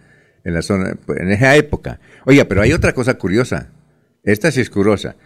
en 0.45 0.55
la 0.55 0.63
zona, 0.63 0.97
en 1.17 1.31
esa 1.31 1.57
época. 1.57 2.01
Oiga, 2.27 2.45
pero 2.47 2.63
hay 2.63 2.73
otra 2.73 2.93
cosa 2.93 3.15
curiosa, 3.15 3.71
esta 4.23 4.51
sí 4.51 4.61
es 4.61 4.71
curiosa. 4.71 5.17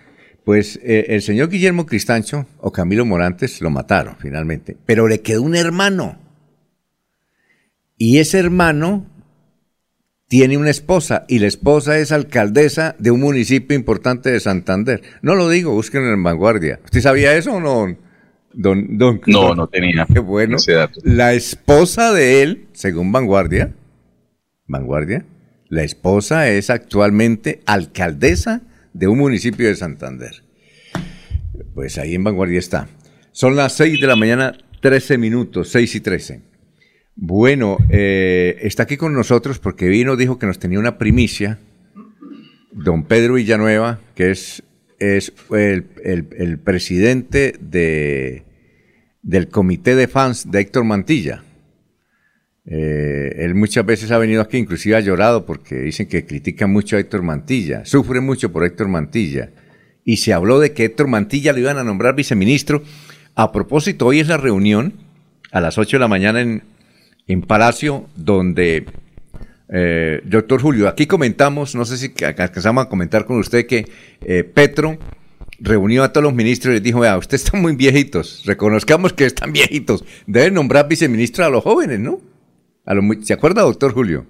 Pues 0.44 0.80
eh, 0.82 1.06
el 1.08 1.22
señor 1.22 1.50
Guillermo 1.50 1.86
Cristancho 1.86 2.46
o 2.58 2.72
Camilo 2.72 3.04
Morantes 3.04 3.60
lo 3.60 3.70
mataron 3.70 4.16
finalmente, 4.18 4.76
pero 4.86 5.06
le 5.06 5.20
quedó 5.20 5.42
un 5.42 5.54
hermano. 5.54 6.18
Y 7.98 8.18
ese 8.18 8.38
hermano 8.38 9.06
tiene 10.28 10.56
una 10.56 10.70
esposa 10.70 11.24
y 11.26 11.38
la 11.38 11.46
esposa 11.46 11.98
es 11.98 12.12
alcaldesa 12.12 12.94
de 12.98 13.10
un 13.10 13.20
municipio 13.20 13.76
importante 13.76 14.30
de 14.30 14.40
Santander. 14.40 15.02
No 15.22 15.34
lo 15.34 15.48
digo, 15.48 15.72
busquen 15.72 16.04
en 16.04 16.22
Vanguardia. 16.22 16.80
¿Usted 16.84 17.00
sabía 17.00 17.34
eso 17.34 17.54
o 17.54 17.60
no? 17.60 17.96
Don, 18.52 18.98
don, 18.98 19.20
no, 19.26 19.54
no 19.54 19.66
tenía. 19.68 20.06
Qué 20.12 20.20
bueno. 20.20 20.56
ese 20.56 20.72
dato. 20.72 21.00
La 21.02 21.32
esposa 21.32 22.12
de 22.12 22.42
él, 22.42 22.68
según 22.72 23.10
Vanguardia, 23.12 23.74
Vanguardia, 24.66 25.24
la 25.68 25.82
esposa 25.82 26.48
es 26.48 26.70
actualmente 26.70 27.60
alcaldesa 27.66 28.62
de 28.98 29.06
un 29.08 29.18
municipio 29.18 29.68
de 29.68 29.76
Santander. 29.76 30.42
Pues 31.74 31.98
ahí 31.98 32.14
en 32.14 32.24
Vanguardia 32.24 32.58
está. 32.58 32.88
Son 33.32 33.54
las 33.56 33.74
6 33.74 34.00
de 34.00 34.06
la 34.06 34.16
mañana, 34.16 34.56
13 34.80 35.18
minutos, 35.18 35.68
6 35.70 35.94
y 35.94 36.00
13. 36.00 36.40
Bueno, 37.14 37.78
eh, 37.90 38.56
está 38.62 38.84
aquí 38.84 38.96
con 38.96 39.12
nosotros 39.12 39.58
porque 39.58 39.88
vino, 39.88 40.16
dijo 40.16 40.38
que 40.38 40.46
nos 40.46 40.58
tenía 40.58 40.78
una 40.78 40.98
primicia. 40.98 41.58
Don 42.72 43.04
Pedro 43.04 43.34
Villanueva, 43.34 44.00
que 44.14 44.30
es, 44.30 44.62
es 44.98 45.32
el, 45.50 45.86
el- 46.04 46.28
el 46.36 46.58
presidente 46.58 47.54
de, 47.60 48.44
del 49.22 49.48
comité 49.48 49.94
de 49.96 50.06
fans 50.08 50.50
de 50.50 50.60
Héctor 50.60 50.84
Mantilla. 50.84 51.42
Eh, 52.70 53.32
él 53.44 53.54
muchas 53.54 53.86
veces 53.86 54.10
ha 54.10 54.18
venido 54.18 54.42
aquí, 54.42 54.58
inclusive 54.58 54.94
ha 54.96 55.00
llorado 55.00 55.46
porque 55.46 55.76
dicen 55.76 56.06
que 56.06 56.26
critica 56.26 56.66
mucho 56.66 56.96
a 56.96 57.00
Héctor 57.00 57.22
Mantilla, 57.22 57.84
sufre 57.86 58.20
mucho 58.20 58.52
por 58.52 58.64
Héctor 58.64 58.88
Mantilla. 58.88 59.50
Y 60.04 60.18
se 60.18 60.32
habló 60.32 60.58
de 60.60 60.72
que 60.72 60.84
Héctor 60.84 61.08
Mantilla 61.08 61.52
lo 61.52 61.60
iban 61.60 61.78
a 61.78 61.84
nombrar 61.84 62.14
viceministro. 62.14 62.82
A 63.34 63.52
propósito, 63.52 64.06
hoy 64.06 64.20
es 64.20 64.28
la 64.28 64.36
reunión 64.36 64.94
a 65.50 65.60
las 65.60 65.78
8 65.78 65.96
de 65.96 66.00
la 66.00 66.08
mañana 66.08 66.40
en, 66.42 66.62
en 67.26 67.40
Palacio, 67.42 68.06
donde, 68.16 68.84
eh, 69.72 70.20
doctor 70.24 70.60
Julio, 70.60 70.88
aquí 70.88 71.06
comentamos, 71.06 71.74
no 71.74 71.84
sé 71.84 71.96
si 71.96 72.10
ca- 72.10 72.28
alcanzamos 72.28 72.84
a 72.86 72.88
comentar 72.88 73.24
con 73.24 73.38
usted 73.38 73.66
que 73.66 73.86
eh, 74.22 74.44
Petro 74.44 74.98
reunió 75.60 76.04
a 76.04 76.12
todos 76.12 76.24
los 76.24 76.34
ministros 76.34 76.72
y 76.72 76.74
les 76.76 76.82
dijo, 76.82 77.00
vea, 77.00 77.16
ustedes 77.18 77.44
están 77.44 77.60
muy 77.62 77.74
viejitos, 77.76 78.42
reconozcamos 78.46 79.12
que 79.12 79.24
están 79.26 79.52
viejitos, 79.52 80.04
deben 80.26 80.54
nombrar 80.54 80.88
viceministro 80.88 81.44
a 81.44 81.50
los 81.50 81.62
jóvenes, 81.64 81.98
¿no? 82.00 82.20
A 82.88 82.94
los 82.94 83.04
muy- 83.04 83.22
¿Se 83.22 83.34
acuerda, 83.34 83.60
doctor 83.62 83.92
Julio? 83.92 84.24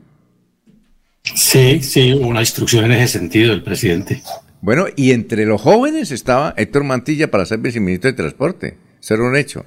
Sí, 1.34 1.80
sí, 1.82 2.12
hubo 2.14 2.26
una 2.28 2.40
instrucción 2.40 2.86
en 2.86 2.92
ese 2.92 3.18
sentido 3.18 3.50
del 3.50 3.62
presidente. 3.62 4.22
Bueno, 4.60 4.86
y 4.96 5.12
entre 5.12 5.46
los 5.46 5.60
jóvenes 5.60 6.10
estaba 6.10 6.54
Héctor 6.56 6.82
Mantilla 6.84 7.30
para 7.30 7.44
ser 7.46 7.58
viceministro 7.60 8.10
de 8.10 8.16
Transporte. 8.16 8.76
Eso 9.00 9.14
era 9.14 9.22
un 9.22 9.36
hecho. 9.36 9.64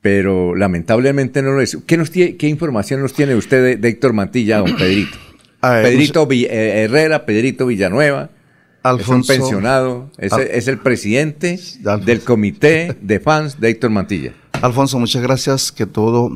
Pero 0.00 0.56
lamentablemente 0.56 1.42
no 1.42 1.52
lo 1.52 1.60
es. 1.60 1.78
¿Qué, 1.86 1.96
nos 1.96 2.10
tiene, 2.10 2.36
qué 2.36 2.48
información 2.48 3.00
nos 3.00 3.12
tiene 3.12 3.34
usted 3.34 3.62
de, 3.62 3.76
de 3.76 3.88
Héctor 3.88 4.12
Mantilla, 4.12 4.58
don 4.58 4.74
Pedrito? 4.78 5.16
Ver, 5.62 5.82
Pedrito 5.84 6.26
Vi- 6.26 6.46
eh, 6.46 6.82
Herrera, 6.84 7.26
Pedrito 7.26 7.66
Villanueva. 7.66 8.30
Alfonso- 8.82 9.34
es 9.34 9.38
un 9.38 9.42
pensionado. 9.44 10.10
Es, 10.18 10.32
Al- 10.32 10.42
es 10.42 10.66
el 10.66 10.78
presidente 10.78 11.60
del 12.06 12.22
comité 12.22 12.96
de 13.00 13.20
fans 13.20 13.60
de 13.60 13.68
Héctor 13.68 13.90
Mantilla. 13.90 14.32
Alfonso, 14.62 14.98
muchas 14.98 15.22
gracias. 15.22 15.70
Que 15.70 15.84
todo 15.86 16.30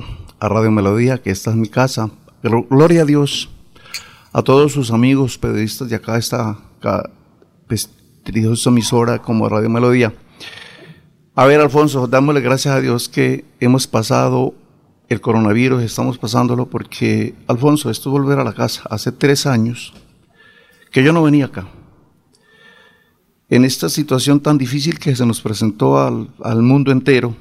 a 0.45 0.49
Radio 0.51 0.71
Melodía, 0.71 1.23
que 1.23 1.31
esta 1.31 1.51
es 1.51 1.57
mi 1.57 1.69
casa. 1.69 2.11
Pero 2.43 2.65
gloria 2.65 3.03
a 3.03 3.05
Dios, 3.07 3.49
a 4.31 4.43
todos 4.43 4.73
sus 4.73 4.91
amigos 4.91 5.39
periodistas 5.39 5.89
de 5.89 5.97
acá, 5.97 6.19
esta 6.19 6.59
prestigiosa 7.67 8.69
emisora 8.69 9.23
como 9.23 9.49
Radio 9.49 9.71
Melodía. 9.71 10.13
A 11.35 11.47
ver, 11.47 11.63
Alfonso, 11.63 12.07
dámosle 12.07 12.43
gracias 12.43 12.75
a 12.75 12.81
Dios 12.83 13.09
que 13.09 13.47
hemos 13.59 13.87
pasado 13.87 14.53
el 15.09 15.23
coronavirus, 15.23 15.83
estamos 15.83 16.19
pasándolo 16.19 16.67
porque, 16.67 17.35
Alfonso, 17.47 17.89
esto 17.89 18.11
es 18.11 18.13
volver 18.13 18.39
a 18.39 18.45
la 18.45 18.53
casa. 18.53 18.83
Hace 18.91 19.13
tres 19.13 19.47
años 19.47 19.95
que 20.91 21.03
yo 21.03 21.15
no 21.15 21.23
venía 21.23 21.47
acá. 21.47 21.69
En 23.49 23.65
esta 23.65 23.89
situación 23.89 24.41
tan 24.41 24.59
difícil 24.59 24.99
que 24.99 25.17
se 25.17 25.25
nos 25.25 25.41
presentó 25.41 25.99
al, 25.99 26.29
al 26.43 26.61
mundo 26.61 26.93
entero, 26.93 27.35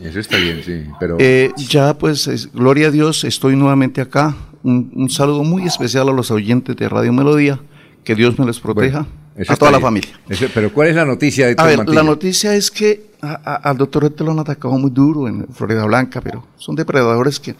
Eso 0.00 0.18
está 0.20 0.36
bien, 0.38 0.62
sí. 0.64 0.84
Pero 0.98 1.16
eh, 1.20 1.52
ya 1.56 1.96
pues, 1.96 2.26
es- 2.26 2.52
gloria 2.52 2.88
a 2.88 2.90
Dios, 2.90 3.24
estoy 3.24 3.56
nuevamente 3.56 4.00
acá. 4.00 4.34
Un, 4.62 4.90
un 4.94 5.10
saludo 5.10 5.44
muy 5.44 5.64
especial 5.64 6.08
a 6.08 6.12
los 6.12 6.30
oyentes 6.30 6.74
de 6.76 6.88
Radio 6.88 7.12
Melodía. 7.12 7.60
Que 8.02 8.14
Dios 8.14 8.38
me 8.38 8.44
les 8.46 8.60
proteja. 8.60 9.06
a 9.48 9.56
toda 9.56 9.70
la 9.70 9.78
bien. 9.78 9.86
familia. 9.86 10.20
Eso- 10.28 10.46
pero 10.52 10.72
¿cuál 10.72 10.88
es 10.88 10.96
la 10.96 11.04
noticia 11.04 11.46
de 11.46 11.54
A 11.58 11.64
ver, 11.64 11.78
Mantilla? 11.78 12.02
la 12.02 12.04
noticia 12.04 12.54
es 12.54 12.70
que 12.70 13.10
a- 13.22 13.40
a- 13.44 13.54
al 13.70 13.76
doctor 13.78 14.04
Héctor 14.04 14.26
lo 14.26 14.32
han 14.32 14.38
atacado 14.40 14.76
muy 14.78 14.90
duro 14.90 15.26
en 15.28 15.46
Florida 15.48 15.84
Blanca, 15.86 16.20
pero 16.20 16.46
son 16.56 16.74
depredadores 16.76 17.40
que... 17.40 17.54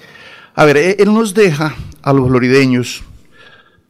A 0.54 0.64
ver, 0.64 0.76
él, 0.76 0.96
él 0.98 1.12
nos 1.14 1.34
deja 1.34 1.74
a 2.02 2.12
los 2.12 2.28
florideños 2.28 3.02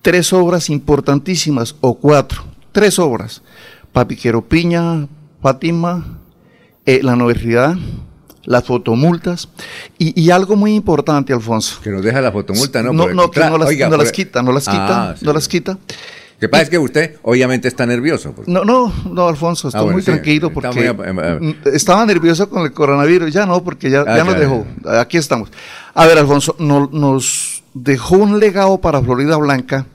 tres 0.01 0.33
obras 0.33 0.71
importantísimas, 0.71 1.77
o 1.81 1.99
cuatro, 1.99 2.43
tres 2.73 2.99
obras. 2.99 3.43
Papiquero 3.93 4.43
Piña, 4.43 5.07
Fátima, 5.43 6.19
eh, 6.87 7.01
la 7.03 7.15
universidad, 7.15 7.77
las 8.47 8.65
fotomultas 8.65 9.49
y, 9.99 10.21
y 10.21 10.31
algo 10.31 10.57
muy 10.57 10.75
importante, 10.75 11.33
Alfonso. 11.33 11.81
Que 11.83 11.91
nos 11.91 12.03
deja 12.03 12.21
la 12.21 12.33
fotomulta, 12.33 12.83
¿no? 12.83 12.93
No, 12.93 13.09
el 13.09 13.17
no, 13.17 13.31
que 13.31 13.41
no 13.41 13.59
las, 13.59 13.69
oiga, 13.69 13.89
no 13.89 13.97
las 13.97 14.13
quita, 14.13 14.43
no 14.43 14.53
las 14.53 14.65
quita, 14.65 15.11
Ah, 15.11 15.15
sí. 15.19 15.25
no 15.25 15.33
las 15.33 15.49
quita. 15.49 15.79
Que 16.41 16.49
pasa 16.49 16.65
es 16.65 16.71
que 16.71 16.79
usted 16.79 17.17
obviamente 17.23 17.69
está 17.69 17.87
nervioso. 17.87 18.33
porque- 18.33 18.51
No, 18.51 18.65
no, 18.65 18.93
no, 19.11 19.29
Alfonso, 19.29 19.69
estoy 19.69 19.79
Ah, 19.79 19.83
bueno, 19.83 19.95
muy 19.97 20.03
sí, 20.03 20.07
tranquilo 20.07 20.53
porque 20.53 20.69
muy, 20.73 20.85
eh, 20.85 21.39
mm, 21.41 21.69
estaba 21.73 22.05
nervioso 22.05 22.51
con 22.51 22.65
el 22.65 22.73
coronavirus, 22.73 23.33
ya 23.33 23.47
no, 23.47 23.63
porque 23.65 23.89
ya, 23.89 24.05
Ah, 24.07 24.17
ya 24.19 24.25
nos 24.25 24.39
dejó. 24.39 24.67
Aquí 25.01 25.17
estamos. 25.17 25.49
A 25.95 26.07
ver, 26.07 26.19
Alfonso, 26.19 26.57
no- 26.59 26.91
nos 26.93 27.63
dejó 27.73 28.17
un 28.17 28.41
legado 28.41 28.79
para 28.79 29.01
Florida 29.01 29.37
Blanca, 29.37 29.87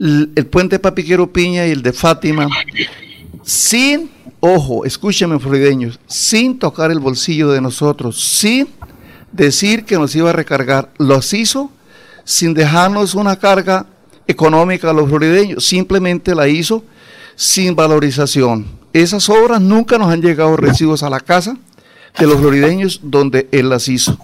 l- 0.00 0.28
el 0.34 0.46
puente 0.46 0.78
Papiquero 0.80 1.32
Piña 1.32 1.66
y 1.66 1.70
el 1.70 1.82
de 1.82 1.92
Fátima, 1.94 2.46
sin, 3.42 4.10
ojo, 4.46 4.84
escúcheme, 4.84 5.38
florideños, 5.38 5.98
sin 6.06 6.58
tocar 6.58 6.90
el 6.90 6.98
bolsillo 6.98 7.50
de 7.50 7.62
nosotros, 7.62 8.20
sin 8.20 8.68
decir 9.32 9.86
que 9.86 9.96
nos 9.96 10.14
iba 10.14 10.28
a 10.28 10.34
recargar. 10.34 10.90
Los 10.98 11.32
hizo 11.32 11.70
sin 12.24 12.52
dejarnos 12.52 13.14
una 13.14 13.36
carga 13.36 13.86
económica 14.26 14.90
a 14.90 14.92
los 14.92 15.08
florideños, 15.08 15.64
simplemente 15.64 16.34
la 16.34 16.46
hizo 16.46 16.84
sin 17.36 17.74
valorización. 17.74 18.66
Esas 18.92 19.30
obras 19.30 19.62
nunca 19.62 19.96
nos 19.96 20.12
han 20.12 20.20
llegado 20.20 20.56
recibos 20.58 21.02
a 21.02 21.10
la 21.10 21.20
casa 21.20 21.56
de 22.18 22.26
los 22.26 22.38
florideños 22.38 23.00
donde 23.02 23.48
él 23.50 23.68
las 23.68 23.88
hizo. 23.88 24.16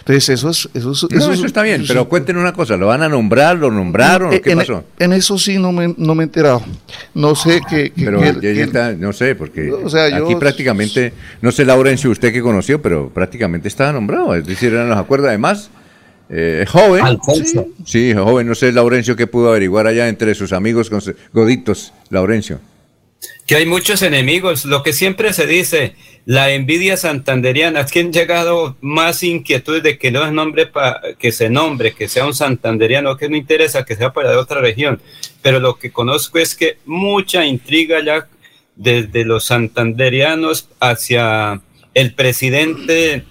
Entonces 0.00 0.28
eso 0.30 0.50
es... 0.50 0.68
Eso, 0.74 0.90
es- 0.92 1.02
No, 1.04 1.08
eso 1.18 1.30
es- 1.32 1.38
eso 1.38 1.46
está 1.46 1.62
bien, 1.62 1.82
eso 1.82 1.92
pero 1.92 2.08
cuéntenos 2.08 2.40
una 2.42 2.52
cosa, 2.52 2.76
¿lo 2.76 2.88
van 2.88 3.02
a 3.02 3.08
nombrar, 3.08 3.56
lo 3.56 3.70
nombraron 3.70 4.34
o 4.34 4.40
qué 4.40 4.50
en, 4.50 4.58
pasó? 4.58 4.84
en 4.98 5.12
eso 5.12 5.38
sí 5.38 5.56
no 5.58 5.70
me, 5.70 5.94
no 5.96 6.14
me 6.16 6.24
he 6.24 6.26
enterado. 6.26 6.62
No 7.14 7.34
sé 7.36 7.60
qué... 7.68 7.92
Pero 7.94 8.18
qué- 8.18 8.26
ya- 8.26 8.32
ya 8.34 8.40
qué- 8.40 8.62
está, 8.62 8.92
no 8.94 9.12
sé, 9.12 9.34
porque 9.36 9.70
O 9.70 9.88
sea, 9.88 10.08
yo- 10.08 10.24
aquí 10.24 10.34
prácticamente, 10.34 11.12
no 11.40 11.52
sé 11.52 11.64
Laurencio, 11.64 12.10
usted 12.10 12.32
que 12.32 12.42
conoció, 12.42 12.82
pero 12.82 13.10
prácticamente 13.10 13.68
estaba 13.68 13.92
nombrado, 13.92 14.34
es 14.34 14.44
decir, 14.46 14.72
no 14.72 14.84
nos 14.86 14.98
acuerda 14.98 15.28
además, 15.28 15.70
eh, 16.28 16.64
joven, 16.68 17.04
Alfonso. 17.04 17.66
sí, 17.84 18.10
sí, 18.10 18.14
joven, 18.14 18.48
no 18.48 18.56
sé 18.56 18.72
Laurencio 18.72 19.14
qué 19.14 19.28
pudo 19.28 19.50
averiguar 19.50 19.86
allá 19.86 20.08
entre 20.08 20.34
sus 20.34 20.52
amigos 20.52 20.90
goditos, 21.32 21.92
Laurencio. 22.10 22.58
Que 23.46 23.56
hay 23.56 23.66
muchos 23.66 24.02
enemigos, 24.02 24.64
lo 24.64 24.82
que 24.82 24.92
siempre 24.92 25.32
se 25.32 25.46
dice, 25.46 25.94
la 26.26 26.50
envidia 26.50 26.96
santanderiana, 26.96 27.86
que 27.86 28.00
han 28.00 28.12
llegado 28.12 28.76
más 28.80 29.22
inquietudes 29.22 29.82
de 29.82 29.96
que 29.96 30.10
no 30.10 30.24
es 30.24 30.32
nombre 30.32 30.66
pa, 30.66 31.00
que 31.18 31.30
se 31.30 31.48
nombre, 31.48 31.94
que 31.94 32.08
sea 32.08 32.26
un 32.26 32.34
santanderiano, 32.34 33.16
que 33.16 33.28
no 33.28 33.36
interesa 33.36 33.84
que 33.84 33.94
sea 33.94 34.12
para 34.12 34.30
de 34.30 34.36
otra 34.36 34.60
región, 34.60 35.00
pero 35.40 35.60
lo 35.60 35.78
que 35.78 35.92
conozco 35.92 36.38
es 36.38 36.56
que 36.56 36.78
mucha 36.84 37.46
intriga 37.46 38.02
ya 38.04 38.26
desde 38.74 39.24
los 39.24 39.44
santanderianos 39.44 40.68
hacia 40.80 41.62
el 41.94 42.12
presidente 42.12 43.24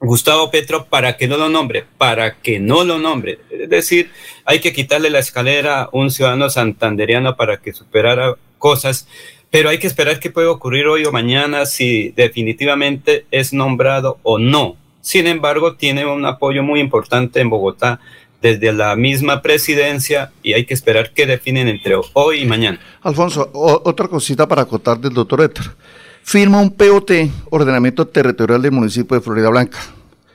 Gustavo 0.00 0.50
Petro 0.50 0.86
para 0.86 1.16
que 1.16 1.28
no 1.28 1.36
lo 1.36 1.48
nombre, 1.48 1.84
para 1.98 2.36
que 2.36 2.60
no 2.60 2.84
lo 2.84 2.98
nombre. 2.98 3.38
Es 3.50 3.68
decir, 3.68 4.10
hay 4.44 4.60
que 4.60 4.72
quitarle 4.72 5.10
la 5.10 5.18
escalera 5.18 5.82
a 5.82 5.88
un 5.92 6.10
ciudadano 6.10 6.50
santanderiano 6.50 7.36
para 7.36 7.58
que 7.58 7.72
superara 7.72 8.36
cosas, 8.64 9.06
pero 9.50 9.68
hay 9.68 9.78
que 9.78 9.86
esperar 9.86 10.20
qué 10.20 10.30
puede 10.30 10.46
ocurrir 10.46 10.86
hoy 10.86 11.04
o 11.04 11.12
mañana 11.12 11.66
si 11.66 12.14
definitivamente 12.16 13.26
es 13.30 13.52
nombrado 13.52 14.16
o 14.22 14.38
no. 14.38 14.76
Sin 15.02 15.26
embargo, 15.26 15.74
tiene 15.74 16.06
un 16.06 16.24
apoyo 16.24 16.62
muy 16.62 16.80
importante 16.80 17.40
en 17.40 17.50
Bogotá 17.50 18.00
desde 18.40 18.72
la 18.72 18.96
misma 18.96 19.42
presidencia 19.42 20.32
y 20.42 20.54
hay 20.54 20.64
que 20.64 20.72
esperar 20.72 21.12
qué 21.12 21.26
definen 21.26 21.68
entre 21.68 21.94
hoy 22.14 22.40
y 22.40 22.46
mañana. 22.46 22.80
Alfonso, 23.02 23.50
otra 23.52 24.08
cosita 24.08 24.48
para 24.48 24.62
acotar 24.62 24.98
del 24.98 25.12
doctor 25.12 25.42
Héctor 25.42 25.76
firma 26.22 26.58
un 26.58 26.70
POT, 26.70 27.10
Ordenamiento 27.50 28.06
Territorial 28.06 28.62
del 28.62 28.72
municipio 28.72 29.14
de 29.14 29.20
Florida 29.22 29.50
Blanca. 29.50 29.78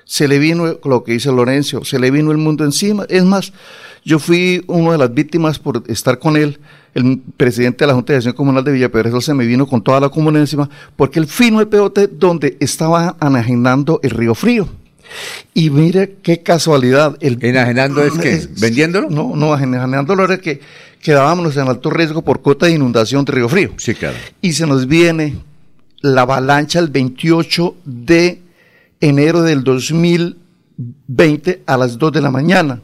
Se 0.10 0.27
le 0.27 0.40
vino 0.40 0.80
lo 0.84 1.03
que 1.03 1.11
dice 1.11 1.31
Lorenzo, 1.31 1.86
se 1.86 1.99
le 1.99 2.10
vino 2.10 2.31
el 2.31 2.40
mundo 2.40 2.65
encima. 2.65 3.06
Es 3.10 3.23
más, 3.23 3.53
yo 4.03 4.18
fui 4.18 4.64
una 4.65 4.94
de 4.94 4.98
las 4.98 5.14
víctimas 5.14 5.60
por 5.60 5.84
estar 5.86 6.18
con 6.18 6.36
él. 6.36 6.60
El 6.95 7.22
presidente 7.38 7.84
de 7.84 7.90
la 7.90 7.94
Junta 7.94 8.14
de 8.14 8.18
Acción 8.18 8.34
Comunal 8.34 8.64
de 8.64 8.72
Villa 8.72 8.90
se 9.22 9.36
me 9.36 9.45
vino 9.45 9.68
con 9.68 9.84
toda 9.84 9.99
la 9.99 10.10
comunidad 10.10 10.41
encima 10.41 10.68
porque 10.95 11.19
él 11.19 11.27
firmó 11.27 11.60
el 11.61 11.68
POT 11.68 12.10
donde 12.14 12.57
estaba 12.60 13.18
enajenando 13.22 13.99
el 14.02 14.10
río 14.10 14.34
frío. 14.34 14.68
Y 15.53 15.69
mire 15.69 16.15
qué 16.23 16.41
casualidad. 16.41 17.15
El, 17.19 17.38
¿Enajenando 17.40 18.03
es 18.03 18.14
que 18.14 18.48
vendiéndolo? 18.60 19.11
No, 19.11 19.36
no, 19.36 19.56
enajenándolo 19.56 20.23
era 20.23 20.40
que 20.40 20.60
quedábamos 21.03 21.56
en 21.56 21.68
alto 21.68 21.91
riesgo 21.91 22.23
por 22.23 22.41
cota 22.41 22.65
de 22.65 22.72
inundación 22.72 23.26
de 23.26 23.31
Río 23.31 23.48
Frío. 23.48 23.73
Sí, 23.77 23.94
claro. 23.94 24.18
Y 24.41 24.53
se 24.53 24.65
nos 24.65 24.88
viene 24.88 25.36
la 26.02 26.22
avalancha 26.22 26.80
el 26.80 26.88
28 26.88 27.76
de 27.86 28.49
enero 29.02 29.42
del 29.42 29.64
2020 29.64 31.64
a 31.66 31.78
las 31.78 31.98
2 31.98 32.12
de 32.12 32.22
la 32.22 32.32
mañana. 32.32 32.82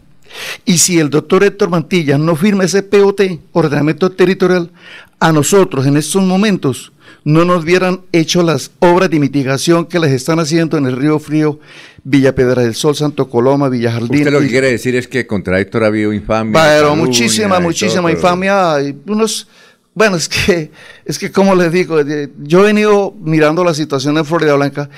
Y 0.65 0.79
si 0.79 0.99
el 0.99 1.09
doctor 1.09 1.43
Héctor 1.43 1.69
Mantilla 1.69 2.17
no 2.17 2.35
firma 2.35 2.63
ese 2.63 2.83
POT, 2.83 3.21
ordenamiento 3.53 4.11
territorial, 4.11 4.71
a 5.19 5.31
nosotros 5.31 5.85
en 5.85 5.97
estos 5.97 6.23
momentos 6.23 6.91
no 7.23 7.45
nos 7.45 7.63
hubieran 7.63 8.01
hecho 8.11 8.43
las 8.43 8.71
obras 8.79 9.09
de 9.09 9.19
mitigación 9.19 9.85
que 9.85 9.99
les 9.99 10.11
están 10.11 10.39
haciendo 10.39 10.77
en 10.77 10.85
el 10.85 10.95
Río 10.95 11.19
Frío, 11.19 11.59
Villa 12.03 12.35
Pedra 12.35 12.63
del 12.63 12.75
Sol, 12.75 12.95
Santo 12.95 13.29
Coloma, 13.29 13.69
Villa 13.69 13.91
Jardín. 13.91 14.19
Usted 14.19 14.31
lo 14.31 14.41
que 14.41 14.49
quiere 14.49 14.71
decir 14.71 14.95
es 14.95 15.07
que 15.07 15.25
contra 15.25 15.59
Héctor 15.59 15.85
ha 15.85 15.87
habido 15.87 16.13
infamia. 16.13 16.61
Pero 16.61 16.95
muchísima, 16.95 17.59
muchísima 17.59 18.11
infamia. 18.11 18.75
unos 19.07 19.47
bueno, 19.95 20.17
es 20.17 20.27
que, 20.27 20.71
es 21.05 21.17
que 21.17 21.31
como 21.31 21.55
les 21.55 21.71
digo, 21.71 22.01
yo 22.43 22.59
he 22.59 22.63
venido 22.63 23.15
mirando 23.23 23.63
la 23.63 23.73
situación 23.73 24.17
en 24.17 24.25
Florida 24.25 24.53
Blanca 24.53 24.89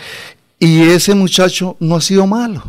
y 0.59 0.81
ese 0.81 1.15
muchacho 1.15 1.77
no 1.79 1.95
ha 1.95 2.01
sido 2.01 2.25
malo. 2.27 2.63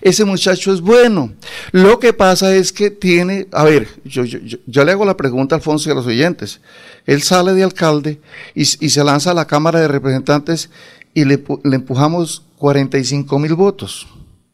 Ese 0.00 0.24
muchacho 0.24 0.72
es 0.72 0.80
bueno. 0.80 1.32
Lo 1.72 1.98
que 1.98 2.12
pasa 2.12 2.54
es 2.54 2.72
que 2.72 2.90
tiene, 2.90 3.46
a 3.52 3.64
ver, 3.64 3.88
yo, 4.04 4.24
yo, 4.24 4.84
le 4.84 4.92
hago 4.92 5.04
la 5.04 5.16
pregunta 5.16 5.54
a 5.54 5.58
Alfonso 5.58 5.88
y 5.88 5.92
a 5.92 5.94
los 5.94 6.06
oyentes. 6.06 6.60
Él 7.06 7.22
sale 7.22 7.54
de 7.54 7.62
alcalde 7.62 8.20
y, 8.54 8.62
y 8.62 8.90
se 8.90 9.04
lanza 9.04 9.30
a 9.30 9.34
la 9.34 9.46
Cámara 9.46 9.80
de 9.80 9.88
Representantes 9.88 10.70
y 11.14 11.24
le, 11.24 11.42
le 11.64 11.76
empujamos 11.76 12.42
45 12.58 13.38
mil 13.38 13.54
votos. 13.54 14.06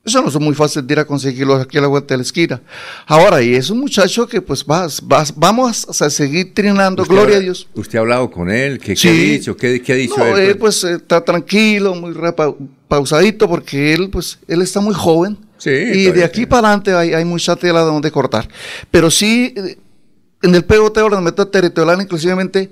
Eso 0.06 0.22
no 0.22 0.28
es 0.28 0.38
muy 0.38 0.54
fácil 0.54 0.86
de 0.86 0.94
ir 0.94 1.00
a 1.00 1.04
conseguirlo 1.04 1.56
aquí 1.56 1.78
a 1.78 1.80
la 1.80 1.88
vuelta 1.88 2.14
de 2.14 2.18
la 2.18 2.22
esquina. 2.22 2.62
Ahora, 3.06 3.42
y 3.42 3.56
es 3.56 3.70
un 3.70 3.80
muchacho 3.80 4.28
que 4.28 4.40
pues 4.40 4.64
vas, 4.64 5.00
vas, 5.02 5.34
vamos 5.34 6.00
a 6.00 6.10
seguir 6.10 6.54
trinando, 6.54 7.04
gloria 7.04 7.38
a 7.38 7.40
Dios. 7.40 7.66
¿Usted 7.74 7.98
ha 7.98 8.02
hablado 8.02 8.30
con 8.30 8.48
él? 8.48 8.78
¿Qué, 8.78 8.92
ha 8.92 9.10
dicho? 9.10 9.56
¿Qué, 9.56 9.82
ha 9.88 9.94
dicho 9.96 10.24
él? 10.24 10.50
Él 10.50 10.58
pues 10.58 10.84
está 10.84 11.24
tranquilo, 11.24 11.96
muy 11.96 12.14
pausadito, 12.86 13.48
porque 13.48 13.94
él 13.94 14.08
pues 14.08 14.38
él 14.46 14.62
está 14.62 14.78
muy 14.80 14.94
joven. 14.94 15.38
Sí, 15.58 15.70
y 15.70 16.12
de 16.12 16.22
aquí 16.22 16.46
para 16.46 16.68
adelante 16.68 16.94
hay, 16.94 17.12
hay 17.12 17.24
mucha 17.24 17.56
tela 17.56 17.80
de 17.80 17.86
donde 17.86 18.12
cortar. 18.12 18.46
Pero 18.92 19.10
sí, 19.10 19.52
en 20.40 20.54
el 20.54 20.64
POT 20.64 20.98
ordenamiento 20.98 21.48
territorial, 21.48 22.00
inclusivemente, 22.00 22.70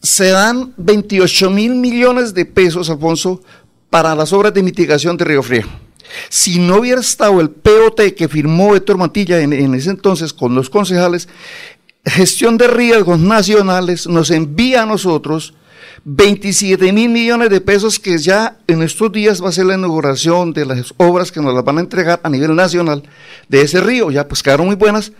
se 0.00 0.28
dan 0.28 0.72
28 0.76 1.50
mil 1.50 1.74
millones 1.74 2.32
de 2.32 2.44
pesos, 2.44 2.90
Alfonso, 2.90 3.42
para 3.90 4.14
las 4.14 4.32
obras 4.32 4.54
de 4.54 4.62
mitigación 4.62 5.16
de 5.16 5.24
Río 5.24 5.42
Frío. 5.42 5.81
Si 6.28 6.58
no 6.58 6.76
hubiera 6.76 7.00
estado 7.00 7.40
el 7.40 7.50
POT 7.50 8.14
que 8.16 8.28
firmó 8.28 8.74
Héctor 8.74 8.98
Mantilla 8.98 9.40
en, 9.40 9.74
ese 9.74 9.90
entonces 9.90 10.32
con 10.32 10.54
los 10.54 10.70
concejales, 10.70 11.28
gestión 12.04 12.58
de 12.58 12.68
riesgos 12.68 13.18
nacionales 13.18 14.06
nos 14.06 14.30
envía 14.30 14.82
a 14.82 14.86
nosotros 14.86 15.54
27 16.04 16.92
mil 16.92 17.10
millones 17.10 17.50
de 17.50 17.60
pesos 17.60 18.00
que 18.00 18.18
ya 18.18 18.58
en 18.66 18.82
estos 18.82 19.12
días 19.12 19.42
va 19.42 19.50
a 19.50 19.52
ser 19.52 19.66
la 19.66 19.74
inauguración 19.74 20.52
de 20.52 20.66
las 20.66 20.94
obras 20.96 21.30
que 21.30 21.40
nos 21.40 21.54
las 21.54 21.64
van 21.64 21.78
a 21.78 21.82
entregar 21.82 22.20
a 22.22 22.28
nivel 22.28 22.56
nacional 22.56 23.02
de 23.48 23.62
ese 23.62 23.80
río. 23.80 24.10
Ya 24.10 24.26
pues 24.26 24.42
quedaron 24.42 24.66
muy 24.66 24.76
buenas. 24.76 25.12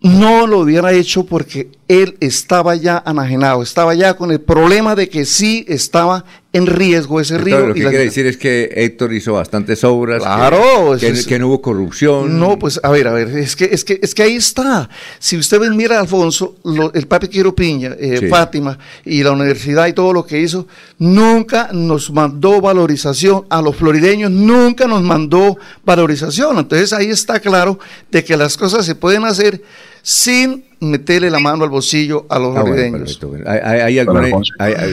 No 0.00 0.46
lo 0.48 0.58
hubiera 0.60 0.92
hecho 0.92 1.24
porque 1.24 1.70
él 1.86 2.16
estaba 2.20 2.74
ya 2.74 3.02
anajenado, 3.06 3.62
estaba 3.62 3.94
ya 3.94 4.14
con 4.14 4.32
el 4.32 4.40
problema 4.40 4.96
de 4.96 5.08
que 5.08 5.24
sí 5.24 5.64
estaba 5.68 6.24
en 6.52 6.66
riesgo 6.66 7.20
ese 7.20 7.38
río. 7.38 7.66
Lo 7.66 7.74
que 7.74 7.80
quiere 7.80 7.98
decir 7.98 8.26
es 8.26 8.36
que 8.36 8.70
Héctor 8.74 9.12
hizo 9.14 9.34
bastantes 9.34 9.82
obras. 9.84 10.22
Claro. 10.22 10.96
Que, 10.98 11.38
no 11.38 11.48
hubo 11.48 11.62
corrupción. 11.62 12.38
No, 12.38 12.58
pues 12.58 12.78
a 12.82 12.90
ver, 12.90 13.08
a 13.08 13.12
ver, 13.12 13.28
es 13.38 13.56
que, 13.56 13.64
es 13.64 13.84
que, 13.84 13.98
es 14.02 14.14
que 14.14 14.22
ahí 14.22 14.36
está. 14.36 14.88
Si 15.18 15.36
usted 15.36 15.60
mira 15.70 15.98
Alfonso, 15.98 16.56
el 16.92 17.06
papi 17.06 17.28
Quiero 17.28 17.54
Piña, 17.54 17.96
eh, 17.98 18.28
Fátima 18.28 18.78
y 19.04 19.22
la 19.22 19.32
universidad 19.32 19.86
y 19.86 19.94
todo 19.94 20.12
lo 20.12 20.26
que 20.26 20.40
hizo, 20.40 20.66
nunca 20.98 21.70
nos 21.72 22.10
mandó 22.10 22.60
valorización. 22.60 23.46
A 23.48 23.62
los 23.62 23.76
florideños 23.76 24.30
nunca 24.30 24.86
nos 24.86 25.02
mandó 25.02 25.56
valorización. 25.84 26.58
Entonces 26.58 26.92
ahí 26.92 27.08
está 27.08 27.40
claro 27.40 27.78
de 28.10 28.22
que 28.22 28.36
las 28.36 28.58
cosas 28.58 28.84
se 28.84 28.94
pueden 28.94 29.24
hacer 29.24 29.62
sin 30.02 30.64
meterle 30.80 31.30
la 31.30 31.38
mano 31.38 31.62
al 31.62 31.70
bolsillo 31.70 32.26
a 32.28 32.38
los 32.38 32.56
ah, 32.56 32.64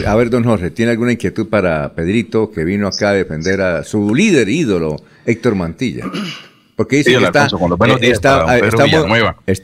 a 0.06 0.16
ver, 0.16 0.30
don 0.30 0.44
Jorge, 0.44 0.70
¿tiene 0.70 0.92
alguna 0.92 1.12
inquietud 1.12 1.50
para 1.50 1.96
Pedrito 1.96 2.52
que 2.52 2.64
vino 2.64 2.88
acá 2.88 3.10
a 3.10 3.14
defender 3.14 3.60
a 3.62 3.84
su 3.84 4.14
líder 4.14 4.48
ídolo, 4.50 4.98
Héctor 5.26 5.56
Mantilla? 5.56 6.06
Porque 6.76 6.98
dice 6.98 7.18
que 7.18 7.26
está, 7.26 7.48
está, 7.48 7.58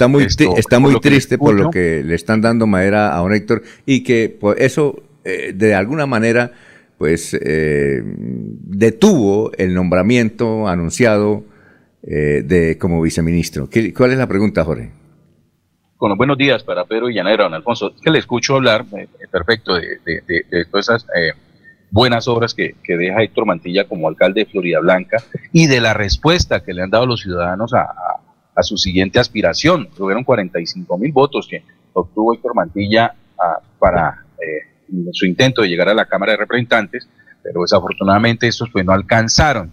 muy, 0.08 0.28
está 0.56 0.80
muy 0.80 1.00
triste 1.00 1.38
por 1.38 1.54
lo 1.54 1.70
que 1.70 2.04
le 2.04 2.16
están 2.16 2.42
dando 2.42 2.68
madera 2.68 3.16
a 3.16 3.22
un 3.22 3.34
Héctor 3.34 3.64
y 3.86 4.04
que 4.04 4.28
por 4.28 4.62
eso, 4.62 5.02
eh, 5.24 5.54
de 5.56 5.76
alguna 5.76 6.08
manera, 6.08 6.52
pues 6.98 7.38
eh, 7.40 8.02
detuvo 8.04 9.52
el 9.58 9.74
nombramiento 9.74 10.68
anunciado 10.68 11.46
eh, 12.04 12.44
de 12.46 12.78
como 12.78 13.02
viceministro. 13.02 13.70
¿Cuál 13.96 14.12
es 14.12 14.18
la 14.18 14.28
pregunta, 14.28 14.66
Jorge? 14.66 15.05
Con 15.98 16.10
los 16.10 16.18
buenos 16.18 16.38
días 16.38 16.64
para 16.64 16.86
Pedro 16.86 17.08
Villanera, 17.08 17.46
don 17.46 17.54
Alfonso. 17.54 17.94
que 18.02 18.12
le 18.12 18.20
escucho 18.20 18.56
hablar 18.56 18.86
eh, 18.98 19.08
perfecto 19.32 19.76
de, 19.76 20.66
todas 20.70 20.90
esas 20.90 21.06
eh, 21.16 21.32
buenas 21.90 22.28
obras 22.28 22.54
que, 22.54 22.76
deja 22.86 23.24
Héctor 23.24 23.46
Mantilla 23.46 23.88
como 23.88 24.08
alcalde 24.08 24.42
de 24.42 24.52
Florida 24.52 24.80
Blanca 24.80 25.24
y 25.54 25.68
de 25.68 25.80
la 25.80 25.94
respuesta 25.94 26.64
que 26.64 26.74
le 26.74 26.84
han 26.84 26.90
dado 26.90 27.06
los 27.06 27.22
ciudadanos 27.22 27.74
a, 27.74 27.94
su 28.62 28.78
siguiente 28.78 29.20
aspiración. 29.20 29.90
Tuvieron 29.96 30.24
45 30.24 30.98
mil 30.98 31.12
votos 31.12 31.46
que 31.50 31.64
obtuvo 31.92 32.34
Héctor 32.34 32.56
Mantilla 32.56 33.14
ah, 33.38 33.60
para 33.78 34.24
eh, 34.40 35.12
su 35.12 35.26
intento 35.26 35.62
de 35.62 35.68
llegar 35.68 35.90
a 35.90 35.94
la 35.94 36.06
Cámara 36.06 36.32
de 36.32 36.38
Representantes, 36.38 37.08
pero 37.44 37.62
desafortunadamente 37.62 38.48
estos 38.48 38.70
pues 38.70 38.86
no 38.86 38.94
alcanzaron. 38.94 39.72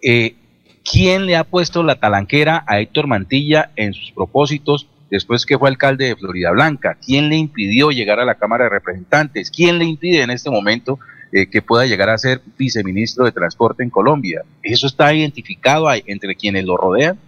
¿Quién 0.00 1.26
le 1.26 1.34
ha 1.34 1.42
puesto 1.42 1.82
la 1.82 1.96
talanquera 1.96 2.62
a 2.68 2.78
Héctor 2.78 3.08
Mantilla 3.08 3.72
en 3.74 3.92
sus 3.92 4.12
propósitos 4.12 4.86
después 5.10 5.46
que 5.46 5.58
fue 5.58 5.68
alcalde 5.68 6.06
de 6.06 6.16
Florida 6.16 6.50
Blanca. 6.50 6.98
¿Quién 7.04 7.28
le 7.28 7.36
impidió 7.36 7.90
llegar 7.90 8.20
a 8.20 8.24
la 8.24 8.36
Cámara 8.36 8.64
de 8.64 8.70
Representantes? 8.70 9.50
¿Quién 9.50 9.78
le 9.78 9.84
impide 9.84 10.22
en 10.22 10.30
este 10.30 10.50
momento 10.50 10.98
eh, 11.32 11.48
que 11.48 11.62
pueda 11.62 11.86
llegar 11.86 12.08
a 12.08 12.18
ser 12.18 12.40
viceministro 12.58 13.24
de 13.24 13.32
Transporte 13.32 13.82
en 13.82 13.90
Colombia? 13.90 14.44
¿Eso 14.62 14.86
está 14.86 15.12
identificado 15.14 15.86
entre 16.06 16.34
quienes 16.34 16.64
lo 16.64 16.76
rodean? 16.76 17.18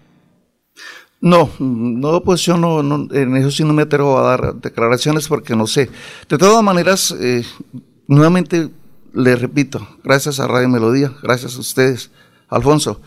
No, 1.21 1.51
no, 1.59 2.23
pues 2.23 2.43
yo 2.43 2.57
no, 2.57 2.81
en 3.13 3.37
eso 3.37 3.51
sí 3.51 3.65
no 3.65 3.73
me 3.73 3.83
atrevo 3.83 4.19
a 4.19 4.23
dar 4.23 4.55
declaraciones 4.55 5.27
porque 5.27 5.57
no 5.57 5.67
sé. 5.67 5.91
De 6.29 6.39
todas 6.39 6.63
maneras, 6.63 7.15
eh, 7.21 7.45
nuevamente 8.07 8.69
le 9.13 9.35
repito, 9.35 9.87
gracias 10.05 10.39
a 10.39 10.47
Radio 10.47 10.69
Melodía, 10.69 11.13
gracias 11.21 11.57
a 11.57 11.61
ustedes, 11.61 12.13
Alfonso. 12.49 13.01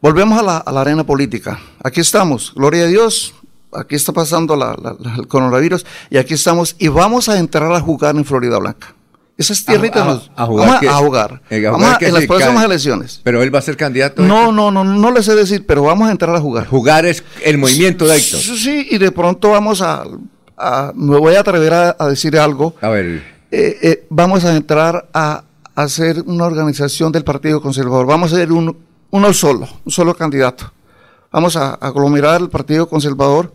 Volvemos 0.00 0.40
a 0.40 0.72
la 0.72 0.80
arena 0.80 1.04
política. 1.04 1.60
Aquí 1.84 2.00
estamos, 2.00 2.52
gloria 2.56 2.82
a 2.82 2.88
Dios, 2.88 3.32
aquí 3.72 3.94
está 3.96 4.12
pasando 4.12 4.56
la- 4.56 4.76
la- 4.80 4.96
la- 4.98 5.14
el 5.16 5.26
coronavirus 5.28 5.84
y 6.10 6.16
aquí 6.18 6.34
estamos 6.34 6.76
y 6.78 6.88
vamos 6.88 7.28
a 7.28 7.38
entrar 7.38 7.72
a 7.72 7.80
jugar 7.80 8.16
en 8.16 8.24
Florida 8.24 8.58
Blanca. 8.58 8.94
Esas 9.38 9.64
tierritas 9.64 10.02
a- 10.02 10.06
nos- 10.06 10.30
a 10.36 10.46
jugar 10.46 10.68
vamos 10.68 10.82
a, 10.94 10.96
jugar. 10.98 11.42
Eh, 11.50 11.66
a 11.66 11.72
jugar 11.72 11.98
a- 12.02 12.06
en 12.06 12.14
las 12.14 12.26
próximas 12.26 12.64
elecciones. 12.64 13.20
Pero 13.24 13.42
él 13.42 13.52
va 13.54 13.58
a 13.60 13.62
ser 13.62 13.76
candidato. 13.76 14.22
No, 14.22 14.52
no, 14.52 14.70
no, 14.70 14.84
no 14.84 15.10
les 15.10 15.24
sé 15.24 15.34
decir, 15.34 15.64
pero 15.66 15.82
vamos 15.84 16.08
a 16.08 16.12
entrar 16.12 16.34
a 16.36 16.40
jugar. 16.40 16.66
Jugar 16.66 17.06
es 17.06 17.24
el 17.42 17.56
movimiento 17.58 18.06
de 18.06 18.16
Héctor. 18.16 18.40
Sí, 18.40 18.86
y 18.90 18.98
de 18.98 19.10
pronto 19.10 19.50
vamos 19.50 19.80
a, 19.80 20.04
a- 20.56 20.92
me 20.94 21.16
voy 21.18 21.34
a 21.34 21.40
atrever 21.40 21.72
a, 21.72 21.96
a 21.98 22.08
decir 22.08 22.38
algo. 22.38 22.74
A 22.80 22.88
ver, 22.90 23.32
Eh, 23.50 23.78
eh, 23.82 24.06
vamos 24.10 24.44
a 24.44 24.54
entrar 24.56 25.08
a, 25.12 25.44
a 25.74 25.82
hacer 25.82 26.22
una 26.26 26.44
organización 26.44 27.10
del 27.12 27.24
Partido 27.24 27.60
Conservador. 27.60 28.06
Vamos 28.06 28.32
a 28.32 28.36
ser 28.36 28.50
un, 28.52 28.76
uno 29.10 29.32
solo, 29.32 29.68
un 29.84 29.92
solo 29.92 30.14
candidato. 30.14 30.72
Vamos 31.32 31.56
a 31.56 31.74
aglomerar 31.74 32.40
el 32.40 32.48
Partido 32.50 32.88
Conservador 32.88 33.52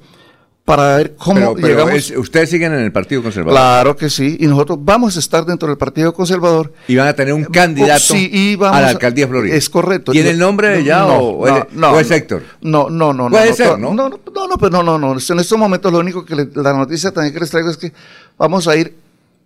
para 0.65 0.97
ver 0.97 1.15
cómo 1.15 1.35
pero, 1.35 1.53
pero 1.55 1.67
llegamos. 1.67 1.93
es- 1.93 2.17
ustedes 2.17 2.49
siguen 2.49 2.73
en 2.73 2.79
el 2.81 2.91
Partido 2.91 3.23
Conservador. 3.23 3.53
Claro 3.57 3.95
que 3.95 4.09
sí, 4.09 4.35
y 4.39 4.47
nosotros 4.47 4.79
vamos 4.81 5.15
a 5.15 5.19
estar 5.19 5.45
dentro 5.45 5.69
del 5.69 5.77
Partido 5.77 6.13
Conservador. 6.13 6.73
Y 6.89 6.95
van 6.97 7.07
a 7.07 7.13
tener 7.13 7.33
un 7.33 7.45
candidato 7.45 7.99
Sí, 8.01 8.29
y 8.33 8.55
vamos 8.57 8.77
a 8.77 8.81
la 8.81 8.89
alcaldía 8.89 9.25
de 9.25 9.31
Florida. 9.31 9.55
Es 9.55 9.69
correcto. 9.69 10.11
¿Tiene 10.11 10.31
el 10.31 10.39
nombre 10.39 10.69
de 10.69 10.83
ya 10.83 10.99
no, 10.99 11.17
o, 11.19 11.47
no, 11.47 11.57
es- 11.57 11.65
no, 11.71 11.91
o 11.91 11.99
es 12.01 12.09
no. 12.09 12.15
Héctor? 12.15 12.43
No, 12.61 12.89
no, 12.89 13.13
no. 13.13 13.29
Puede 13.29 13.49
no, 13.51 13.55
ser, 13.55 13.79
¿no? 13.79 13.93
No, 13.93 14.09
no, 14.09 14.57
pero 14.57 14.69
no, 14.71 14.83
no, 14.83 14.97
no. 14.99 15.11
En 15.13 15.39
estos 15.39 15.57
momentos 15.57 15.89
lo 15.93 15.99
único 15.99 16.25
que 16.25 16.35
le- 16.35 16.49
la 16.55 16.73
noticia 16.73 17.11
también 17.11 17.33
que 17.33 17.39
les 17.39 17.49
traigo 17.49 17.69
es 17.69 17.77
que 17.77 17.93
vamos 18.37 18.67
a 18.67 18.75
ir 18.75 18.93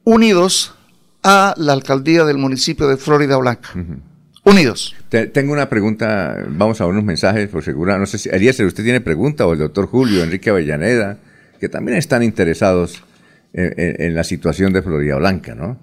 unidos 0.06 0.74
a 1.22 1.54
la 1.58 1.74
alcaldía 1.74 2.26
del 2.26 2.38
municipio 2.40 2.88
de 2.88 2.98
Florida 2.98 3.38
Blanca. 3.38 3.70
Unidos. 4.44 4.96
Te- 5.10 5.28
tengo 5.28 5.54
una 5.54 5.70
pregunta, 5.70 6.36
vamos 6.50 6.82
a 6.82 6.86
ver 6.86 6.94
unos 6.94 7.04
mensajes, 7.04 7.48
por 7.50 7.64
segura. 7.64 7.98
No 7.98 8.06
sé 8.06 8.18
si, 8.18 8.30
Eliezer, 8.30 8.66
¿usted 8.66 8.84
tiene 8.84 9.02
pregunta? 9.02 9.46
O 9.46 9.54
el 9.54 9.60
doctor 9.60 9.88
Julio, 9.88 10.24
Enrique 10.24 10.50
Avellaneda, 10.50 11.18
que 11.60 11.70
también 11.70 11.98
están 11.98 12.24
interesados 12.24 13.04
en, 13.54 13.74
en- 13.78 14.02
en 14.02 14.16
la 14.16 14.24
situación 14.24 14.74
de 14.74 14.82
Florida 14.82 15.16
Blanca, 15.18 15.54
¿no? 15.54 15.78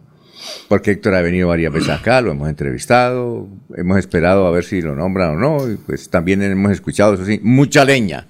Porque 0.68 0.93
Héctor 0.93 1.14
ha 1.14 1.20
venido 1.20 1.48
varias 1.48 1.72
veces 1.72 1.89
acá, 1.90 2.20
lo 2.20 2.30
hemos 2.30 2.48
entrevistado, 2.48 3.48
hemos 3.76 3.98
esperado 3.98 4.47
a 4.47 4.51
ver 4.51 4.64
si 4.64 4.80
lo 4.80 4.94
nombran 4.94 5.30
o 5.30 5.36
no, 5.39 5.70
y 5.70 5.76
pues 5.76 6.09
también 6.10 6.43
hemos 6.43 6.72
escuchado, 6.72 7.14
eso 7.14 7.24
sí, 7.24 7.40
mucha 7.43 7.85
leña. 7.85 8.26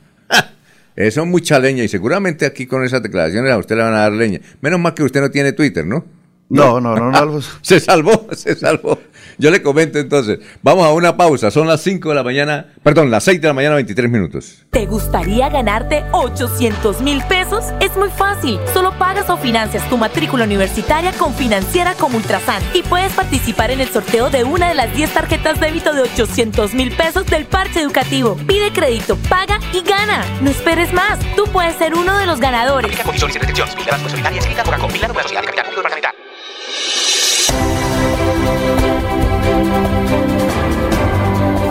Eso 0.97 1.25
mucha 1.27 1.61
leña, 1.61 1.85
y 1.85 1.89
seguramente 1.89 2.45
aquí 2.45 2.67
con 2.67 2.85
esas 2.85 3.03
declaraciones 3.03 3.53
a 3.53 3.59
usted 3.59 3.77
le 3.77 3.83
van 3.83 3.95
a 3.95 3.99
dar 3.99 4.13
leña. 4.13 4.41
Menos 4.61 4.81
mal 4.81 4.95
que 4.95 5.05
usted 5.05 5.21
no 5.21 5.31
tiene 5.31 5.53
Twitter, 5.53 5.87
¿no? 5.87 6.05
No, 6.49 6.81
no, 6.81 6.97
no, 6.97 7.11
no. 7.13 7.41
se 7.63 7.79
salvó, 7.79 8.27
se 8.33 8.57
salvó. 8.57 8.99
Yo 9.39 9.53
le 9.53 9.63
comento 9.63 9.99
entonces. 9.99 10.41
Vamos 10.63 10.85
a 10.85 10.93
una 10.93 11.17
pausa. 11.17 11.53
Son 11.53 11.69
las 11.69 11.81
5 11.83 12.09
de 12.09 12.15
la 12.17 12.25
mañana, 12.25 12.67
perdón, 12.83 13.11
las 13.11 13.23
6 13.23 13.41
de 13.41 13.47
la 13.47 13.55
mañana, 13.55 13.77
23 13.77 14.11
minutos. 14.11 14.65
¿Te 14.71 14.87
gustaría 14.87 15.49
ganarte 15.49 16.05
800 16.11 17.01
mil 17.03 17.23
pesos? 17.23 17.65
Es 17.81 17.97
muy 17.97 18.11
fácil. 18.11 18.59
Solo 18.75 18.99
pagas 18.99 19.31
o 19.31 19.37
financias 19.37 19.89
tu 19.89 19.97
matrícula 19.97 20.45
universitaria 20.45 21.13
con 21.13 21.33
Financiera 21.35 21.95
como 21.95 22.17
Ultrasan 22.17 22.63
y 22.75 22.83
puedes 22.83 23.13
participar 23.13 23.71
en 23.71 23.81
el 23.81 23.89
sorteo 23.89 24.29
de 24.29 24.43
una 24.43 24.69
de 24.69 24.75
las 24.75 24.93
10 24.95 25.15
tarjetas 25.15 25.61
débito 25.61 25.95
de 25.95 26.03
800 26.03 26.75
mil 26.75 26.91
pesos 26.91 27.25
del 27.27 27.47
parche 27.47 27.81
educativo. 27.81 28.37
Pide 28.47 28.73
crédito, 28.73 29.17
paga 29.29 29.61
y 29.73 29.83
gana. 29.83 30.25
No 30.41 30.51
esperes 30.51 30.93
más. 30.93 31.19
Tú 31.37 31.45
puedes 31.53 31.77
ser 31.77 31.95
uno 31.95 32.19
de 32.19 32.27
los 32.27 32.41
ganadores. 32.41 32.99
Condiciones 33.03 33.37
y 33.37 33.39
restricciones. 33.39 33.77
Vigilada 33.77 33.99
Supersolidaria, 33.99 34.43
Secretaría 34.43 34.65
Fogacom, 34.65 34.93
Vigilado 34.93 35.15
por 35.15 35.23
la 35.23 35.29
Sociedad 35.29 35.43
de 35.43 35.47
Capital 35.47 35.65
Público 35.67 35.83
Departamental. 35.83 37.88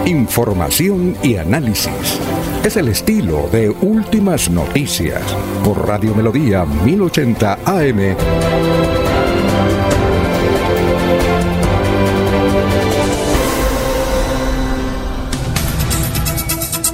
Información 0.08 1.18
y 1.22 1.36
análisis. 1.36 1.92
Es 2.64 2.78
el 2.78 2.88
estilo 2.88 3.50
de 3.52 3.70
Últimas 3.70 4.50
Noticias 4.50 5.22
por 5.66 5.86
Radio 5.86 6.16
Melodía 6.16 6.64
1080 6.64 7.60
AM. 7.66 8.16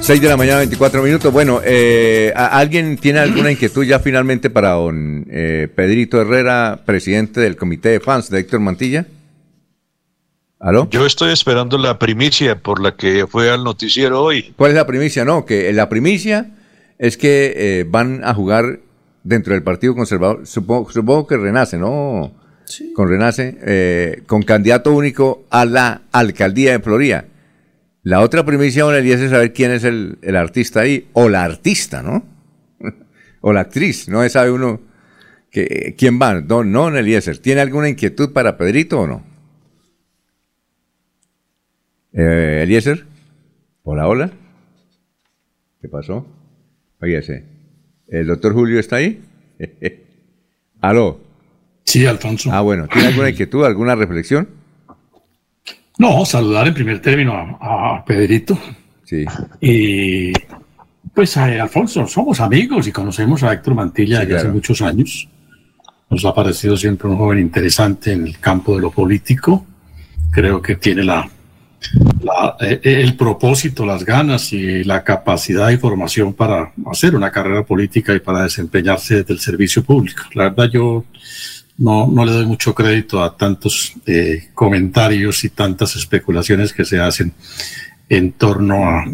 6 0.00 0.20
de 0.20 0.28
la 0.28 0.36
mañana, 0.36 0.58
24 0.58 1.02
minutos. 1.02 1.32
Bueno, 1.32 1.62
eh, 1.64 2.30
¿a- 2.36 2.58
¿alguien 2.58 2.98
tiene 2.98 3.20
alguna 3.20 3.50
inquietud 3.50 3.84
ya 3.84 4.00
finalmente 4.00 4.50
para 4.50 4.72
don 4.72 5.24
eh, 5.30 5.66
Pedrito 5.74 6.20
Herrera, 6.20 6.80
presidente 6.84 7.40
del 7.40 7.56
comité 7.56 7.88
de 7.88 8.00
fans 8.00 8.28
de 8.28 8.40
Héctor 8.40 8.60
Mantilla? 8.60 9.06
¿Aló? 10.64 10.88
Yo 10.88 11.04
estoy 11.04 11.30
esperando 11.30 11.76
la 11.76 11.98
primicia 11.98 12.58
por 12.58 12.80
la 12.80 12.96
que 12.96 13.26
fue 13.26 13.50
al 13.50 13.64
noticiero 13.64 14.22
hoy. 14.22 14.54
¿Cuál 14.56 14.70
es 14.70 14.76
la 14.76 14.86
primicia? 14.86 15.22
No, 15.22 15.44
que 15.44 15.70
la 15.74 15.90
primicia 15.90 16.54
es 16.98 17.18
que 17.18 17.52
eh, 17.54 17.84
van 17.86 18.24
a 18.24 18.32
jugar 18.32 18.80
dentro 19.24 19.52
del 19.52 19.62
Partido 19.62 19.94
Conservador, 19.94 20.46
supongo, 20.46 20.90
supongo 20.90 21.26
que 21.26 21.36
Renace, 21.36 21.76
¿no? 21.76 22.32
Con 22.94 23.10
Renace, 23.10 23.58
eh, 23.60 24.22
con 24.26 24.42
candidato 24.42 24.94
único 24.94 25.44
a 25.50 25.66
la 25.66 26.00
alcaldía 26.12 26.72
de 26.72 26.78
Florida. 26.78 27.26
La 28.02 28.22
otra 28.22 28.46
primicia, 28.46 28.84
don 28.84 28.94
Elías, 28.94 29.20
es 29.20 29.32
saber 29.32 29.52
quién 29.52 29.70
es 29.70 29.84
el, 29.84 30.16
el 30.22 30.34
artista 30.34 30.80
ahí, 30.80 31.10
o 31.12 31.28
la 31.28 31.44
artista, 31.44 32.02
¿no? 32.02 32.24
o 33.42 33.52
la 33.52 33.60
actriz, 33.60 34.08
no 34.08 34.26
sabe 34.30 34.50
uno 34.50 34.80
que, 35.50 35.94
quién 35.98 36.18
va. 36.18 36.40
No, 36.40 36.64
no, 36.64 36.84
don 36.84 36.96
Eliezer, 36.96 37.36
¿tiene 37.36 37.60
alguna 37.60 37.90
inquietud 37.90 38.32
para 38.32 38.56
Pedrito 38.56 39.00
o 39.00 39.06
no? 39.06 39.33
Eh, 42.16 42.60
Eliezer, 42.62 43.04
hola, 43.82 44.06
hola. 44.06 44.30
¿Qué 45.80 45.88
pasó? 45.88 46.26
¿el 47.00 48.26
doctor 48.26 48.54
Julio 48.54 48.78
está 48.78 48.96
ahí? 48.96 49.20
¿Aló? 50.80 51.20
Sí, 51.84 52.06
Alfonso. 52.06 52.50
Ah, 52.52 52.60
bueno, 52.60 52.86
¿tiene 52.86 53.08
alguna 53.08 53.30
inquietud, 53.30 53.64
alguna 53.64 53.94
reflexión? 53.94 54.48
No, 55.98 56.24
saludar 56.24 56.68
en 56.68 56.74
primer 56.74 57.02
término 57.02 57.34
a, 57.34 57.96
a 57.96 58.04
Pedrito. 58.04 58.58
Sí. 59.04 59.24
Y 59.60 60.32
pues 61.12 61.36
a 61.36 61.44
Alfonso, 61.44 62.06
somos 62.06 62.40
amigos 62.40 62.86
y 62.86 62.92
conocemos 62.92 63.42
a 63.42 63.52
Héctor 63.52 63.74
Mantilla 63.74 64.20
Sí, 64.20 64.26
desde 64.26 64.38
hace 64.38 64.48
muchos 64.48 64.80
años. 64.82 65.28
Nos 66.08 66.24
ha 66.24 66.32
parecido 66.32 66.76
siempre 66.76 67.08
un 67.08 67.16
joven 67.16 67.40
interesante 67.40 68.12
en 68.12 68.26
el 68.26 68.38
campo 68.38 68.76
de 68.76 68.82
lo 68.82 68.90
político. 68.90 69.66
Creo 70.30 70.62
que 70.62 70.76
tiene 70.76 71.04
la, 71.04 71.28
la- 72.22 72.56
eh, 72.60 72.80
el 72.82 73.16
propósito, 73.16 73.84
las 73.84 74.04
ganas 74.04 74.52
y 74.52 74.84
la 74.84 75.04
capacidad 75.04 75.70
y 75.70 75.76
formación 75.76 76.34
para 76.34 76.72
hacer 76.90 77.14
una 77.14 77.30
carrera 77.30 77.64
política 77.64 78.14
y 78.14 78.20
para 78.20 78.42
desempeñarse 78.42 79.16
desde 79.16 79.34
el 79.34 79.40
servicio 79.40 79.82
público. 79.84 80.22
La 80.34 80.44
verdad 80.44 80.70
yo 80.72 81.04
no, 81.78 82.06
no 82.06 82.24
le 82.24 82.32
doy 82.32 82.46
mucho 82.46 82.74
crédito 82.74 83.22
a 83.22 83.36
tantos 83.36 83.94
eh, 84.06 84.48
comentarios 84.54 85.44
y 85.44 85.50
tantas 85.50 85.96
especulaciones 85.96 86.72
que 86.72 86.84
se 86.84 87.00
hacen 87.00 87.32
en 88.08 88.32
torno 88.32 88.88
a 88.88 89.04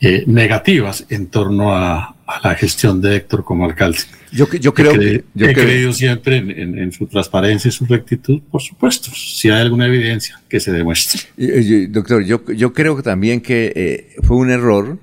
eh, 0.00 0.24
negativas 0.26 1.04
en 1.08 1.26
torno 1.26 1.74
a 1.76 2.14
la 2.42 2.54
gestión 2.54 3.00
de 3.00 3.16
Héctor 3.16 3.44
como 3.44 3.64
alcalde. 3.64 3.98
Yo, 4.32 4.48
yo 4.50 4.72
creo 4.74 4.92
he, 4.92 4.98
que- 4.98 5.24
yo 5.34 5.46
he 5.46 5.52
creo- 5.52 5.64
creído 5.66 5.92
siempre 5.92 6.36
en, 6.38 6.50
en- 6.50 6.78
en 6.78 6.92
su 6.92 7.06
transparencia 7.06 7.68
y 7.68 7.72
su 7.72 7.84
rectitud, 7.86 8.40
por 8.50 8.62
supuesto. 8.62 9.10
Si 9.14 9.50
hay 9.50 9.60
alguna 9.60 9.86
evidencia 9.86 10.40
que 10.48 10.58
se 10.60 10.72
demuestre. 10.72 11.20
Doctor, 11.88 12.24
yo, 12.24 12.44
yo 12.52 12.72
creo 12.72 13.02
también 13.02 13.40
que 13.40 13.72
eh, 13.76 14.16
fue 14.22 14.36
un 14.36 14.50
error 14.50 14.98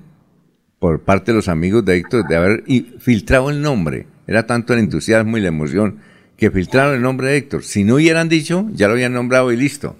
por 0.78 1.02
parte 1.02 1.32
de 1.32 1.36
los 1.36 1.48
amigos 1.48 1.84
de 1.84 1.96
Héctor 1.96 2.26
de 2.28 2.36
haber 2.36 2.64
filtrado 2.98 3.50
el 3.50 3.60
nombre. 3.62 4.06
Era 4.26 4.46
tanto 4.46 4.72
el 4.72 4.80
entusiasmo 4.80 5.36
y 5.38 5.40
la 5.40 5.48
emoción 5.48 5.98
que 6.36 6.50
filtraron 6.50 6.94
el 6.94 7.02
nombre 7.02 7.28
de 7.28 7.36
Héctor. 7.36 7.62
Si 7.64 7.84
no 7.84 7.96
hubieran 7.96 8.28
dicho, 8.28 8.66
ya 8.72 8.86
lo 8.88 8.94
habían 8.94 9.12
nombrado 9.12 9.52
y 9.52 9.56
listo. 9.56 9.96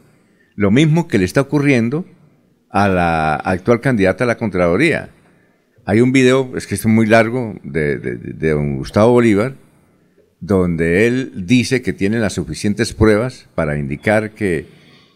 Lo 0.56 0.70
mismo 0.70 1.06
que 1.06 1.18
le 1.18 1.24
está 1.24 1.42
ocurriendo 1.42 2.06
a 2.70 2.88
la 2.88 3.34
actual 3.34 3.80
candidata 3.80 4.24
a 4.24 4.26
la 4.26 4.36
Contraloría. 4.36 5.10
Hay 5.86 6.00
un 6.00 6.12
video, 6.12 6.52
es 6.56 6.66
que 6.66 6.74
es 6.74 6.86
muy 6.86 7.06
largo, 7.06 7.54
de, 7.64 7.96
don 7.96 8.76
Gustavo 8.76 9.12
Bolívar, 9.12 9.54
donde 10.40 11.06
él 11.06 11.32
dice 11.46 11.82
que 11.82 11.92
tiene 11.92 12.18
las 12.18 12.34
suficientes 12.34 12.92
pruebas 12.92 13.48
para 13.54 13.78
indicar 13.78 14.32
que 14.32 14.66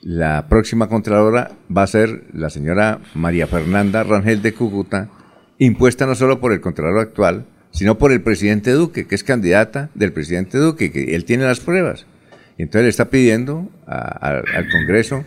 la 0.02 0.48
próxima 0.48 0.88
Contralora 0.88 1.52
va 1.74 1.82
a 1.82 1.86
ser 1.86 2.24
la 2.32 2.50
señora 2.50 3.00
María 3.14 3.46
Fernanda 3.46 4.02
Rangel 4.02 4.42
de 4.42 4.52
Cúcuta, 4.52 5.10
impuesta 5.58 6.06
no 6.06 6.14
solo 6.14 6.40
por 6.40 6.52
el 6.52 6.60
Contralor 6.60 6.98
actual, 6.98 7.46
sino 7.70 7.98
por 7.98 8.12
el 8.12 8.22
presidente 8.22 8.72
Duque, 8.72 9.06
que 9.06 9.14
es 9.14 9.24
candidata 9.24 9.90
del 9.94 10.12
presidente 10.12 10.58
Duque, 10.58 10.92
que 10.92 11.14
él 11.14 11.24
tiene 11.24 11.44
las 11.44 11.60
pruebas. 11.60 12.06
Y 12.56 12.62
entonces 12.62 12.84
le 12.84 12.90
está 12.90 13.10
pidiendo 13.10 13.70
al 13.86 14.68
Congreso 14.70 15.24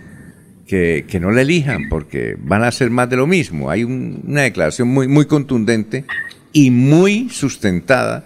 que, 0.68 1.06
que 1.07 1.19
no 1.19 1.31
la 1.31 1.41
elijan 1.41 1.88
porque 1.89 2.35
van 2.39 2.64
a 2.64 2.68
hacer 2.68 2.89
más 2.89 3.10
de 3.10 3.15
lo 3.18 3.26
mismo. 3.27 3.69
Hay 3.72 3.84
un- 3.84 4.22
una 4.27 4.41
declaración 4.41 4.88
muy, 4.89 5.07
muy 5.07 5.26
contundente 5.26 6.06
y 6.53 6.72
muy 6.72 7.30
sustentada 7.30 8.26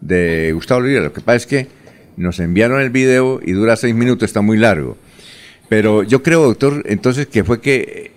de 0.00 0.52
Gustavo 0.54 0.80
Bolívar. 0.82 1.02
Lo 1.04 1.12
que 1.12 1.20
pasa 1.20 1.36
es 1.36 1.46
que 1.46 1.66
nos 2.16 2.38
enviaron 2.38 2.80
el 2.80 2.90
video 2.90 3.40
y 3.44 3.52
dura 3.52 3.76
seis 3.76 3.94
minutos, 3.94 4.28
está 4.28 4.40
muy 4.40 4.56
largo. 4.56 4.96
Pero 5.68 6.02
yo 6.02 6.22
creo, 6.22 6.42
doctor, 6.44 6.82
entonces 6.86 7.26
que 7.26 7.44
fue 7.44 7.60
que 7.60 8.12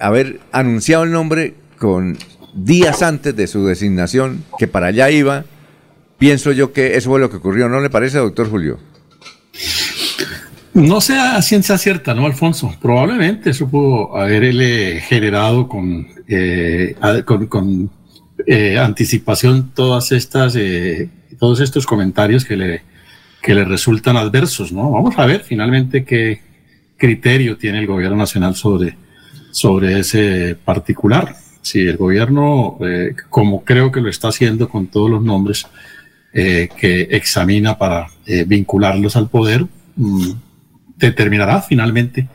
haber 0.00 0.40
anunciado 0.52 1.04
el 1.04 1.10
nombre 1.12 1.54
con 1.78 2.16
días 2.54 3.02
antes 3.02 3.34
de 3.36 3.46
su 3.46 3.66
designación, 3.66 4.44
que 4.58 4.68
para 4.68 4.88
allá 4.88 5.10
iba, 5.10 5.44
pienso 6.18 6.52
yo 6.52 6.72
que 6.72 6.96
eso 6.96 7.10
fue 7.10 7.20
lo 7.20 7.30
que 7.30 7.36
ocurrió. 7.36 7.68
¿No 7.68 7.80
le 7.80 7.90
parece, 7.90 8.18
doctor 8.18 8.48
Julio? 8.50 8.78
No 10.74 11.00
sea 11.00 11.40
ciencia 11.42 11.78
cierta, 11.78 12.14
¿no, 12.14 12.26
Alfonso? 12.26 12.74
Probablemente 12.80 13.50
eso 13.50 13.68
pudo 13.68 14.16
haberle 14.16 15.00
generado 15.00 15.66
con, 15.66 16.06
eh, 16.28 16.94
con, 17.24 17.90
eh, 18.46 18.78
anticipación 18.78 19.72
todas 19.74 20.12
estas, 20.12 20.54
eh, 20.56 21.08
todos 21.38 21.60
estos 21.60 21.86
comentarios 21.86 22.44
que 22.44 22.56
le, 22.56 22.82
que 23.42 23.54
le 23.54 23.64
resultan 23.64 24.16
adversos, 24.16 24.70
¿no? 24.72 24.90
Vamos 24.90 25.18
a 25.18 25.26
ver 25.26 25.40
finalmente 25.40 26.04
qué 26.04 26.40
criterio 26.96 27.56
tiene 27.56 27.78
el 27.78 27.86
gobierno 27.86 28.16
nacional 28.16 28.54
sobre, 28.54 28.96
sobre 29.50 29.98
ese 29.98 30.56
particular. 30.64 31.34
Si 31.62 31.80
el 31.80 31.96
gobierno, 31.96 32.78
eh, 32.80 33.14
como 33.30 33.64
creo 33.64 33.90
que 33.90 34.00
lo 34.00 34.08
está 34.08 34.28
haciendo 34.28 34.68
con 34.68 34.86
todos 34.86 35.10
los 35.10 35.22
nombres 35.22 35.66
eh, 36.32 36.68
que 36.78 37.08
examina 37.10 37.78
para 37.78 38.08
vincularlos 38.46 39.16
al 39.16 39.28
poder, 39.28 39.66
mm, 39.96 40.32
determinará 40.98 41.62
finalmente 41.62 42.28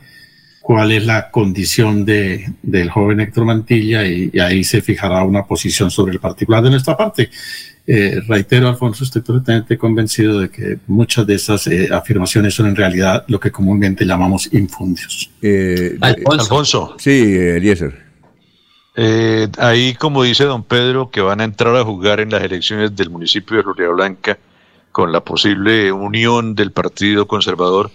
cuál 0.62 0.92
es 0.94 1.06
la 1.06 1.30
condición 1.30 2.06
de, 2.06 2.54
del 2.62 2.90
joven 2.90 3.20
Héctor 3.20 3.46
Mantilla 3.46 4.06
y, 4.06 4.32
y 4.34 4.40
ahí 4.40 4.64
se 4.64 4.82
fijará 4.82 5.24
una 5.24 5.46
posición 5.46 5.92
sobre 5.92 6.14
el 6.14 6.20
particular 6.20 6.64
de 6.64 6.70
nuestra 6.70 6.96
parte. 6.96 7.30
Eh, 7.86 8.22
reitero, 8.28 8.70
Alfonso, 8.70 9.04
estoy 9.04 9.22
perfectamente 9.22 9.78
convencido 9.78 10.40
de 10.40 10.50
que 10.50 10.80
muchas 10.88 11.28
de 11.28 11.36
esas 11.36 11.68
eh, 11.68 11.90
afirmaciones 11.92 12.54
son 12.54 12.68
en 12.68 12.78
realidad 12.78 13.26
lo 13.28 13.40
que 13.40 13.52
comúnmente 13.52 14.06
llamamos 14.06 14.52
infundios. 14.54 15.30
Alfonso. 16.00 16.96
Sí, 16.98 17.36
Eliezer. 17.36 18.04
Eh, 18.96 19.50
ahí, 19.58 19.96
como 19.96 20.24
dice 20.24 20.46
don 20.46 20.64
Pedro, 20.64 21.10
que 21.10 21.20
van 21.20 21.42
a 21.42 21.44
entrar 21.44 21.76
a 21.76 21.84
jugar 21.84 22.22
en 22.22 22.30
las 22.30 22.44
elecciones 22.44 22.96
del 22.96 23.10
municipio 23.10 23.58
de 23.58 23.64
Florida 23.64 23.90
Blanca 23.90 24.38
con 24.92 25.12
la 25.12 25.22
posible 25.22 25.92
unión 25.92 26.56
del 26.56 26.72
Partido 26.72 27.28
Conservador. 27.28 27.92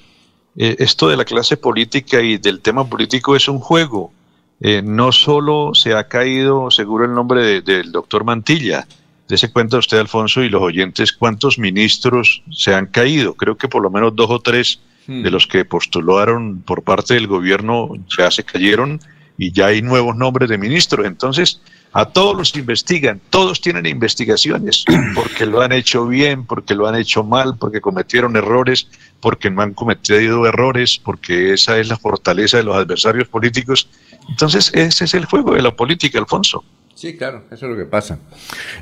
Eh, 0.60 0.76
esto 0.80 1.08
de 1.08 1.16
la 1.16 1.24
clase 1.24 1.56
política 1.56 2.20
y 2.20 2.36
del 2.36 2.60
tema 2.60 2.84
político 2.84 3.36
es 3.36 3.46
un 3.48 3.60
juego. 3.60 4.12
Eh, 4.60 4.82
no 4.84 5.12
solo 5.12 5.72
se 5.74 5.94
ha 5.94 6.08
caído, 6.08 6.70
seguro 6.72 7.04
el 7.04 7.14
nombre 7.14 7.42
de- 7.42 7.60
del 7.62 7.92
doctor 7.92 8.24
Mantilla, 8.24 8.86
Dese 9.28 9.52
cuenta 9.52 9.76
usted, 9.76 9.98
Alfonso, 9.98 10.42
y 10.42 10.48
los 10.48 10.62
oyentes, 10.62 11.12
cuántos 11.12 11.58
ministros 11.58 12.42
se 12.50 12.74
han 12.74 12.86
caído. 12.86 13.34
Creo 13.34 13.58
que 13.58 13.68
por 13.68 13.82
lo 13.82 13.90
menos 13.90 14.16
dos 14.16 14.30
o 14.30 14.40
tres 14.40 14.80
de 15.06 15.30
los 15.30 15.46
que 15.46 15.66
postularon 15.66 16.62
por 16.62 16.82
parte 16.82 17.12
del 17.12 17.26
gobierno 17.26 17.90
ya 18.16 18.30
se 18.30 18.42
cayeron 18.42 19.00
y 19.36 19.52
ya 19.52 19.66
hay 19.66 19.82
nuevos 19.82 20.16
nombres 20.16 20.48
de 20.48 20.56
ministros. 20.56 21.04
Entonces, 21.06 21.60
a 21.92 22.04
todos 22.06 22.36
los 22.36 22.54
investigan, 22.56 23.20
todos 23.30 23.60
tienen 23.60 23.86
investigaciones, 23.86 24.84
porque 25.14 25.46
lo 25.46 25.60
han 25.62 25.72
hecho 25.72 26.06
bien, 26.06 26.44
porque 26.44 26.74
lo 26.74 26.86
han 26.86 26.96
hecho 26.96 27.24
mal, 27.24 27.56
porque 27.58 27.80
cometieron 27.80 28.36
errores, 28.36 28.88
porque 29.20 29.50
no 29.50 29.62
han 29.62 29.74
cometido 29.74 30.46
errores, 30.46 31.00
porque 31.02 31.52
esa 31.54 31.78
es 31.78 31.88
la 31.88 31.96
fortaleza 31.96 32.58
de 32.58 32.64
los 32.64 32.76
adversarios 32.76 33.28
políticos. 33.28 33.88
Entonces, 34.28 34.70
ese 34.74 35.04
es 35.06 35.14
el 35.14 35.24
juego 35.24 35.54
de 35.54 35.62
la 35.62 35.70
política, 35.74 36.18
Alfonso. 36.18 36.64
Sí, 36.94 37.16
claro, 37.16 37.44
eso 37.52 37.66
es 37.66 37.70
lo 37.72 37.76
que 37.78 37.84
pasa. 37.84 38.18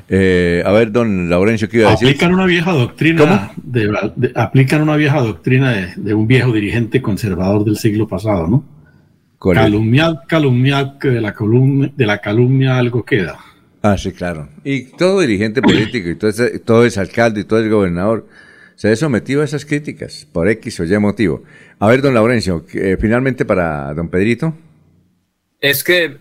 Eh, 0.09 0.63
a 0.65 0.71
ver, 0.71 0.91
don 0.91 1.29
Laurencio, 1.29 1.69
¿qué 1.69 1.77
iba 1.77 1.89
a 1.89 1.91
decir? 1.91 2.07
Aplican 2.07 2.33
una 2.33 2.45
vieja 2.47 2.71
doctrina, 2.71 3.51
de, 3.57 3.87
de- 4.15 4.31
aplican 4.35 4.81
una 4.81 4.95
vieja 4.95 5.21
doctrina 5.21 5.71
de, 5.71 5.93
de 5.95 6.13
un 6.15 6.25
viejo 6.27 6.51
dirigente 6.51 6.99
conservador 7.01 7.63
del 7.63 7.77
siglo 7.77 8.07
pasado, 8.07 8.47
¿no? 8.47 8.63
Calumniar, 9.39 10.23
calumniar, 10.27 10.97
que 10.99 11.09
de 11.09 11.21
la, 11.21 11.33
calumnia, 11.33 11.91
de 11.95 12.05
la 12.05 12.17
calumnia 12.19 12.77
algo 12.77 13.05
queda. 13.05 13.37
Ah, 13.81 13.97
sí, 13.97 14.11
claro. 14.11 14.49
Y 14.63 14.85
todo 14.97 15.19
dirigente 15.19 15.61
político, 15.61 16.09
y 16.09 16.15
todo 16.15 16.29
ese, 16.29 16.59
todo 16.59 16.85
ese 16.85 16.99
alcalde 16.99 17.41
y 17.41 17.43
todo 17.43 17.59
el 17.59 17.69
gobernador 17.69 18.27
se 18.75 18.91
ha 18.91 18.95
sometido 18.95 19.41
a 19.41 19.45
esas 19.45 19.65
críticas 19.65 20.27
por 20.31 20.47
X 20.49 20.79
o 20.79 20.85
Y 20.85 20.97
motivo. 20.99 21.43
A 21.79 21.87
ver, 21.87 22.01
don 22.01 22.13
Laurencio, 22.13 22.65
eh, 22.73 22.97
finalmente 22.99 23.45
para 23.45 23.93
don 23.93 24.09
Pedrito. 24.09 24.53
Es 25.59 25.83
que 25.83 26.17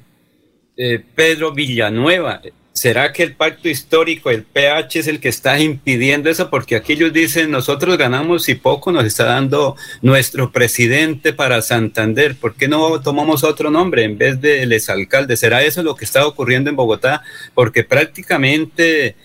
eh, 0.76 1.04
Pedro 1.14 1.52
Villanueva, 1.52 2.40
¿será 2.76 3.10
que 3.10 3.22
el 3.22 3.34
pacto 3.34 3.70
histórico, 3.70 4.30
el 4.30 4.42
PH, 4.42 4.98
es 4.98 5.06
el 5.08 5.18
que 5.18 5.30
está 5.30 5.58
impidiendo 5.58 6.28
eso? 6.28 6.50
Porque 6.50 6.76
aquí 6.76 6.92
ellos 6.92 7.10
dicen, 7.10 7.50
nosotros 7.50 7.96
ganamos 7.96 8.50
y 8.50 8.54
poco 8.54 8.92
nos 8.92 9.06
está 9.06 9.24
dando 9.24 9.76
nuestro 10.02 10.52
presidente 10.52 11.32
para 11.32 11.62
Santander. 11.62 12.36
¿Por 12.36 12.54
qué 12.54 12.68
no 12.68 13.00
tomamos 13.00 13.44
otro 13.44 13.70
nombre 13.70 14.04
en 14.04 14.18
vez 14.18 14.42
del 14.42 14.74
exalcalde? 14.74 15.38
¿Será 15.38 15.62
eso 15.64 15.82
lo 15.82 15.96
que 15.96 16.04
está 16.04 16.26
ocurriendo 16.26 16.68
en 16.68 16.76
Bogotá? 16.76 17.22
Porque 17.54 17.82
prácticamente 17.82 19.16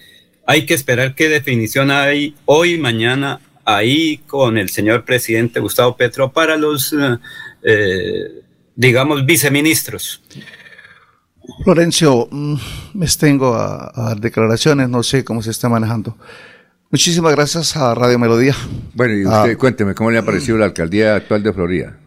hay 0.45 0.65
que 0.65 0.73
esperar 0.73 1.13
qué 1.13 1.27
definición 1.27 1.91
hay 1.91 2.35
hoy, 2.45 2.77
mañana, 2.77 3.41
ahí 3.65 4.19
con 4.27 4.57
el 4.57 4.69
señor 4.69 5.03
presidente 5.03 5.59
Gustavo 5.59 5.97
Petro 5.97 6.31
para 6.31 6.55
los, 6.55 6.93
eh, 6.93 7.17
eh, 7.63 8.41
digamos, 8.75 9.25
viceministros. 9.25 10.21
Florencio, 11.63 12.27
mm, 12.31 12.55
me 12.93 13.05
extengo 13.05 13.55
a, 13.55 14.15
declaraciones, 14.19 14.89
no 14.89 15.03
sé 15.03 15.23
cómo 15.23 15.41
se 15.41 15.51
está 15.51 15.69
manejando. 15.69 16.15
Muchísimas 16.91 17.31
gracias 17.33 17.75
a 17.77 17.95
Radio 17.95 18.19
Melodía. 18.19 18.55
Bueno, 18.93 19.15
y 19.15 19.23
Ah, 19.25 19.41
usted 19.43 19.57
cuénteme, 19.57 19.95
¿cómo 19.95 20.11
le 20.11 20.17
ha 20.17 20.25
parecido 20.25 20.57
la 20.57 20.65
alcaldía 20.65 21.15
actual 21.15 21.43
de 21.43 21.53
Florida? 21.53 21.97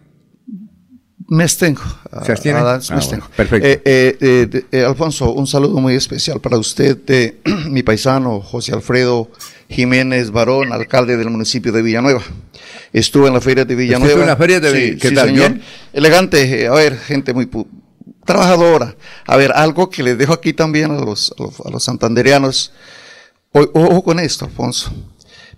me 1.26 1.44
extengo. 1.44 1.80
¿Se 2.24 2.32
abstiene? 2.32 2.58
Ah, 2.60 2.78
bueno, 3.08 3.26
perfecto. 3.34 3.66
Eh, 3.66 3.80
eh, 4.20 4.64
eh, 4.70 4.84
Alfonso, 4.84 5.32
un 5.32 5.46
saludo 5.46 5.80
muy 5.80 5.94
especial 5.94 6.38
para 6.38 6.58
usted, 6.58 6.98
de 6.98 7.40
mi 7.70 7.82
paisano 7.82 8.40
José 8.42 8.74
Alfredo 8.74 9.30
Jiménez 9.70 10.30
Barón, 10.30 10.70
alcalde 10.72 11.16
del 11.16 11.30
municipio 11.30 11.72
de 11.72 11.80
Villanueva. 11.80 12.20
Estuve 12.92 13.28
en 13.28 13.34
la 13.34 13.40
feria 13.40 13.64
de 13.64 13.74
Villanueva. 13.74 14.06
¿Estuvo 14.06 14.22
en 14.22 14.28
la 14.28 14.36
feria 14.36 14.60
de 14.60 14.70
Sí, 14.70 14.90
Vi- 14.92 14.98
qué 14.98 15.08
sí, 15.08 15.14
tal? 15.14 15.28
señor. 15.28 15.48
¿Bien? 15.52 15.62
Elegante, 15.94 16.66
a 16.68 16.72
ver, 16.74 16.98
gente 16.98 17.32
muy 17.32 17.48
trabajadora. 18.24 18.96
A 19.26 19.36
ver, 19.36 19.52
algo 19.52 19.90
que 19.90 20.02
les 20.02 20.16
dejo 20.18 20.32
aquí 20.32 20.52
también 20.52 20.90
a 20.90 21.00
los, 21.00 21.34
a 21.38 21.42
los, 21.42 21.60
a 21.60 21.70
los 21.70 21.84
santandereanos. 21.84 22.72
O- 23.52 23.68
Ojo 23.74 24.02
con 24.02 24.18
esto, 24.20 24.44
Alfonso. 24.46 24.92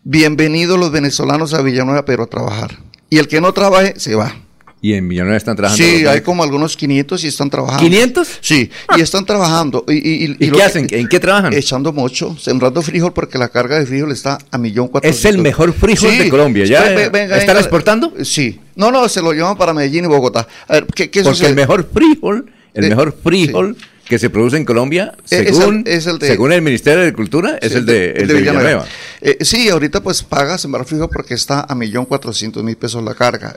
Bienvenidos 0.04 0.78
los 0.78 0.90
venezolanos 0.92 1.54
a 1.54 1.62
Villanueva, 1.62 2.04
pero 2.04 2.24
a 2.24 2.26
trabajar. 2.26 2.78
Y 3.10 3.18
el 3.18 3.28
que 3.28 3.40
no 3.40 3.52
trabaje, 3.52 3.98
se 3.98 4.14
va. 4.14 4.34
Y 4.82 4.92
en 4.92 5.08
Villanueva 5.08 5.36
están 5.36 5.56
trabajando. 5.56 5.82
Sí, 5.84 6.06
hay 6.06 6.20
como 6.20 6.44
algunos 6.44 6.76
500 6.76 7.24
y 7.24 7.28
están 7.28 7.48
trabajando. 7.50 7.82
500? 7.82 8.28
Sí, 8.40 8.70
y 8.96 9.00
están 9.00 9.24
trabajando. 9.24 9.84
¿Y, 9.88 9.94
y, 9.94 10.24
¿Y 10.24 10.28
lo 10.28 10.36
qué 10.38 10.50
que- 10.50 10.62
hacen? 10.62 10.86
¿En 10.90 11.08
qué 11.08 11.18
trabajan? 11.18 11.52
Echando 11.54 11.92
mocho, 11.92 12.36
sembrando 12.38 12.82
frijol 12.82 13.12
porque 13.12 13.38
la 13.38 13.48
carga 13.48 13.78
de 13.78 13.86
frijol 13.86 14.12
está 14.12 14.38
a 14.50 14.58
millón 14.58 14.88
cuatrocientos. 14.88 15.24
Es 15.30 15.34
el 15.34 15.42
mejor 15.42 15.72
frijol 15.72 16.18
de 16.18 16.28
Colombia, 16.28 16.66
¿ya? 16.66 16.82
Venga, 16.84 17.04
¿Están 17.06 17.46
venga. 17.46 17.58
exportando? 17.60 18.12
Sí. 18.22 18.60
No, 18.76 18.90
no, 18.92 19.08
se 19.08 19.22
lo 19.22 19.32
llevan 19.32 19.56
para 19.56 19.72
Medellín 19.72 20.04
y 20.04 20.08
Bogotá. 20.08 20.46
A 20.68 20.74
ver, 20.74 20.86
¿qué, 20.94 21.10
qué 21.10 21.22
Porque 21.22 21.46
el 21.46 21.54
mejor 21.54 21.88
frijol, 21.92 22.46
el 22.74 22.84
Eh, 22.84 22.88
mejor 22.90 23.16
frijol 23.24 23.76
que 24.08 24.18
se 24.18 24.30
produce 24.30 24.56
en 24.56 24.64
Colombia, 24.64 25.12
Eh, 25.16 25.20
es 25.24 25.32
el- 25.32 25.54
según, 25.54 25.84
es 25.86 26.06
el 26.06 26.18
de- 26.18 26.26
según 26.28 26.52
el 26.52 26.62
Ministerio 26.62 27.00
de 27.00 27.06
Agricultura, 27.06 27.58
es 27.60 27.72
Sí, 27.72 27.78
el 27.78 27.86
de, 27.86 28.10
el 28.12 28.28
de 28.28 28.34
Villanueva. 28.34 28.86
Eh, 29.20 29.38
sí, 29.42 29.68
ahorita 29.68 30.02
pues 30.02 30.22
paga 30.22 30.56
sembrar 30.58 30.84
frijol 30.86 31.08
porque 31.12 31.34
está 31.34 31.66
a 31.68 31.74
millón 31.74 32.04
cuatrocientos 32.06 32.62
mil 32.62 32.76
pesos 32.76 33.02
la 33.02 33.14
carga. 33.14 33.56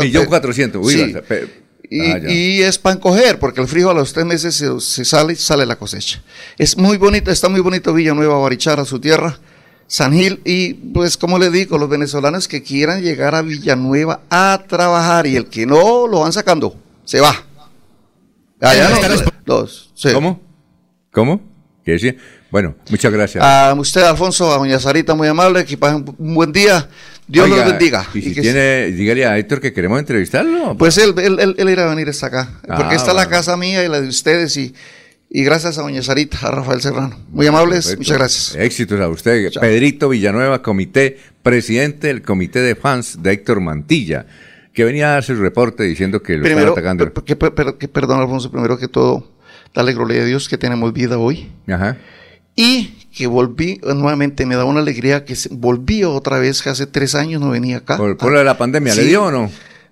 Millón 0.00 0.26
cuatrocientos, 0.26 0.84
uy, 0.84 0.92
Sí. 0.94 1.14
Y, 1.90 2.00
ah, 2.10 2.18
y 2.28 2.60
es 2.62 2.76
pan 2.76 2.98
coger, 2.98 3.38
porque 3.38 3.62
el 3.62 3.66
frijol 3.68 3.92
a 3.96 4.00
los 4.00 4.12
tres 4.12 4.26
meses 4.26 4.54
se, 4.54 4.78
se 4.80 5.04
sale, 5.06 5.34
sale 5.36 5.64
la 5.64 5.76
cosecha. 5.76 6.22
Es 6.58 6.76
muy 6.76 6.98
bonito, 6.98 7.30
está 7.30 7.48
muy 7.48 7.60
bonito 7.60 7.94
Villanueva, 7.94 8.36
Barichara, 8.38 8.84
su 8.84 8.98
tierra, 9.00 9.38
San 9.86 10.12
Gil, 10.12 10.40
y 10.44 10.74
pues 10.74 11.16
como 11.16 11.38
le 11.38 11.50
digo, 11.50 11.78
los 11.78 11.88
venezolanos 11.88 12.46
que 12.46 12.62
quieran 12.62 13.00
llegar 13.00 13.34
a 13.34 13.40
Villanueva 13.40 14.20
a 14.28 14.64
trabajar 14.68 15.26
y 15.26 15.36
el 15.36 15.46
que 15.46 15.64
no 15.64 16.06
lo 16.06 16.20
van 16.20 16.32
sacando, 16.34 16.76
se 17.06 17.20
va. 17.20 17.46
Allá 18.60 18.88
no, 18.90 19.24
los- 19.46 19.90
sí. 19.94 20.08
¿Cómo? 20.12 20.40
¿Cómo? 21.12 21.40
¿Qué 21.84 21.92
decía? 21.92 22.14
Bueno, 22.50 22.74
muchas 22.90 23.12
gracias. 23.12 23.44
A 23.44 23.74
usted, 23.74 24.02
Alfonso, 24.02 24.52
a 24.52 24.56
doña 24.58 24.78
Sarita, 24.78 25.14
muy 25.14 25.28
amable, 25.28 25.64
que 25.64 25.76
pasen 25.76 26.04
un 26.18 26.34
buen 26.34 26.52
día. 26.52 26.88
Dios 27.26 27.44
Oiga, 27.44 27.56
los 27.58 27.66
bendiga. 27.66 28.06
Y 28.14 28.22
si 28.22 28.30
Y 28.30 28.34
que- 28.34 28.40
tiene, 28.40 28.86
dígale 28.86 29.26
a 29.26 29.36
Héctor 29.38 29.60
que 29.60 29.72
queremos 29.72 29.98
entrevistarlo. 29.98 30.76
Pues 30.78 30.96
él, 30.98 31.14
él, 31.18 31.38
él, 31.40 31.54
él 31.58 31.68
irá 31.68 31.84
a 31.86 31.94
venir 31.94 32.08
hasta 32.08 32.26
acá, 32.26 32.50
porque 32.62 32.72
Ah, 32.84 32.94
esta 32.94 32.96
es 32.96 33.06
la 33.08 33.12
bueno. 33.24 33.30
casa 33.30 33.56
mía 33.58 33.84
y 33.84 33.88
la 33.88 34.00
de 34.00 34.08
ustedes, 34.08 34.56
y, 34.56 34.74
y 35.30 35.44
gracias 35.44 35.76
a 35.78 35.82
doña 35.82 36.02
Sarita, 36.02 36.38
a 36.42 36.50
Rafael 36.50 36.80
Serrano. 36.80 37.18
Muy 37.30 37.46
amables, 37.46 37.84
Perfecto. 37.84 38.00
muchas 38.00 38.16
gracias. 38.18 38.54
Éxitos 38.56 38.98
a 39.00 39.08
usted. 39.08 39.50
Pedrito 39.60 40.08
Villanueva, 40.08 40.62
comité, 40.62 41.18
presidente 41.42 42.06
del 42.06 42.22
comité 42.22 42.60
de 42.60 42.74
fans 42.74 43.22
de 43.22 43.30
Héctor 43.32 43.60
Mantilla, 43.60 44.24
que 44.78 44.84
venía 44.84 45.08
a 45.08 45.12
dar 45.14 45.24
su 45.24 45.34
reporte 45.34 45.82
diciendo 45.82 46.22
que 46.22 46.36
lo 46.36 46.44
Primero, 46.44 46.68
están 46.68 46.84
atacando. 46.86 47.24
que, 47.24 47.34
per- 47.34 47.74
que 47.78 47.88
perdón, 47.88 48.20
Alfonso, 48.20 48.48
primero 48.48 48.78
que 48.78 48.86
todo, 48.86 49.28
darle 49.74 49.92
gloria 49.92 50.22
a 50.22 50.24
Dios 50.24 50.48
que 50.48 50.56
tenemos 50.56 50.92
vida 50.92 51.18
hoy. 51.18 51.48
Ajá. 51.66 51.96
Y 52.54 52.94
que 53.12 53.26
volví, 53.26 53.80
nuevamente 53.82 54.46
me 54.46 54.54
da 54.54 54.64
una 54.64 54.78
alegría 54.78 55.24
que 55.24 55.34
volví 55.50 56.04
otra 56.04 56.38
vez, 56.38 56.62
que 56.62 56.68
hace 56.68 56.86
tres 56.86 57.16
años 57.16 57.40
no 57.40 57.50
venía 57.50 57.78
acá. 57.78 57.96
Por, 57.96 58.16
por 58.16 58.30
lo 58.30 58.38
de 58.38 58.44
la 58.44 58.56
pandemia, 58.56 58.94
¿le 58.94 59.02
Sí. 59.02 59.08
dio 59.08 59.24
o 59.24 59.30
no? 59.32 59.50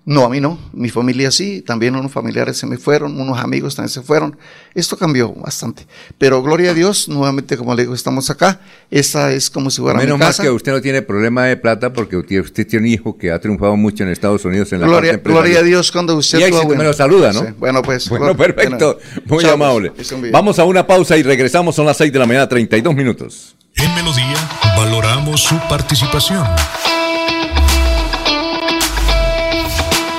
No, 0.09 0.23
a 0.23 0.29
mí 0.29 0.39
no. 0.39 0.57
Mi 0.71 0.89
familia 0.89 1.31
sí. 1.31 1.61
También 1.61 1.93
unos 1.97 2.13
familiares 2.13 2.57
se 2.57 2.65
me 2.65 2.77
fueron, 2.77 3.19
unos 3.19 3.37
amigos 3.39 3.75
también 3.75 3.89
se 3.89 4.01
fueron. 4.01 4.37
Esto 4.73 4.95
cambió 4.97 5.33
bastante. 5.33 5.85
Pero 6.17 6.41
gloria 6.41 6.71
a 6.71 6.73
Dios, 6.73 7.09
nuevamente, 7.09 7.57
como 7.57 7.75
le 7.75 7.81
digo, 7.83 7.93
estamos 7.93 8.29
acá. 8.29 8.61
Esta 8.89 9.33
es 9.33 9.49
como 9.49 9.69
si 9.69 9.81
fuera 9.81 9.99
Menos 9.99 10.15
mi 10.15 10.19
mal 10.19 10.29
casa. 10.29 10.43
que 10.43 10.49
usted 10.49 10.71
no 10.71 10.79
tiene 10.81 11.01
problema 11.01 11.43
de 11.43 11.57
plata 11.57 11.91
porque 11.91 12.15
usted, 12.15 12.39
usted 12.39 12.65
tiene 12.65 12.87
un 12.87 12.93
hijo 12.93 13.17
que 13.17 13.31
ha 13.31 13.39
triunfado 13.41 13.75
mucho 13.75 14.03
en 14.03 14.09
Estados 14.09 14.45
Unidos 14.45 14.71
en 14.71 14.79
la 14.79 14.87
Gloria, 14.87 15.11
parte 15.11 15.29
gloria 15.29 15.59
a 15.59 15.63
Dios 15.63 15.91
cuando 15.91 16.15
usted 16.15 16.39
Y 16.39 16.43
actúa 16.43 16.59
éxito, 16.59 16.67
bueno. 16.67 16.83
me 16.83 16.87
lo 16.87 16.93
saluda, 16.93 17.33
¿no? 17.33 17.41
Sí. 17.41 17.47
Bueno, 17.59 17.81
pues. 17.81 18.07
Bueno, 18.07 18.33
gloria- 18.33 18.55
perfecto. 18.55 18.99
Muy 19.25 19.43
Chao, 19.43 19.55
amable. 19.55 19.91
pues, 19.91 20.09
bien. 20.21 20.31
Vamos 20.31 20.57
a 20.57 20.63
una 20.63 20.87
pausa 20.87 21.17
y 21.17 21.23
regresamos. 21.23 21.75
Son 21.75 21.85
las 21.85 21.97
6 21.97 22.13
de 22.13 22.19
la 22.19 22.25
mañana, 22.25 22.47
32 22.47 22.95
minutos. 22.95 23.57
En 23.75 23.93
Melodía 23.93 24.35
valoramos 24.77 25.41
su 25.43 25.55
participación. 25.67 26.45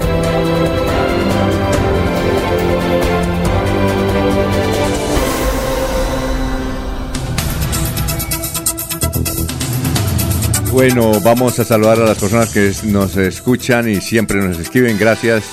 Bueno, 10.72 11.20
vamos 11.22 11.58
a 11.58 11.64
saludar 11.64 11.98
a 11.98 12.06
las 12.06 12.20
personas 12.20 12.54
que 12.54 12.72
nos 12.88 13.18
escuchan 13.18 13.90
y 13.90 13.96
siempre 13.96 14.38
nos 14.38 14.60
escriben. 14.60 15.00
Gracias. 15.00 15.44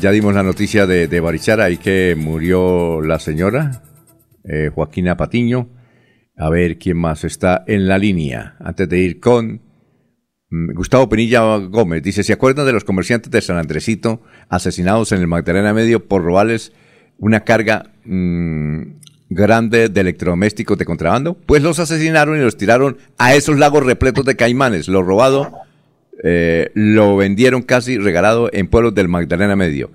Ya 0.00 0.10
dimos 0.10 0.34
la 0.34 0.42
noticia 0.42 0.84
de, 0.84 1.20
Barichara 1.20 1.70
y 1.70 1.76
que 1.76 2.16
murió 2.18 3.00
la 3.02 3.20
señora 3.20 3.82
eh, 4.42 4.72
Joaquina 4.74 5.16
Patiño. 5.16 5.75
A 6.36 6.50
ver 6.50 6.78
quién 6.78 6.98
más 6.98 7.24
está 7.24 7.64
en 7.66 7.88
la 7.88 7.98
línea. 7.98 8.56
Antes 8.60 8.88
de 8.88 8.98
ir 8.98 9.20
con 9.20 9.60
mm, 10.50 10.72
Gustavo 10.74 11.08
Penilla 11.08 11.56
Gómez. 11.56 12.02
Dice, 12.02 12.22
¿se 12.22 12.32
acuerdan 12.32 12.66
de 12.66 12.72
los 12.72 12.84
comerciantes 12.84 13.30
de 13.30 13.40
San 13.40 13.56
Andresito 13.56 14.20
asesinados 14.48 15.12
en 15.12 15.20
el 15.20 15.26
Magdalena 15.26 15.72
Medio 15.72 16.06
por 16.06 16.22
robarles 16.22 16.72
una 17.18 17.40
carga 17.40 17.90
mm, 18.04 18.82
grande 19.30 19.88
de 19.88 20.00
electrodomésticos 20.00 20.76
de 20.76 20.84
contrabando? 20.84 21.34
Pues 21.34 21.62
los 21.62 21.78
asesinaron 21.78 22.36
y 22.36 22.40
los 22.40 22.58
tiraron 22.58 22.98
a 23.16 23.34
esos 23.34 23.58
lagos 23.58 23.86
repletos 23.86 24.26
de 24.26 24.36
caimanes. 24.36 24.88
Lo 24.88 25.02
robado 25.02 25.52
eh, 26.22 26.70
lo 26.74 27.16
vendieron 27.16 27.62
casi 27.62 27.98
regalado 27.98 28.50
en 28.52 28.68
pueblos 28.68 28.94
del 28.94 29.08
Magdalena 29.08 29.56
Medio. 29.56 29.90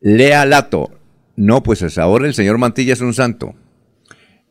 Lea 0.00 0.46
Lato. 0.46 0.90
No, 1.36 1.62
pues 1.62 1.82
es 1.82 1.96
ahora 1.96 2.26
el 2.26 2.34
señor 2.34 2.58
Mantilla 2.58 2.92
es 2.92 3.00
un 3.00 3.14
santo. 3.14 3.54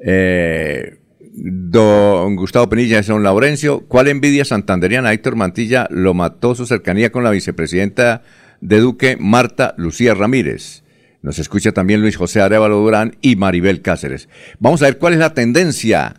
Eh, 0.03 0.98
don 1.41 2.35
Gustavo 2.35 2.67
Penilla 2.69 3.01
don 3.01 3.23
Laurencio. 3.23 3.81
¿Cuál 3.87 4.07
envidia 4.09 4.45
santanderiana? 4.45 5.13
Héctor 5.13 5.35
Mantilla 5.35 5.87
lo 5.89 6.13
mató 6.13 6.55
su 6.55 6.65
cercanía 6.65 7.11
con 7.11 7.23
la 7.23 7.31
vicepresidenta 7.31 8.21
de 8.61 8.79
Duque, 8.79 9.17
Marta 9.19 9.73
Lucía 9.77 10.13
Ramírez. 10.13 10.83
Nos 11.21 11.39
escucha 11.39 11.71
también 11.71 12.01
Luis 12.01 12.17
José 12.17 12.41
Arevalo 12.41 12.77
Durán 12.77 13.15
y 13.21 13.35
Maribel 13.35 13.81
Cáceres. 13.81 14.29
Vamos 14.59 14.81
a 14.81 14.85
ver 14.85 14.97
cuál 14.97 15.13
es 15.13 15.19
la 15.19 15.33
tendencia 15.33 16.15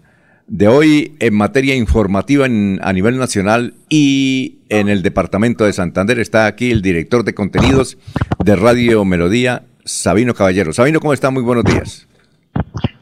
de 0.46 0.68
hoy 0.68 1.16
en 1.20 1.34
materia 1.34 1.74
informativa 1.76 2.44
en- 2.46 2.80
a 2.82 2.92
nivel 2.92 3.18
nacional 3.18 3.74
y 3.88 4.58
en 4.68 4.88
el 4.88 5.02
departamento 5.02 5.64
de 5.64 5.72
Santander. 5.72 6.18
Está 6.18 6.46
aquí 6.46 6.70
el 6.70 6.82
director 6.82 7.24
de 7.24 7.34
contenidos 7.34 7.98
de 8.44 8.56
Radio 8.56 9.04
Melodía, 9.04 9.62
Sabino 9.84 10.34
Caballero. 10.34 10.72
Sabino, 10.72 11.00
¿cómo 11.00 11.12
está? 11.14 11.30
Muy 11.30 11.42
buenos 11.42 11.64
días. 11.64 12.06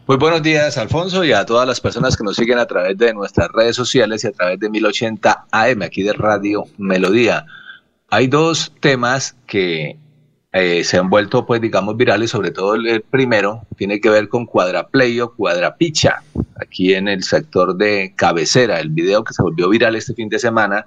Muy 0.09 0.17
buenos 0.17 0.43
días, 0.43 0.79
Alfonso, 0.79 1.23
y 1.23 1.33
a 1.33 1.45
todas 1.45 1.69
las 1.69 1.83
personas 1.83 2.17
que 2.17 2.25
nos 2.25 2.35
siguen 2.35 2.59
a 2.59 2.65
través 2.65 2.97
de 2.97 3.13
nuestras 3.13 3.51
redes 3.53 3.77
sociales 3.77 4.25
y 4.25 4.29
a 4.29 4.33
través 4.33 4.59
de 4.59 4.71
1080 4.71 5.49
AM, 5.51 5.83
aquí 5.83 6.03
de 6.03 6.15
Radio 6.15 6.65
Melodía. 6.79 7.45
Hay 8.09 8.27
dos 8.27 8.73
temas 8.81 9.37
que 9.47 9.99
eh, 10.55 10.83
se 10.83 10.97
han 10.97 11.11
vuelto, 11.11 11.45
pues, 11.45 11.61
digamos, 11.61 11.95
virales, 11.99 12.31
sobre 12.31 12.53
todo 12.53 12.75
el, 12.75 13.03
primero 13.03 13.67
tiene 13.77 14.01
que 14.01 14.09
ver 14.09 14.31
con 14.31 14.47
Cuadraplay 14.47 15.21
o 15.21 15.35
Cuadrapicha, 15.35 16.23
aquí 16.59 16.95
en 16.95 17.07
el 17.07 17.23
sector 17.23 17.77
de 17.77 18.15
Cabecera, 18.17 18.81
el 18.81 18.89
video 18.89 19.25
que 19.25 19.35
se 19.35 19.43
volvió 19.43 19.69
viral 19.69 19.95
este 19.95 20.15
fin 20.15 20.31
de 20.31 20.39
semana 20.39 20.87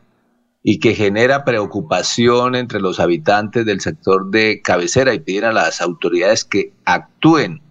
y 0.64 0.80
que 0.80 0.96
genera 0.96 1.46
preocupación 1.46 2.56
entre 2.56 2.82
los 2.82 3.00
habitantes 3.00 3.68
del 3.68 3.82
sector 3.82 4.32
de 4.32 4.64
Cabecera 4.64 5.14
y 5.14 5.20
piden 5.20 5.44
a 5.44 5.54
las 5.54 5.80
autoridades 5.80 6.44
que 6.44 6.74
actúen 6.86 7.62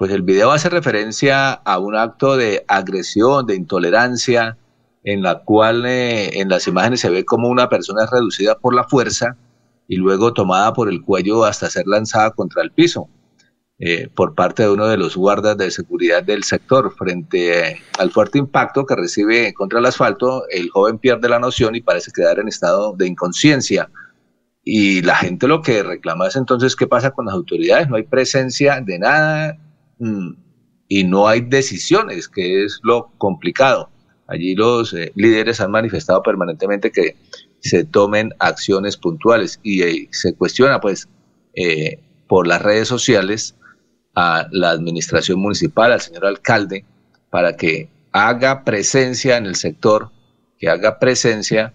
pues 0.00 0.12
el 0.12 0.22
video 0.22 0.50
hace 0.50 0.70
referencia 0.70 1.52
a 1.52 1.78
un 1.78 1.94
acto 1.94 2.38
de 2.38 2.64
agresión, 2.68 3.44
de 3.44 3.54
intolerancia 3.54 4.56
en 5.04 5.22
la 5.22 5.40
cual 5.40 5.84
eh, 5.84 6.40
en 6.40 6.48
las 6.48 6.66
imágenes 6.66 7.00
se 7.00 7.10
ve 7.10 7.26
como 7.26 7.50
una 7.50 7.68
persona 7.68 8.04
es 8.04 8.10
reducida 8.10 8.54
por 8.58 8.74
la 8.74 8.84
fuerza 8.84 9.36
y 9.86 9.96
luego 9.96 10.32
tomada 10.32 10.72
por 10.72 10.88
el 10.88 11.02
cuello 11.02 11.44
hasta 11.44 11.68
ser 11.68 11.86
lanzada 11.86 12.30
contra 12.30 12.62
el 12.62 12.70
piso 12.70 13.10
eh, 13.78 14.08
por 14.08 14.34
parte 14.34 14.62
de 14.62 14.70
uno 14.70 14.86
de 14.86 14.96
los 14.96 15.18
guardas 15.18 15.58
de 15.58 15.70
seguridad 15.70 16.22
del 16.22 16.44
sector. 16.44 16.94
Frente 16.96 17.78
al 17.98 18.10
fuerte 18.10 18.38
impacto 18.38 18.86
que 18.86 18.96
recibe 18.96 19.52
contra 19.52 19.80
el 19.80 19.84
asfalto, 19.84 20.44
el 20.48 20.70
joven 20.70 20.96
pierde 20.96 21.28
la 21.28 21.38
noción 21.38 21.74
y 21.74 21.82
parece 21.82 22.10
quedar 22.10 22.38
en 22.38 22.48
estado 22.48 22.94
de 22.96 23.06
inconsciencia. 23.06 23.90
Y 24.64 25.02
la 25.02 25.16
gente 25.16 25.46
lo 25.46 25.60
que 25.60 25.82
reclama 25.82 26.28
es 26.28 26.36
entonces 26.36 26.74
qué 26.74 26.86
pasa 26.86 27.10
con 27.10 27.26
las 27.26 27.34
autoridades. 27.34 27.90
No 27.90 27.96
hay 27.96 28.04
presencia 28.04 28.80
de 28.80 28.98
nada 28.98 29.58
y 30.88 31.04
no 31.04 31.28
hay 31.28 31.42
decisiones, 31.42 32.28
que 32.28 32.64
es 32.64 32.80
lo 32.82 33.12
complicado. 33.18 33.90
Allí 34.26 34.54
los 34.54 34.94
eh, 34.94 35.12
líderes 35.14 35.60
han 35.60 35.70
manifestado 35.70 36.22
permanentemente 36.22 36.90
que 36.90 37.16
se 37.60 37.84
tomen 37.84 38.32
acciones 38.38 38.96
puntuales 38.96 39.60
y 39.62 39.82
eh, 39.82 40.08
se 40.12 40.34
cuestiona 40.34 40.80
pues 40.80 41.08
eh, 41.54 41.98
por 42.28 42.46
las 42.46 42.62
redes 42.62 42.88
sociales 42.88 43.56
a 44.14 44.46
la 44.50 44.70
administración 44.70 45.40
municipal, 45.40 45.92
al 45.92 46.00
señor 46.00 46.26
alcalde, 46.26 46.84
para 47.30 47.56
que 47.56 47.88
haga 48.12 48.64
presencia 48.64 49.36
en 49.36 49.46
el 49.46 49.56
sector, 49.56 50.10
que 50.58 50.68
haga 50.68 50.98
presencia 50.98 51.74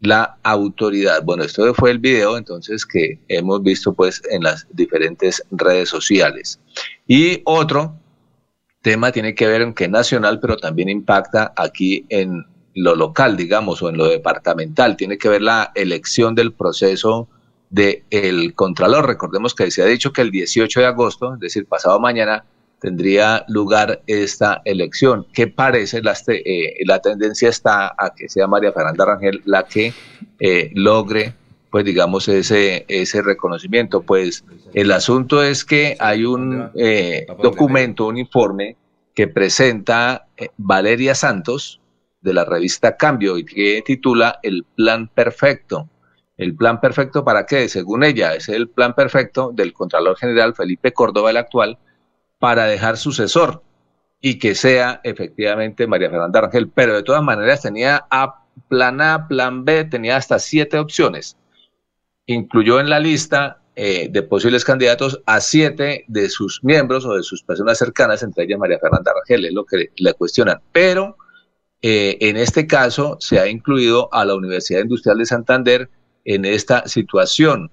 la 0.00 0.38
autoridad. 0.42 1.22
Bueno, 1.22 1.44
esto 1.44 1.72
fue 1.74 1.90
el 1.90 1.98
video 1.98 2.36
entonces 2.36 2.86
que 2.86 3.18
hemos 3.28 3.62
visto 3.62 3.92
pues 3.92 4.22
en 4.30 4.42
las 4.42 4.66
diferentes 4.72 5.42
redes 5.50 5.88
sociales. 5.88 6.58
Y 7.06 7.42
otro 7.44 7.94
tema 8.82 9.12
tiene 9.12 9.34
que 9.34 9.46
ver 9.46 9.62
en 9.62 9.74
que 9.74 9.88
nacional, 9.88 10.40
pero 10.40 10.56
también 10.56 10.88
impacta 10.88 11.52
aquí 11.56 12.06
en 12.08 12.44
lo 12.74 12.94
local, 12.94 13.36
digamos, 13.36 13.82
o 13.82 13.88
en 13.88 13.98
lo 13.98 14.06
departamental. 14.06 14.96
Tiene 14.96 15.18
que 15.18 15.28
ver 15.28 15.42
la 15.42 15.72
elección 15.74 16.34
del 16.34 16.52
proceso 16.52 17.28
del 17.68 18.04
el 18.10 18.54
Contralor. 18.54 19.06
Recordemos 19.06 19.54
que 19.54 19.70
se 19.70 19.82
ha 19.82 19.86
dicho 19.86 20.12
que 20.12 20.22
el 20.22 20.30
18 20.30 20.80
de 20.80 20.86
agosto, 20.86 21.34
es 21.34 21.40
decir, 21.40 21.66
pasado 21.66 22.00
mañana, 22.00 22.44
tendría 22.80 23.44
lugar 23.48 24.02
esta 24.06 24.62
elección. 24.64 25.26
¿Qué 25.32 25.46
parece? 25.46 26.02
La, 26.02 26.16
eh, 26.28 26.74
la 26.84 27.00
tendencia 27.00 27.48
está 27.48 27.94
a 27.96 28.14
que 28.14 28.28
sea 28.28 28.46
María 28.46 28.72
Fernanda 28.72 29.04
Rangel 29.04 29.42
la 29.44 29.64
que 29.64 29.92
eh, 30.38 30.70
logre 30.74 31.34
pues 31.70 31.84
digamos, 31.84 32.28
ese, 32.28 32.84
ese 32.88 33.22
reconocimiento. 33.22 34.02
Pues 34.02 34.44
el 34.74 34.90
asunto 34.92 35.42
es 35.42 35.64
que 35.64 35.96
hay 35.98 36.24
un 36.24 36.70
eh, 36.74 37.26
documento, 37.42 38.06
un 38.06 38.18
informe 38.18 38.76
que 39.14 39.28
presenta 39.28 40.26
eh, 40.36 40.48
Valeria 40.56 41.14
Santos 41.14 41.80
de 42.20 42.34
la 42.34 42.44
revista 42.44 42.96
Cambio 42.96 43.38
y 43.38 43.44
que 43.44 43.82
titula 43.86 44.38
El 44.42 44.64
Plan 44.74 45.08
Perfecto. 45.08 45.88
¿El 46.36 46.54
plan 46.54 46.80
perfecto 46.80 47.22
para 47.22 47.44
qué? 47.44 47.68
Según 47.68 48.02
ella, 48.02 48.34
es 48.34 48.48
el 48.48 48.70
plan 48.70 48.94
perfecto 48.94 49.50
del 49.52 49.74
Contralor 49.74 50.16
General 50.16 50.54
Felipe 50.54 50.90
Córdoba, 50.90 51.28
el 51.28 51.36
actual, 51.36 51.76
para 52.40 52.64
dejar 52.64 52.96
sucesor 52.96 53.62
y 54.20 54.40
que 54.40 54.56
sea 54.56 55.00
efectivamente 55.04 55.86
María 55.86 56.10
Fernanda 56.10 56.40
Rangel. 56.40 56.68
Pero 56.68 56.96
de 56.96 57.04
todas 57.04 57.22
maneras 57.22 57.62
tenía 57.62 58.04
plan 58.68 59.00
A, 59.00 59.28
plan 59.28 59.64
B, 59.64 59.84
tenía 59.84 60.16
hasta 60.16 60.40
siete 60.40 60.76
opciones 60.80 61.36
incluyó 62.34 62.80
en 62.80 62.88
la 62.88 63.00
lista 63.00 63.60
eh, 63.76 64.08
de 64.10 64.22
posibles 64.22 64.64
candidatos 64.64 65.20
a 65.26 65.40
siete 65.40 66.04
de 66.08 66.28
sus 66.28 66.62
miembros 66.62 67.04
o 67.06 67.14
de 67.14 67.22
sus 67.22 67.42
personas 67.42 67.78
cercanas, 67.78 68.22
entre 68.22 68.44
ellas 68.44 68.58
María 68.58 68.78
Fernanda 68.78 69.12
Rangel, 69.14 69.46
es 69.46 69.52
lo 69.52 69.64
que 69.64 69.90
le 69.96 70.14
cuestionan. 70.14 70.60
Pero 70.72 71.16
eh, 71.82 72.18
en 72.20 72.36
este 72.36 72.66
caso 72.66 73.16
se 73.20 73.38
ha 73.38 73.48
incluido 73.48 74.12
a 74.12 74.24
la 74.24 74.34
Universidad 74.34 74.82
Industrial 74.82 75.18
de 75.18 75.26
Santander 75.26 75.90
en 76.24 76.44
esta 76.44 76.86
situación. 76.86 77.70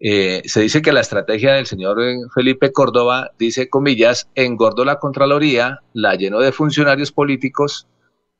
Eh, 0.00 0.42
se 0.44 0.60
dice 0.60 0.80
que 0.80 0.92
la 0.92 1.00
estrategia 1.00 1.54
del 1.54 1.66
señor 1.66 1.98
Felipe 2.32 2.72
Córdoba, 2.72 3.32
dice 3.38 3.68
comillas, 3.68 4.28
engordó 4.34 4.84
la 4.84 4.98
Contraloría, 4.98 5.80
la 5.92 6.14
llenó 6.14 6.38
de 6.40 6.52
funcionarios 6.52 7.10
políticos, 7.10 7.88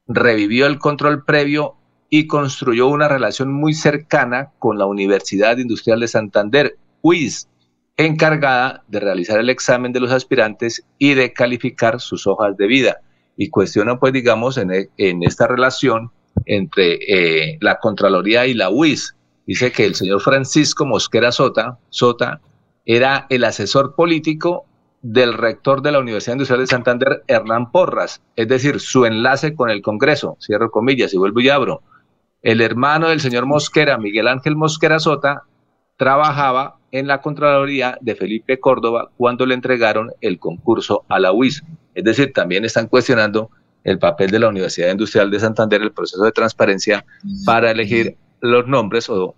revivió 0.07 0.67
el 0.67 0.79
control 0.79 1.25
previo 1.25 1.75
y 2.11 2.27
construyó 2.27 2.87
una 2.87 3.09
relación 3.09 3.53
muy 3.53 3.75
cercana 3.75 4.53
con 4.59 4.79
la 4.79 4.87
Universidad 4.87 5.59
Industrial 5.59 6.01
de 6.01 6.09
Santander, 6.09 6.77
UIS, 7.03 7.49
encargada 7.97 8.85
de 8.87 9.01
realizar 9.01 9.39
el 9.41 9.51
examen 9.51 9.93
de 9.93 10.01
los 10.01 10.13
aspirantes 10.13 10.85
y 10.99 11.15
de 11.15 11.33
calificar 11.33 12.01
sus 12.01 12.27
hojas 12.27 12.57
de 12.57 12.67
vida. 12.67 13.01
Y 13.37 13.51
cuestiona, 13.51 13.99
pues, 13.99 14.13
digamos, 14.13 14.57
en, 14.57 14.71
en 14.97 15.23
esta 15.23 15.47
relación 15.47 16.11
entre 16.47 16.99
eh, 17.09 17.59
la 17.61 17.79
Contraloría 17.79 18.47
y 18.47 18.55
la 18.55 18.71
UIS. 18.71 19.15
Dice 19.49 19.73
que 19.73 19.87
el 19.87 19.95
señor 19.95 20.21
Francisco 20.21 20.85
Mosquera 20.85 21.33
Sota, 21.33 21.79
Sota 21.89 22.43
era 22.85 23.27
el 23.31 23.45
asesor 23.45 23.95
político 23.95 24.67
del 25.01 25.33
rector 25.33 25.81
de 25.81 25.91
la 25.91 26.01
Universidad 26.01 26.35
Industrial 26.35 26.61
de 26.61 26.67
Santander, 26.67 27.25
Hernán 27.29 27.71
Porras, 27.73 28.21
es 28.37 28.47
decir, 28.47 28.79
su 28.79 29.07
enlace 29.07 29.55
con 29.55 29.71
el 29.71 29.81
Congreso, 29.81 30.37
cierro 30.39 30.71
comillas 30.71 31.15
y 31.15 31.17
vuelvo 31.17 31.41
y 31.41 31.49
abro. 31.49 31.81
El 32.43 32.61
hermano 32.61 33.09
del 33.09 33.21
señor 33.21 33.47
Mosquera, 33.47 33.97
Miguel 33.97 34.29
Ángel 34.29 34.55
Mosquera 34.55 34.99
Sota, 34.99 35.45
trabajaba 35.97 36.77
en 36.93 37.07
la 37.07 37.23
Contraloría 37.23 37.97
de 38.03 38.17
Felipe 38.17 38.61
Córdoba 38.61 39.09
cuando 39.17 39.47
le 39.47 39.55
entregaron 39.55 40.13
el 40.21 40.39
concurso 40.39 41.07
a 41.09 41.19
la 41.21 41.33
UIS. 41.33 41.65
Es 41.95 42.05
decir, 42.05 42.35
también 42.35 42.67
están 42.67 42.87
cuestionando 42.87 43.49
el 43.83 43.99
papel 43.99 44.31
de 44.31 44.41
la 44.41 44.49
Universidad 44.49 44.91
Industrial 44.91 45.31
de 45.31 45.41
Santander, 45.41 45.81
el 45.81 45.93
proceso 45.93 46.23
de 46.23 46.33
transparencia 46.33 47.07
para 47.47 47.71
elegir 47.71 48.19
los 48.41 48.67
nombres 48.67 49.09
o 49.09 49.35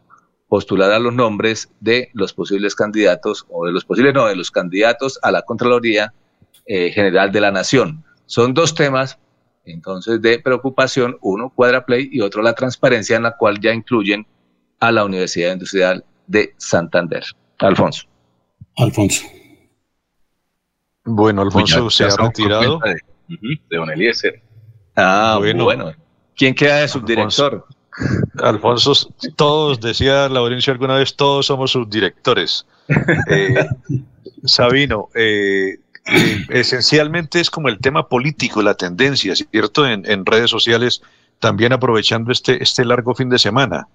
postular 0.49 0.91
a 0.91 0.99
los 0.99 1.15
nombres 1.15 1.71
de 1.81 2.11
los 2.13 2.33
posibles 2.33 2.75
candidatos, 2.75 3.47
o 3.51 3.67
de 3.67 3.73
los 3.73 3.85
posibles, 3.85 4.15
no, 4.15 4.27
de 4.27 4.37
los 4.37 4.51
candidatos 4.51 5.19
a 5.23 5.31
la 5.31 5.43
Contraloría 5.43 6.13
eh, 6.67 6.91
General 6.91 7.31
de 7.31 7.41
la 7.41 7.53
Nación. 7.53 8.05
Son 8.27 8.53
dos 8.53 8.75
temas 8.75 9.19
entonces 9.65 10.21
de 10.21 10.39
preocupación, 10.39 11.19
uno 11.21 11.53
cuadra 11.55 11.85
play 11.85 12.09
y 12.11 12.21
otro 12.21 12.43
la 12.43 12.55
transparencia 12.55 13.17
en 13.17 13.25
la 13.25 13.37
cual 13.37 13.61
ya 13.61 13.73
incluyen 13.73 14.27
a 14.81 14.91
la 14.91 15.05
Universidad 15.05 15.53
Industrial 15.53 16.05
de 16.27 16.55
Santander. 16.57 17.23
Alfonso. 17.59 18.07
Alfonso. 18.77 19.27
Bueno, 21.05 21.43
Alfonso 21.43 21.91
se 21.91 22.05
ha 22.05 22.17
retirado. 22.17 22.79
De, 22.79 23.77
Don 23.77 23.91
Eliezer. 23.91 24.43
Ah, 24.97 25.39
bueno. 25.39 25.93
¿Quién 26.37 26.55
queda 26.55 26.79
de 26.79 26.89
subdirector? 26.89 27.53
Alfonso, 27.55 27.80
todos, 29.37 29.81
decía 29.81 30.29
Laurencio 30.29 30.73
alguna 30.73 30.97
vez, 30.97 31.15
todos 31.17 31.47
somos 31.47 31.73
subdirectores. 31.73 32.67
Eh, 33.29 33.67
Sabino, 34.45 35.09
eh, 35.15 35.79
esencialmente 36.49 37.41
es 37.41 37.51
como 37.51 37.69
el 37.69 37.79
tema 37.79 38.09
político, 38.09 38.63
la 38.63 38.75
tendencia, 38.75 39.35
¿cierto? 39.35 39.87
En, 39.87 40.11
en, 40.11 40.25
redes 40.25 40.51
sociales, 40.51 41.03
también 41.39 41.73
aprovechando 41.73 42.33
este, 42.33 42.63
este 42.63 42.85
largo 42.85 43.15
fin 43.15 43.29
de 43.29 43.39
semana. 43.39 43.87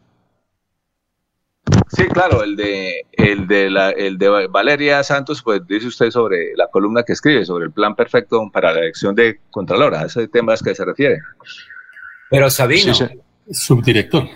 Sí, 1.89 2.07
claro, 2.07 2.43
el 2.43 2.55
de, 2.55 3.05
el, 3.13 3.47
de 3.47 3.69
la, 3.69 3.89
el 3.89 4.17
de 4.17 4.47
Valeria 4.47 5.03
Santos, 5.03 5.41
pues 5.41 5.65
dice 5.65 5.87
usted 5.87 6.11
sobre 6.11 6.55
la 6.55 6.67
columna 6.67 7.03
que 7.03 7.13
escribe, 7.13 7.45
sobre 7.45 7.65
el 7.65 7.71
plan 7.71 7.95
perfecto 7.95 8.49
para 8.51 8.71
la 8.71 8.79
elección 8.81 9.15
de 9.15 9.39
Contralora, 9.49 10.01
a 10.01 10.05
ese 10.05 10.27
tema 10.27 10.53
es 10.53 10.61
que 10.61 10.75
se 10.75 10.85
refiere. 10.85 11.19
Pero 12.29 12.49
Sabino. 12.49 12.93
Subdirector. 13.51 14.29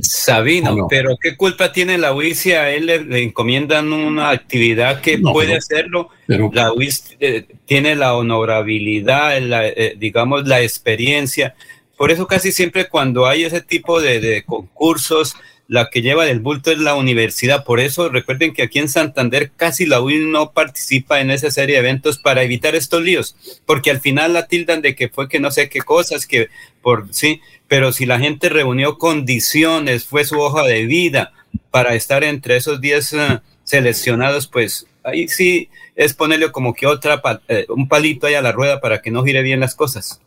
Sabino, 0.00 0.88
pero 0.88 1.16
¿qué 1.20 1.36
culpa 1.36 1.72
tiene 1.72 1.96
la 1.98 2.12
UIS 2.12 2.38
si 2.38 2.52
a 2.52 2.70
él 2.70 2.86
le, 2.86 3.22
encomiendan 3.22 3.92
una 3.92 4.30
actividad 4.30 5.00
que 5.00 5.18
puede 5.18 5.54
hacerlo? 5.54 6.08
la 6.26 6.72
UIS 6.72 7.16
eh, 7.20 7.46
tiene 7.66 7.94
la 7.94 8.16
honorabilidad, 8.16 9.36
eh, 9.36 9.94
digamos, 9.98 10.48
la 10.48 10.60
experiencia. 10.60 11.54
Por 11.96 12.10
eso 12.10 12.26
casi 12.26 12.50
siempre 12.50 12.88
cuando 12.88 13.26
hay 13.26 13.44
ese 13.44 13.60
tipo 13.60 14.00
de, 14.00 14.42
concursos, 14.44 15.36
la 15.68 15.90
que 15.90 16.02
lleva 16.02 16.28
el 16.28 16.40
bulto 16.40 16.70
es 16.70 16.78
la 16.78 16.94
universidad. 16.94 17.64
Por 17.64 17.80
eso 17.80 18.08
recuerden 18.08 18.52
que 18.52 18.62
aquí 18.62 18.78
en 18.78 18.88
Santander 18.88 19.52
casi 19.56 19.86
la 19.86 20.00
UIS 20.00 20.26
no 20.26 20.52
participa 20.52 21.20
en 21.20 21.30
esa 21.30 21.50
serie 21.50 21.76
de 21.76 21.80
eventos 21.80 22.18
para 22.18 22.42
evitar 22.42 22.74
estos 22.74 23.02
líos, 23.02 23.36
porque 23.66 23.90
al 23.90 24.00
final 24.00 24.32
la 24.32 24.46
tildan 24.46 24.82
de 24.82 24.94
que 24.94 25.08
fue 25.08 25.28
que 25.28 25.40
no 25.40 25.50
sé 25.50 25.68
qué 25.68 25.80
cosas, 25.80 26.26
que 26.26 26.48
por 26.82 27.12
sí, 27.12 27.40
pero 27.68 27.92
si 27.92 28.06
la 28.06 28.18
gente 28.18 28.48
reunió 28.48 28.98
condiciones, 28.98 30.04
fue 30.04 30.24
su 30.24 30.38
hoja 30.38 30.62
de 30.64 30.84
vida 30.84 31.32
para 31.70 31.94
estar 31.94 32.24
entre 32.24 32.56
esos 32.56 32.80
10 32.80 33.12
eh, 33.14 33.40
seleccionados, 33.64 34.46
pues 34.46 34.86
ahí 35.04 35.28
sí 35.28 35.70
es 35.94 36.14
ponerle 36.14 36.52
como 36.52 36.74
que 36.74 36.86
otra, 36.86 37.22
eh, 37.48 37.66
un 37.68 37.88
palito 37.88 38.26
ahí 38.26 38.34
a 38.34 38.42
la 38.42 38.52
rueda 38.52 38.80
para 38.80 39.00
que 39.00 39.10
no 39.10 39.24
gire 39.24 39.42
bien 39.42 39.60
las 39.60 39.74
cosas. 39.74 40.20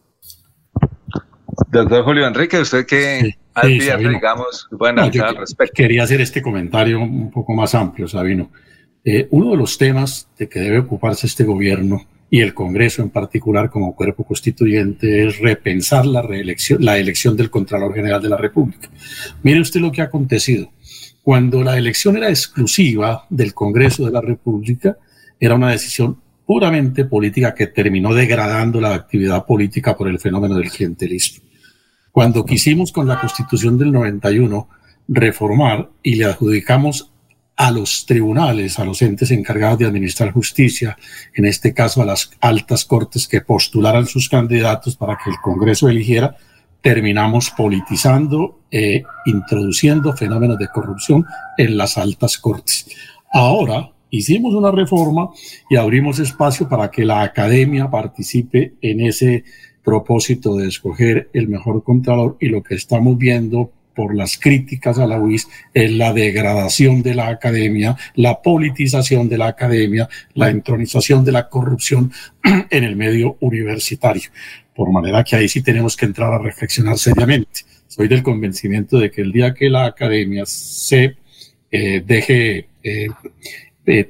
Doctor 1.67 2.03
Julio 2.03 2.25
Enrique, 2.25 2.59
usted 2.59 2.85
que 2.85 3.35
digamos, 3.63 4.67
al 4.71 5.37
respecto. 5.37 5.73
Quería 5.75 6.03
hacer 6.03 6.21
este 6.21 6.41
comentario 6.41 6.99
un 6.99 7.31
poco 7.31 7.53
más 7.53 7.75
amplio, 7.75 8.07
Sabino. 8.07 8.51
Eh, 9.03 9.27
uno 9.31 9.51
de 9.51 9.57
los 9.57 9.77
temas 9.77 10.27
de 10.37 10.49
que 10.49 10.59
debe 10.59 10.79
ocuparse 10.79 11.27
este 11.27 11.43
gobierno 11.43 12.05
y 12.29 12.41
el 12.41 12.53
Congreso 12.53 13.01
en 13.01 13.11
particular 13.11 13.69
como 13.69 13.95
cuerpo 13.95 14.23
constituyente 14.23 15.27
es 15.27 15.39
repensar 15.39 16.05
la 16.05 16.21
reelección, 16.21 16.83
la 16.83 16.97
elección 16.97 17.37
del 17.37 17.49
Contralor 17.49 17.93
General 17.93 18.21
de 18.21 18.29
la 18.29 18.37
República. 18.37 18.89
Mire 19.43 19.61
usted 19.61 19.79
lo 19.79 19.91
que 19.91 20.01
ha 20.01 20.05
acontecido. 20.05 20.71
Cuando 21.21 21.63
la 21.63 21.77
elección 21.77 22.17
era 22.17 22.29
exclusiva 22.29 23.25
del 23.29 23.53
Congreso 23.53 24.05
de 24.05 24.11
la 24.11 24.21
República, 24.21 24.97
era 25.39 25.55
una 25.55 25.71
decisión 25.71 26.19
puramente 26.45 27.05
política 27.05 27.53
que 27.53 27.67
terminó 27.67 28.13
degradando 28.13 28.79
la 28.79 28.93
actividad 28.93 29.45
política 29.45 29.95
por 29.95 30.07
el 30.07 30.19
fenómeno 30.19 30.55
del 30.55 30.69
clientelismo. 30.69 31.43
Cuando 32.15 32.45
quisimos 32.45 32.93
con 32.93 33.09
la 33.09 33.19
Constitución 33.19 33.77
del 33.77 33.91
91 33.91 34.69
reformar 35.09 35.89
y 36.01 36.15
le 36.15 36.23
adjudicamos 36.23 37.11
a 37.57 37.71
los 37.71 38.05
tribunales, 38.05 38.79
a 38.79 38.85
los 38.85 39.01
entes 39.01 39.31
encargados 39.31 39.79
de 39.79 39.85
administrar 39.85 40.31
justicia, 40.31 40.95
en 41.33 41.43
este 41.43 41.73
caso 41.73 42.01
a 42.01 42.05
las 42.05 42.31
altas 42.39 42.85
cortes 42.85 43.27
que 43.27 43.41
postularan 43.41 44.05
sus 44.07 44.29
candidatos 44.29 44.95
para 44.95 45.17
que 45.21 45.29
el 45.29 45.35
Congreso 45.43 45.89
eligiera, 45.89 46.37
terminamos 46.81 47.49
politizando 47.49 48.61
e 48.71 49.03
introduciendo 49.25 50.15
fenómenos 50.15 50.57
de 50.57 50.69
corrupción 50.69 51.25
en 51.57 51.75
las 51.75 51.97
altas 51.97 52.37
cortes. 52.37 52.87
Ahora 53.29 53.91
hicimos 54.09 54.53
una 54.53 54.71
reforma 54.71 55.31
y 55.69 55.75
abrimos 55.75 56.19
espacio 56.19 56.69
para 56.69 56.89
que 56.89 57.03
la 57.03 57.23
academia 57.23 57.91
participe 57.91 58.75
en 58.81 59.01
ese 59.01 59.43
propósito 59.85 60.57
de 60.57 60.67
escoger 60.67 61.29
el 61.31 61.47
mejor 61.47 61.83
contralor 61.83 62.35
y 62.41 62.49
lo 62.49 62.63
que 62.63 62.75
estamos 62.75 63.17
viendo 63.17 63.71
por 63.93 64.13
las 64.13 64.37
críticas 64.37 64.99
a 64.99 65.07
la 65.07 65.17
UIS 65.17 65.47
es 65.73 65.91
la 65.91 66.11
degradación 66.11 67.01
de 67.01 67.15
la 67.15 67.29
academia, 67.29 67.95
la 68.15 68.41
politización 68.41 69.29
de 69.29 69.37
la 69.37 69.47
academia, 69.47 70.09
la 70.33 70.49
entronización 70.49 71.23
de 71.23 71.31
la 71.31 71.47
corrupción 71.47 72.11
en 72.69 72.83
el 72.83 72.97
medio 72.97 73.37
universitario. 73.39 74.29
Por 74.75 74.91
manera 74.91 75.23
que 75.23 75.37
ahí 75.37 75.47
sí 75.47 75.61
tenemos 75.61 75.95
que 75.95 76.05
entrar 76.05 76.33
a 76.33 76.39
reflexionar 76.39 76.97
seriamente. 76.97 77.61
Soy 77.87 78.09
del 78.09 78.23
convencimiento 78.23 78.99
de 78.99 79.09
que 79.09 79.21
el 79.21 79.31
día 79.31 79.53
que 79.53 79.69
la 79.69 79.85
academia 79.85 80.45
se 80.45 81.15
eh, 81.71 82.03
deje 82.05 82.67
eh, 82.83 83.07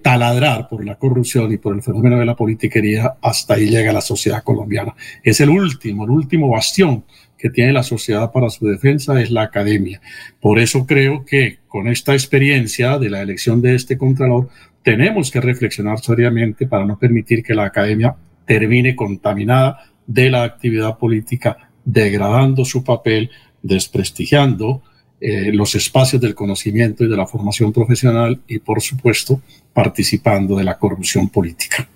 taladrar 0.02 0.70
por 0.70 0.86
la 0.86 0.96
corrupción 0.96 1.52
y 1.52 1.58
por 1.58 1.76
el 1.76 1.82
fenómeno 1.82 2.18
de 2.18 2.26
la 2.26 2.36
politiquería, 2.36 3.16
hasta 3.22 3.56
ahí 3.56 3.68
llega 3.68 3.92
la 3.92 4.02
sociedad 4.02 4.44
colombiana. 4.44 4.96
Es 5.22 5.42
el 5.42 5.50
último, 5.50 6.06
el 6.06 6.12
último 6.12 6.50
bastión 6.50 7.04
que 7.38 7.50
tiene 7.50 7.74
la 7.74 7.84
sociedad 7.84 8.32
para 8.32 8.50
su 8.50 8.66
defensa 8.66 9.22
es 9.22 9.32
la 9.32 9.44
academia. 9.44 10.02
Por 10.40 10.60
eso 10.60 10.86
creo 10.86 11.26
que 11.26 11.60
con 11.68 11.88
esta 11.88 12.14
experiencia 12.14 12.98
de 12.98 13.10
la 13.10 13.22
elección 13.22 13.62
de 13.62 13.76
este 13.76 13.98
Contralor, 13.98 14.50
tenemos 14.82 15.32
que 15.32 15.42
reflexionar 15.42 16.00
seriamente 16.00 16.68
para 16.68 16.86
no 16.86 16.98
permitir 16.98 17.44
que 17.44 17.56
la 17.56 17.66
academia 17.66 18.16
termine 18.46 18.96
contaminada 18.96 19.80
de 20.08 20.30
la 20.30 20.44
actividad 20.44 20.98
política, 20.98 21.70
degradando 21.84 22.64
su 22.64 22.84
papel, 22.84 23.30
desprestigiando 23.62 24.84
eh, 25.20 25.52
los 25.54 25.76
espacios 25.76 26.22
del 26.22 26.36
conocimiento 26.36 27.04
y 27.04 27.10
de 27.10 27.18
la 27.18 27.26
formación 27.26 27.72
profesional 27.72 28.40
y, 28.48 28.60
por 28.60 28.82
supuesto, 28.82 29.42
participando 29.74 30.56
de 30.58 30.64
la 30.64 30.78
corrupción 30.78 31.30
política. 31.30 31.88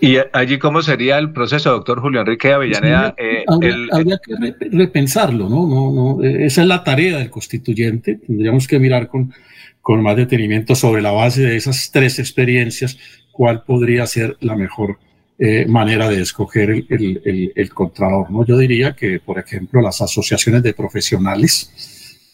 ¿Y 0.00 0.16
allí 0.32 0.58
cómo 0.58 0.80
sería 0.82 1.18
el 1.18 1.32
proceso, 1.32 1.70
doctor 1.70 2.00
Julio 2.00 2.20
Enrique 2.20 2.52
Avellaneda? 2.52 3.14
Eh, 3.18 3.44
habría, 3.48 4.18
que 4.18 4.54
repensarlo, 4.70 5.48
¿no? 5.48 5.66
No, 5.66 5.92
no, 5.92 6.24
eh, 6.24 6.46
Esa 6.46 6.62
es 6.62 6.68
la 6.68 6.84
tarea 6.84 7.18
del 7.18 7.30
constituyente. 7.30 8.20
Tendríamos 8.26 8.68
que 8.68 8.78
mirar 8.78 9.08
con, 9.08 9.32
con 9.80 10.02
más 10.02 10.16
detenimiento 10.16 10.74
sobre 10.74 11.02
la 11.02 11.10
base 11.10 11.42
de 11.42 11.56
esas 11.56 11.90
tres 11.90 12.18
experiencias 12.18 12.96
cuál 13.32 13.64
podría 13.64 14.06
ser 14.06 14.36
la 14.40 14.56
mejor 14.56 14.98
eh, 15.38 15.66
manera 15.68 16.08
de 16.08 16.22
escoger 16.22 16.70
el, 16.70 16.86
el, 16.88 17.52
el, 17.54 17.68
contralor. 17.74 18.30
¿no? 18.30 18.46
Yo 18.46 18.56
diría 18.56 18.94
que, 18.94 19.20
por 19.20 19.38
ejemplo, 19.38 19.82
las 19.82 20.00
asociaciones 20.00 20.62
de 20.62 20.72
profesionales, 20.72 21.70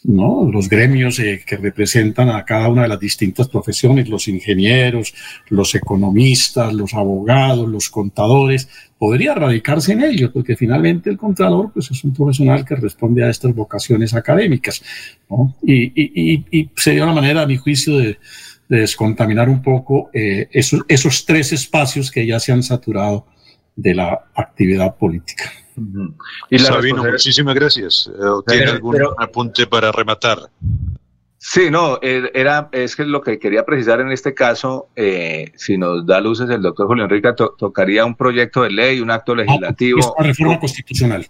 ¿no? 0.05 0.51
Los 0.51 0.69
gremios 0.69 1.19
eh, 1.19 1.43
que 1.47 1.57
representan 1.57 2.29
a 2.29 2.45
cada 2.45 2.69
una 2.69 2.83
de 2.83 2.89
las 2.89 3.01
distintas 3.01 3.49
profesiones, 3.49 4.09
los 4.09 4.29
ingenieros, 4.29 5.15
los 5.49 5.74
economistas, 5.74 6.73
los 6.73 6.95
abogados, 6.95 7.69
los 7.69 7.89
contadores, 7.89 8.69
podría 8.99 9.35
radicarse 9.35 9.93
en 9.93 10.03
ellos, 10.03 10.31
porque 10.33 10.57
finalmente 10.57 11.11
el 11.11 11.16
contador 11.16 11.73
pues, 11.73 11.91
es 11.91 12.05
un 12.05 12.12
profesional 12.12 12.65
que 12.65 12.77
responde 12.77 13.24
a 13.24 13.31
estas 13.31 13.55
vocaciones 13.55 14.15
académicas, 14.15 14.83
¿no? 15.31 15.57
Y, 15.62 15.93
y, 15.95 16.45
y, 16.51 16.70
sería 16.77 17.05
una 17.05 17.15
manera, 17.15 17.43
a 17.43 17.47
mi 17.47 17.57
juicio, 17.57 17.99
de, 17.99 18.19
descontaminar 18.69 19.51
un 19.51 19.61
poco 19.61 20.09
eh, 20.15 20.49
esos, 20.51 20.81
esos 20.89 21.27
tres 21.27 21.53
espacios 21.53 22.11
que 22.11 22.27
ya 22.27 22.41
se 22.41 22.53
han 22.53 22.62
saturado 22.62 23.27
de 23.77 23.95
la 23.95 24.31
actividad 24.35 24.97
política. 24.97 25.53
Y 26.51 26.59
Sabino, 26.59 27.05
muchísimas 27.05 27.55
gracias. 27.55 28.11
Eh, 28.15 28.43
¿Tiene 28.47 28.70
algún 28.70 28.99
apunte 29.19 29.66
para 29.66 29.93
rematar? 29.93 30.39
Sí, 31.44 31.70
no, 31.73 31.99
eh, 32.03 32.31
era, 32.35 32.69
es 32.70 32.94
que 32.94 33.05
lo 33.05 33.20
que 33.20 33.40
quería 33.40 33.65
precisar 33.65 34.01
en 34.01 34.12
este 34.12 34.32
caso, 34.32 34.90
eh, 34.94 35.51
si 35.57 35.77
nos 35.77 36.07
da 36.07 36.20
luces 36.20 36.49
el 36.49 36.62
doctor 36.62 36.86
Julio 36.86 37.03
Enrique, 37.03 37.31
tocaría 37.59 38.05
un 38.05 38.15
proyecto 38.15 38.62
de 38.62 38.70
ley, 38.70 39.01
un 39.01 39.11
acto 39.11 39.35
legislativo. 39.35 39.99
Ah, 40.05 40.12
una 40.19 40.28
reforma 40.28 40.61
constitucional. 40.61 41.27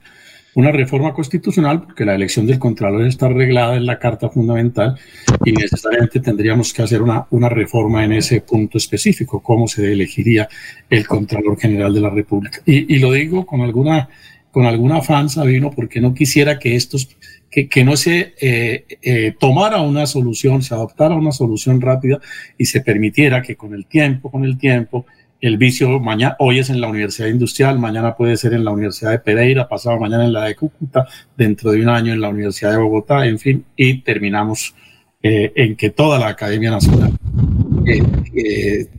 Una 0.54 0.70
reforma 0.70 1.14
constitucional, 1.14 1.80
porque 1.80 2.04
la 2.04 2.14
elección 2.14 2.46
del 2.46 2.58
Contralor 2.58 3.06
está 3.06 3.24
arreglada 3.24 3.74
en 3.74 3.86
la 3.86 3.98
Carta 3.98 4.28
Fundamental 4.28 4.98
y 5.46 5.52
necesariamente 5.52 6.20
tendríamos 6.20 6.74
que 6.74 6.82
hacer 6.82 7.00
una, 7.00 7.24
una 7.30 7.48
reforma 7.48 8.04
en 8.04 8.12
ese 8.12 8.42
punto 8.42 8.76
específico, 8.76 9.42
cómo 9.42 9.66
se 9.66 9.94
elegiría 9.94 10.46
el 10.90 11.06
Contralor 11.06 11.58
General 11.58 11.94
de 11.94 12.00
la 12.02 12.10
República. 12.10 12.60
Y, 12.66 12.94
y 12.94 12.98
lo 12.98 13.12
digo 13.12 13.46
con 13.46 13.62
alguna 13.62 14.10
con 14.52 14.66
algún 14.66 14.92
afán, 14.92 15.30
Sabino, 15.30 15.70
porque 15.70 16.00
no 16.00 16.14
quisiera 16.14 16.58
que 16.58 16.76
estos, 16.76 17.16
que, 17.50 17.68
que 17.68 17.84
no 17.84 17.96
se 17.96 18.34
eh, 18.40 18.84
eh, 19.00 19.34
tomara 19.40 19.80
una 19.80 20.06
solución, 20.06 20.62
se 20.62 20.74
adoptara 20.74 21.14
una 21.14 21.32
solución 21.32 21.80
rápida 21.80 22.20
y 22.58 22.66
se 22.66 22.82
permitiera 22.82 23.42
que 23.42 23.56
con 23.56 23.74
el 23.74 23.86
tiempo, 23.86 24.30
con 24.30 24.44
el 24.44 24.58
tiempo, 24.58 25.06
el 25.40 25.56
vicio 25.56 25.98
mañana, 25.98 26.36
hoy 26.38 26.58
es 26.58 26.68
en 26.68 26.82
la 26.82 26.88
Universidad 26.88 27.28
Industrial, 27.28 27.78
mañana 27.78 28.14
puede 28.14 28.36
ser 28.36 28.52
en 28.52 28.64
la 28.64 28.70
Universidad 28.70 29.10
de 29.10 29.18
Pereira, 29.18 29.66
pasado 29.66 29.98
mañana 29.98 30.26
en 30.26 30.34
la 30.34 30.44
de 30.44 30.54
Cúcuta, 30.54 31.08
dentro 31.36 31.72
de 31.72 31.80
un 31.80 31.88
año 31.88 32.12
en 32.12 32.20
la 32.20 32.28
Universidad 32.28 32.72
de 32.72 32.76
Bogotá, 32.76 33.26
en 33.26 33.38
fin, 33.38 33.64
y 33.74 34.02
terminamos 34.02 34.74
eh, 35.22 35.50
en 35.56 35.76
que 35.76 35.90
toda 35.90 36.18
la 36.18 36.28
Academia 36.28 36.70
Nacional 36.70 37.12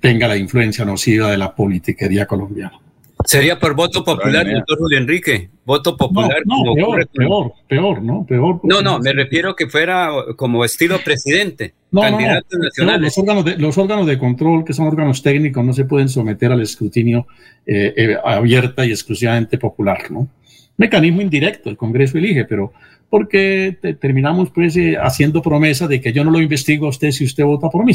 tenga 0.02 0.28
la 0.28 0.36
influencia 0.36 0.84
nociva 0.84 1.32
de 1.32 1.38
la 1.38 1.56
politiquería 1.56 2.26
colombiana. 2.26 2.83
Sería 3.26 3.60
por 3.60 3.76
voto 3.76 4.04
popular, 4.04 4.45
doctor 4.52 4.78
Julio 4.78 4.98
Enrique. 4.98 5.50
Voto 5.66 5.95
popular. 5.95 6.44
No, 6.45 6.74
peor, 6.74 7.08
peor, 7.14 7.54
peor, 7.68 8.02
¿no? 8.02 8.26
Peor. 8.26 8.60
No, 8.64 8.82
no, 8.82 9.00
me 9.00 9.14
refiero 9.14 9.56
que 9.56 9.68
fuera 9.68 10.10
como 10.36 10.66
estilo 10.66 11.00
presidente. 11.04 11.74
No, 11.91 12.02
candidatos 12.02 12.60
nacionales. 12.60 13.02
Los 13.02 13.18
órganos, 13.18 13.45
de, 13.45 13.58
los 13.58 13.78
órganos 13.78 14.08
de 14.08 14.18
control, 14.18 14.66
que 14.66 14.74
son 14.74 14.88
órganos 14.88 15.22
técnicos, 15.22 15.64
no 15.64 15.74
se 15.74 15.86
pueden 15.86 16.10
someter 16.10 16.52
al 16.52 16.62
escrutinio 16.62 17.28
eh, 17.66 17.94
eh, 17.95 18.18
abierta 18.24 18.86
y 18.86 18.91
exclusivamente 18.91 19.58
popular, 19.58 20.12
¿no? 20.12 20.28
Mecanismo 20.76 21.22
indirecto, 21.22 21.70
el 21.70 21.78
Congreso 21.78 22.18
elige, 22.18 22.45
pero 22.45 22.74
porque 23.10 23.78
terminamos 24.02 24.50
pues 24.50 24.76
eh, 24.76 24.98
haciendo 25.00 25.41
promesa 25.41 25.88
de 25.88 26.02
que 26.02 26.12
yo 26.12 26.24
no 26.24 26.32
lo 26.32 26.41
investigo 26.41 26.88
a 26.88 26.90
usted 26.90 27.12
si 27.12 27.26
usted 27.26 27.44
vota 27.44 27.70
por 27.70 27.86
mí. 27.86 27.94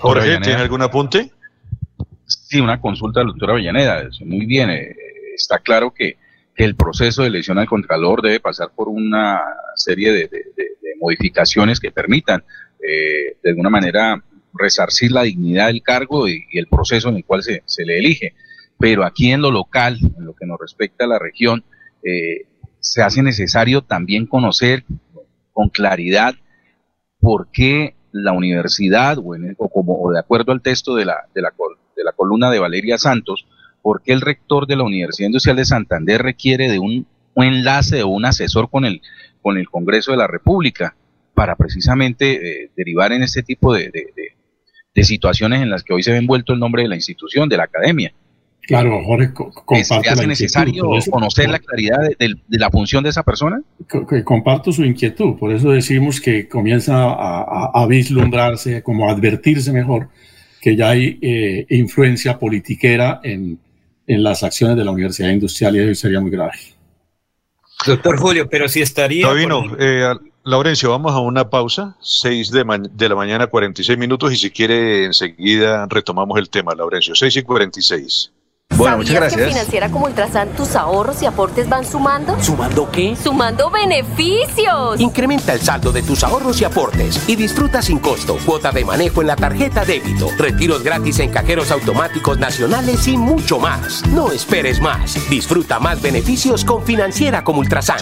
Jorge, 0.00 0.38
¿tiene 0.40 0.62
algún 0.62 0.80
apunte? 0.80 1.30
Sí, 2.48 2.60
una 2.60 2.80
consulta 2.80 3.20
la 3.20 3.26
doctora 3.26 3.54
Avellaneda. 3.54 4.08
Muy 4.24 4.46
bien, 4.46 4.70
eh, 4.70 4.94
está 5.34 5.58
claro 5.58 5.92
que, 5.92 6.16
el 6.54 6.74
proceso 6.74 7.20
de 7.20 7.28
elección 7.28 7.58
al 7.58 7.66
Contralor 7.66 8.22
debe 8.22 8.40
pasar 8.40 8.70
por 8.74 8.88
una 8.88 9.42
serie 9.74 10.10
de, 10.10 10.30
modificaciones 10.98 11.78
que 11.78 11.90
permitan, 11.90 12.42
eh, 12.80 13.36
de 13.42 13.50
alguna 13.50 13.68
manera, 13.68 14.24
resarcir 14.54 15.12
la 15.12 15.24
dignidad 15.24 15.66
del 15.66 15.82
cargo 15.82 16.26
y, 16.26 16.46
el 16.54 16.66
proceso 16.66 17.10
en 17.10 17.16
el 17.16 17.26
cual 17.26 17.42
se, 17.42 17.84
le 17.84 17.98
elige. 17.98 18.34
Pero 18.78 19.04
aquí 19.04 19.32
en 19.32 19.42
lo 19.42 19.50
local, 19.50 19.98
en 20.00 20.24
lo 20.24 20.34
que 20.34 20.46
nos 20.46 20.58
respecta 20.58 21.04
a 21.04 21.08
la 21.08 21.18
región, 21.18 21.62
eh, 22.02 22.46
se 22.78 23.02
hace 23.02 23.22
necesario 23.22 23.82
también 23.82 24.26
conocer 24.26 24.84
con 25.52 25.68
claridad 25.68 26.36
por 27.20 27.48
qué 27.52 27.96
la 28.12 28.32
universidad, 28.32 29.18
o, 29.18 29.34
o 29.58 29.68
como 29.68 30.00
o 30.00 30.10
de 30.12 30.20
acuerdo 30.20 30.52
al 30.52 30.62
texto 30.62 30.94
de 30.94 31.04
la, 31.04 31.26
de 31.34 31.42
la, 31.42 31.52
de 31.96 32.04
la 32.04 32.12
columna 32.12 32.50
de 32.50 32.58
Valeria 32.58 32.98
Santos, 32.98 33.46
por 33.82 34.02
qué 34.02 34.12
el 34.12 34.20
rector 34.20 34.66
de 34.66 34.76
la 34.76 34.82
Universidad 34.82 35.28
Industrial 35.28 35.56
de 35.56 35.64
Santander 35.64 36.20
requiere 36.20 36.68
de 36.68 36.78
un, 36.78 37.06
enlace 37.36 38.02
o 38.02 38.08
un 38.08 38.24
asesor 38.24 38.70
con 38.70 38.84
el, 38.84 39.02
con 39.42 39.58
el 39.58 39.68
Congreso 39.68 40.10
de 40.10 40.16
la 40.16 40.26
República 40.26 40.96
para 41.34 41.54
precisamente 41.54 42.64
eh, 42.64 42.70
derivar 42.76 43.12
en 43.12 43.22
este 43.22 43.42
tipo 43.42 43.74
de, 43.74 43.92
situaciones 45.02 45.60
en 45.60 45.70
las 45.70 45.84
que 45.84 45.92
hoy 45.92 46.02
se 46.02 46.10
ve 46.10 46.16
envuelto 46.16 46.54
el 46.54 46.58
nombre 46.58 46.82
de 46.82 46.88
la 46.88 46.96
institución, 46.96 47.48
de 47.48 47.58
la 47.58 47.64
academia. 47.64 48.12
Claro, 48.62 49.04
Jorge, 49.04 49.30
¿Se 49.84 49.94
hace 49.94 50.26
necesario 50.26 50.88
conocer 51.08 51.48
la 51.48 51.60
claridad 51.60 51.98
de, 52.18 52.34
la 52.48 52.70
función 52.70 53.04
de 53.04 53.10
esa 53.10 53.22
persona? 53.22 53.62
Comparto 54.24 54.72
su 54.72 54.84
inquietud, 54.84 55.38
por 55.38 55.52
eso 55.52 55.70
decimos 55.70 56.20
que 56.20 56.48
comienza 56.48 57.04
a, 57.04 57.70
a 57.72 57.86
vislumbrarse, 57.86 58.82
como 58.82 59.08
a 59.08 59.12
advertirse 59.12 59.72
mejor, 59.72 60.08
que 60.66 60.74
ya 60.74 60.90
hay 60.90 61.16
eh, 61.22 61.64
influencia 61.70 62.40
politiquera 62.40 63.20
en, 63.22 63.56
en 64.04 64.22
las 64.24 64.42
acciones 64.42 64.76
de 64.76 64.84
la 64.84 64.90
Universidad 64.90 65.30
Industrial 65.30 65.76
y 65.76 65.78
eso 65.78 65.94
sería 66.00 66.18
muy 66.18 66.32
grave. 66.32 66.54
Doctor 67.86 68.18
Julio, 68.18 68.48
pero 68.50 68.66
si 68.66 68.80
estaría... 68.80 69.28
Sabino, 69.28 69.76
eh, 69.78 70.12
Laurencio, 70.42 70.90
vamos 70.90 71.12
a 71.12 71.20
una 71.20 71.48
pausa, 71.50 71.96
6 72.00 72.50
de, 72.50 72.64
ma- 72.64 72.78
de 72.78 73.08
la 73.08 73.14
mañana, 73.14 73.46
46 73.46 73.96
minutos, 73.96 74.32
y 74.32 74.36
si 74.36 74.50
quiere 74.50 75.04
enseguida 75.04 75.86
retomamos 75.88 76.36
el 76.36 76.50
tema, 76.50 76.74
Laurencio, 76.74 77.14
6 77.14 77.36
y 77.36 77.42
46. 77.44 78.32
Bueno, 78.76 79.02
¿Sabías 79.06 79.34
que 79.34 79.46
Financiera 79.46 79.88
como 79.88 80.04
Ultrasan 80.04 80.50
tus 80.50 80.76
ahorros 80.76 81.22
y 81.22 81.26
aportes 81.26 81.66
van 81.66 81.86
sumando? 81.86 82.38
¿Sumando 82.42 82.90
qué? 82.90 83.16
¡Sumando 83.16 83.70
beneficios! 83.70 85.00
Incrementa 85.00 85.54
el 85.54 85.62
saldo 85.62 85.92
de 85.92 86.02
tus 86.02 86.22
ahorros 86.22 86.60
y 86.60 86.64
aportes 86.64 87.26
y 87.26 87.36
disfruta 87.36 87.80
sin 87.80 87.98
costo 87.98 88.36
cuota 88.44 88.72
de 88.72 88.84
manejo 88.84 89.22
en 89.22 89.28
la 89.28 89.36
tarjeta 89.36 89.84
débito, 89.86 90.28
retiros 90.36 90.82
gratis 90.82 91.20
en 91.20 91.30
cajeros 91.30 91.70
automáticos 91.70 92.38
nacionales 92.38 93.08
y 93.08 93.16
mucho 93.16 93.58
más. 93.58 94.06
No 94.08 94.30
esperes 94.30 94.78
más. 94.80 95.16
Disfruta 95.30 95.78
más 95.80 96.02
beneficios 96.02 96.62
con 96.62 96.84
Financiera 96.84 97.42
como 97.44 97.60
Ultrasan. 97.60 97.96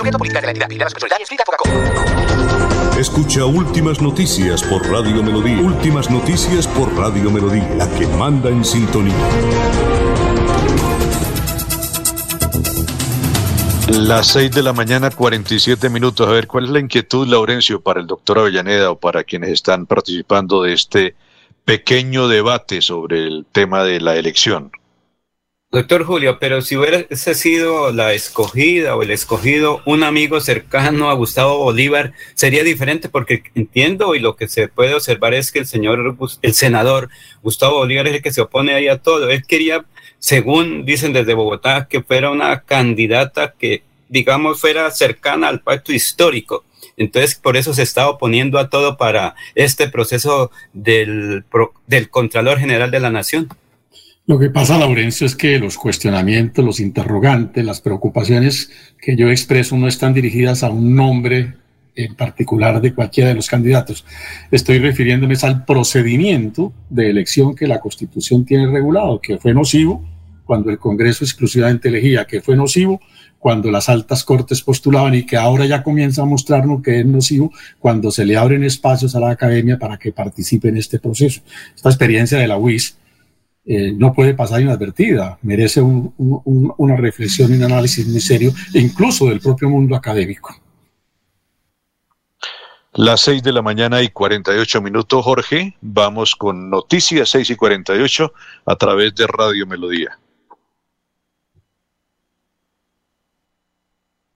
Escucha 2.98 3.44
Últimas 3.44 4.00
Noticias 4.00 4.62
por 4.64 4.84
Radio 4.90 5.22
Melodía. 5.22 5.60
Últimas 5.60 6.10
Noticias 6.10 6.66
por 6.66 6.92
Radio 6.96 7.30
Melodía, 7.30 7.68
la 7.76 7.88
que 7.90 8.06
manda 8.08 8.50
en 8.50 8.64
sintonía. 8.64 9.14
Las 13.88 14.28
6 14.28 14.50
de 14.50 14.62
la 14.62 14.72
mañana, 14.72 15.10
47 15.10 15.88
minutos. 15.88 16.26
A 16.26 16.32
ver, 16.32 16.46
¿cuál 16.46 16.64
es 16.64 16.70
la 16.70 16.80
inquietud, 16.80 17.26
Laurencio, 17.26 17.80
para 17.80 18.00
el 18.00 18.06
doctor 18.06 18.38
Avellaneda 18.38 18.90
o 18.90 18.98
para 18.98 19.24
quienes 19.24 19.50
están 19.50 19.86
participando 19.86 20.62
de 20.62 20.72
este 20.72 21.14
pequeño 21.64 22.28
debate 22.28 22.80
sobre 22.80 23.24
el 23.26 23.46
tema 23.52 23.84
de 23.84 24.00
la 24.00 24.16
elección? 24.16 24.72
Doctor 25.74 26.04
Julio, 26.04 26.38
pero 26.38 26.62
si 26.62 26.76
hubiese 26.76 27.34
sido 27.34 27.92
la 27.92 28.12
escogida 28.12 28.94
o 28.94 29.02
el 29.02 29.10
escogido 29.10 29.82
un 29.86 30.04
amigo 30.04 30.40
cercano 30.40 31.10
a 31.10 31.14
Gustavo 31.14 31.58
Bolívar, 31.58 32.12
sería 32.34 32.62
diferente 32.62 33.08
porque 33.08 33.42
entiendo 33.56 34.14
y 34.14 34.20
lo 34.20 34.36
que 34.36 34.46
se 34.46 34.68
puede 34.68 34.94
observar 34.94 35.34
es 35.34 35.50
que 35.50 35.58
el 35.58 35.66
señor, 35.66 36.16
el 36.42 36.54
senador 36.54 37.08
Gustavo 37.42 37.78
Bolívar 37.78 38.06
es 38.06 38.14
el 38.14 38.22
que 38.22 38.32
se 38.32 38.40
opone 38.40 38.72
ahí 38.72 38.86
a 38.86 38.98
todo. 38.98 39.28
Él 39.28 39.44
quería, 39.44 39.84
según 40.18 40.84
dicen 40.84 41.12
desde 41.12 41.34
Bogotá, 41.34 41.86
que 41.88 42.02
fuera 42.02 42.30
una 42.30 42.60
candidata 42.60 43.54
que, 43.58 43.82
digamos, 44.08 44.60
fuera 44.60 44.90
cercana 44.90 45.48
al 45.48 45.60
pacto 45.60 45.92
histórico. 45.92 46.64
Entonces, 46.96 47.34
por 47.34 47.56
eso 47.56 47.74
se 47.74 47.82
está 47.82 48.08
oponiendo 48.08 48.58
a 48.58 48.70
todo 48.70 48.96
para 48.96 49.34
este 49.54 49.88
proceso 49.88 50.50
del, 50.72 51.44
del 51.86 52.10
Contralor 52.10 52.58
General 52.58 52.90
de 52.90 53.00
la 53.00 53.10
Nación. 53.10 53.48
Lo 54.26 54.38
que 54.38 54.48
pasa, 54.48 54.78
Laurencio, 54.78 55.26
es 55.26 55.36
que 55.36 55.58
los 55.58 55.76
cuestionamientos, 55.76 56.64
los 56.64 56.80
interrogantes, 56.80 57.64
las 57.64 57.82
preocupaciones 57.82 58.70
que 58.98 59.16
yo 59.16 59.28
expreso 59.28 59.76
no 59.76 59.86
están 59.86 60.14
dirigidas 60.14 60.62
a 60.62 60.70
un 60.70 60.96
nombre 60.96 61.54
en 61.96 62.14
particular 62.14 62.80
de 62.80 62.92
cualquiera 62.94 63.28
de 63.30 63.36
los 63.36 63.48
candidatos. 63.48 64.04
Estoy 64.50 64.78
refiriéndome 64.78 65.34
al 65.42 65.64
procedimiento 65.64 66.72
de 66.90 67.10
elección 67.10 67.54
que 67.54 67.66
la 67.66 67.80
Constitución 67.80 68.44
tiene 68.44 68.66
regulado, 68.66 69.20
que 69.20 69.38
fue 69.38 69.54
nocivo 69.54 70.04
cuando 70.44 70.70
el 70.70 70.78
Congreso 70.78 71.24
exclusivamente 71.24 71.88
elegía, 71.88 72.26
que 72.26 72.40
fue 72.40 72.56
nocivo 72.56 73.00
cuando 73.38 73.70
las 73.70 73.88
altas 73.90 74.24
cortes 74.24 74.62
postulaban 74.62 75.14
y 75.14 75.24
que 75.26 75.36
ahora 75.36 75.66
ya 75.66 75.82
comienza 75.82 76.22
a 76.22 76.24
mostrarnos 76.24 76.82
que 76.82 77.00
es 77.00 77.06
nocivo 77.06 77.52
cuando 77.78 78.10
se 78.10 78.24
le 78.24 78.36
abren 78.36 78.64
espacios 78.64 79.14
a 79.14 79.20
la 79.20 79.30
academia 79.30 79.78
para 79.78 79.98
que 79.98 80.12
participe 80.12 80.68
en 80.68 80.78
este 80.78 80.98
proceso. 80.98 81.42
Esta 81.76 81.90
experiencia 81.90 82.38
de 82.38 82.46
la 82.48 82.56
UIS 82.58 82.96
eh, 83.66 83.92
no 83.96 84.12
puede 84.12 84.34
pasar 84.34 84.60
inadvertida, 84.60 85.38
merece 85.42 85.80
un- 85.80 86.12
un- 86.18 86.40
un- 86.44 86.72
una 86.76 86.96
reflexión 86.96 87.50
y 87.52 87.56
un 87.56 87.62
análisis 87.64 88.06
muy 88.06 88.20
serio, 88.20 88.52
incluso 88.74 89.26
del 89.28 89.40
propio 89.40 89.70
mundo 89.70 89.94
académico. 89.96 90.54
Las 92.96 93.22
6 93.22 93.42
de 93.42 93.52
la 93.52 93.60
mañana 93.60 94.02
y 94.02 94.08
48 94.08 94.80
minutos, 94.80 95.24
Jorge. 95.24 95.74
Vamos 95.80 96.36
con 96.36 96.70
noticias 96.70 97.28
6 97.30 97.50
y 97.50 97.56
48 97.56 98.32
a 98.66 98.76
través 98.76 99.12
de 99.16 99.26
Radio 99.26 99.66
Melodía. 99.66 100.16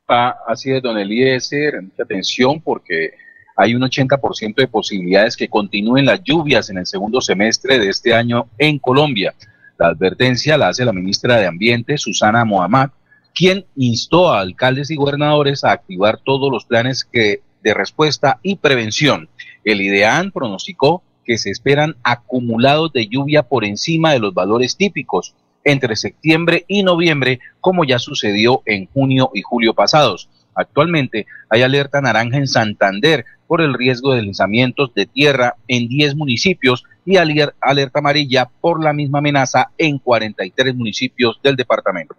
Ah, 0.08 0.38
así 0.48 0.72
es, 0.72 0.82
don 0.82 0.98
Eliezer, 0.98 1.80
mucha 1.80 2.02
atención 2.02 2.60
porque 2.60 3.12
hay 3.56 3.76
un 3.76 3.82
80% 3.82 4.56
de 4.56 4.66
posibilidades 4.66 5.36
que 5.36 5.48
continúen 5.48 6.06
las 6.06 6.20
lluvias 6.24 6.68
en 6.68 6.78
el 6.78 6.86
segundo 6.86 7.20
semestre 7.20 7.78
de 7.78 7.88
este 7.88 8.12
año 8.12 8.48
en 8.58 8.80
Colombia. 8.80 9.36
La 9.78 9.88
advertencia 9.88 10.58
la 10.58 10.68
hace 10.68 10.84
la 10.84 10.92
ministra 10.92 11.36
de 11.36 11.46
Ambiente, 11.46 11.96
Susana 11.96 12.44
Mohamed, 12.44 12.88
quien 13.32 13.66
instó 13.76 14.32
a 14.32 14.40
alcaldes 14.40 14.90
y 14.90 14.96
gobernadores 14.96 15.62
a 15.62 15.70
activar 15.70 16.18
todos 16.24 16.50
los 16.50 16.64
planes 16.64 17.04
que, 17.04 17.42
de 17.62 17.74
respuesta 17.74 18.38
y 18.42 18.56
prevención. 18.56 19.28
El 19.64 19.80
IDEAN 19.80 20.30
pronosticó 20.32 21.02
que 21.24 21.38
se 21.38 21.50
esperan 21.50 21.96
acumulados 22.02 22.92
de 22.92 23.06
lluvia 23.08 23.42
por 23.42 23.64
encima 23.64 24.12
de 24.12 24.18
los 24.20 24.32
valores 24.34 24.76
típicos 24.76 25.34
entre 25.64 25.96
septiembre 25.96 26.64
y 26.68 26.82
noviembre, 26.82 27.40
como 27.60 27.84
ya 27.84 27.98
sucedió 27.98 28.62
en 28.64 28.86
junio 28.86 29.30
y 29.34 29.42
julio 29.42 29.74
pasados. 29.74 30.28
Actualmente 30.54 31.26
hay 31.50 31.62
alerta 31.62 32.00
naranja 32.00 32.38
en 32.38 32.48
Santander 32.48 33.24
por 33.46 33.60
el 33.60 33.74
riesgo 33.74 34.12
de 34.12 34.18
deslizamientos 34.18 34.94
de 34.94 35.06
tierra 35.06 35.56
en 35.68 35.88
10 35.88 36.16
municipios 36.16 36.84
y 37.04 37.16
aler- 37.16 37.54
alerta 37.60 37.98
amarilla 38.00 38.48
por 38.60 38.82
la 38.82 38.92
misma 38.92 39.18
amenaza 39.18 39.70
en 39.78 39.98
43 39.98 40.74
municipios 40.74 41.38
del 41.42 41.56
departamento. 41.56 42.14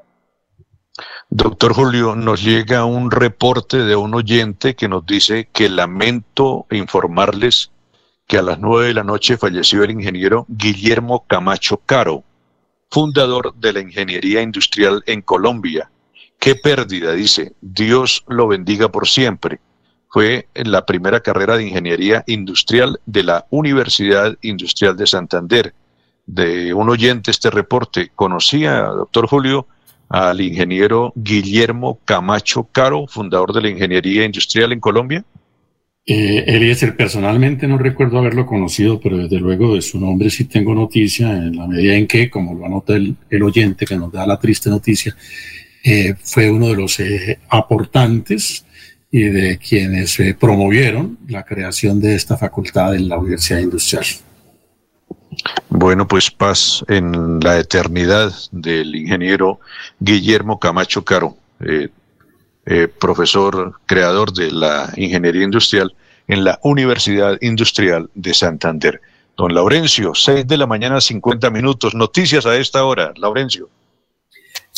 Doctor 1.30 1.73
Julio, 1.73 2.15
nos 2.15 2.43
llega 2.43 2.85
un 2.85 3.11
reporte 3.11 3.77
de 3.77 3.95
un 3.95 4.15
oyente 4.15 4.76
que 4.76 4.88
nos 4.88 5.05
dice 5.05 5.49
que 5.51 5.69
lamento 5.69 6.65
informarles 6.71 7.71
que 8.27 8.38
a 8.38 8.41
las 8.41 8.59
nueve 8.59 8.88
de 8.88 8.93
la 8.93 9.03
noche 9.03 9.38
falleció 9.38 9.84
el 9.84 9.91
ingeniero 9.91 10.45
Guillermo 10.47 11.26
Camacho 11.27 11.77
Caro, 11.85 12.23
fundador 12.89 13.53
de 13.55 13.73
la 13.73 13.80
ingeniería 13.80 14.41
industrial 14.41 15.03
en 15.05 15.21
Colombia. 15.21 15.89
Qué 16.39 16.55
pérdida, 16.55 17.13
dice. 17.13 17.53
Dios 17.61 18.23
lo 18.27 18.47
bendiga 18.47 18.89
por 18.89 19.07
siempre. 19.07 19.59
Fue 20.07 20.47
en 20.53 20.71
la 20.71 20.85
primera 20.85 21.19
carrera 21.19 21.57
de 21.57 21.67
ingeniería 21.67 22.23
industrial 22.27 22.99
de 23.05 23.23
la 23.23 23.45
Universidad 23.49 24.38
Industrial 24.41 24.95
de 24.95 25.05
Santander. 25.05 25.73
De 26.26 26.73
un 26.73 26.89
oyente 26.89 27.31
este 27.31 27.49
reporte, 27.49 28.11
conocía, 28.15 28.84
doctor 28.84 29.27
Julio, 29.27 29.67
al 30.10 30.41
ingeniero 30.41 31.14
Guillermo 31.15 31.99
Camacho 32.03 32.68
Caro, 32.72 33.07
fundador 33.07 33.53
de 33.53 33.61
la 33.61 33.69
ingeniería 33.69 34.26
industrial 34.26 34.72
en 34.73 34.80
Colombia. 34.80 35.23
Eh, 36.06 36.44
Eliezer, 36.48 36.95
personalmente 36.95 37.68
no 37.68 37.77
recuerdo 37.77 38.18
haberlo 38.18 38.45
conocido, 38.45 38.99
pero 38.99 39.18
desde 39.18 39.40
luego 39.40 39.76
de 39.76 39.81
su 39.81 39.99
nombre 39.99 40.31
sí 40.31 40.45
tengo 40.45 40.73
noticia, 40.73 41.31
en 41.31 41.56
la 41.56 41.68
medida 41.68 41.94
en 41.94 42.07
que, 42.07 42.30
como 42.30 42.56
lo 42.56 42.65
anota 42.65 42.95
el, 42.95 43.44
oyente 43.44 43.86
que 43.86 43.95
nos 43.95 44.11
da 44.11 44.26
la 44.26 44.40
triste 44.40 44.72
noticia, 44.72 45.15
eh, 45.84 46.15
fue 46.19 46.49
uno 46.49 46.69
de 46.69 46.76
los 46.76 46.99
eh, 46.99 47.40
aportantes 47.49 48.65
y 49.11 49.23
de 49.23 49.57
quienes 49.57 50.19
eh, 50.19 50.36
promovieron 50.40 51.18
la 51.27 51.44
creación 51.44 51.99
de 51.99 52.15
esta 52.15 52.38
facultad 52.38 52.95
en 52.95 53.10
la 53.10 53.18
Universidad 53.18 53.60
Industrial. 53.60 54.06
Bueno, 55.69 56.07
pues 56.07 56.31
paz 56.31 56.84
en 56.88 57.39
la 57.39 57.60
eternidad 57.60 58.34
del 58.51 58.95
ingeniero 58.95 59.60
Guillermo 59.99 60.60
Camacho 60.60 61.06
Caro, 61.06 61.38
eh, 61.60 61.89
eh, 62.65 62.88
profesor 62.88 63.73
creador 63.85 64.34
de 64.34 64.51
la 64.51 64.91
ingeniería 64.95 65.43
industrial 65.43 65.93
en 66.27 66.43
la 66.43 66.60
Universidad 66.64 67.38
Industrial 67.41 68.10
de 68.14 68.34
Santander. 68.34 69.01
Don 69.38 69.53
Laurencio, 69.53 70.14
6 70.14 70.47
de 70.47 70.57
la 70.57 70.68
mañana, 70.68 70.99
50 70.99 71.49
minutos. 71.49 71.95
Noticias 71.95 72.45
a 72.45 72.57
esta 72.57 72.84
hora, 72.84 73.14
Laurencio. 73.15 73.69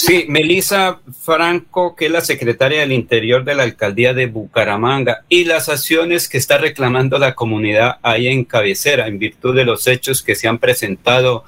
Sí, 0.04 0.26
Melissa 0.28 1.00
Franco, 1.22 1.96
que 1.96 2.08
es 2.08 2.12
la 2.12 2.22
secretaria 2.22 2.80
del 2.80 2.92
Interior 2.92 3.44
de 3.44 3.54
la 3.54 3.62
Alcaldía 3.62 4.16
de 4.16 4.26
Bucaramanga, 4.26 5.26
y 5.30 5.44
las 5.44 5.70
acciones 5.70 6.28
que 6.28 6.40
está 6.40 6.58
reclamando 6.58 7.20
la 7.20 7.36
comunidad 7.36 7.98
ahí 8.02 8.28
en 8.28 8.44
cabecera, 8.44 9.06
en 9.06 9.20
virtud 9.20 9.56
de 9.56 9.64
los 9.64 9.86
hechos 9.86 10.24
que 10.24 10.34
se 10.34 10.48
han 10.48 10.58
presentado 10.58 11.44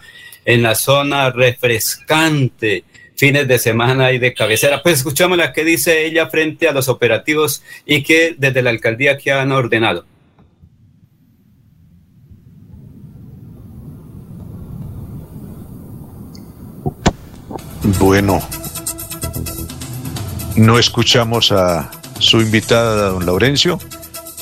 en 0.45 0.61
la 0.61 0.75
zona 0.75 1.31
refrescante, 1.31 2.83
fines 3.15 3.47
de 3.47 3.57
semana 3.57 4.11
y 4.11 4.19
de 4.19 4.35
cabecera. 4.35 4.83
Pues 4.83 4.97
escuchamos 4.97 5.35
la 5.35 5.51
que 5.51 5.63
dice 5.63 6.05
ella 6.05 6.27
frente 6.27 6.67
a 6.67 6.73
los 6.73 6.89
operativos 6.89 7.63
y 7.87 8.03
que 8.03 8.35
desde 8.37 8.61
la 8.61 8.69
alcaldía 8.69 9.17
que 9.17 9.31
han 9.31 9.51
ordenado. 9.51 10.05
Bueno, 17.83 18.39
no 20.55 20.79
escuchamos 20.79 21.51
a 21.51 21.91
su 22.17 22.39
invitada, 22.39 23.09
don 23.09 23.25
Laurencio. 23.25 23.77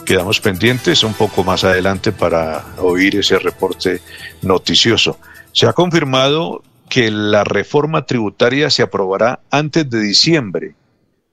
Quedamos 0.06 0.40
pendientes 0.40 1.04
un 1.04 1.16
poco 1.16 1.44
más 1.44 1.64
adelante 1.64 2.12
para 2.12 2.64
oír 2.78 3.16
ese 3.16 3.40
reporte 3.40 4.00
noticioso. 4.44 5.18
Se 5.54 5.66
ha 5.66 5.74
confirmado 5.74 6.62
que 6.88 7.10
la 7.10 7.44
reforma 7.44 8.06
tributaria 8.06 8.70
se 8.70 8.84
aprobará 8.84 9.40
antes 9.50 9.90
de 9.90 10.02
diciembre. 10.02 10.76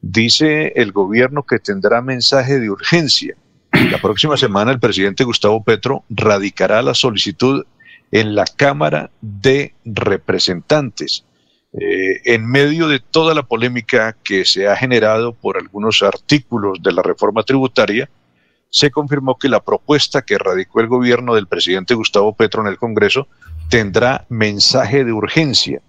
Dice 0.01 0.73
el 0.77 0.93
gobierno 0.93 1.43
que 1.43 1.59
tendrá 1.59 2.01
mensaje 2.01 2.59
de 2.59 2.71
urgencia. 2.71 3.37
La 3.71 3.99
próxima 3.99 4.39
semana 4.39 4.73
el 4.73 4.81
presidente 4.81 5.25
Gustavo 5.25 5.63
Petro 5.63 6.05
radicará 6.09 6.81
la 6.81 6.95
solicitud 6.95 7.67
en 8.13 8.35
la 8.35 8.47
Cámara 8.47 9.11
de 9.21 9.75
Representantes. 9.85 11.25
Eh, 11.73 12.21
en 12.25 12.47
medio 12.47 12.89
de 12.89 12.99
toda 12.99 13.35
la 13.35 13.43
polémica 13.43 14.17
que 14.25 14.45
se 14.47 14.69
ha 14.69 14.77
generado 14.77 15.35
por 15.35 15.59
algunos 15.59 16.03
artículos 16.03 16.79
de 16.83 16.93
la 16.93 17.03
reforma 17.03 17.43
tributaria, 17.43 18.09
se 18.71 18.91
confirmó 18.91 19.39
que 19.39 19.49
la 19.49 19.61
propuesta 19.61 20.23
que 20.23 20.39
radicó 20.39 20.81
el 20.81 20.89
gobierno 20.89 21.35
del 21.35 21.47
presidente 21.47 21.95
Gustavo 21.95 22.35
Petro 22.35 22.63
en 22.63 22.69
el 22.69 22.79
Congreso 22.79 23.29
tendrá 23.69 24.25
mensaje 24.29 25.05
de 25.05 25.13
urgencia. 25.13 25.83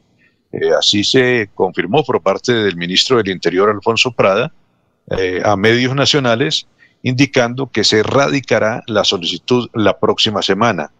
Eh, 0.51 0.71
así 0.77 1.03
se 1.03 1.49
confirmó 1.53 2.03
por 2.03 2.21
parte 2.21 2.53
del 2.53 2.75
ministro 2.75 3.17
del 3.17 3.29
Interior, 3.29 3.69
Alfonso 3.69 4.11
Prada, 4.11 4.51
eh, 5.17 5.41
a 5.43 5.55
medios 5.55 5.95
nacionales, 5.95 6.67
indicando 7.03 7.67
que 7.67 7.83
se 7.83 8.03
radicará 8.03 8.83
la 8.87 9.03
solicitud 9.03 9.69
la 9.73 9.99
próxima 9.99 10.41
semana. 10.41 10.91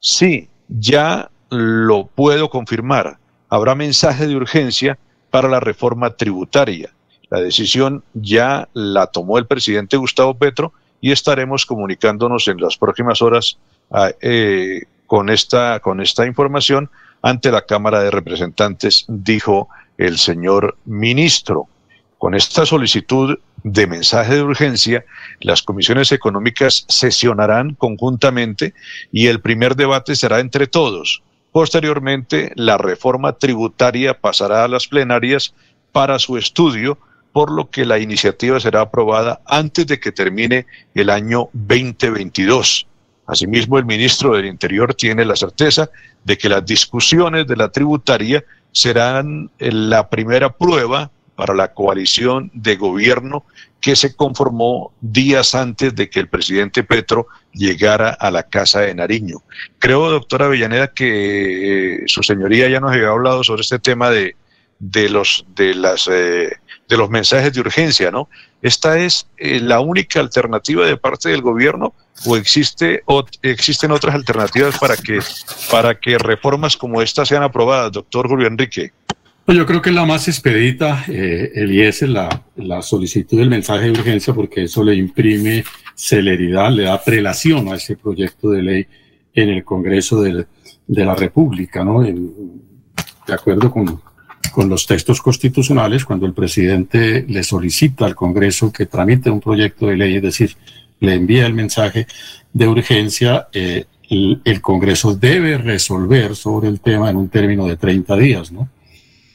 Sí, 0.00 0.48
ya 0.68 1.30
lo 1.50 2.06
puedo 2.06 2.50
confirmar. 2.50 3.18
Habrá 3.48 3.74
mensaje 3.74 4.26
de 4.26 4.36
urgencia 4.36 4.98
para 5.30 5.48
la 5.48 5.60
reforma 5.60 6.10
tributaria. 6.10 6.90
La 7.30 7.40
decisión 7.40 8.02
ya 8.14 8.68
la 8.72 9.08
tomó 9.08 9.38
el 9.38 9.46
presidente 9.46 9.96
Gustavo 9.96 10.34
Petro 10.34 10.72
y 11.00 11.12
estaremos 11.12 11.66
comunicándonos 11.66 12.48
en 12.48 12.60
las 12.60 12.76
próximas 12.76 13.22
horas 13.22 13.58
ah, 13.90 14.10
eh, 14.20 14.84
con, 15.06 15.28
esta, 15.30 15.80
con 15.80 16.00
esta 16.00 16.26
información 16.26 16.90
ante 17.22 17.50
la 17.50 17.62
Cámara 17.62 18.02
de 18.02 18.10
Representantes, 18.10 19.04
dijo 19.08 19.68
el 19.96 20.18
señor 20.18 20.76
ministro. 20.84 21.66
Con 22.18 22.34
esta 22.34 22.66
solicitud 22.66 23.38
de 23.62 23.86
mensaje 23.86 24.34
de 24.34 24.42
urgencia, 24.42 25.04
las 25.40 25.62
comisiones 25.62 26.10
económicas 26.12 26.84
sesionarán 26.88 27.74
conjuntamente 27.74 28.74
y 29.12 29.26
el 29.26 29.40
primer 29.40 29.76
debate 29.76 30.16
será 30.16 30.40
entre 30.40 30.66
todos. 30.66 31.22
Posteriormente, 31.58 32.52
la 32.54 32.78
reforma 32.78 33.32
tributaria 33.32 34.14
pasará 34.14 34.62
a 34.62 34.68
las 34.68 34.86
plenarias 34.86 35.56
para 35.90 36.20
su 36.20 36.36
estudio, 36.36 36.98
por 37.32 37.50
lo 37.50 37.68
que 37.68 37.84
la 37.84 37.98
iniciativa 37.98 38.60
será 38.60 38.82
aprobada 38.82 39.40
antes 39.44 39.84
de 39.88 39.98
que 39.98 40.12
termine 40.12 40.66
el 40.94 41.10
año 41.10 41.48
2022. 41.54 42.86
Asimismo, 43.26 43.76
el 43.76 43.86
ministro 43.86 44.36
del 44.36 44.46
Interior 44.46 44.94
tiene 44.94 45.24
la 45.24 45.34
certeza 45.34 45.90
de 46.22 46.38
que 46.38 46.48
las 46.48 46.64
discusiones 46.64 47.48
de 47.48 47.56
la 47.56 47.72
tributaria 47.72 48.44
serán 48.70 49.50
la 49.58 50.08
primera 50.10 50.50
prueba 50.50 51.10
para 51.34 51.56
la 51.56 51.74
coalición 51.74 52.52
de 52.54 52.76
gobierno 52.76 53.44
que 53.80 53.94
se 53.96 54.14
conformó 54.14 54.92
días 55.00 55.54
antes 55.54 55.94
de 55.94 56.10
que 56.10 56.20
el 56.20 56.28
presidente 56.28 56.82
Petro 56.82 57.28
llegara 57.52 58.10
a 58.10 58.30
la 58.30 58.42
Casa 58.42 58.80
de 58.80 58.94
Nariño. 58.94 59.38
Creo, 59.78 60.10
doctora 60.10 60.46
Avellaneda, 60.46 60.88
que 60.88 61.94
eh, 61.94 62.02
su 62.06 62.22
señoría 62.22 62.68
ya 62.68 62.80
nos 62.80 62.92
había 62.92 63.08
hablado 63.08 63.44
sobre 63.44 63.62
este 63.62 63.78
tema 63.78 64.10
de, 64.10 64.34
de 64.78 65.08
los, 65.08 65.44
de 65.54 65.74
las, 65.74 66.08
eh, 66.10 66.56
de 66.88 66.96
los 66.96 67.10
mensajes 67.10 67.52
de 67.52 67.60
urgencia, 67.60 68.10
¿no? 68.10 68.28
¿Esta 68.62 68.98
es 68.98 69.28
eh, 69.36 69.60
la 69.60 69.80
única 69.80 70.18
alternativa 70.18 70.84
de 70.84 70.96
parte 70.96 71.28
del 71.28 71.42
gobierno 71.42 71.94
o 72.26 72.36
existe 72.36 73.02
o 73.06 73.24
existen 73.42 73.92
otras 73.92 74.16
alternativas 74.16 74.76
para 74.78 74.96
que 74.96 75.20
para 75.70 75.94
que 76.00 76.18
reformas 76.18 76.76
como 76.76 77.00
esta 77.00 77.24
sean 77.24 77.44
aprobadas, 77.44 77.92
doctor 77.92 78.28
Julio 78.28 78.48
Enrique? 78.48 78.92
Pues 79.48 79.56
yo 79.56 79.64
creo 79.64 79.80
que 79.80 79.92
la 79.92 80.04
más 80.04 80.28
expedita, 80.28 81.06
eh, 81.08 81.50
es 81.54 82.02
la, 82.02 82.44
la 82.56 82.82
solicitud 82.82 83.38
del 83.38 83.48
mensaje 83.48 83.86
de 83.86 83.92
urgencia, 83.92 84.34
porque 84.34 84.64
eso 84.64 84.84
le 84.84 84.94
imprime 84.94 85.64
celeridad, 85.94 86.70
le 86.70 86.82
da 86.82 87.02
prelación 87.02 87.72
a 87.72 87.76
ese 87.76 87.96
proyecto 87.96 88.50
de 88.50 88.62
ley 88.62 88.86
en 89.32 89.48
el 89.48 89.64
Congreso 89.64 90.20
de, 90.20 90.44
de 90.86 91.04
la 91.06 91.14
República, 91.14 91.82
¿no? 91.82 92.02
de 92.02 93.32
acuerdo 93.32 93.70
con, 93.70 94.02
con 94.52 94.68
los 94.68 94.86
textos 94.86 95.22
constitucionales, 95.22 96.04
cuando 96.04 96.26
el 96.26 96.34
presidente 96.34 97.24
le 97.26 97.42
solicita 97.42 98.04
al 98.04 98.14
Congreso 98.14 98.70
que 98.70 98.84
tramite 98.84 99.30
un 99.30 99.40
proyecto 99.40 99.86
de 99.86 99.96
ley, 99.96 100.16
es 100.16 100.22
decir, 100.22 100.54
le 101.00 101.14
envía 101.14 101.46
el 101.46 101.54
mensaje 101.54 102.06
de 102.52 102.68
urgencia, 102.68 103.48
eh, 103.54 103.86
el, 104.10 104.42
el, 104.44 104.60
Congreso 104.60 105.14
debe 105.14 105.56
resolver 105.56 106.36
sobre 106.36 106.68
el 106.68 106.80
tema 106.80 107.08
en 107.08 107.16
un 107.16 107.30
término 107.30 107.66
de 107.66 107.78
30 107.78 108.14
días, 108.16 108.52
¿no? 108.52 108.68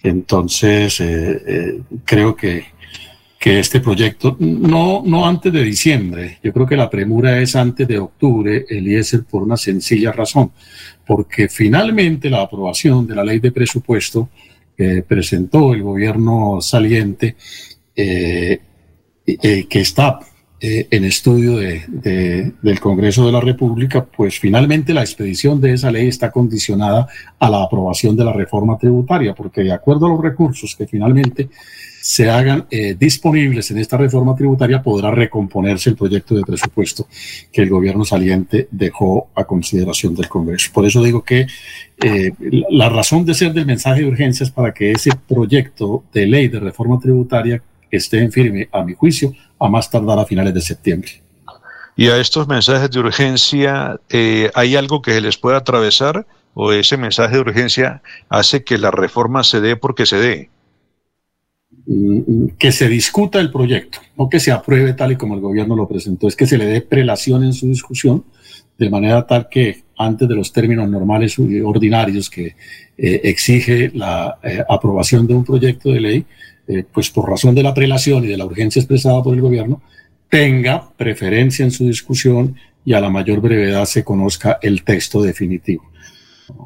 Entonces, 0.04 1.00
eh, 1.00 1.42
eh, 1.48 1.82
creo 2.04 2.36
que, 2.36 2.66
que 3.40 3.60
este 3.60 3.80
proyecto, 3.80 4.36
no, 4.40 5.02
no 5.06 5.26
antes 5.26 5.52
de 5.52 5.64
diciembre, 5.64 6.40
yo 6.44 6.54
creo 6.54 6.68
que 6.68 6.78
la 6.78 6.90
premura 6.90 7.42
es 7.42 7.56
antes 7.56 7.88
de 7.88 7.98
octubre, 7.98 8.66
Eliezer, 8.70 9.24
por 9.24 9.44
una 9.44 9.58
sencilla 9.58 10.12
razón, 10.12 10.52
porque 11.06 11.50
finalmente 11.50 12.30
la 12.30 12.42
aprobación 12.42 13.08
de 13.08 13.16
la 13.16 13.24
ley 13.24 13.40
de 13.40 13.52
presupuesto 13.52 14.30
que 14.78 15.04
presentó 15.04 15.74
el 15.74 15.84
gobierno 15.84 16.60
saliente, 16.62 17.36
eh, 17.96 18.60
eh, 19.26 19.66
que 19.70 19.80
está 19.80 20.20
eh, 20.65 20.88
en 20.91 21.03
estudio 21.03 21.57
de, 21.57 22.53
del 22.61 22.80
Congreso 22.80 23.26
de 23.26 23.34
la 23.34 23.41
República, 23.41 24.06
pues 24.06 24.40
finalmente 24.40 24.94
la 24.94 25.02
expedición 25.02 25.60
de 25.60 25.73
esa 25.73 25.91
ley 25.91 26.07
está 26.07 26.31
condicionada 26.31 27.06
a 27.38 27.49
la 27.49 27.64
aprobación 27.64 28.15
de 28.15 28.23
la 28.23 28.31
reforma 28.31 28.77
tributaria, 28.77 29.35
porque 29.35 29.61
de 29.61 29.73
acuerdo 29.73 30.06
a 30.06 30.10
los 30.11 30.22
recursos 30.22 30.73
que 30.73 30.88
finalmente 30.88 31.49
se 32.02 32.30
hagan 32.30 32.65
eh, 32.72 32.95
disponibles 32.98 33.72
en 33.72 33.80
esta 33.80 33.98
reforma 33.98 34.38
tributaria, 34.38 34.81
podrá 34.81 35.11
recomponerse 35.11 35.90
el 35.90 35.98
proyecto 35.98 36.34
de 36.34 36.44
presupuesto 36.44 37.07
que 37.52 37.61
el 37.61 37.69
gobierno 37.69 38.06
saliente 38.06 38.69
dejó 38.72 39.31
a 39.35 39.44
consideración 39.44 40.15
del 40.15 40.30
Congreso. 40.30 40.72
Por 40.73 40.85
eso 40.85 41.03
digo 41.03 41.26
que 41.26 41.45
eh, 42.02 42.31
la 42.69 42.88
razón 42.88 43.26
de 43.26 43.34
ser 43.34 43.52
del 43.52 43.65
mensaje 43.65 44.03
de 44.03 44.07
urgencia 44.07 44.45
es 44.45 44.52
para 44.52 44.73
que 44.73 44.91
ese 44.94 45.11
proyecto 45.27 46.06
de 46.14 46.26
ley 46.26 46.48
de 46.48 46.61
reforma 46.61 46.99
tributaria 47.02 47.61
esté 47.90 48.19
en 48.19 48.31
firme, 48.31 48.68
a 48.72 48.84
mi 48.84 48.94
juicio, 48.94 49.34
a 49.65 49.69
más 49.69 49.90
tardar 49.90 50.19
a 50.19 50.26
finales 50.26 50.53
de 50.53 50.61
septiembre. 50.61 51.22
Y 51.95 52.07
a 52.07 52.18
estos 52.18 52.48
mensajes 52.48 52.90
de 52.90 52.99
urgencia, 52.99 53.99
eh, 54.10 54.49
¿hay 54.56 54.76
algo 54.76 55.02
que 55.02 55.11
se 55.11 55.22
les 55.22 55.38
pueda 55.38 55.57
atravesar 55.57 56.26
o 56.56 56.72
ese 56.72 56.98
mensaje 56.98 57.35
de 57.35 57.41
urgencia 57.41 58.02
hace 58.30 58.64
que 58.64 58.77
la 58.77 58.91
reforma 58.91 59.44
se 59.44 59.61
dé 59.61 59.76
porque 59.76 60.06
se 60.06 60.18
dé? 60.18 60.49
Mm, 61.85 62.56
que 62.57 62.72
se 62.72 62.88
discuta 62.88 63.40
el 63.40 63.52
proyecto, 63.52 63.99
no 64.18 64.30
que 64.30 64.40
se 64.40 64.52
apruebe 64.52 64.94
tal 64.94 65.11
y 65.11 65.15
como 65.18 65.35
el 65.35 65.41
gobierno 65.41 65.76
lo 65.76 65.88
presentó, 65.88 66.27
es 66.27 66.35
que 66.35 66.48
se 66.48 66.57
le 66.57 66.65
dé 66.65 66.81
prelación 66.81 67.44
en 67.44 67.53
su 67.53 67.68
discusión, 67.68 68.23
de 68.77 68.90
manera 68.90 69.27
tal 69.27 69.49
que 69.49 69.84
antes 69.98 70.27
de 70.27 70.35
los 70.35 70.52
términos 70.53 70.90
normales 70.90 71.38
y 71.38 71.61
ordinarios 71.61 72.30
que 72.30 72.56
eh, 72.98 73.22
exige 73.23 73.91
la 73.94 74.38
eh, 74.44 74.64
aprobación 74.68 75.27
de 75.27 75.34
un 75.34 75.44
proyecto 75.44 75.90
de 75.90 75.99
ley, 75.99 76.26
eh, 76.68 76.84
pues 76.91 77.10
por 77.10 77.30
razón 77.30 77.56
de 77.56 77.64
la 77.64 77.73
prelación 77.73 78.23
y 78.23 78.27
de 78.27 78.38
la 78.38 78.45
urgencia 78.45 78.80
expresada 78.80 79.22
por 79.22 79.34
el 79.34 79.41
gobierno, 79.41 79.81
tenga 80.30 80.90
preferencia 80.95 81.64
en 81.64 81.72
su 81.72 81.85
discusión 81.85 82.56
y 82.85 82.94
a 82.94 82.99
la 82.99 83.10
mayor 83.10 83.40
brevedad 83.40 83.85
se 83.85 84.03
conozca 84.03 84.60
el 84.61 84.84
texto 84.84 85.22
definitivo. 85.22 85.84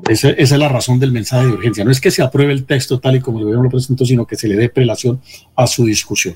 Esa, 0.09 0.29
es 0.29 0.51
la 0.51 0.69
razón 0.69 0.99
del 0.99 1.11
mensaje 1.11 1.47
de 1.47 1.53
urgencia. 1.53 1.83
No 1.83 1.91
es 1.91 2.01
que 2.01 2.11
se 2.11 2.21
apruebe 2.21 2.53
el 2.53 2.65
texto 2.65 2.99
tal 2.99 3.15
y 3.15 3.19
como 3.19 3.39
el 3.39 3.45
gobierno 3.45 3.65
lo 3.65 3.69
presentó, 3.69 4.05
sino 4.05 4.25
que 4.25 4.35
se 4.35 4.47
le 4.47 4.55
dé 4.55 4.69
prelación 4.69 5.21
a 5.55 5.67
su 5.67 5.85
discusión. 5.85 6.35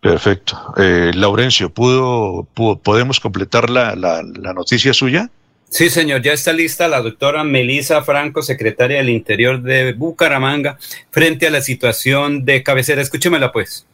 Perfecto. 0.00 0.56
Eh, 0.76 1.10
Laurencio, 1.14 1.72
¿pudo, 1.72 2.46
podemos 2.82 3.20
completar 3.20 3.68
la, 3.68 3.94
la, 3.94 4.22
la 4.22 4.52
noticia 4.52 4.92
suya? 4.92 5.30
Sí, 5.70 5.88
señor, 5.88 6.20
ya 6.22 6.32
está 6.32 6.52
lista 6.52 6.88
la 6.88 7.00
doctora 7.00 7.44
Melisa 7.44 8.02
Franco, 8.02 8.42
secretaria 8.42 8.98
del 8.98 9.08
Interior 9.08 9.62
de 9.62 9.92
Bucaramanga, 9.92 10.76
frente 11.10 11.46
a 11.46 11.50
la 11.50 11.60
situación 11.60 12.44
de 12.44 12.64
cabecera. 12.64 13.00
Escúchemela, 13.00 13.52
pues. 13.52 13.86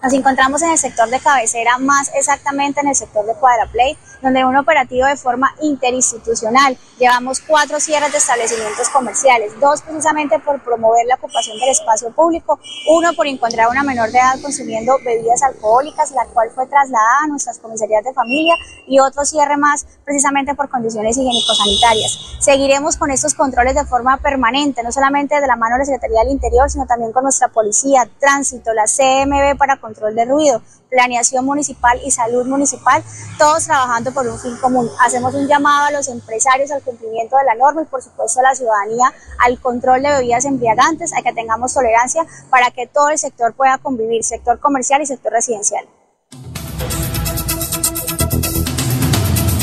Nos 0.00 0.12
encontramos 0.12 0.62
en 0.62 0.70
el 0.70 0.78
sector 0.78 1.10
de 1.10 1.18
cabecera, 1.18 1.76
más 1.78 2.12
exactamente 2.14 2.80
en 2.80 2.86
el 2.86 2.94
sector 2.94 3.26
de 3.26 3.34
Cuadraplay, 3.34 3.98
donde 4.22 4.44
un 4.44 4.56
operativo 4.56 5.06
de 5.06 5.16
forma 5.16 5.52
interinstitucional. 5.60 6.78
Llevamos 7.00 7.40
cuatro 7.40 7.80
cierres 7.80 8.12
de 8.12 8.18
establecimientos 8.18 8.88
comerciales, 8.90 9.58
dos 9.60 9.82
precisamente 9.82 10.38
por 10.38 10.62
promover 10.62 11.04
la 11.06 11.16
ocupación 11.16 11.58
del 11.58 11.70
espacio 11.70 12.10
público, 12.12 12.60
uno 12.90 13.12
por 13.14 13.26
encontrar 13.26 13.66
a 13.66 13.70
una 13.70 13.82
menor 13.82 14.12
de 14.12 14.18
edad 14.18 14.40
consumiendo 14.40 14.98
bebidas 15.04 15.42
alcohólicas, 15.42 16.12
la 16.12 16.26
cual 16.26 16.50
fue 16.54 16.66
trasladada 16.66 17.24
a 17.24 17.26
nuestras 17.26 17.58
comisarías 17.58 18.04
de 18.04 18.14
familia, 18.14 18.54
y 18.86 19.00
otro 19.00 19.24
cierre 19.24 19.56
más 19.56 19.84
precisamente 20.04 20.54
por 20.54 20.68
condiciones 20.68 21.16
higiénico-sanitarias. 21.16 22.38
Seguiremos 22.40 22.96
con 22.96 23.10
estos 23.10 23.34
controles 23.34 23.74
de 23.74 23.84
forma 23.84 24.16
permanente, 24.18 24.82
no 24.84 24.92
solamente 24.92 25.40
de 25.40 25.46
la 25.46 25.56
mano 25.56 25.74
de 25.74 25.80
la 25.80 25.84
Secretaría 25.86 26.20
del 26.20 26.32
Interior, 26.32 26.70
sino 26.70 26.86
también 26.86 27.12
con 27.12 27.24
nuestra 27.24 27.48
policía, 27.48 28.08
tránsito, 28.20 28.72
la 28.72 28.84
CMB 28.84 29.58
para 29.58 29.76
control 29.88 30.14
de 30.14 30.24
ruido, 30.26 30.62
planeación 30.90 31.44
municipal 31.44 31.98
y 32.04 32.10
salud 32.10 32.46
municipal, 32.46 33.02
todos 33.38 33.64
trabajando 33.64 34.12
por 34.12 34.26
un 34.28 34.38
fin 34.38 34.56
común. 34.58 34.88
Hacemos 35.00 35.34
un 35.34 35.46
llamado 35.48 35.86
a 35.86 35.90
los 35.90 36.08
empresarios 36.08 36.70
al 36.70 36.82
cumplimiento 36.82 37.36
de 37.38 37.44
la 37.44 37.54
norma 37.54 37.82
y 37.82 37.86
por 37.86 38.02
supuesto 38.02 38.40
a 38.40 38.42
la 38.42 38.54
ciudadanía 38.54 39.12
al 39.38 39.58
control 39.60 40.02
de 40.02 40.10
bebidas 40.10 40.44
embriagantes, 40.44 41.12
a 41.16 41.22
que 41.22 41.32
tengamos 41.32 41.72
tolerancia 41.72 42.26
para 42.50 42.70
que 42.70 42.86
todo 42.86 43.08
el 43.08 43.18
sector 43.18 43.54
pueda 43.54 43.78
convivir, 43.78 44.22
sector 44.24 44.58
comercial 44.60 45.00
y 45.00 45.06
sector 45.06 45.32
residencial. 45.32 45.86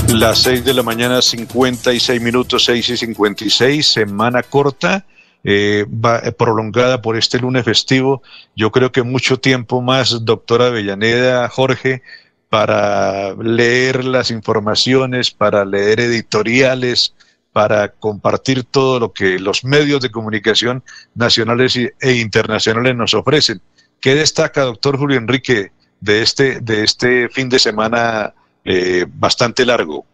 Las 0.10 0.40
6 0.40 0.64
de 0.64 0.74
la 0.74 0.82
mañana, 0.82 1.22
56 1.22 2.22
minutos, 2.22 2.64
6 2.66 2.90
y 2.90 2.98
56, 2.98 3.86
semana 3.86 4.42
corta, 4.44 5.06
eh, 5.46 5.86
va, 5.88 6.20
eh, 6.20 6.32
prolongada 6.32 7.02
por 7.02 7.16
este 7.16 7.40
lunes 7.40 7.64
festivo. 7.64 8.22
Yo 8.56 8.72
creo 8.72 8.92
que 8.92 9.04
mucho 9.04 9.40
tiempo 9.40 9.82
más, 9.82 10.26
doctora 10.26 10.68
Avellaneda, 10.68 11.48
Jorge, 11.48 12.02
para 12.50 13.34
leer 13.36 14.04
las 14.04 14.32
informaciones, 14.32 15.32
para 15.32 15.64
leer 15.64 16.00
editoriales, 16.02 17.14
para 17.54 17.90
compartir 17.90 18.64
todo 18.66 19.00
lo 19.00 19.14
que 19.14 19.40
los 19.40 19.64
medios 19.64 20.02
de 20.02 20.12
comunicación 20.12 20.84
nacionales 21.14 21.78
e 21.78 22.14
internacionales 22.14 22.96
nos 22.96 23.14
ofrecen. 23.14 23.62
¿Qué 24.02 24.16
destaca, 24.16 24.64
doctor 24.64 24.98
Julio 24.98 25.18
Enrique, 25.18 25.72
de 26.02 26.22
este, 26.22 26.60
de 26.60 26.84
este 26.84 27.30
fin 27.30 27.50
de 27.50 27.60
semana 27.60 28.34
eh, 28.68 29.06
bastante 29.08 29.64
largo. 29.64 30.06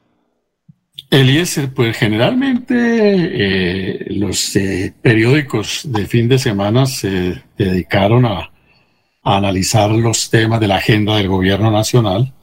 Eliezer, 1.11 1.73
pues 1.73 1.97
generalmente 1.97 2.73
eh, 2.73 4.05
los 4.11 4.55
eh, 4.55 4.93
periódicos 5.01 5.81
de 5.83 6.05
fin 6.05 6.29
de 6.29 6.39
semana 6.39 6.85
se 6.85 7.43
dedicaron 7.57 8.25
a, 8.25 8.47
analizar 9.23 9.91
los 9.91 10.31
temas 10.31 10.59
de 10.59 10.67
la 10.67 10.77
agenda 10.77 11.15
del 11.17 11.27
gobierno 11.27 11.69
nacional, 11.69 12.33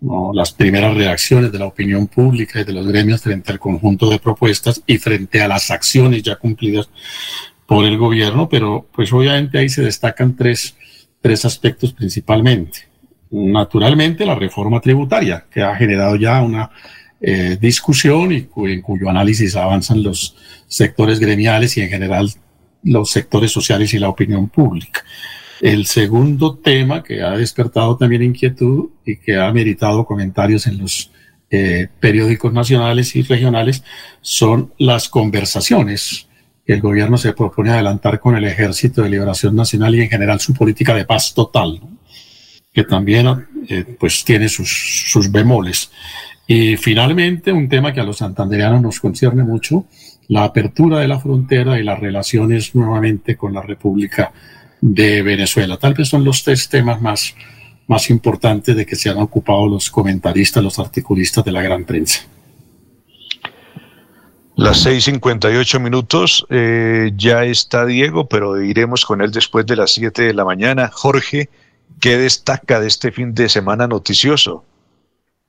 ¿no? 0.00 0.32
las 0.34 0.52
primeras 0.52 0.92
reacciones 0.96 1.52
de 1.52 1.60
la 1.60 1.66
opinión 1.66 2.08
pública 2.08 2.60
y 2.60 2.64
de 2.64 2.72
los 2.72 2.88
gremios 2.88 3.22
frente 3.22 3.52
al 3.52 3.60
conjunto 3.60 4.10
de 4.10 4.18
propuestas 4.18 4.82
y 4.84 4.98
frente 4.98 5.42
a 5.42 5.46
las 5.46 5.70
acciones 5.70 6.24
ya 6.24 6.34
cumplidas 6.34 6.88
por 7.66 7.84
el 7.84 7.96
gobierno, 7.98 8.48
pero 8.48 8.84
pues 8.92 9.12
obviamente 9.12 9.58
ahí 9.58 9.68
se 9.68 9.82
destacan 9.82 10.34
tres, 10.34 10.76
tres 11.20 11.44
aspectos 11.44 11.92
principalmente 11.92 12.94
naturalmente 13.34 14.24
la 14.24 14.36
reforma 14.36 14.80
tributaria, 14.80 15.44
que 15.50 15.62
ha 15.62 15.74
generado 15.74 16.16
ya 16.16 16.40
una 16.40 16.70
eh, 17.26 17.56
discusión 17.58 18.32
y 18.32 18.48
en 18.54 18.82
cuyo 18.82 19.08
análisis 19.08 19.56
avanzan 19.56 20.02
los 20.02 20.36
sectores 20.66 21.18
gremiales 21.18 21.74
y 21.78 21.80
en 21.80 21.88
general 21.88 22.30
los 22.82 23.10
sectores 23.10 23.50
sociales 23.50 23.94
y 23.94 23.98
la 23.98 24.10
opinión 24.10 24.50
pública. 24.50 25.02
El 25.62 25.86
segundo 25.86 26.58
tema 26.58 27.02
que 27.02 27.22
ha 27.22 27.30
despertado 27.30 27.96
también 27.96 28.22
inquietud 28.22 28.90
y 29.06 29.16
que 29.16 29.38
ha 29.38 29.50
meritado 29.54 30.04
comentarios 30.04 30.66
en 30.66 30.76
los 30.76 31.10
eh, 31.50 31.88
periódicos 31.98 32.52
nacionales 32.52 33.16
y 33.16 33.22
regionales 33.22 33.82
son 34.20 34.74
las 34.76 35.08
conversaciones 35.08 36.28
que 36.66 36.74
el 36.74 36.82
gobierno 36.82 37.16
se 37.16 37.32
propone 37.32 37.70
adelantar 37.70 38.20
con 38.20 38.36
el 38.36 38.44
Ejército 38.44 39.00
de 39.00 39.08
Liberación 39.08 39.56
Nacional 39.56 39.94
y 39.94 40.02
en 40.02 40.10
general 40.10 40.40
su 40.40 40.52
política 40.52 40.92
de 40.92 41.06
paz 41.06 41.32
total. 41.32 41.80
que 42.70 42.84
también 42.84 43.46
eh, 43.68 43.96
pues 43.98 44.24
tiene 44.24 44.50
sus, 44.50 45.06
sus 45.10 45.32
bemoles. 45.32 45.90
Y 46.46 46.76
finalmente, 46.76 47.52
un 47.52 47.68
tema 47.68 47.92
que 47.92 48.00
a 48.00 48.04
los 48.04 48.18
santandereanos 48.18 48.82
nos 48.82 49.00
concierne 49.00 49.44
mucho, 49.44 49.86
la 50.28 50.44
apertura 50.44 50.98
de 51.00 51.08
la 51.08 51.20
frontera 51.20 51.78
y 51.78 51.82
las 51.82 51.98
relaciones 52.00 52.74
nuevamente 52.74 53.36
con 53.36 53.52
la 53.54 53.62
República 53.62 54.32
de 54.80 55.22
Venezuela. 55.22 55.78
Tal 55.78 55.94
vez 55.94 56.08
son 56.08 56.24
los 56.24 56.44
tres 56.44 56.68
temas 56.68 57.00
más, 57.00 57.34
más 57.86 58.10
importantes 58.10 58.76
de 58.76 58.84
que 58.84 58.96
se 58.96 59.10
han 59.10 59.18
ocupado 59.18 59.66
los 59.68 59.90
comentaristas, 59.90 60.62
los 60.62 60.78
articulistas 60.78 61.44
de 61.44 61.52
la 61.52 61.62
gran 61.62 61.84
prensa. 61.84 62.20
Las 64.56 64.86
6.58 64.86 65.80
minutos, 65.80 66.46
eh, 66.48 67.10
ya 67.16 67.44
está 67.44 67.86
Diego, 67.86 68.28
pero 68.28 68.62
iremos 68.62 69.04
con 69.04 69.20
él 69.20 69.32
después 69.32 69.66
de 69.66 69.76
las 69.76 69.92
7 69.92 70.22
de 70.22 70.34
la 70.34 70.44
mañana. 70.44 70.90
Jorge, 70.92 71.48
¿Qué 72.00 72.18
destaca 72.18 72.80
de 72.80 72.88
este 72.88 73.12
fin 73.12 73.34
de 73.34 73.48
semana 73.48 73.86
noticioso? 73.86 74.64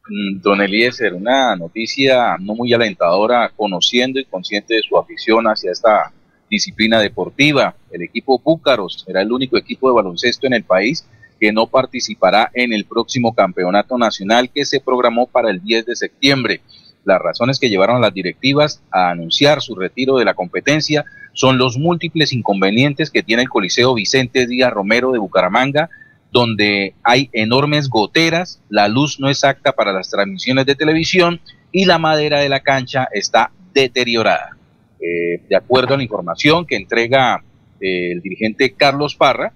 Mm, 0.07 0.39
don 0.39 0.61
Eliezer, 0.61 1.15
una 1.15 1.55
noticia 1.55 2.37
no 2.39 2.53
muy 2.53 2.71
alentadora, 2.73 3.51
conociendo 3.55 4.19
y 4.19 4.25
consciente 4.25 4.75
de 4.75 4.83
su 4.83 4.97
afición 4.97 5.45
hacia 5.45 5.71
esta 5.71 6.11
disciplina 6.49 6.99
deportiva. 6.99 7.75
El 7.89 8.03
equipo 8.03 8.39
Búcaros 8.39 9.03
será 9.05 9.21
el 9.21 9.31
único 9.31 9.57
equipo 9.57 9.89
de 9.89 9.95
baloncesto 9.95 10.45
en 10.45 10.53
el 10.53 10.63
país 10.63 11.07
que 11.39 11.51
no 11.51 11.67
participará 11.67 12.51
en 12.53 12.71
el 12.71 12.85
próximo 12.85 13.33
campeonato 13.33 13.97
nacional 13.97 14.49
que 14.53 14.63
se 14.63 14.79
programó 14.79 15.25
para 15.25 15.49
el 15.49 15.61
10 15.61 15.87
de 15.87 15.95
septiembre. 15.95 16.61
Las 17.03 17.19
razones 17.19 17.59
que 17.59 17.69
llevaron 17.69 17.97
a 17.97 17.99
las 17.99 18.13
directivas 18.13 18.81
a 18.91 19.09
anunciar 19.09 19.61
su 19.61 19.75
retiro 19.75 20.17
de 20.17 20.25
la 20.25 20.35
competencia 20.35 21.03
son 21.33 21.57
los 21.57 21.77
múltiples 21.77 22.31
inconvenientes 22.31 23.09
que 23.09 23.23
tiene 23.23 23.43
el 23.43 23.49
Coliseo 23.49 23.95
Vicente 23.95 24.47
Díaz 24.47 24.71
Romero 24.71 25.11
de 25.11 25.19
Bucaramanga, 25.19 25.89
donde 26.35 26.95
hay 27.01 27.29
enormes 27.31 27.87
goteras, 27.87 28.61
la 28.67 28.89
luz 28.89 29.21
no 29.21 29.29
es 29.29 29.45
apta 29.45 29.71
para 29.71 29.93
las 29.93 30.09
transmisiones 30.09 30.65
de 30.65 30.75
televisión 30.75 31.39
y 31.71 31.85
la 31.85 31.97
madera 31.97 32.41
de 32.41 32.49
la 32.49 32.59
cancha 32.59 33.07
está 33.13 33.51
deteriorada. 33.73 34.57
Eh, 34.99 35.39
de 35.47 35.55
acuerdo 35.55 35.93
a 35.93 35.97
la 35.97 36.03
información 36.03 36.65
que 36.65 36.75
entrega 36.75 37.41
eh, 37.79 38.11
el 38.11 38.21
dirigente 38.21 38.73
Carlos 38.73 39.15
Parra, 39.15 39.53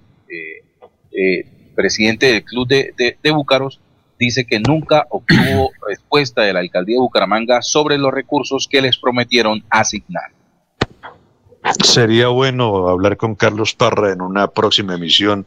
eh, 1.11 1.45
presidente 1.75 2.27
del 2.27 2.45
club 2.45 2.65
de, 2.65 2.93
de, 2.95 3.31
Búcaros, 3.31 3.81
dice 4.17 4.45
que 4.45 4.61
nunca 4.61 5.05
obtuvo 5.09 5.71
respuesta 5.89 6.43
de 6.43 6.53
la 6.53 6.61
alcaldía 6.61 6.95
de 6.95 7.01
Bucaramanga 7.01 7.61
sobre 7.61 7.97
los 7.97 8.13
recursos 8.13 8.69
que 8.71 8.81
les 8.81 8.97
prometieron 8.97 9.65
asignar. 9.69 10.31
Sería 11.83 12.29
bueno 12.29 12.87
hablar 12.87 13.17
con 13.17 13.35
Carlos 13.35 13.75
Parra 13.75 14.13
en 14.13 14.21
una 14.21 14.47
próxima 14.47 14.95
emisión 14.95 15.45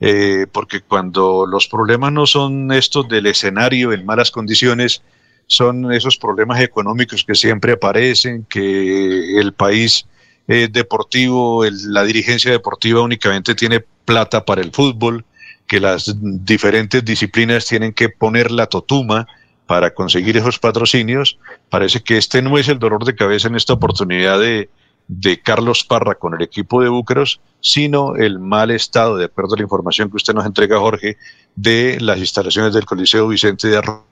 eh, 0.00 0.46
porque 0.50 0.80
cuando 0.80 1.46
los 1.46 1.68
problemas 1.68 2.12
no 2.12 2.26
son 2.26 2.70
estos 2.72 3.08
del 3.08 3.26
escenario 3.26 3.92
en 3.92 4.04
malas 4.04 4.30
condiciones, 4.30 5.02
son 5.46 5.92
esos 5.92 6.16
problemas 6.16 6.60
económicos 6.60 7.24
que 7.24 7.34
siempre 7.34 7.72
aparecen, 7.72 8.44
que 8.48 9.38
el 9.38 9.52
país 9.52 10.06
deportivo, 10.48 11.64
la 11.64 12.04
dirigencia 12.04 12.52
deportiva 12.52 13.00
únicamente 13.00 13.56
tiene 13.56 13.84
plata 14.04 14.44
para 14.44 14.62
el 14.62 14.70
fútbol, 14.70 15.24
que 15.66 15.80
las 15.80 16.14
diferentes 16.20 17.04
disciplinas 17.04 17.66
tienen 17.66 17.92
que 17.92 18.08
poner 18.08 18.50
la 18.50 18.66
totuma 18.66 19.26
para 19.66 19.92
conseguir 19.92 20.36
esos 20.36 20.58
patrocinios. 20.58 21.38
Parece 21.68 22.00
que 22.00 22.16
este 22.16 22.40
no 22.40 22.56
es 22.56 22.68
el 22.68 22.78
dolor 22.78 23.04
de 23.04 23.16
cabeza 23.16 23.48
en 23.48 23.56
esta 23.56 23.72
oportunidad 23.72 24.40
de, 24.40 24.70
de 25.08 25.40
Carlos 25.40 25.84
Parra 25.84 26.16
con 26.16 26.34
el 26.34 26.42
equipo 26.42 26.82
de 26.82 26.88
Búcaros, 26.88 27.40
sino 27.60 28.16
el 28.16 28.38
mal 28.38 28.70
estado, 28.70 29.16
de 29.16 29.26
acuerdo 29.26 29.54
a 29.54 29.58
la 29.58 29.62
información 29.62 30.10
que 30.10 30.16
usted 30.16 30.34
nos 30.34 30.46
entrega, 30.46 30.78
Jorge, 30.78 31.16
de 31.54 31.98
las 32.00 32.18
instalaciones 32.18 32.74
del 32.74 32.84
Coliseo 32.84 33.28
Vicente 33.28 33.68
de 33.68 33.76
Arroyo. 33.78 34.04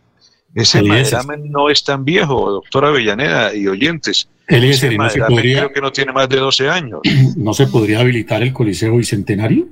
Ese 0.55 0.83
maderamen 0.83 1.51
no 1.51 1.69
es 1.69 1.83
tan 1.83 2.05
viejo, 2.05 2.49
doctora 2.49 2.89
Avellaneda 2.89 3.55
y 3.55 3.67
oyentes. 3.67 4.29
Ese 4.47 4.97
no 4.97 5.09
creo 5.09 5.73
que 5.73 5.81
no 5.81 5.91
tiene 5.91 6.13
más 6.13 6.29
de 6.29 6.37
12 6.37 6.69
años. 6.69 7.01
¿No 7.37 7.55
se 7.55 7.67
podría 7.67 8.01
habilitar 8.01 8.43
el 8.43 8.53
Coliseo 8.53 8.97
Bicentenario? 8.97 9.67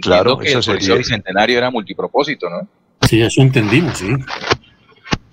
claro, 0.00 0.38
que 0.38 0.52
el 0.52 0.64
Coliseo 0.64 0.96
Bicentenario 0.96 1.58
era 1.58 1.70
multipropósito, 1.70 2.48
¿no? 2.48 2.66
Sí, 3.06 3.20
eso 3.20 3.42
entendimos, 3.42 3.98
sí. 3.98 4.08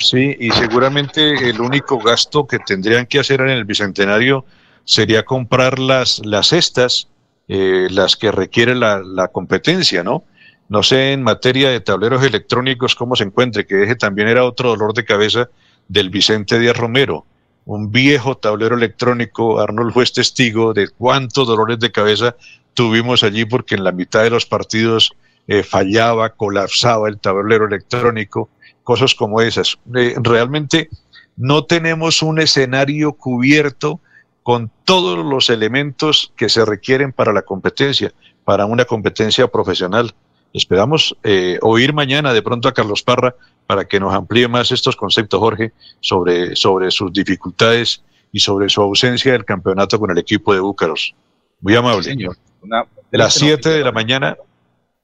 Sí, 0.02 0.36
y 0.40 0.50
seguramente 0.52 1.50
el 1.50 1.62
único 1.62 2.00
gasto 2.00 2.48
que 2.48 2.58
tendrían 2.60 3.06
que 3.06 3.20
hacer 3.20 3.42
en 3.42 3.50
el 3.50 3.66
Bicentenario 3.66 4.46
sería 4.84 5.24
comprar 5.24 5.78
las, 5.78 6.26
las 6.26 6.48
cestas, 6.48 7.08
eh, 7.48 7.88
las 7.92 8.16
que 8.16 8.32
requiere 8.32 8.74
la, 8.74 9.02
la, 9.04 9.28
competencia, 9.28 10.04
¿no? 10.04 10.24
No 10.70 10.82
sé 10.82 11.14
en 11.14 11.22
materia 11.22 11.70
de 11.70 11.82
tableros 11.82 12.24
electrónicos 12.24 12.96
cómo 12.96 13.16
se 13.16 13.26
encuentre, 13.26 13.68
que 13.68 13.84
ese 13.84 13.96
también 13.96 14.28
era 14.28 14.44
otro 14.44 14.70
dolor 14.70 14.94
de 14.94 15.06
cabeza 15.06 15.50
del 15.88 16.10
Vicente 16.10 16.58
Díaz 16.58 16.78
Romero. 16.78 17.26
Un 17.66 17.92
viejo 17.92 18.38
tablero 18.38 18.76
electrónico, 18.76 19.60
Arnold 19.60 19.94
fue 19.94 20.06
testigo 20.06 20.74
de 20.74 20.90
cuántos 20.90 21.48
dolores 21.48 21.80
de 21.80 21.92
cabeza 21.92 22.36
tuvimos 22.74 23.24
allí 23.24 23.46
porque 23.46 23.76
en 23.76 23.84
la 23.84 23.92
mitad 23.92 24.24
de 24.24 24.32
los 24.32 24.48
partidos 24.48 25.12
eh, 25.48 25.62
fallaba, 25.62 26.30
colapsaba 26.30 27.08
el 27.08 27.20
tablero 27.20 27.68
electrónico 27.68 28.50
cosas 28.92 29.16
como 29.16 29.40
esas. 29.40 29.78
Eh, 29.96 30.16
realmente 30.22 30.90
no 31.38 31.64
tenemos 31.64 32.22
un 32.22 32.42
escenario 32.42 33.14
cubierto 33.14 34.02
con 34.44 34.70
todos 34.84 35.18
los 35.26 35.50
elementos 35.50 36.34
que 36.36 36.50
se 36.50 36.66
requieren 36.66 37.14
para 37.14 37.32
la 37.32 37.44
competencia, 37.44 38.12
para 38.44 38.66
una 38.66 38.84
competencia 38.84 39.48
profesional. 39.48 40.14
Esperamos 40.52 41.16
eh, 41.24 41.58
oír 41.62 41.94
mañana 41.94 42.34
de 42.34 42.42
pronto 42.42 42.68
a 42.68 42.74
Carlos 42.74 43.02
Parra 43.02 43.34
para 43.66 43.86
que 43.86 43.98
nos 43.98 44.14
amplíe 44.14 44.50
más 44.50 44.74
estos 44.74 44.98
conceptos, 44.98 45.40
Jorge, 45.40 45.72
sobre, 46.02 46.58
sobre 46.58 46.92
sus 46.92 47.14
dificultades 47.14 48.04
y 48.34 48.40
sobre 48.40 48.68
su 48.68 48.82
ausencia 48.82 49.32
del 49.32 49.46
campeonato 49.46 49.98
con 50.00 50.12
el 50.12 50.18
equipo 50.18 50.54
de 50.54 50.60
Búcaros. 50.60 51.16
Muy 51.62 51.76
amable. 51.78 52.04
señor. 52.04 52.36
Una, 52.62 52.86
las 53.10 53.36
7 53.36 53.70
de 53.70 53.86
la 53.86 53.94
mañana, 53.94 54.36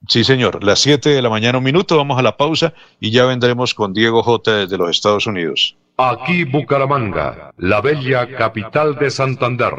Sí, 0.06 0.24
señor. 0.24 0.62
Las 0.62 0.78
7 0.80 1.10
de 1.10 1.22
la 1.22 1.28
mañana, 1.28 1.58
un 1.58 1.64
minuto, 1.64 1.96
vamos 1.96 2.18
a 2.18 2.22
la 2.22 2.36
pausa 2.36 2.72
y 3.00 3.10
ya 3.10 3.24
vendremos 3.26 3.74
con 3.74 3.92
Diego 3.92 4.22
J 4.22 4.58
desde 4.58 4.78
los 4.78 4.90
Estados 4.90 5.26
Unidos. 5.26 5.76
Aquí 5.96 6.44
Bucaramanga, 6.44 7.52
la 7.56 7.80
bella 7.80 8.28
capital 8.36 8.96
de 8.96 9.10
Santander. 9.10 9.74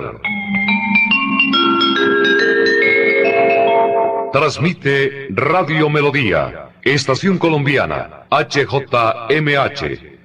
Transmite 4.34 5.28
Radio 5.32 5.90
Melodía, 5.90 6.70
Estación 6.84 7.38
Colombiana, 7.40 8.28
HJMH, 8.30 9.82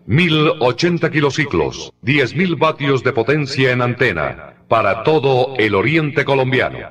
1080 0.06 1.10
kilociclos, 1.10 1.92
10.000 2.02 2.58
vatios 2.58 3.02
de 3.02 3.12
potencia 3.12 3.70
en 3.70 3.80
antena, 3.80 4.56
para 4.68 5.04
todo 5.04 5.54
el 5.56 5.74
oriente 5.74 6.24
colombiano. 6.24 6.90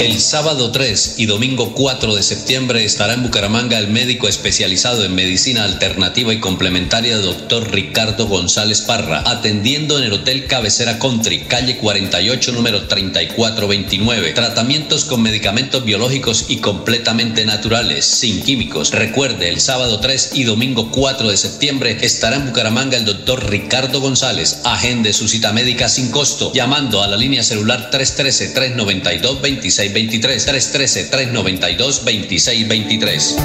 El 0.00 0.20
sábado 0.20 0.70
3 0.72 1.14
y 1.18 1.26
domingo 1.26 1.72
4 1.72 2.16
de 2.16 2.22
septiembre 2.22 2.84
estará 2.84 3.14
en 3.14 3.22
Bucaramanga 3.22 3.78
el 3.78 3.88
médico 3.88 4.28
especializado 4.28 5.04
en 5.04 5.14
medicina 5.14 5.64
alternativa 5.64 6.34
y 6.34 6.40
complementaria 6.40 7.16
doctor 7.18 7.70
Ricardo 7.70 8.26
González 8.26 8.80
Parra, 8.82 9.22
atendiendo 9.24 9.96
en 9.98 10.04
el 10.04 10.12
Hotel 10.12 10.46
Cabecera 10.46 10.98
Country, 10.98 11.44
calle 11.44 11.78
48, 11.78 12.52
número 12.52 12.88
3429. 12.88 14.32
Tratamientos 14.32 15.04
con 15.04 15.22
medicamentos 15.22 15.84
biológicos 15.84 16.46
y 16.48 16.56
completamente 16.56 17.44
naturales, 17.44 18.04
sin 18.04 18.42
químicos. 18.42 18.90
Recuerde, 18.90 19.48
el 19.48 19.60
sábado 19.60 20.00
3 20.00 20.32
y 20.34 20.42
domingo 20.44 20.90
4 20.90 21.30
de 21.30 21.36
septiembre 21.36 21.98
estará 22.02 22.36
en 22.36 22.46
Bucaramanga 22.46 22.98
el 22.98 23.04
doctor 23.04 23.48
Ricardo 23.48 24.00
González. 24.00 24.60
Agende 24.64 25.12
su 25.12 25.28
cita 25.28 25.52
médica 25.52 25.88
sin 25.88 26.10
costo, 26.10 26.52
llamando 26.52 27.02
a 27.02 27.06
la 27.06 27.16
línea 27.16 27.44
celular 27.44 27.90
313-392-26 27.92 29.83
2623 29.92 30.44
313 30.44 31.04
392 31.10 32.04
2623. 32.04 33.36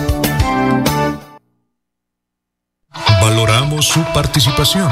Valoramos 3.21 3.87
su 3.87 4.03
participación. 4.13 4.91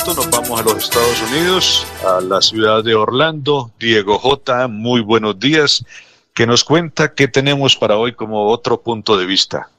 Nos 0.06 0.30
vamos 0.30 0.60
a 0.60 0.64
los 0.64 0.84
Estados 0.84 1.22
Unidos, 1.32 1.88
a 2.06 2.22
la 2.22 2.40
ciudad 2.40 2.84
de 2.84 2.94
Orlando. 2.94 3.72
Diego 3.80 4.20
J, 4.20 4.68
muy 4.68 5.02
buenos 5.02 5.40
días. 5.40 5.84
Que 6.34 6.46
nos 6.46 6.64
cuenta 6.64 7.16
qué 7.16 7.28
tenemos 7.28 7.76
para 7.76 7.98
hoy 7.98 8.14
como 8.14 8.50
otro 8.50 8.82
punto 8.82 9.18
de 9.18 9.26
vista. 9.26 9.72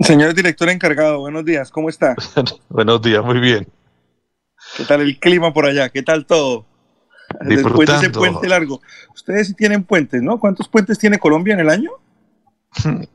Señor 0.00 0.34
director 0.34 0.68
encargado, 0.68 1.20
buenos 1.20 1.44
días, 1.44 1.70
¿cómo 1.70 1.88
está? 1.88 2.16
buenos 2.68 3.00
días, 3.00 3.24
muy 3.24 3.38
bien. 3.38 3.68
¿Qué 4.76 4.84
tal 4.84 5.02
el 5.02 5.18
clima 5.18 5.52
por 5.52 5.66
allá? 5.66 5.88
¿Qué 5.88 6.02
tal 6.02 6.26
todo? 6.26 6.66
Después 7.40 7.88
de 7.88 7.96
ese 7.96 8.10
puente 8.10 8.48
largo. 8.48 8.80
Ustedes 9.14 9.48
sí 9.48 9.54
tienen 9.54 9.84
puentes, 9.84 10.22
¿no? 10.22 10.38
¿Cuántos 10.38 10.68
puentes 10.68 10.98
tiene 10.98 11.18
Colombia 11.18 11.54
en 11.54 11.60
el 11.60 11.70
año? 11.70 11.90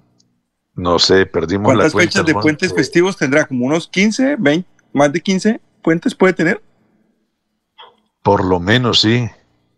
No 0.75 0.97
sé, 0.97 1.25
perdimos 1.25 1.75
la 1.75 1.89
cuenta. 1.89 1.91
¿Cuántas 1.91 2.13
fechas 2.13 2.25
de 2.25 2.33
puentes 2.35 2.73
festivos 2.73 3.17
tendrá? 3.17 3.45
¿Como 3.45 3.65
unos 3.65 3.89
15, 3.89 4.37
20, 4.39 4.69
más 4.93 5.11
de 5.11 5.19
15 5.19 5.59
puentes 5.83 6.15
puede 6.15 6.31
tener? 6.31 6.61
Por 8.23 8.45
lo 8.45 8.61
menos, 8.61 9.01
sí. 9.01 9.29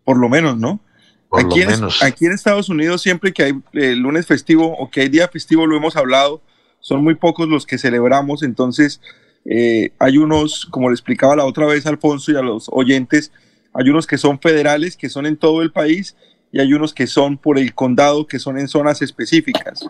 Por 0.03 0.19
lo 0.19 0.30
menos, 0.30 0.57
¿no? 0.60 0.80
Por 1.28 1.40
aquí, 1.40 1.64
lo 1.64 1.72
menos. 1.72 2.03
aquí 2.03 2.28
en 2.28 2.34
Estados 2.34 2.69
Unidos, 2.69 3.02
siempre 3.02 3.34
que 3.34 3.44
hay 3.44 3.53
eh, 3.73 3.95
lunes 3.95 4.28
festivo 4.28 4.78
o 4.78 4.91
que 4.91 5.02
hay 5.02 5.10
día 5.10 5.28
festivo, 5.28 5.65
lo 5.65 5.76
hemos 5.76 5.95
hablado, 5.95 6.44
son 6.82 7.03
muy 7.03 7.16
pocos 7.16 7.48
los 7.48 7.66
que 7.66 7.78
celebramos, 7.78 8.44
entonces 8.44 8.99
eh, 9.45 9.91
hay 9.99 10.18
unos, 10.18 10.66
como 10.66 10.90
le 10.90 10.94
explicaba 10.94 11.36
la 11.36 11.45
otra 11.45 11.66
vez 11.66 11.86
Alfonso 11.86 12.32
y 12.32 12.36
a 12.36 12.41
los 12.41 12.68
oyentes, 12.72 13.32
hay 13.74 13.90
unos 13.90 14.06
que 14.06 14.18
son 14.18 14.40
federales, 14.40 14.98
que 14.98 15.10
son 15.10 15.26
en 15.26 15.38
todo 15.38 15.62
el 15.62 15.72
país, 15.72 16.16
y 16.52 16.60
hay 16.60 16.74
unos 16.74 16.94
que 16.94 17.08
son 17.08 17.38
por 17.38 17.58
el 17.58 17.74
condado, 17.74 18.28
que 18.28 18.40
son 18.40 18.60
en 18.60 18.68
zonas 18.68 19.02
específicas. 19.02 19.88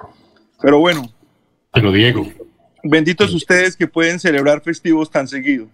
Pero 0.61 0.79
bueno. 0.79 1.11
Pero 1.73 1.91
Diego. 1.91 2.27
Benditos 2.83 3.33
ustedes 3.33 3.75
que 3.75 3.87
pueden 3.87 4.19
celebrar 4.19 4.61
festivos 4.61 5.09
tan 5.09 5.27
seguido. 5.27 5.67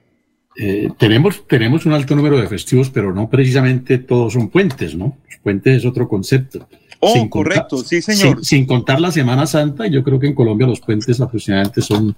Eh, 0.56 0.90
tenemos, 0.98 1.48
tenemos 1.48 1.86
un 1.86 1.94
alto 1.94 2.16
número 2.16 2.40
de 2.40 2.48
festivos, 2.48 2.90
pero 2.90 3.14
no 3.14 3.30
precisamente 3.30 3.98
todos 3.98 4.34
son 4.34 4.50
puentes, 4.50 4.96
¿no? 4.96 5.18
Los 5.30 5.40
puentes 5.40 5.78
es 5.78 5.86
otro 5.86 6.08
concepto. 6.08 6.68
Oh, 7.00 7.30
correcto, 7.30 7.78
sí, 7.78 8.02
señor. 8.02 8.44
Sin, 8.44 8.66
contar 8.66 9.00
la 9.00 9.12
Semana 9.12 9.46
Santa, 9.46 9.88
yo 9.88 10.04
creo 10.04 10.20
que 10.20 10.28
en 10.28 10.34
Colombia 10.34 10.66
los 10.66 10.80
puentes 10.80 11.20
aproximadamente 11.22 11.82
son 11.82 12.16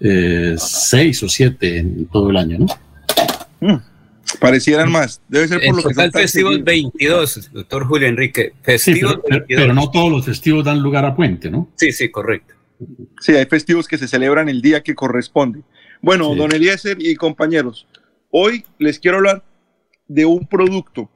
eh, 0.00 0.54
seis 0.58 1.22
o 1.22 1.28
siete 1.28 1.78
en 1.78 2.06
todo 2.06 2.30
el 2.30 2.36
año, 2.36 2.58
¿no? 2.58 2.66
Mm, 3.60 3.80
parecieran 4.38 4.90
más. 4.90 5.20
Debe 5.28 5.48
ser 5.48 5.60
por 5.66 5.76
lo 5.76 5.82
que 5.82 6.02
el 6.02 6.12
festivo 6.12 6.50
22, 6.62 7.50
doctor 7.52 7.86
Julio 7.86 8.08
Enrique. 8.08 8.54
Festivo 8.62 9.20
pero, 9.28 9.44
pero, 9.48 9.74
no 9.74 9.90
todos 9.90 10.10
los 10.10 10.24
festivos 10.24 10.64
dan 10.64 10.80
lugar 10.80 11.04
a 11.04 11.16
puente, 11.16 11.50
¿no? 11.50 11.68
Sí, 11.76 11.92
sí, 11.92 12.08
correcto. 12.10 12.54
Sí, 13.20 13.32
hay 13.32 13.46
festivos 13.46 13.88
que 13.88 13.98
se 13.98 14.08
celebran 14.08 14.48
el 14.48 14.62
día 14.62 14.82
que 14.82 14.94
corresponde. 14.94 15.62
Bueno, 16.00 16.34
don 16.34 16.52
Eliezer 16.52 16.96
y 17.00 17.14
compañeros, 17.14 17.86
hoy 18.30 18.64
les 18.78 18.98
quiero 18.98 19.18
hablar 19.18 19.44
de 20.08 20.24
un 20.24 20.46
producto 20.46 21.10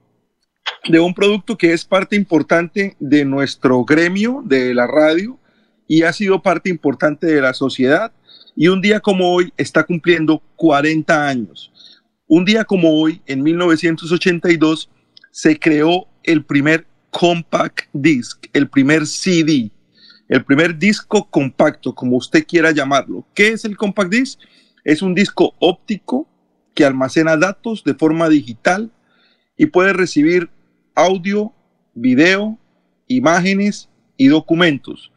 de 0.88 1.00
un 1.00 1.14
producto 1.14 1.56
que 1.56 1.72
es 1.72 1.84
parte 1.84 2.16
importante 2.16 2.96
de 3.00 3.24
nuestro 3.24 3.84
gremio 3.84 4.42
de 4.44 4.74
la 4.74 4.86
radio 4.86 5.38
y 5.88 6.02
ha 6.02 6.12
sido 6.12 6.42
parte 6.42 6.68
importante 6.68 7.26
de 7.26 7.40
la 7.40 7.54
sociedad 7.54 8.12
y 8.56 8.68
un 8.68 8.80
día 8.80 9.00
como 9.00 9.32
hoy 9.32 9.52
está 9.56 9.84
cumpliendo 9.84 10.42
40 10.56 11.26
años. 11.26 11.72
Un 12.26 12.44
día 12.44 12.64
como 12.64 13.00
hoy, 13.00 13.20
en 13.26 13.42
1982, 13.42 14.90
se 15.30 15.58
creó 15.58 16.06
el 16.22 16.44
primer 16.44 16.86
compact 17.10 17.88
disc, 17.92 18.46
el 18.52 18.68
primer 18.68 19.06
CD, 19.06 19.70
el 20.28 20.44
primer 20.44 20.78
disco 20.78 21.28
compacto, 21.28 21.94
como 21.94 22.16
usted 22.16 22.46
quiera 22.46 22.70
llamarlo. 22.70 23.26
¿Qué 23.34 23.48
es 23.48 23.64
el 23.64 23.76
compact 23.76 24.10
disc? 24.10 24.40
Es 24.84 25.02
un 25.02 25.14
disco 25.14 25.54
óptico 25.58 26.28
que 26.74 26.84
almacena 26.84 27.36
datos 27.36 27.84
de 27.84 27.94
forma 27.94 28.28
digital 28.28 28.90
y 29.56 29.66
puede 29.66 29.92
recibir 29.92 30.50
audio, 30.94 31.52
video, 31.94 32.58
imágenes 33.06 33.88
y 34.16 34.28
documentos. 34.28 35.12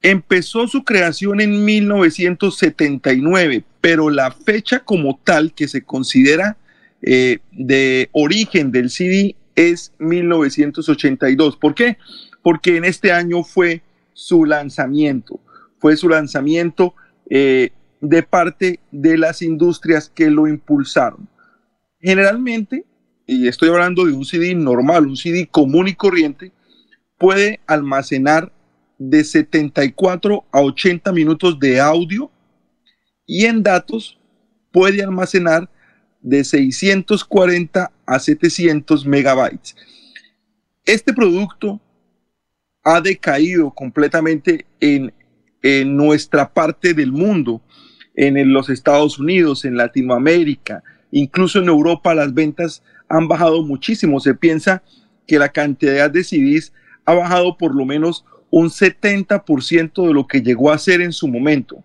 Empezó 0.00 0.66
su 0.66 0.84
creación 0.84 1.40
en 1.40 1.64
1979, 1.64 3.64
pero 3.80 4.10
la 4.10 4.32
fecha 4.32 4.80
como 4.80 5.20
tal 5.22 5.54
que 5.54 5.68
se 5.68 5.82
considera 5.82 6.56
eh, 7.02 7.38
de 7.52 8.08
origen 8.12 8.72
del 8.72 8.90
CD 8.90 9.36
es 9.54 9.92
1982. 9.98 11.56
¿Por 11.56 11.74
qué? 11.74 11.98
Porque 12.42 12.76
en 12.76 12.84
este 12.84 13.12
año 13.12 13.44
fue 13.44 13.82
su 14.12 14.44
lanzamiento. 14.44 15.40
Fue 15.78 15.96
su 15.96 16.08
lanzamiento 16.08 16.94
eh, 17.30 17.70
de 18.00 18.22
parte 18.22 18.80
de 18.90 19.18
las 19.18 19.42
industrias 19.42 20.10
que 20.12 20.30
lo 20.30 20.48
impulsaron. 20.48 21.28
Generalmente 22.00 22.84
y 23.26 23.48
estoy 23.48 23.68
hablando 23.68 24.04
de 24.04 24.12
un 24.12 24.24
CD 24.24 24.54
normal, 24.54 25.06
un 25.06 25.16
CD 25.16 25.46
común 25.46 25.88
y 25.88 25.94
corriente, 25.94 26.52
puede 27.18 27.60
almacenar 27.66 28.52
de 28.98 29.24
74 29.24 30.44
a 30.50 30.60
80 30.60 31.12
minutos 31.12 31.58
de 31.58 31.80
audio 31.80 32.30
y 33.26 33.46
en 33.46 33.62
datos 33.62 34.18
puede 34.70 35.02
almacenar 35.02 35.68
de 36.20 36.44
640 36.44 37.92
a 38.06 38.18
700 38.18 39.06
megabytes. 39.06 39.76
Este 40.84 41.12
producto 41.12 41.80
ha 42.84 43.00
decaído 43.00 43.70
completamente 43.70 44.66
en, 44.80 45.12
en 45.62 45.96
nuestra 45.96 46.52
parte 46.52 46.94
del 46.94 47.12
mundo, 47.12 47.62
en 48.14 48.52
los 48.52 48.68
Estados 48.68 49.18
Unidos, 49.18 49.64
en 49.64 49.76
Latinoamérica, 49.76 50.82
incluso 51.10 51.60
en 51.60 51.68
Europa 51.68 52.14
las 52.14 52.34
ventas 52.34 52.82
han 53.12 53.28
bajado 53.28 53.62
muchísimo. 53.62 54.20
Se 54.20 54.34
piensa 54.34 54.82
que 55.26 55.38
la 55.38 55.50
cantidad 55.50 56.10
de 56.10 56.24
CDs 56.24 56.72
ha 57.04 57.14
bajado 57.14 57.58
por 57.58 57.74
lo 57.74 57.84
menos 57.84 58.24
un 58.50 58.70
70% 58.70 60.06
de 60.06 60.14
lo 60.14 60.26
que 60.26 60.40
llegó 60.40 60.72
a 60.72 60.78
ser 60.78 61.02
en 61.02 61.12
su 61.12 61.28
momento. 61.28 61.84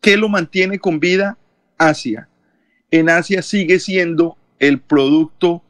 ¿Qué 0.00 0.16
lo 0.16 0.28
mantiene 0.28 0.78
con 0.78 1.00
vida? 1.00 1.38
Asia. 1.78 2.28
En 2.90 3.08
Asia 3.08 3.42
sigue 3.42 3.80
siendo 3.80 4.36
el 4.58 4.78
producto 4.80 5.62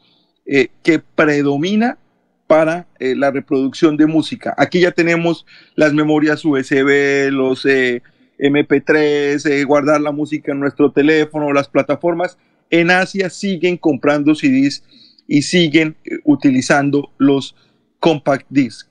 eh, 0.46 0.68
que 0.82 0.98
predomina 0.98 1.98
para 2.46 2.88
eh, 2.98 3.14
la 3.14 3.30
reproducción 3.30 3.96
de 3.96 4.06
música. 4.06 4.54
Aquí 4.56 4.80
ya 4.80 4.90
tenemos 4.90 5.46
las 5.76 5.92
memorias 5.92 6.44
USB, 6.44 7.30
los 7.30 7.64
eh, 7.66 8.02
MP3, 8.38 9.64
guardar 9.64 10.00
la 10.00 10.10
música 10.10 10.52
en 10.52 10.60
nuestro 10.60 10.90
teléfono, 10.90 11.52
las 11.52 11.68
plataformas. 11.68 12.38
En 12.70 12.90
Asia 12.90 13.30
siguen 13.30 13.76
comprando 13.76 14.34
CDs 14.34 14.82
y 15.26 15.42
siguen 15.42 15.96
utilizando 16.24 17.10
los 17.18 17.54
compact 17.98 18.46
discs. 18.48 18.88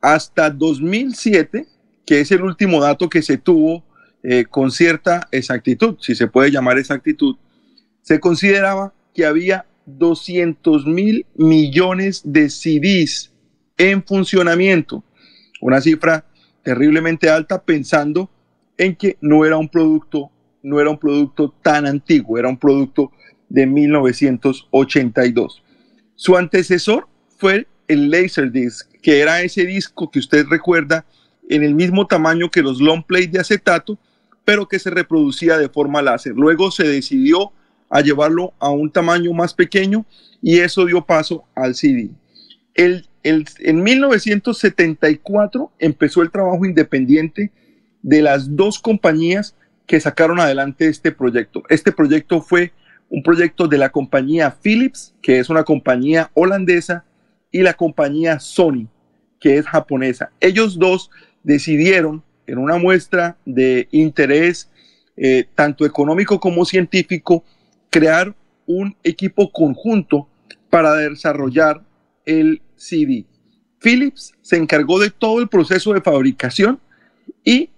Hasta 0.00 0.50
2007, 0.50 1.66
que 2.04 2.20
es 2.20 2.30
el 2.30 2.42
último 2.42 2.80
dato 2.80 3.08
que 3.08 3.22
se 3.22 3.38
tuvo 3.38 3.84
con 4.50 4.70
cierta 4.70 5.28
exactitud, 5.30 5.96
si 6.00 6.14
se 6.14 6.26
puede 6.26 6.50
llamar 6.50 6.78
exactitud, 6.78 7.36
se 8.02 8.18
consideraba 8.18 8.92
que 9.14 9.24
había 9.24 9.66
200 9.86 10.86
mil 10.86 11.26
millones 11.36 12.22
de 12.24 12.50
CDs 12.50 13.32
en 13.78 14.02
funcionamiento. 14.02 15.04
Una 15.60 15.80
cifra 15.80 16.24
terriblemente 16.62 17.30
alta 17.30 17.62
pensando 17.62 18.28
en 18.76 18.96
que 18.96 19.16
no 19.20 19.44
era 19.44 19.56
un 19.56 19.68
producto, 19.68 20.30
no 20.66 20.80
era 20.80 20.90
un 20.90 20.98
producto 20.98 21.54
tan 21.62 21.86
antiguo, 21.86 22.36
era 22.38 22.48
un 22.48 22.56
producto 22.56 23.12
de 23.48 23.66
1982. 23.66 25.62
Su 26.16 26.36
antecesor 26.36 27.06
fue 27.38 27.68
el 27.86 28.10
Laserdisc, 28.10 28.90
que 29.00 29.20
era 29.20 29.42
ese 29.42 29.64
disco 29.64 30.10
que 30.10 30.18
usted 30.18 30.44
recuerda 30.48 31.06
en 31.48 31.62
el 31.62 31.72
mismo 31.76 32.08
tamaño 32.08 32.50
que 32.50 32.62
los 32.62 32.80
long 32.80 33.04
play 33.04 33.28
de 33.28 33.38
acetato, 33.38 33.96
pero 34.44 34.66
que 34.66 34.80
se 34.80 34.90
reproducía 34.90 35.56
de 35.56 35.68
forma 35.68 36.02
láser. 36.02 36.32
Luego 36.34 36.72
se 36.72 36.88
decidió 36.88 37.52
a 37.88 38.00
llevarlo 38.00 38.52
a 38.58 38.68
un 38.70 38.90
tamaño 38.90 39.32
más 39.32 39.54
pequeño 39.54 40.04
y 40.42 40.58
eso 40.58 40.84
dio 40.84 41.06
paso 41.06 41.44
al 41.54 41.76
CD. 41.76 42.10
El, 42.74 43.08
en 43.22 43.82
1974 43.84 45.70
empezó 45.78 46.22
el 46.22 46.32
trabajo 46.32 46.66
independiente 46.66 47.52
de 48.02 48.22
las 48.22 48.56
dos 48.56 48.80
compañías 48.80 49.54
que 49.86 50.00
sacaron 50.00 50.40
adelante 50.40 50.88
este 50.88 51.12
proyecto. 51.12 51.62
Este 51.68 51.92
proyecto 51.92 52.42
fue 52.42 52.72
un 53.08 53.22
proyecto 53.22 53.68
de 53.68 53.78
la 53.78 53.90
compañía 53.90 54.56
Philips, 54.62 55.14
que 55.22 55.38
es 55.38 55.48
una 55.48 55.64
compañía 55.64 56.30
holandesa, 56.34 57.04
y 57.52 57.62
la 57.62 57.74
compañía 57.74 58.40
Sony, 58.40 58.88
que 59.40 59.56
es 59.58 59.66
japonesa. 59.66 60.30
Ellos 60.40 60.78
dos 60.78 61.10
decidieron, 61.42 62.22
en 62.46 62.58
una 62.58 62.76
muestra 62.76 63.36
de 63.44 63.88
interés 63.90 64.70
eh, 65.16 65.46
tanto 65.54 65.86
económico 65.86 66.38
como 66.38 66.64
científico, 66.64 67.44
crear 67.90 68.34
un 68.66 68.96
equipo 69.02 69.50
conjunto 69.50 70.28
para 70.68 70.94
desarrollar 70.94 71.82
el 72.24 72.60
CD. 72.76 73.24
Philips 73.80 74.34
se 74.42 74.56
encargó 74.56 74.98
de 74.98 75.10
todo 75.10 75.40
el 75.40 75.48
proceso 75.48 75.92
de 75.92 76.00
fabricación 76.00 76.80
y 77.44 77.70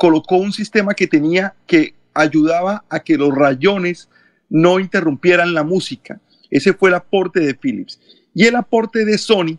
colocó 0.00 0.36
un 0.36 0.54
sistema 0.54 0.94
que 0.94 1.06
tenía 1.06 1.52
que 1.66 1.92
ayudaba 2.14 2.84
a 2.88 3.00
que 3.00 3.18
los 3.18 3.34
rayones 3.34 4.08
no 4.48 4.80
interrumpieran 4.80 5.52
la 5.52 5.62
música. 5.62 6.18
Ese 6.50 6.72
fue 6.72 6.88
el 6.88 6.94
aporte 6.94 7.40
de 7.40 7.52
Philips. 7.52 8.00
Y 8.34 8.46
el 8.46 8.56
aporte 8.56 9.04
de 9.04 9.18
Sony 9.18 9.58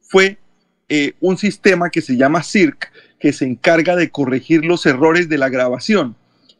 fue 0.00 0.38
eh, 0.88 1.14
un 1.18 1.36
sistema 1.36 1.90
que 1.90 2.02
se 2.02 2.16
llama 2.16 2.44
CIRC, 2.44 2.92
que 3.18 3.32
se 3.32 3.46
encarga 3.46 3.96
de 3.96 4.10
corregir 4.10 4.64
los 4.64 4.86
errores 4.86 5.28
de 5.28 5.38
la 5.38 5.48
grabación. 5.48 6.14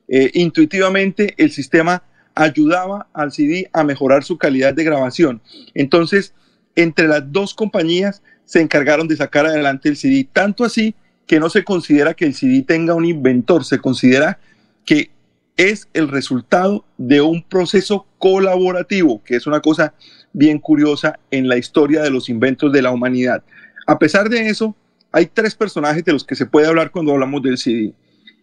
Eh, 0.08 0.32
intuitivamente 0.34 1.34
el 1.36 1.52
sistema 1.52 2.02
ayudaba 2.34 3.06
al 3.12 3.30
CD 3.30 3.70
a 3.72 3.84
mejorar 3.84 4.24
su 4.24 4.38
calidad 4.38 4.74
de 4.74 4.82
grabación. 4.82 5.40
Entonces, 5.74 6.34
entre 6.74 7.06
las 7.06 7.30
dos 7.30 7.54
compañías 7.54 8.22
se 8.44 8.60
encargaron 8.60 9.06
de 9.06 9.14
sacar 9.14 9.46
adelante 9.46 9.88
el 9.88 9.96
CD, 9.96 10.28
tanto 10.32 10.64
así 10.64 10.96
que 11.30 11.38
no 11.38 11.48
se 11.48 11.62
considera 11.62 12.14
que 12.14 12.24
el 12.24 12.34
CD 12.34 12.62
tenga 12.62 12.96
un 12.96 13.04
inventor, 13.04 13.64
se 13.64 13.78
considera 13.78 14.40
que 14.84 15.12
es 15.56 15.88
el 15.92 16.08
resultado 16.08 16.84
de 16.98 17.20
un 17.20 17.44
proceso 17.44 18.04
colaborativo, 18.18 19.22
que 19.22 19.36
es 19.36 19.46
una 19.46 19.60
cosa 19.60 19.94
bien 20.32 20.58
curiosa 20.58 21.20
en 21.30 21.46
la 21.46 21.56
historia 21.56 22.02
de 22.02 22.10
los 22.10 22.28
inventos 22.28 22.72
de 22.72 22.82
la 22.82 22.90
humanidad. 22.90 23.44
A 23.86 23.96
pesar 23.96 24.28
de 24.28 24.48
eso, 24.48 24.74
hay 25.12 25.26
tres 25.26 25.54
personajes 25.54 26.04
de 26.04 26.12
los 26.12 26.24
que 26.24 26.34
se 26.34 26.46
puede 26.46 26.66
hablar 26.66 26.90
cuando 26.90 27.12
hablamos 27.12 27.44
del 27.44 27.58
CD. 27.58 27.94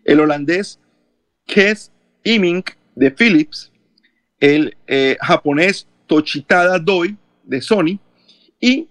El 0.06 0.22
holandés 0.22 0.80
Kes 1.46 1.92
Imink 2.24 2.70
de 2.96 3.12
Philips, 3.12 3.70
el 4.40 4.78
eh, 4.88 5.18
japonés 5.20 5.90
Tochitada 6.06 6.80
Doi 6.80 7.18
de 7.44 7.62
Sony 7.62 8.00
y 8.62 8.88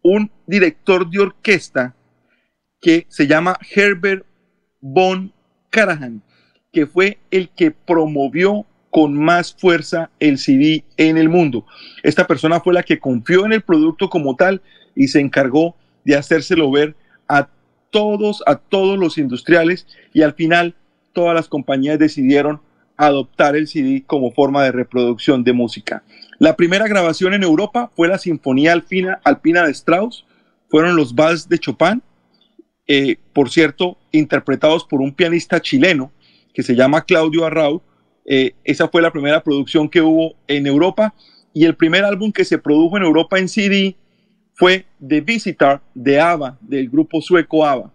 un 0.00 0.30
director 0.46 1.10
de 1.10 1.18
orquesta 1.18 1.94
que 2.84 3.06
se 3.08 3.26
llama 3.26 3.58
Herbert 3.74 4.26
von 4.82 5.32
Karajan, 5.70 6.20
que 6.70 6.84
fue 6.86 7.16
el 7.30 7.48
que 7.48 7.70
promovió 7.70 8.66
con 8.90 9.16
más 9.16 9.54
fuerza 9.54 10.10
el 10.20 10.36
CD 10.36 10.84
en 10.98 11.16
el 11.16 11.30
mundo. 11.30 11.64
Esta 12.02 12.26
persona 12.26 12.60
fue 12.60 12.74
la 12.74 12.82
que 12.82 13.00
confió 13.00 13.46
en 13.46 13.54
el 13.54 13.62
producto 13.62 14.10
como 14.10 14.36
tal 14.36 14.60
y 14.94 15.08
se 15.08 15.20
encargó 15.20 15.74
de 16.04 16.14
hacérselo 16.14 16.70
ver 16.70 16.94
a 17.26 17.48
todos, 17.88 18.42
a 18.46 18.56
todos 18.56 18.98
los 18.98 19.16
industriales 19.16 19.86
y 20.12 20.20
al 20.20 20.34
final 20.34 20.74
todas 21.14 21.34
las 21.34 21.48
compañías 21.48 21.98
decidieron 21.98 22.60
adoptar 22.98 23.56
el 23.56 23.66
CD 23.66 24.04
como 24.06 24.30
forma 24.32 24.62
de 24.62 24.72
reproducción 24.72 25.42
de 25.42 25.54
música. 25.54 26.02
La 26.38 26.54
primera 26.54 26.86
grabación 26.86 27.32
en 27.32 27.44
Europa 27.44 27.90
fue 27.96 28.08
la 28.08 28.18
Sinfonía 28.18 28.74
Alpina, 28.74 29.22
Alpina 29.24 29.64
de 29.64 29.70
Strauss, 29.70 30.26
fueron 30.68 30.96
los 30.96 31.14
vals 31.14 31.48
de 31.48 31.58
Chopin, 31.58 32.02
eh, 32.86 33.16
por 33.32 33.50
cierto, 33.50 33.98
interpretados 34.12 34.84
por 34.84 35.00
un 35.00 35.12
pianista 35.12 35.60
chileno 35.60 36.12
que 36.52 36.62
se 36.62 36.74
llama 36.74 37.04
Claudio 37.04 37.44
Arrau. 37.44 37.82
Eh, 38.26 38.54
esa 38.64 38.88
fue 38.88 39.02
la 39.02 39.12
primera 39.12 39.42
producción 39.42 39.88
que 39.88 40.00
hubo 40.00 40.34
en 40.46 40.66
Europa 40.66 41.14
y 41.52 41.64
el 41.64 41.76
primer 41.76 42.04
álbum 42.04 42.32
que 42.32 42.44
se 42.44 42.58
produjo 42.58 42.96
en 42.96 43.02
Europa 43.02 43.38
en 43.38 43.48
CD 43.48 43.96
fue 44.54 44.86
The 45.06 45.20
Visitor 45.20 45.80
de 45.94 46.20
ABBA, 46.20 46.58
del 46.60 46.88
grupo 46.88 47.20
sueco 47.20 47.66
ABBA. 47.66 47.92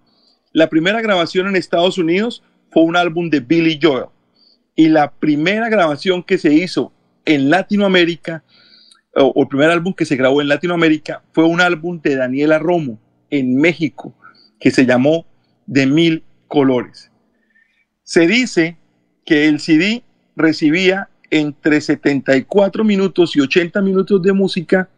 La 0.52 0.70
primera 0.70 1.02
grabación 1.02 1.48
en 1.48 1.56
Estados 1.56 1.98
Unidos 1.98 2.44
fue 2.72 2.84
un 2.84 2.96
álbum 2.96 3.30
de 3.30 3.40
Billy 3.40 3.80
Joel 3.82 4.06
y 4.76 4.88
la 4.88 5.12
primera 5.12 5.70
grabación 5.70 6.24
que 6.24 6.38
se 6.38 6.54
hizo 6.54 6.92
en 7.26 7.50
Latinoamérica, 7.50 8.44
o, 9.16 9.34
el 9.36 9.48
primer 9.48 9.70
álbum 9.70 9.94
que 9.94 10.06
se 10.06 10.16
grabó 10.16 10.42
en 10.42 10.48
Latinoamérica, 10.48 11.22
fue 11.34 11.44
un 11.46 11.62
álbum 11.62 12.02
de 12.02 12.16
Daniela 12.16 12.60
Romo 12.60 13.00
en 13.30 13.56
México, 13.56 14.16
que 14.60 14.72
se 14.72 14.86
llamó 14.86 15.26
De 15.66 15.86
Mil 15.86 16.24
Colores. 16.48 17.12
Se 18.04 18.28
dice 18.28 18.78
que 19.26 19.48
el 19.48 19.60
CD 19.60 20.04
recibía 20.36 21.10
entre 21.30 21.80
74 21.82 22.84
minutos 22.84 23.36
y 23.36 23.42
80 23.42 23.82
minutos 23.82 24.22
de 24.22 24.34
música 24.34 24.90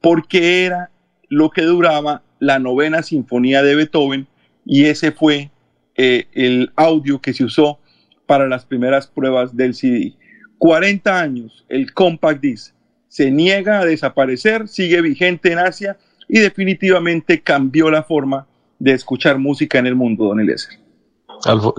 porque 0.00 0.64
era 0.64 0.90
lo 1.28 1.50
que 1.50 1.62
duraba 1.62 2.22
la 2.38 2.58
novena 2.58 3.02
sinfonía 3.02 3.62
de 3.62 3.74
Beethoven 3.74 4.26
y 4.64 4.84
ese 4.84 5.12
fue 5.12 5.50
eh, 5.96 6.26
el 6.32 6.72
audio 6.76 7.20
que 7.20 7.32
se 7.32 7.44
usó 7.44 7.80
para 8.26 8.46
las 8.46 8.64
primeras 8.64 9.06
pruebas 9.06 9.56
del 9.56 9.74
CD. 9.74 10.14
40 10.58 11.20
años, 11.20 11.64
el 11.68 11.92
Compact 11.92 12.40
Disc 12.40 12.74
se 13.08 13.30
niega 13.30 13.80
a 13.80 13.84
desaparecer, 13.84 14.68
sigue 14.68 15.02
vigente 15.02 15.52
en 15.52 15.58
Asia 15.58 15.98
y 16.28 16.38
definitivamente 16.38 17.42
cambió 17.42 17.90
la 17.90 18.04
forma 18.04 18.46
de 18.82 18.92
escuchar 18.94 19.38
música 19.38 19.78
en 19.78 19.86
el 19.86 19.94
mundo, 19.94 20.24
don 20.24 20.40
Eliezer. 20.40 20.76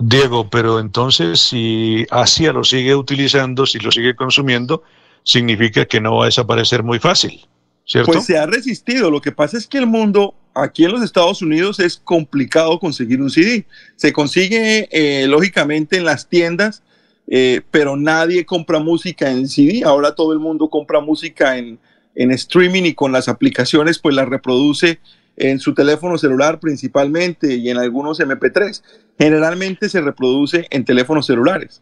Diego, 0.02 0.50
pero 0.50 0.80
entonces 0.80 1.42
si 1.42 2.06
Asia 2.10 2.54
lo 2.54 2.64
sigue 2.64 2.96
utilizando, 2.96 3.66
si 3.66 3.78
lo 3.80 3.92
sigue 3.92 4.16
consumiendo, 4.16 4.84
significa 5.24 5.86
que 5.86 6.00
no 6.00 6.16
va 6.16 6.24
a 6.24 6.26
desaparecer 6.28 6.82
muy 6.82 7.00
fácil, 7.00 7.46
¿cierto? 7.86 8.14
Pues 8.14 8.26
se 8.26 8.38
ha 8.38 8.46
resistido. 8.46 9.12
Lo 9.12 9.20
que 9.20 9.34
pasa 9.34 9.58
es 9.58 9.68
que 9.68 9.80
el 9.80 9.86
mundo 9.86 10.34
aquí 10.54 10.86
en 10.86 10.94
los 10.94 11.04
Estados 11.04 11.42
Unidos 11.42 11.82
es 11.82 11.98
complicado 11.98 12.80
conseguir 12.80 13.22
un 13.22 13.30
CD. 13.30 13.66
Se 13.98 14.14
consigue 14.14 14.88
eh, 14.92 15.28
lógicamente 15.28 15.98
en 15.98 16.06
las 16.06 16.30
tiendas, 16.30 16.84
eh, 17.28 17.62
pero 17.70 17.98
nadie 17.98 18.46
compra 18.46 18.80
música 18.80 19.30
en 19.30 19.50
CD. 19.50 19.84
Ahora 19.84 20.16
todo 20.16 20.32
el 20.32 20.40
mundo 20.40 20.70
compra 20.70 21.02
música 21.02 21.58
en, 21.58 21.80
en 22.16 22.32
streaming 22.32 22.84
y 22.84 22.94
con 22.94 23.12
las 23.12 23.28
aplicaciones 23.28 24.00
pues 24.00 24.16
la 24.16 24.24
reproduce 24.24 25.00
en 25.36 25.60
su 25.60 25.74
teléfono 25.74 26.18
celular 26.18 26.60
principalmente 26.60 27.56
y 27.56 27.70
en 27.70 27.78
algunos 27.78 28.20
MP3. 28.20 28.84
Generalmente 29.18 29.90
se 29.90 30.02
reproduce 30.02 30.68
en 30.70 30.86
teléfonos 30.86 31.26
celulares. 31.26 31.82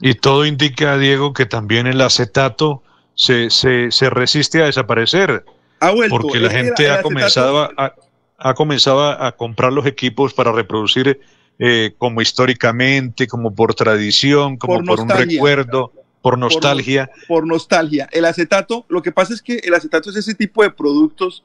Y 0.00 0.14
todo 0.14 0.46
indica, 0.46 0.96
Diego, 0.96 1.32
que 1.32 1.46
también 1.46 1.86
el 1.86 2.00
acetato 2.00 2.82
se, 3.14 3.50
se, 3.50 3.90
se 3.90 4.08
resiste 4.08 4.62
a 4.62 4.66
desaparecer 4.66 5.44
Ha 5.80 5.90
vuelto. 5.90 6.16
porque 6.18 6.38
la 6.38 6.50
gente 6.50 6.90
ha 6.90 7.02
comenzado 7.02 7.70
a, 7.76 7.94
ha 8.38 8.54
comenzado 8.54 9.02
a 9.10 9.32
comprar 9.36 9.72
los 9.72 9.84
equipos 9.84 10.32
para 10.32 10.52
reproducir 10.52 11.20
eh, 11.58 11.92
como 11.98 12.22
históricamente, 12.22 13.26
como 13.26 13.54
por 13.54 13.74
tradición, 13.74 14.56
como 14.56 14.76
Por 14.76 14.86
por, 14.86 15.00
un 15.00 15.10
recuerdo, 15.10 15.92
por 16.22 16.38
nostalgia. 16.38 17.10
por 17.28 17.46
nostalgia. 17.46 18.08
El 18.12 18.24
acetato, 18.24 18.86
lo 18.88 19.02
que 19.02 19.12
pasa 19.12 19.34
es 19.34 19.42
que 19.42 19.56
el 19.56 19.74
acetato 19.74 20.08
es 20.08 20.16
ese 20.16 20.34
tipo 20.34 20.62
de 20.62 20.70
productos 20.70 21.44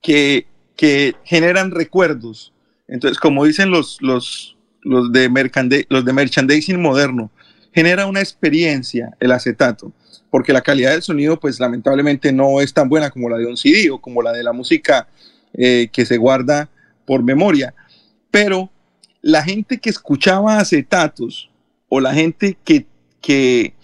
que, 0.00 0.46
que 0.76 1.14
generan 1.24 1.70
recuerdos. 1.70 2.52
Entonces, 2.88 3.18
como 3.18 3.44
dicen 3.44 3.70
los, 3.70 3.98
los, 4.00 4.56
los, 4.82 5.12
de 5.12 5.86
los 5.88 6.04
de 6.04 6.12
merchandising 6.12 6.80
moderno, 6.80 7.30
genera 7.72 8.06
una 8.06 8.20
experiencia 8.20 9.16
el 9.20 9.32
acetato, 9.32 9.92
porque 10.30 10.52
la 10.52 10.62
calidad 10.62 10.92
del 10.92 11.02
sonido, 11.02 11.38
pues 11.38 11.58
lamentablemente 11.60 12.32
no 12.32 12.60
es 12.60 12.72
tan 12.72 12.88
buena 12.88 13.10
como 13.10 13.28
la 13.28 13.38
de 13.38 13.46
un 13.46 13.56
CD 13.56 13.90
o 13.90 14.00
como 14.00 14.22
la 14.22 14.32
de 14.32 14.42
la 14.42 14.52
música 14.52 15.08
eh, 15.54 15.88
que 15.92 16.06
se 16.06 16.16
guarda 16.16 16.68
por 17.04 17.22
memoria. 17.22 17.74
Pero 18.30 18.70
la 19.22 19.42
gente 19.42 19.78
que 19.78 19.90
escuchaba 19.90 20.58
acetatos 20.58 21.50
o 21.88 22.00
la 22.00 22.12
gente 22.12 22.56
que, 22.64 22.86
que, 23.20 23.74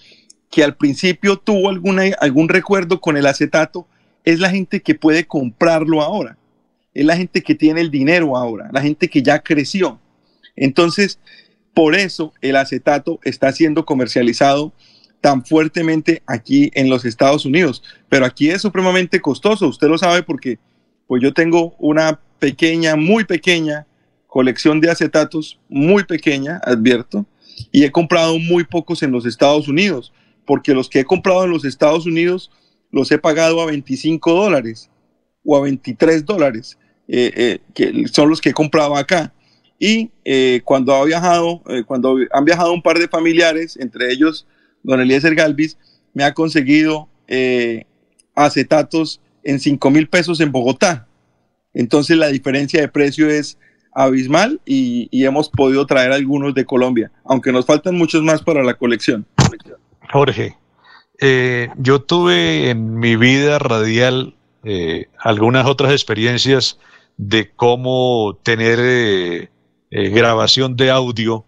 que 0.50 0.64
al 0.64 0.76
principio 0.76 1.36
tuvo 1.36 1.68
alguna, 1.68 2.02
algún 2.20 2.48
recuerdo 2.48 3.00
con 3.00 3.16
el 3.16 3.26
acetato 3.26 3.86
es 4.24 4.38
la 4.40 4.50
gente 4.50 4.82
que 4.82 4.94
puede 4.94 5.26
comprarlo 5.26 6.02
ahora. 6.02 6.36
Es 6.94 7.04
la 7.04 7.16
gente 7.16 7.42
que 7.42 7.54
tiene 7.54 7.80
el 7.80 7.90
dinero 7.90 8.36
ahora, 8.36 8.68
la 8.72 8.82
gente 8.82 9.08
que 9.08 9.22
ya 9.22 9.40
creció. 9.40 10.00
Entonces, 10.56 11.20
por 11.74 11.94
eso 11.94 12.32
el 12.40 12.56
acetato 12.56 13.20
está 13.24 13.52
siendo 13.52 13.84
comercializado 13.84 14.72
tan 15.20 15.44
fuertemente 15.44 16.22
aquí 16.26 16.70
en 16.74 16.88
los 16.88 17.04
Estados 17.04 17.44
Unidos. 17.44 17.82
Pero 18.08 18.24
aquí 18.24 18.50
es 18.50 18.62
supremamente 18.62 19.20
costoso, 19.20 19.68
usted 19.68 19.88
lo 19.88 19.98
sabe 19.98 20.22
porque 20.22 20.58
pues 21.06 21.22
yo 21.22 21.32
tengo 21.32 21.74
una 21.78 22.20
pequeña, 22.38 22.96
muy 22.96 23.24
pequeña 23.24 23.86
colección 24.26 24.80
de 24.80 24.90
acetatos, 24.90 25.60
muy 25.68 26.04
pequeña, 26.04 26.60
advierto, 26.64 27.26
y 27.72 27.84
he 27.84 27.90
comprado 27.90 28.38
muy 28.38 28.64
pocos 28.64 29.02
en 29.02 29.10
los 29.10 29.26
Estados 29.26 29.68
Unidos, 29.68 30.12
porque 30.46 30.72
los 30.72 30.88
que 30.88 31.00
he 31.00 31.04
comprado 31.04 31.44
en 31.44 31.50
los 31.50 31.64
Estados 31.64 32.06
Unidos 32.06 32.50
los 32.90 33.10
he 33.10 33.18
pagado 33.18 33.60
a 33.60 33.66
25 33.66 34.32
dólares 34.32 34.89
o 35.50 35.56
a 35.56 35.62
23 35.62 36.24
dólares, 36.24 36.78
eh, 37.08 37.32
eh, 37.34 37.58
que 37.74 38.06
son 38.06 38.28
los 38.28 38.40
que 38.40 38.50
he 38.50 38.52
comprado 38.52 38.94
acá. 38.94 39.32
Y 39.80 40.12
eh, 40.24 40.60
cuando 40.64 40.94
ha 40.94 41.04
viajado, 41.04 41.60
cuando 41.86 42.18
han 42.32 42.44
viajado 42.44 42.72
un 42.72 42.82
par 42.82 43.00
de 43.00 43.08
familiares, 43.08 43.76
entre 43.76 44.12
ellos 44.12 44.46
don 44.84 45.00
Eliezer 45.00 45.34
Galvis, 45.34 45.76
me 46.14 46.22
ha 46.22 46.34
conseguido 46.34 47.08
acetatos 48.34 49.20
en 49.42 49.58
5 49.58 49.90
mil 49.90 50.08
pesos 50.08 50.40
en 50.40 50.52
Bogotá. 50.52 51.08
Entonces 51.74 52.16
la 52.16 52.28
diferencia 52.28 52.80
de 52.80 52.88
precio 52.88 53.28
es 53.28 53.58
abismal 53.92 54.60
y, 54.64 55.08
hemos 55.24 55.48
podido 55.48 55.86
traer 55.86 56.12
algunos 56.12 56.54
de 56.54 56.64
Colombia, 56.64 57.10
aunque 57.24 57.50
nos 57.50 57.66
faltan 57.66 57.96
muchos 57.96 58.22
más 58.22 58.42
para 58.42 58.62
la 58.62 58.74
colección. 58.74 59.26
Jorge, 60.12 60.56
yo 61.78 62.02
tuve 62.02 62.70
en 62.70 62.98
mi 62.98 63.16
vida 63.16 63.58
radial 63.58 64.34
eh, 64.64 65.06
algunas 65.18 65.66
otras 65.66 65.92
experiencias 65.92 66.78
de 67.16 67.50
cómo 67.50 68.38
tener 68.42 68.78
eh, 68.80 69.50
eh, 69.90 70.08
grabación 70.08 70.76
de 70.76 70.90
audio 70.90 71.44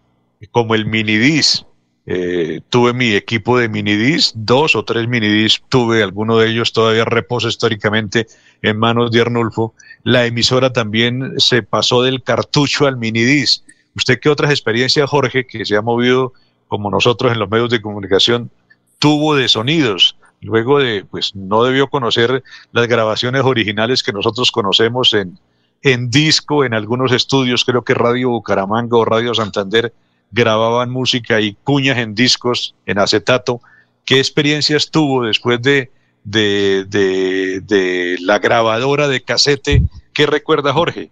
como 0.51 0.75
el 0.75 0.85
minidisc. 0.85 1.65
Eh, 2.05 2.59
tuve 2.69 2.93
mi 2.93 3.13
equipo 3.13 3.57
de 3.57 3.69
minidisc, 3.69 4.35
dos 4.35 4.75
o 4.75 4.83
tres 4.83 5.07
minidisc, 5.07 5.63
tuve 5.69 6.03
alguno 6.03 6.37
de 6.37 6.49
ellos 6.49 6.73
todavía 6.73 7.05
reposa 7.05 7.47
históricamente 7.47 8.27
en 8.61 8.77
manos 8.77 9.09
de 9.11 9.21
Arnulfo. 9.21 9.73
La 10.03 10.25
emisora 10.25 10.73
también 10.73 11.39
se 11.39 11.63
pasó 11.63 12.03
del 12.03 12.21
cartucho 12.21 12.85
al 12.85 12.97
minidisc. 12.97 13.63
¿Usted 13.95 14.19
qué 14.19 14.29
otras 14.29 14.51
experiencias, 14.51 15.09
Jorge, 15.09 15.47
que 15.47 15.65
se 15.65 15.75
ha 15.75 15.81
movido 15.81 16.33
como 16.67 16.91
nosotros 16.91 17.31
en 17.31 17.39
los 17.39 17.49
medios 17.49 17.69
de 17.69 17.81
comunicación, 17.81 18.51
tuvo 18.99 19.35
de 19.35 19.47
sonidos? 19.47 20.17
Luego 20.43 20.79
de, 20.79 21.05
pues 21.09 21.35
no 21.35 21.63
debió 21.63 21.87
conocer 21.87 22.43
las 22.71 22.87
grabaciones 22.87 23.43
originales 23.43 24.03
que 24.03 24.13
nosotros 24.13 24.51
conocemos 24.51 25.13
en, 25.13 25.39
en 25.81 26.09
disco, 26.09 26.63
en 26.63 26.73
algunos 26.73 27.11
estudios, 27.11 27.65
creo 27.65 27.83
que 27.83 27.93
Radio 27.93 28.29
Bucaramanga 28.29 28.97
o 28.97 29.05
Radio 29.05 29.33
Santander 29.33 29.93
grababan 30.31 30.89
música 30.89 31.41
y 31.41 31.53
cuñas 31.63 31.97
en 31.97 32.15
discos, 32.15 32.75
en 32.85 32.99
acetato. 32.99 33.61
¿Qué 34.05 34.17
experiencias 34.17 34.91
tuvo 34.91 35.23
después 35.23 35.61
de, 35.61 35.91
de, 36.23 36.85
de, 36.89 37.61
de 37.61 38.17
la 38.21 38.39
grabadora 38.39 39.07
de 39.07 39.21
casete? 39.21 39.83
¿Qué 40.13 40.25
recuerda 40.25 40.73
Jorge? 40.73 41.09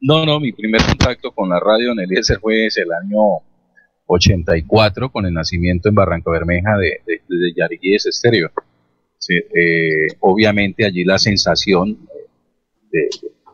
No, 0.00 0.24
no, 0.24 0.38
mi 0.38 0.52
primer 0.52 0.84
contacto 0.84 1.32
con 1.32 1.48
la 1.48 1.58
radio 1.58 1.92
en 1.92 2.00
Eliezer 2.00 2.38
fue 2.38 2.66
ese, 2.66 2.82
el 2.82 2.92
año 2.92 3.40
84, 4.06 5.10
con 5.10 5.26
el 5.26 5.34
nacimiento 5.34 5.88
en 5.88 5.94
Barranca 5.94 6.30
Bermeja 6.30 6.76
de, 6.78 7.00
de, 7.06 7.20
Yariguíes 7.56 8.06
Estéreo. 8.06 8.50
Eh, 9.28 10.06
obviamente 10.20 10.84
allí 10.84 11.04
la 11.04 11.18
sensación 11.18 11.98
de- 12.92 13.08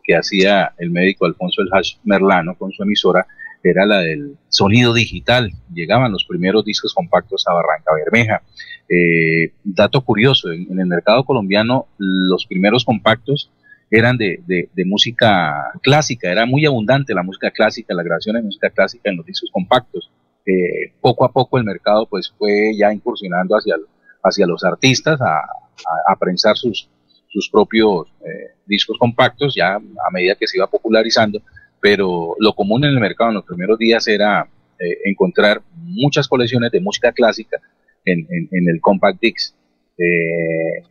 que 0.05 0.17
hacía 0.17 0.73
el 0.79 0.91
médico 0.91 1.27
Alfonso 1.27 1.63
El 1.63 1.69
Hash 1.73 1.95
Merlano 2.05 2.57
con 2.59 2.73
su 2.73 2.83
emisora 2.83 3.27
era 3.63 3.87
la 3.87 4.01
del 4.01 4.37
sonido 4.49 4.93
digital. 4.93 5.53
Llegaban 5.73 6.11
los 6.13 6.25
primeros 6.25 6.65
discos 6.65 6.93
compactos 6.93 7.45
a 7.47 7.55
Barranca 7.55 7.93
Bermeja. 7.95 8.43
Eh, 8.89 9.53
dato 9.63 10.01
curioso, 10.05 10.51
en, 10.51 10.67
en 10.71 10.81
el 10.81 10.87
mercado 10.87 11.25
colombiano 11.25 11.87
los 11.99 12.47
primeros 12.47 12.85
compactos 12.85 13.51
eran 13.91 14.17
de, 14.19 14.41
de- 14.47 14.69
de 14.75 14.85
música 14.85 15.71
clásica, 15.83 16.31
era 16.33 16.47
muy 16.47 16.67
abundante 16.67 17.15
la 17.15 17.23
música 17.23 17.51
clásica, 17.53 17.95
la 17.95 18.03
grabación 18.03 18.35
de 18.37 18.43
música 18.43 18.71
clásica 18.71 19.09
en 19.11 19.19
los 19.19 19.27
discos 19.27 19.51
compactos. 19.53 20.11
Eh, 20.45 20.93
poco 21.01 21.25
a 21.25 21.33
poco 21.33 21.57
el 21.59 21.65
mercado 21.65 22.07
pues 22.07 22.33
fue 22.37 22.73
ya 22.77 22.93
incursionando 22.93 23.55
hacia, 23.57 23.77
hacia 24.25 24.47
los 24.47 24.65
artistas 24.65 25.21
a, 25.21 25.39
a- 25.39 26.17
prensar 26.19 26.57
sus, 26.57 26.89
sus 27.29 27.49
propios 27.49 28.09
eh, 28.21 28.55
discos 28.67 28.99
compactos 28.99 29.55
ya 29.55 29.77
a 29.77 30.11
medida 30.13 30.35
que 30.35 30.47
se 30.49 30.57
iba 30.59 30.67
popularizando, 30.67 31.41
pero 31.81 32.35
lo 32.39 32.53
común 32.55 32.85
en 32.85 32.91
el 32.91 33.01
mercado 33.01 33.31
en 33.31 33.37
los 33.37 33.45
primeros 33.45 33.79
días 33.79 34.07
era 34.09 34.49
eh, 34.79 34.99
encontrar 35.05 35.63
muchas 35.77 36.27
colecciones 36.27 36.73
de 36.73 36.81
música 36.81 37.13
clásica 37.13 37.59
en, 38.05 38.27
en- 38.31 38.69
el 38.69 38.81
compact 38.81 39.21
disc. 39.21 39.55
Eh, 39.99 40.83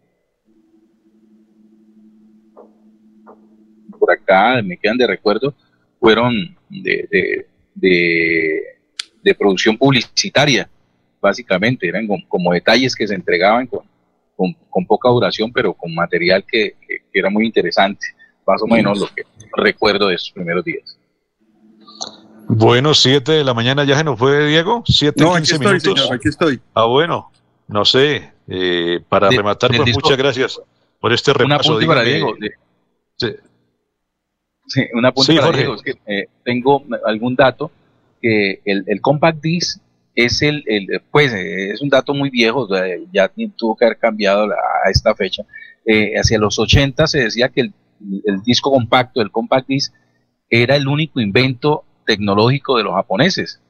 por 3.99 4.11
acá 4.11 4.61
me 4.63 4.77
quedan 4.77 4.97
de 4.97 5.07
recuerdo 5.07 5.53
fueron 5.99 6.33
de, 6.69 7.45
de 9.23 9.35
producción 9.35 9.77
publicitaria, 9.77 10.69
básicamente, 11.21 11.87
eran 11.87 12.07
como, 12.07 12.27
como 12.27 12.53
detalles 12.53 12.95
que 12.95 13.07
se 13.07 13.13
entregaban 13.15 13.67
con, 13.67 13.81
con, 14.35 14.53
con 14.69 14.85
poca 14.85 15.09
duración, 15.09 15.51
pero 15.51 15.73
con 15.73 15.93
material 15.93 16.43
que, 16.45 16.75
que- 16.87 16.97
que 17.11 17.19
era 17.19 17.29
muy 17.29 17.45
interesante, 17.45 18.07
más 18.47 18.61
o 18.61 18.67
menos 18.67 18.99
lo 18.99 19.07
que 19.07 19.23
recuerdo 19.57 20.07
de 20.07 20.15
esos 20.15 20.31
primeros 20.31 20.63
días. 20.65 20.97
Bueno, 22.47 22.93
7 22.93 23.31
de 23.31 23.43
la 23.43 23.53
mañana 23.53 23.83
ya 23.85 23.97
se 23.97 24.03
nos 24.03 24.17
fue, 24.19 24.47
Diego. 24.47 24.83
7 24.85 25.23
No, 25.23 25.31
aquí 25.35 25.47
15 25.47 25.53
estoy, 25.53 25.67
minutos. 25.67 25.99
señor, 26.01 26.15
aquí 26.15 26.27
estoy. 26.29 26.59
Ah, 26.73 26.85
bueno, 26.85 27.31
no 27.67 27.85
sé. 27.85 28.31
eh, 28.53 28.99
para 29.07 29.29
De- 29.29 29.37
rematar, 29.37 29.69
pues 29.69 29.85
disco- 29.85 30.01
muchas 30.03 30.17
gracias 30.17 30.61
por 30.99 31.13
este 31.13 31.31
repaso. 31.33 31.69
apunte 31.71 31.85
para 31.87 32.01
Diego. 32.03 32.35
de- 32.37 32.51
sí. 33.15 33.27
Sí, 34.67 34.81
un 34.93 35.05
apunte 35.05 35.31
Sí, 35.31 35.39
para. 35.39 35.55
Diego, 35.55 35.75
es 35.75 35.81
que 35.81 35.91
eh, 36.05 36.25
tengo 36.43 36.83
algún 37.05 37.35
dato 37.35 37.71
que 38.21 38.61
el, 38.65 38.83
el 38.87 39.01
compact 39.01 39.41
disc 39.41 39.81
es 40.15 40.41
el, 40.41 40.63
el- 40.67 41.01
pues 41.11 41.33
es 41.33 41.81
un 41.81 41.89
dato 41.89 42.13
muy 42.13 42.29
viejo, 42.29 42.67
ya 43.13 43.31
tuvo 43.57 43.75
que 43.75 43.85
haber 43.85 43.97
cambiado 43.97 44.43
a 44.45 44.89
esta 44.89 45.15
fecha. 45.15 45.43
Eh, 45.85 46.13
hacia 46.17 46.37
los 46.37 46.59
80 46.59 47.07
se 47.07 47.23
decía 47.23 47.49
que 47.49 47.61
el, 47.61 47.73
el 48.25 48.41
disco 48.43 48.71
compacto, 48.71 49.21
el 49.21 49.31
compact 49.31 49.67
disc, 49.67 49.93
era 50.49 50.75
el 50.75 50.87
único 50.87 51.19
invento 51.21 51.85
tecnológico 52.05 52.77
de 52.77 52.83
los 52.83 52.93
japoneses. 52.93 53.61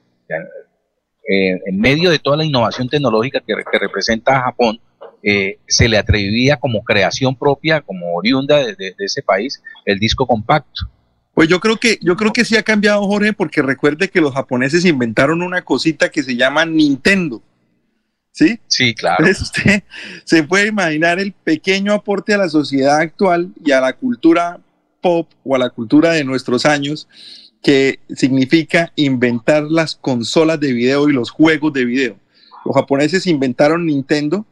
Eh, 1.28 1.60
en 1.66 1.78
medio 1.78 2.10
de 2.10 2.18
toda 2.18 2.36
la 2.36 2.44
innovación 2.44 2.88
tecnológica 2.88 3.40
que, 3.40 3.54
que 3.70 3.78
representa 3.78 4.36
a 4.38 4.42
Japón, 4.42 4.80
eh, 5.22 5.58
se 5.68 5.88
le 5.88 5.96
atribuía 5.96 6.56
como 6.56 6.82
creación 6.82 7.36
propia, 7.36 7.80
como 7.80 8.12
oriunda 8.14 8.56
de- 8.58 8.74
de 8.74 8.94
ese 8.98 9.22
país, 9.22 9.62
el 9.84 9.98
disco 10.00 10.26
compacto. 10.26 10.90
Pues 11.34 11.48
yo 11.48 11.60
creo 11.60 11.78
que 11.78 11.98
yo 12.02 12.16
creo 12.16 12.32
que 12.32 12.44
sí 12.44 12.56
ha 12.56 12.62
cambiado, 12.62 13.06
Jorge, 13.06 13.32
porque 13.32 13.62
recuerde 13.62 14.10
que 14.10 14.20
los 14.20 14.34
japoneses 14.34 14.84
inventaron 14.84 15.42
una 15.42 15.62
cosita 15.62 16.10
que 16.10 16.22
se 16.22 16.36
llama 16.36 16.64
Nintendo. 16.64 17.42
¿Sí? 18.32 18.58
Sí, 18.66 18.94
claro. 18.94 19.24
Entonces 19.26 19.42
usted 19.42 19.82
se 20.24 20.42
puede 20.42 20.68
imaginar 20.68 21.18
el 21.18 21.32
pequeño 21.32 21.92
aporte 21.92 22.32
a 22.34 22.38
la 22.38 22.48
sociedad 22.48 22.98
actual 22.98 23.52
y 23.62 23.72
a 23.72 23.80
la 23.80 23.92
cultura 23.94 24.60
pop 25.00 25.28
o 25.44 25.54
a 25.54 25.58
la 25.58 25.70
cultura 25.70 26.12
de 26.12 26.24
nuestros 26.24 26.64
años 26.64 27.08
que 27.62 28.00
significa 28.14 28.92
inventar 28.96 29.64
las 29.64 29.94
consolas 29.94 30.58
de 30.60 30.72
video 30.72 31.08
y 31.08 31.12
los 31.12 31.30
juegos 31.30 31.72
de 31.72 31.84
video. 31.84 32.16
Los 32.64 32.74
japoneses 32.74 33.26
inventaron 33.26 33.86
Nintendo 33.86 34.46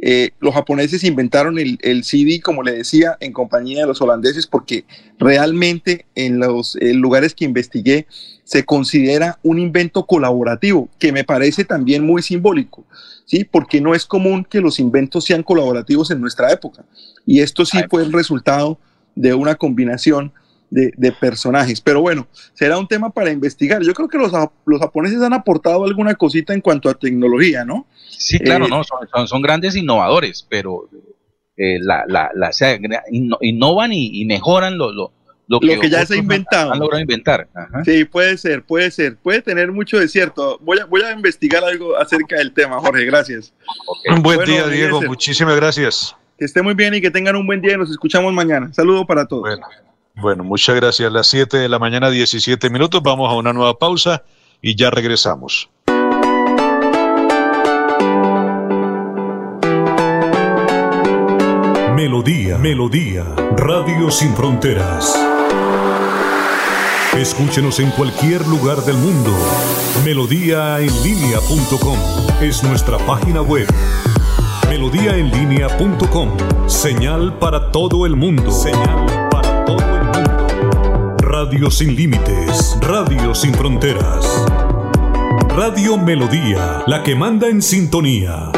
eh, 0.00 0.30
los 0.38 0.54
japoneses 0.54 1.02
inventaron 1.02 1.58
el, 1.58 1.78
el, 1.82 2.04
CD, 2.04 2.40
como 2.40 2.62
le 2.62 2.72
decía, 2.72 3.16
en 3.20 3.32
compañía 3.32 3.80
de 3.80 3.86
los 3.88 4.00
holandeses, 4.00 4.46
porque 4.46 4.84
realmente 5.18 6.06
en 6.14 6.38
los 6.38 6.76
eh, 6.76 6.94
lugares 6.94 7.34
que 7.34 7.44
investigué 7.44 8.06
se 8.44 8.64
considera 8.64 9.38
un 9.42 9.58
invento 9.58 10.06
colaborativo, 10.06 10.88
que 10.98 11.12
me 11.12 11.24
parece 11.24 11.64
también 11.64 12.06
muy 12.06 12.22
simbólico, 12.22 12.84
¿sí? 13.26 13.44
Porque 13.44 13.80
no 13.80 13.94
es 13.94 14.06
común 14.06 14.46
que 14.48 14.60
los 14.60 14.78
inventos 14.78 15.24
sean 15.24 15.42
colaborativos 15.42 16.10
en 16.10 16.20
nuestra 16.20 16.50
época. 16.52 16.84
Y 17.26 17.40
esto 17.40 17.66
sí 17.66 17.78
fue 17.90 18.02
el 18.04 18.12
resultado 18.12 18.78
de 19.16 19.34
una 19.34 19.56
combinación 19.56 20.32
de, 20.70 20.92
de, 20.96 21.12
personajes. 21.12 21.80
Pero 21.80 22.00
bueno, 22.00 22.26
será 22.54 22.78
un 22.78 22.86
tema 22.86 23.10
para 23.10 23.30
investigar. 23.30 23.82
Yo 23.82 23.94
creo 23.94 24.08
que 24.08 24.18
los, 24.18 24.32
los 24.66 24.80
japoneses 24.80 25.22
han 25.22 25.32
aportado 25.32 25.84
alguna 25.84 26.14
cosita 26.14 26.54
en 26.54 26.60
cuanto 26.60 26.88
a 26.88 26.94
tecnología, 26.94 27.64
¿no? 27.64 27.86
Sí, 28.10 28.38
claro, 28.38 28.66
eh, 28.66 28.68
no, 28.68 28.84
son, 28.84 29.08
son, 29.12 29.28
son, 29.28 29.42
grandes 29.42 29.76
innovadores, 29.76 30.46
pero 30.48 30.88
eh, 31.56 31.78
la, 31.80 32.04
la, 32.06 32.30
la, 32.34 32.50
o 32.50 32.52
sea, 32.52 32.78
innovan 33.10 33.92
y, 33.92 34.20
y 34.20 34.24
mejoran 34.24 34.76
lo, 34.76 34.92
lo, 34.92 35.12
lo, 35.48 35.60
que, 35.60 35.76
lo 35.76 35.80
que 35.80 35.90
ya 35.90 36.04
se 36.04 36.14
ha 36.14 36.16
inventado. 36.18 36.72
Han 36.72 36.78
logrado 36.78 37.00
inventar. 37.00 37.48
Ajá. 37.54 37.84
Sí, 37.84 38.04
puede 38.04 38.36
ser, 38.36 38.62
puede 38.64 38.90
ser. 38.90 39.16
Puede 39.16 39.42
tener 39.42 39.72
mucho 39.72 39.98
de 39.98 40.08
cierto. 40.08 40.58
Voy 40.60 40.78
a, 40.78 40.84
voy 40.84 41.02
a 41.02 41.12
investigar 41.12 41.64
algo 41.64 41.96
acerca 41.96 42.36
del 42.36 42.52
tema, 42.52 42.78
Jorge. 42.80 43.04
Gracias. 43.06 43.54
Okay. 43.86 44.16
Un 44.16 44.22
buen 44.22 44.36
bueno, 44.36 44.52
día, 44.52 44.66
Diego. 44.68 45.02
Muchísimas 45.02 45.56
gracias. 45.56 46.14
Que 46.38 46.44
esté 46.44 46.62
muy 46.62 46.74
bien 46.74 46.94
y 46.94 47.00
que 47.00 47.10
tengan 47.10 47.34
un 47.34 47.46
buen 47.46 47.60
día 47.60 47.74
y 47.74 47.76
nos 47.78 47.90
escuchamos 47.90 48.32
mañana. 48.32 48.72
Saludo 48.72 49.06
para 49.06 49.26
todos. 49.26 49.42
Bueno. 49.42 49.66
Bueno, 50.20 50.42
muchas 50.42 50.74
gracias. 50.74 51.12
Las 51.12 51.28
7 51.28 51.58
de 51.58 51.68
la 51.68 51.78
mañana, 51.78 52.10
17 52.10 52.70
minutos. 52.70 53.00
Vamos 53.04 53.30
a 53.30 53.36
una 53.36 53.52
nueva 53.52 53.78
pausa 53.78 54.24
y 54.60 54.74
ya 54.74 54.90
regresamos. 54.90 55.70
Melodía, 61.94 62.58
Melodía, 62.58 63.22
Radio 63.56 64.10
Sin 64.10 64.34
Fronteras. 64.34 65.16
Escúchenos 67.16 67.78
en 67.78 67.92
cualquier 67.92 68.44
lugar 68.48 68.78
del 68.78 68.96
mundo. 68.96 69.30
Melodíaenlínea.com 70.04 71.96
es 72.40 72.64
nuestra 72.64 72.98
página 72.98 73.42
web. 73.42 73.68
Melodíaenlínea.com, 74.68 76.68
señal 76.68 77.38
para 77.38 77.70
todo 77.70 78.04
el 78.04 78.16
mundo. 78.16 78.50
Señal 78.50 79.27
Radio 81.40 81.70
sin 81.70 81.94
límites, 81.94 82.76
Radio 82.80 83.32
sin 83.32 83.54
fronteras. 83.54 84.26
Radio 85.50 85.96
Melodía, 85.96 86.82
la 86.88 87.04
que 87.04 87.14
manda 87.14 87.46
en 87.46 87.62
sintonía. 87.62 88.50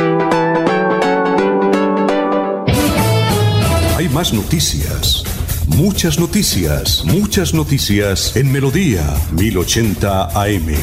Hay 3.99 4.09
más 4.09 4.33
noticias. 4.33 5.25
Muchas 5.67 6.19
noticias, 6.19 7.05
muchas 7.05 7.53
noticias 7.53 8.35
en 8.35 8.51
Melodía 8.51 9.05
1080 9.33 10.41
AM. 10.43 10.75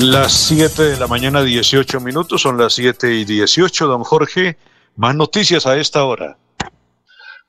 Las 0.00 0.32
7 0.32 0.82
de 0.84 0.96
la 0.96 1.06
mañana, 1.06 1.42
18 1.42 2.00
minutos, 2.00 2.40
son 2.40 2.56
las 2.56 2.72
7 2.72 3.12
y 3.12 3.26
18, 3.26 3.86
don 3.86 4.04
Jorge. 4.04 4.56
Más 4.96 5.16
noticias 5.16 5.66
a 5.66 5.76
esta 5.76 6.04
hora. 6.04 6.38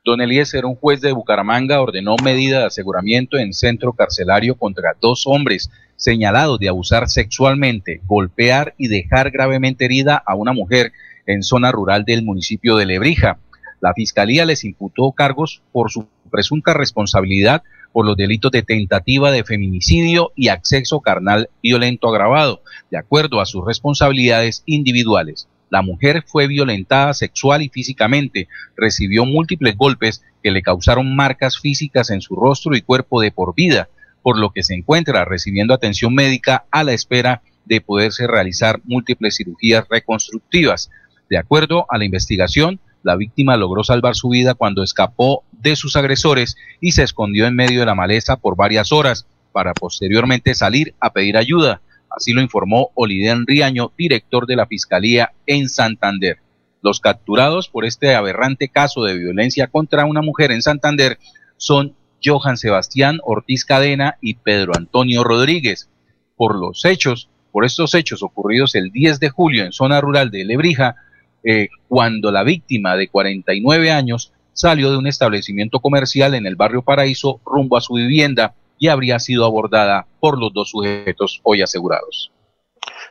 Don 0.03 0.19
Eliezer, 0.19 0.65
un 0.65 0.75
juez 0.75 0.99
de 0.99 1.11
Bucaramanga 1.11 1.79
ordenó 1.79 2.15
medida 2.23 2.59
de 2.59 2.65
aseguramiento 2.65 3.37
en 3.37 3.53
centro 3.53 3.93
carcelario 3.93 4.55
contra 4.55 4.95
dos 4.99 5.27
hombres 5.27 5.69
señalados 5.95 6.57
de 6.57 6.69
abusar 6.69 7.07
sexualmente, 7.07 8.01
golpear 8.07 8.73
y 8.79 8.87
dejar 8.87 9.29
gravemente 9.29 9.85
herida 9.85 10.23
a 10.25 10.33
una 10.33 10.53
mujer 10.53 10.91
en 11.27 11.43
zona 11.43 11.71
rural 11.71 12.03
del 12.03 12.23
municipio 12.23 12.77
de 12.77 12.87
Lebrija. 12.87 13.37
La 13.79 13.93
fiscalía 13.93 14.43
les 14.45 14.63
imputó 14.63 15.11
cargos 15.11 15.61
por 15.71 15.91
su 15.91 16.07
presunta 16.31 16.73
responsabilidad 16.73 17.61
por 17.91 18.07
los 18.07 18.17
delitos 18.17 18.51
de 18.51 18.63
tentativa 18.63 19.31
de 19.31 19.43
feminicidio 19.43 20.31
y 20.35 20.47
acceso 20.47 20.99
carnal 20.99 21.51
violento 21.61 22.09
agravado, 22.09 22.63
de 22.89 22.97
acuerdo 22.97 23.39
a 23.39 23.45
sus 23.45 23.63
responsabilidades 23.63 24.63
individuales. 24.65 25.47
La 25.69 25.81
mujer 25.81 26.23
fue 26.25 26.47
violentada 26.47 27.13
sexual 27.13 27.61
y 27.61 27.69
físicamente, 27.69 28.47
recibió 28.75 29.25
múltiples 29.25 29.75
golpes 29.75 30.23
que 30.43 30.51
le 30.51 30.61
causaron 30.61 31.15
marcas 31.15 31.59
físicas 31.59 32.09
en 32.11 32.21
su 32.21 32.35
rostro 32.35 32.75
y 32.75 32.81
cuerpo 32.81 33.21
de 33.21 33.31
por 33.31 33.55
vida, 33.55 33.89
por 34.21 34.37
lo 34.37 34.51
que 34.51 34.63
se 34.63 34.75
encuentra 34.75 35.25
recibiendo 35.25 35.73
atención 35.73 36.13
médica 36.13 36.65
a 36.71 36.83
la 36.83 36.93
espera 36.93 37.41
de 37.65 37.81
poderse 37.81 38.27
realizar 38.27 38.79
múltiples 38.83 39.35
cirugías 39.37 39.85
reconstructivas. 39.89 40.89
De 41.29 41.37
acuerdo 41.37 41.85
a 41.89 41.97
la 41.97 42.05
investigación, 42.05 42.79
la 43.01 43.15
víctima 43.15 43.57
logró 43.57 43.83
salvar 43.83 44.15
su 44.15 44.29
vida 44.29 44.53
cuando 44.53 44.83
escapó 44.83 45.43
de 45.51 45.75
sus 45.75 45.95
agresores 45.95 46.57
y 46.81 46.91
se 46.91 47.03
escondió 47.03 47.45
en 47.45 47.55
medio 47.55 47.79
de 47.79 47.85
la 47.85 47.95
maleza 47.95 48.35
por 48.35 48.55
varias 48.55 48.91
horas 48.91 49.27
para 49.51 49.73
posteriormente 49.73 50.53
salir 50.53 50.93
a 50.99 51.11
pedir 51.11 51.37
ayuda. 51.37 51.81
Así 52.15 52.31
lo 52.31 52.41
informó 52.41 52.91
Oliden 52.95 53.45
Riaño, 53.45 53.91
director 53.97 54.47
de 54.47 54.55
la 54.55 54.67
Fiscalía 54.67 55.33
en 55.45 55.67
Santander. 55.67 56.37
Los 56.81 56.99
capturados 56.99 57.67
por 57.67 57.83
este 57.83 58.15
aberrante 58.15 58.69
caso 58.69 59.03
de 59.03 59.17
violencia 59.17 59.67
contra 59.67 60.05
una 60.05 60.21
mujer 60.21 60.51
en 60.51 60.61
Santander 60.61 61.17
son 61.57 61.95
Johan 62.23 62.57
Sebastián 62.57 63.19
Ortiz 63.23 63.65
Cadena 63.65 64.17
y 64.21 64.35
Pedro 64.35 64.73
Antonio 64.75 65.23
Rodríguez. 65.23 65.89
Por 66.37 66.55
los 66.55 66.85
hechos, 66.85 67.29
por 67.51 67.65
estos 67.65 67.93
hechos 67.95 68.23
ocurridos 68.23 68.75
el 68.75 68.91
10 68.91 69.19
de 69.19 69.29
julio 69.29 69.65
en 69.65 69.71
zona 69.71 69.99
rural 69.99 70.31
de 70.31 70.45
Lebrija, 70.45 70.95
eh, 71.43 71.69
cuando 71.87 72.31
la 72.31 72.43
víctima 72.43 72.95
de 72.95 73.07
49 73.07 73.91
años 73.91 74.31
salió 74.53 74.89
de 74.89 74.97
un 74.97 75.07
establecimiento 75.07 75.81
comercial 75.81 76.33
en 76.33 76.45
el 76.45 76.55
barrio 76.55 76.81
Paraíso 76.81 77.41
rumbo 77.45 77.77
a 77.77 77.81
su 77.81 77.95
vivienda 77.95 78.55
y 78.85 78.87
habría 78.87 79.17
sido 79.17 79.45
abordada 79.45 80.05
por 80.19 80.39
los 80.39 80.53
dos 80.53 80.69
sujetos 80.69 81.39
hoy 81.41 81.63
asegurados. 81.63 82.31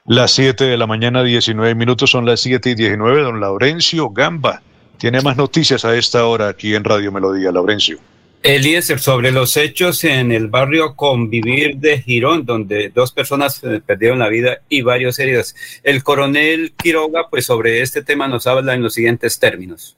Las 0.07 0.31
7 0.31 0.65
de 0.65 0.77
la 0.77 0.87
mañana, 0.87 1.25
19 1.25 1.75
minutos, 1.75 2.11
son 2.11 2.27
las 2.27 2.41
7 2.41 2.71
y 2.71 2.75
19. 2.77 3.23
Don 3.23 3.41
Laurencio 3.41 4.11
Gamba 4.11 4.63
tiene 4.99 5.21
más 5.21 5.37
noticias 5.37 5.85
a 5.85 5.97
esta 5.97 6.27
hora 6.27 6.49
aquí 6.49 6.77
en 6.77 6.85
Radio 6.85 7.11
Melodía. 7.11 7.51
Laurencio. 7.51 7.99
Eliezer, 8.45 9.01
sobre 9.01 9.33
los 9.33 9.57
hechos 9.57 10.05
en 10.05 10.31
el 10.31 10.47
barrio 10.47 10.95
Convivir 10.95 11.79
de 11.79 12.01
Girón, 12.01 12.45
donde 12.45 12.91
dos 12.95 13.11
personas 13.11 13.61
perdieron 13.85 14.21
la 14.21 14.29
vida 14.29 14.59
y 14.69 14.83
varios 14.83 15.19
heridos. 15.19 15.57
El 15.83 16.05
coronel 16.05 16.73
Quiroga, 16.77 17.29
pues 17.31 17.47
sobre 17.47 17.83
este 17.83 18.05
tema 18.05 18.29
nos 18.29 18.47
habla 18.47 18.75
en 18.75 18.83
los 18.83 18.95
siguientes 18.95 19.41
términos. 19.41 19.97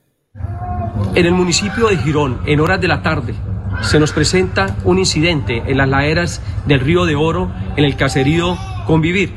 En 1.15 1.27
el 1.27 1.33
municipio 1.33 1.89
de 1.89 1.99
Girón, 1.99 2.41
en 2.47 2.61
horas 2.61 2.81
de 2.81 2.89
la 2.89 3.03
tarde, 3.03 3.35
se 3.83 4.01
nos 4.01 4.13
presenta 4.13 4.77
un 4.85 4.99
incidente 4.99 5.63
en 5.67 5.79
las 5.79 5.89
laderas 5.89 6.43
del 6.67 6.81
río 6.81 7.05
de 7.05 7.17
Oro, 7.17 7.51
en 7.77 7.85
el 7.85 7.97
caserío 7.97 8.57
Convivir, 8.87 9.35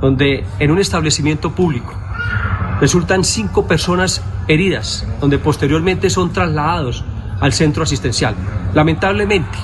donde 0.00 0.44
en 0.58 0.70
un 0.70 0.78
establecimiento 0.78 1.52
público 1.52 1.94
resultan 2.80 3.24
cinco 3.24 3.66
personas 3.66 4.22
heridas, 4.46 5.06
donde 5.20 5.38
posteriormente 5.38 6.10
son 6.10 6.32
trasladados 6.32 7.04
al 7.40 7.52
centro 7.52 7.82
asistencial. 7.82 8.34
Lamentablemente, 8.74 9.58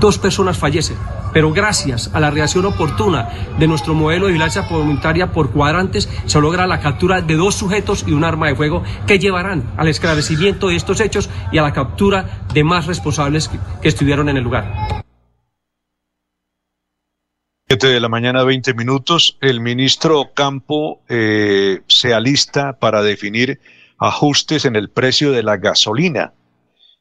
dos 0.00 0.18
personas 0.18 0.58
fallecen, 0.58 0.96
pero 1.32 1.52
gracias 1.52 2.10
a 2.12 2.20
la 2.20 2.30
reacción 2.30 2.64
oportuna 2.66 3.28
de 3.58 3.66
nuestro 3.66 3.94
modelo 3.94 4.26
de 4.26 4.32
vigilancia 4.32 4.62
voluntaria 4.62 5.32
por 5.32 5.52
cuadrantes, 5.52 6.08
se 6.26 6.40
logra 6.40 6.66
la 6.66 6.80
captura 6.80 7.20
de 7.20 7.34
dos 7.34 7.54
sujetos 7.54 8.04
y 8.06 8.12
un 8.12 8.24
arma 8.24 8.48
de 8.48 8.54
fuego 8.54 8.82
que 9.06 9.18
llevarán 9.18 9.72
al 9.76 9.88
esclarecimiento 9.88 10.68
de 10.68 10.76
estos 10.76 11.00
hechos 11.00 11.30
y 11.50 11.58
a 11.58 11.62
la 11.62 11.72
captura 11.72 12.46
de 12.52 12.64
más 12.64 12.86
responsables 12.86 13.48
que, 13.48 13.88
estuvieron 13.88 14.28
en 14.28 14.36
el 14.36 14.44
lugar. 14.44 15.02
7 17.68 17.86
de 17.86 18.00
la 18.00 18.08
mañana, 18.08 18.44
20 18.44 18.74
minutos. 18.74 19.38
El 19.40 19.60
ministro 19.60 20.32
Campo 20.34 21.00
eh, 21.08 21.80
se 21.86 22.12
alista 22.12 22.78
para 22.78 23.02
definir 23.02 23.60
ajustes 23.98 24.64
en 24.64 24.76
el 24.76 24.90
precio 24.90 25.32
de 25.32 25.42
la 25.42 25.56
gasolina. 25.56 26.32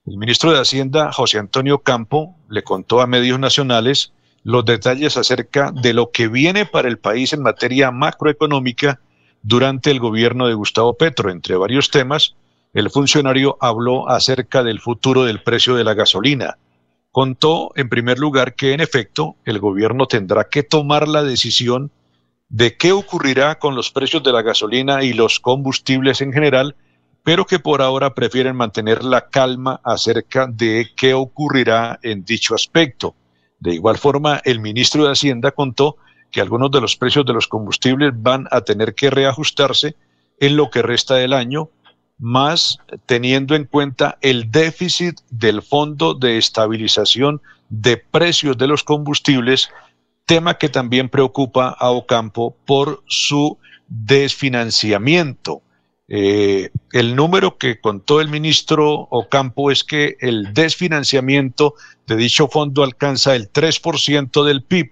El 0.05 0.17
ministro 0.17 0.51
de 0.51 0.59
Hacienda, 0.59 1.11
José 1.11 1.39
Antonio 1.39 1.79
Campo, 1.79 2.35
le 2.49 2.63
contó 2.63 3.01
a 3.01 3.07
medios 3.07 3.39
nacionales 3.39 4.13
los 4.43 4.65
detalles 4.65 5.17
acerca 5.17 5.71
de 5.71 5.93
lo 5.93 6.11
que 6.11 6.27
viene 6.27 6.65
para 6.65 6.87
el 6.87 6.97
país 6.97 7.33
en 7.33 7.43
materia 7.43 7.91
macroeconómica 7.91 8.99
durante 9.43 9.91
el 9.91 9.99
gobierno 9.99 10.47
de 10.47 10.53
Gustavo 10.53 10.95
Petro. 10.95 11.29
Entre 11.29 11.55
varios 11.55 11.91
temas, 11.91 12.35
el 12.73 12.89
funcionario 12.89 13.57
habló 13.59 14.09
acerca 14.09 14.63
del 14.63 14.79
futuro 14.79 15.23
del 15.23 15.43
precio 15.43 15.75
de 15.75 15.83
la 15.83 15.93
gasolina. 15.93 16.57
Contó, 17.11 17.71
en 17.75 17.89
primer 17.89 18.19
lugar, 18.19 18.55
que 18.55 18.73
en 18.73 18.79
efecto 18.79 19.35
el 19.45 19.59
gobierno 19.59 20.07
tendrá 20.07 20.45
que 20.45 20.63
tomar 20.63 21.07
la 21.07 21.23
decisión 21.23 21.91
de 22.49 22.77
qué 22.77 22.91
ocurrirá 22.91 23.59
con 23.59 23.75
los 23.75 23.91
precios 23.91 24.23
de 24.23 24.31
la 24.31 24.41
gasolina 24.41 25.03
y 25.03 25.13
los 25.13 25.39
combustibles 25.39 26.21
en 26.21 26.33
general 26.33 26.75
pero 27.23 27.45
que 27.45 27.59
por 27.59 27.81
ahora 27.81 28.13
prefieren 28.13 28.55
mantener 28.55 29.03
la 29.03 29.29
calma 29.29 29.79
acerca 29.83 30.47
de 30.47 30.89
qué 30.95 31.13
ocurrirá 31.13 31.99
en 32.01 32.23
dicho 32.23 32.55
aspecto. 32.55 33.15
De 33.61 33.75
igual 33.75 33.97
forma, 33.99 34.41
el 34.43 34.59
ministro 34.59 35.05
de 35.05 35.11
Hacienda 35.11 35.51
contó 35.51 35.95
que 36.31 36.41
algunos 36.41 36.71
de 36.71 36.81
los 36.81 36.95
precios 36.97 37.25
de 37.25 37.33
los 37.33 37.47
combustibles 37.47 38.11
van 38.15 38.47
a 38.49 38.61
tener 38.61 38.95
que 38.95 39.11
reajustarse 39.11 39.95
en 40.39 40.57
lo 40.57 40.71
que 40.71 40.81
resta 40.81 41.15
del 41.15 41.31
año, 41.31 41.69
más 42.17 42.79
teniendo 43.05 43.53
en 43.53 43.65
cuenta 43.65 44.17
el 44.21 44.49
déficit 44.49 45.19
del 45.29 45.61
Fondo 45.61 46.15
de 46.15 46.39
Estabilización 46.39 47.39
de 47.69 47.97
Precios 47.97 48.57
de 48.57 48.67
los 48.67 48.83
Combustibles, 48.83 49.69
tema 50.25 50.57
que 50.57 50.69
también 50.69 51.07
preocupa 51.07 51.69
a 51.69 51.91
Ocampo 51.91 52.55
por 52.65 53.03
su 53.07 53.59
desfinanciamiento. 53.87 55.61
Eh, 56.13 56.71
el 56.91 57.15
número 57.15 57.57
que 57.57 57.79
contó 57.79 58.19
el 58.19 58.27
ministro 58.27 59.07
Ocampo 59.11 59.71
es 59.71 59.85
que 59.85 60.17
el 60.19 60.53
desfinanciamiento 60.53 61.75
de 62.05 62.17
dicho 62.17 62.49
fondo 62.49 62.83
alcanza 62.83 63.33
el 63.33 63.49
3% 63.49 64.43
del 64.43 64.61
PIB, 64.61 64.91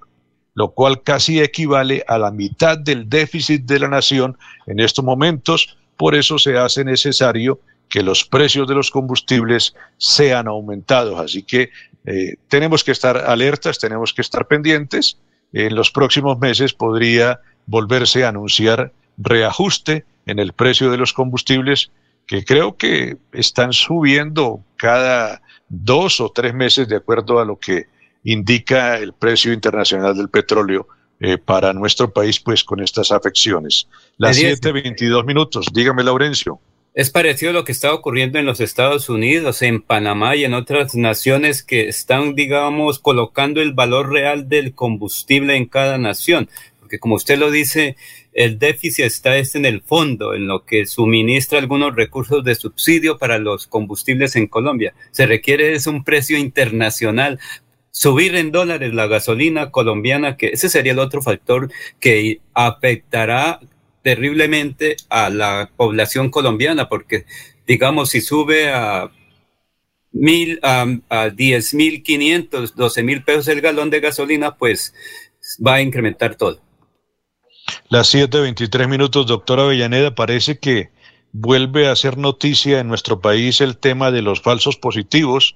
lo 0.53 0.69
cual 0.69 1.03
casi 1.03 1.41
equivale 1.41 2.05
a 2.07 2.17
la 2.17 2.31
mitad 2.31 2.77
del 2.77 3.09
déficit 3.09 3.65
de 3.65 3.79
la 3.79 3.89
nación 3.89 4.37
en 4.65 4.79
estos 4.79 5.03
momentos. 5.03 5.77
Por 5.97 6.15
eso 6.15 6.39
se 6.39 6.57
hace 6.57 6.85
necesario 6.85 7.59
que 7.89 8.01
los 8.01 8.23
precios 8.23 8.65
de 8.69 8.75
los 8.75 8.89
combustibles 8.89 9.75
sean 9.97 10.47
aumentados. 10.47 11.19
Así 11.19 11.43
que 11.43 11.69
eh, 12.05 12.35
tenemos 12.47 12.81
que 12.81 12.93
estar 12.93 13.17
alertas, 13.17 13.77
tenemos 13.77 14.13
que 14.13 14.21
estar 14.21 14.47
pendientes. 14.47 15.17
En 15.51 15.75
los 15.75 15.91
próximos 15.91 16.39
meses 16.39 16.73
podría 16.73 17.41
volverse 17.65 18.23
a 18.23 18.29
anunciar 18.29 18.93
reajuste 19.19 20.05
en 20.25 20.39
el 20.39 20.53
precio 20.53 20.89
de 20.89 20.97
los 20.97 21.13
combustibles 21.13 21.91
que 22.25 22.43
creo 22.45 22.77
que 22.77 23.17
están 23.33 23.73
subiendo 23.73 24.63
cada 24.75 25.41
dos 25.67 26.21
o 26.21 26.29
tres 26.29 26.53
meses 26.53 26.87
de 26.87 26.95
acuerdo 26.95 27.39
a 27.39 27.45
lo 27.45 27.59
que 27.59 27.87
indica 28.23 28.97
el 28.97 29.13
precio 29.13 29.53
internacional 29.53 30.15
del 30.15 30.29
petróleo 30.29 30.87
eh, 31.19 31.37
para 31.37 31.73
nuestro 31.73 32.13
país, 32.13 32.39
pues 32.39 32.63
con 32.63 32.81
estas 32.81 33.11
afecciones. 33.11 33.87
Las 34.17 34.39
7.22 34.39 35.25
minutos. 35.25 35.67
Dígame, 35.73 36.03
Laurencio. 36.03 36.59
Es 36.93 37.09
parecido 37.09 37.51
a 37.51 37.53
lo 37.53 37.63
que 37.63 37.71
está 37.71 37.93
ocurriendo 37.93 38.39
en 38.39 38.45
los 38.45 38.59
Estados 38.59 39.09
Unidos, 39.09 39.61
en 39.61 39.81
Panamá 39.81 40.35
y 40.35 40.43
en 40.43 40.53
otras 40.53 40.95
naciones 40.95 41.63
que 41.63 41.87
están, 41.87 42.35
digamos, 42.35 42.99
colocando 42.99 43.61
el 43.61 43.73
valor 43.73 44.11
real 44.11 44.49
del 44.49 44.73
combustible 44.73 45.55
en 45.55 45.65
cada 45.65 45.97
nación. 45.97 46.49
Porque 46.79 46.99
como 46.99 47.15
usted 47.15 47.37
lo 47.37 47.51
dice, 47.51 47.95
el 48.33 48.59
déficit 48.59 49.05
está 49.05 49.37
este 49.37 49.57
en 49.57 49.65
el 49.65 49.81
fondo, 49.81 50.33
en 50.33 50.47
lo 50.47 50.65
que 50.65 50.85
suministra 50.85 51.59
algunos 51.59 51.95
recursos 51.95 52.43
de 52.43 52.55
subsidio 52.55 53.17
para 53.17 53.39
los 53.39 53.67
combustibles 53.67 54.35
en 54.35 54.47
Colombia. 54.47 54.93
Se 55.11 55.25
requiere 55.25 55.73
es 55.73 55.87
un 55.87 56.03
precio 56.03 56.37
internacional. 56.37 57.39
Subir 57.91 58.35
en 58.35 58.51
dólares 58.51 58.93
la 58.93 59.07
gasolina 59.07 59.71
colombiana, 59.71 60.37
que 60.37 60.47
ese 60.47 60.69
sería 60.69 60.91
el 60.93 60.99
otro 60.99 61.21
factor 61.21 61.71
que 61.99 62.39
afectará 62.53 63.59
terriblemente 64.03 64.95
a 65.09 65.29
la 65.29 65.71
población 65.75 66.29
colombiana, 66.29 66.87
porque 66.87 67.25
digamos, 67.67 68.09
si 68.09 68.21
sube 68.21 68.69
a 68.69 69.11
mil, 70.11 70.59
a, 70.63 70.85
a 71.09 71.29
diez 71.29 71.73
mil 71.73 72.03
quinientos, 72.03 72.75
doce 72.75 73.03
mil 73.03 73.23
pesos 73.23 73.47
el 73.47 73.61
galón 73.61 73.89
de 73.89 73.99
gasolina, 73.99 74.55
pues 74.55 74.93
va 75.65 75.75
a 75.75 75.81
incrementar 75.81 76.35
todo. 76.35 76.61
Las 77.89 78.13
7.23 78.13 78.87
minutos, 78.87 79.25
doctora 79.25 79.63
Avellaneda, 79.63 80.13
parece 80.13 80.59
que 80.59 80.91
vuelve 81.31 81.87
a 81.87 81.95
ser 81.95 82.19
noticia 82.19 82.79
en 82.79 82.87
nuestro 82.87 83.19
país 83.19 83.61
el 83.61 83.77
tema 83.77 84.11
de 84.11 84.21
los 84.21 84.41
falsos 84.41 84.77
positivos 84.77 85.55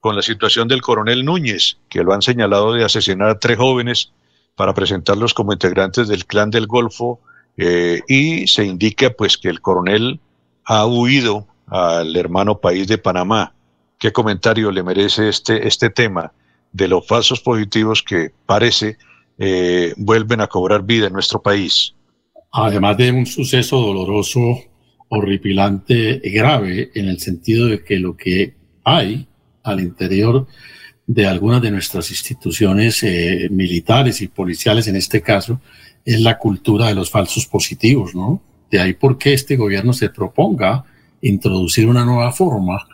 con 0.00 0.16
la 0.16 0.22
situación 0.22 0.66
del 0.66 0.82
coronel 0.82 1.24
Núñez, 1.24 1.78
que 1.88 2.02
lo 2.02 2.12
han 2.12 2.22
señalado 2.22 2.72
de 2.72 2.84
asesinar 2.84 3.28
a 3.28 3.38
tres 3.38 3.56
jóvenes 3.56 4.12
para 4.56 4.74
presentarlos 4.74 5.32
como 5.32 5.52
integrantes 5.52 6.08
del 6.08 6.26
clan 6.26 6.50
del 6.50 6.66
Golfo 6.66 7.20
eh, 7.56 8.00
y 8.08 8.48
se 8.48 8.64
indica 8.64 9.10
pues 9.10 9.38
que 9.38 9.48
el 9.48 9.60
coronel 9.60 10.18
ha 10.64 10.86
huido 10.86 11.46
al 11.68 12.16
hermano 12.16 12.58
país 12.58 12.88
de 12.88 12.98
Panamá. 12.98 13.54
¿Qué 14.00 14.10
comentario 14.10 14.72
le 14.72 14.82
merece 14.82 15.28
este, 15.28 15.68
este 15.68 15.88
tema 15.88 16.32
de 16.72 16.88
los 16.88 17.06
falsos 17.06 17.40
positivos 17.40 18.02
que 18.02 18.32
parece 18.44 18.98
eh, 19.42 19.94
vuelven 19.96 20.42
a 20.42 20.48
cobrar 20.48 20.84
vida 20.84 21.06
en 21.06 21.14
nuestro 21.14 21.40
país. 21.40 21.94
Además 22.52 22.98
de 22.98 23.10
un 23.10 23.24
suceso 23.24 23.80
doloroso, 23.80 24.58
horripilante, 25.08 26.20
grave, 26.24 26.90
en 26.94 27.08
el 27.08 27.18
sentido 27.18 27.66
de 27.66 27.82
que 27.82 27.98
lo 27.98 28.16
que 28.16 28.54
hay 28.84 29.26
al 29.62 29.80
interior 29.80 30.46
de 31.06 31.26
algunas 31.26 31.62
de 31.62 31.70
nuestras 31.70 32.10
instituciones 32.10 33.02
eh, 33.02 33.48
militares 33.50 34.20
y 34.20 34.28
policiales, 34.28 34.86
en 34.88 34.96
este 34.96 35.22
caso, 35.22 35.58
es 36.04 36.20
la 36.20 36.36
cultura 36.36 36.88
de 36.88 36.94
los 36.94 37.08
falsos 37.10 37.46
positivos, 37.46 38.14
¿no? 38.14 38.42
De 38.70 38.78
ahí 38.78 38.92
por 38.92 39.16
qué 39.16 39.32
este 39.32 39.56
gobierno 39.56 39.94
se 39.94 40.10
proponga 40.10 40.84
introducir 41.22 41.88
una 41.88 42.04
nueva 42.04 42.30
forma 42.30 42.86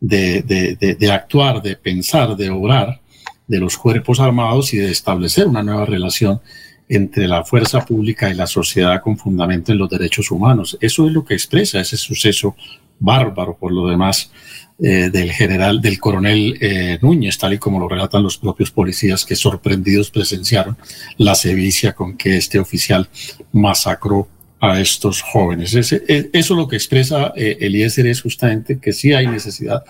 de, 0.00 0.42
de, 0.42 0.96
de 0.96 1.12
actuar, 1.12 1.62
de 1.62 1.76
pensar, 1.76 2.36
de 2.36 2.50
obrar, 2.50 3.01
de 3.46 3.58
los 3.58 3.76
cuerpos 3.76 4.20
armados 4.20 4.72
y 4.74 4.78
de 4.78 4.90
establecer 4.90 5.46
una 5.46 5.62
nueva 5.62 5.84
relación 5.84 6.40
entre 6.88 7.26
la 7.26 7.44
fuerza 7.44 7.84
pública 7.84 8.30
y 8.30 8.34
la 8.34 8.46
sociedad 8.46 9.00
con 9.00 9.16
fundamento 9.16 9.72
en 9.72 9.78
los 9.78 9.88
derechos 9.88 10.30
humanos. 10.30 10.76
Eso 10.80 11.06
es 11.06 11.12
lo 11.12 11.24
que 11.24 11.34
expresa 11.34 11.80
ese 11.80 11.96
suceso 11.96 12.54
bárbaro, 12.98 13.56
por 13.56 13.72
lo 13.72 13.86
demás, 13.86 14.30
eh, 14.78 15.10
del 15.10 15.32
general, 15.32 15.80
del 15.80 15.98
coronel 15.98 16.58
eh, 16.60 16.98
Núñez, 17.00 17.38
tal 17.38 17.54
y 17.54 17.58
como 17.58 17.78
lo 17.78 17.88
relatan 17.88 18.22
los 18.22 18.38
propios 18.38 18.70
policías 18.70 19.24
que 19.24 19.36
sorprendidos 19.36 20.10
presenciaron 20.10 20.76
la 21.18 21.34
sevicia 21.34 21.92
con 21.92 22.16
que 22.16 22.36
este 22.36 22.58
oficial 22.58 23.08
masacró 23.52 24.28
a 24.60 24.80
estos 24.80 25.22
jóvenes. 25.22 25.74
Ese, 25.74 26.02
e, 26.08 26.30
eso 26.32 26.54
lo 26.54 26.68
que 26.68 26.76
expresa 26.76 27.32
eh, 27.36 27.58
Eliezer 27.60 28.06
es 28.06 28.22
justamente 28.22 28.78
que 28.78 28.92
sí 28.92 29.12
hay 29.12 29.26
necesidad 29.26 29.82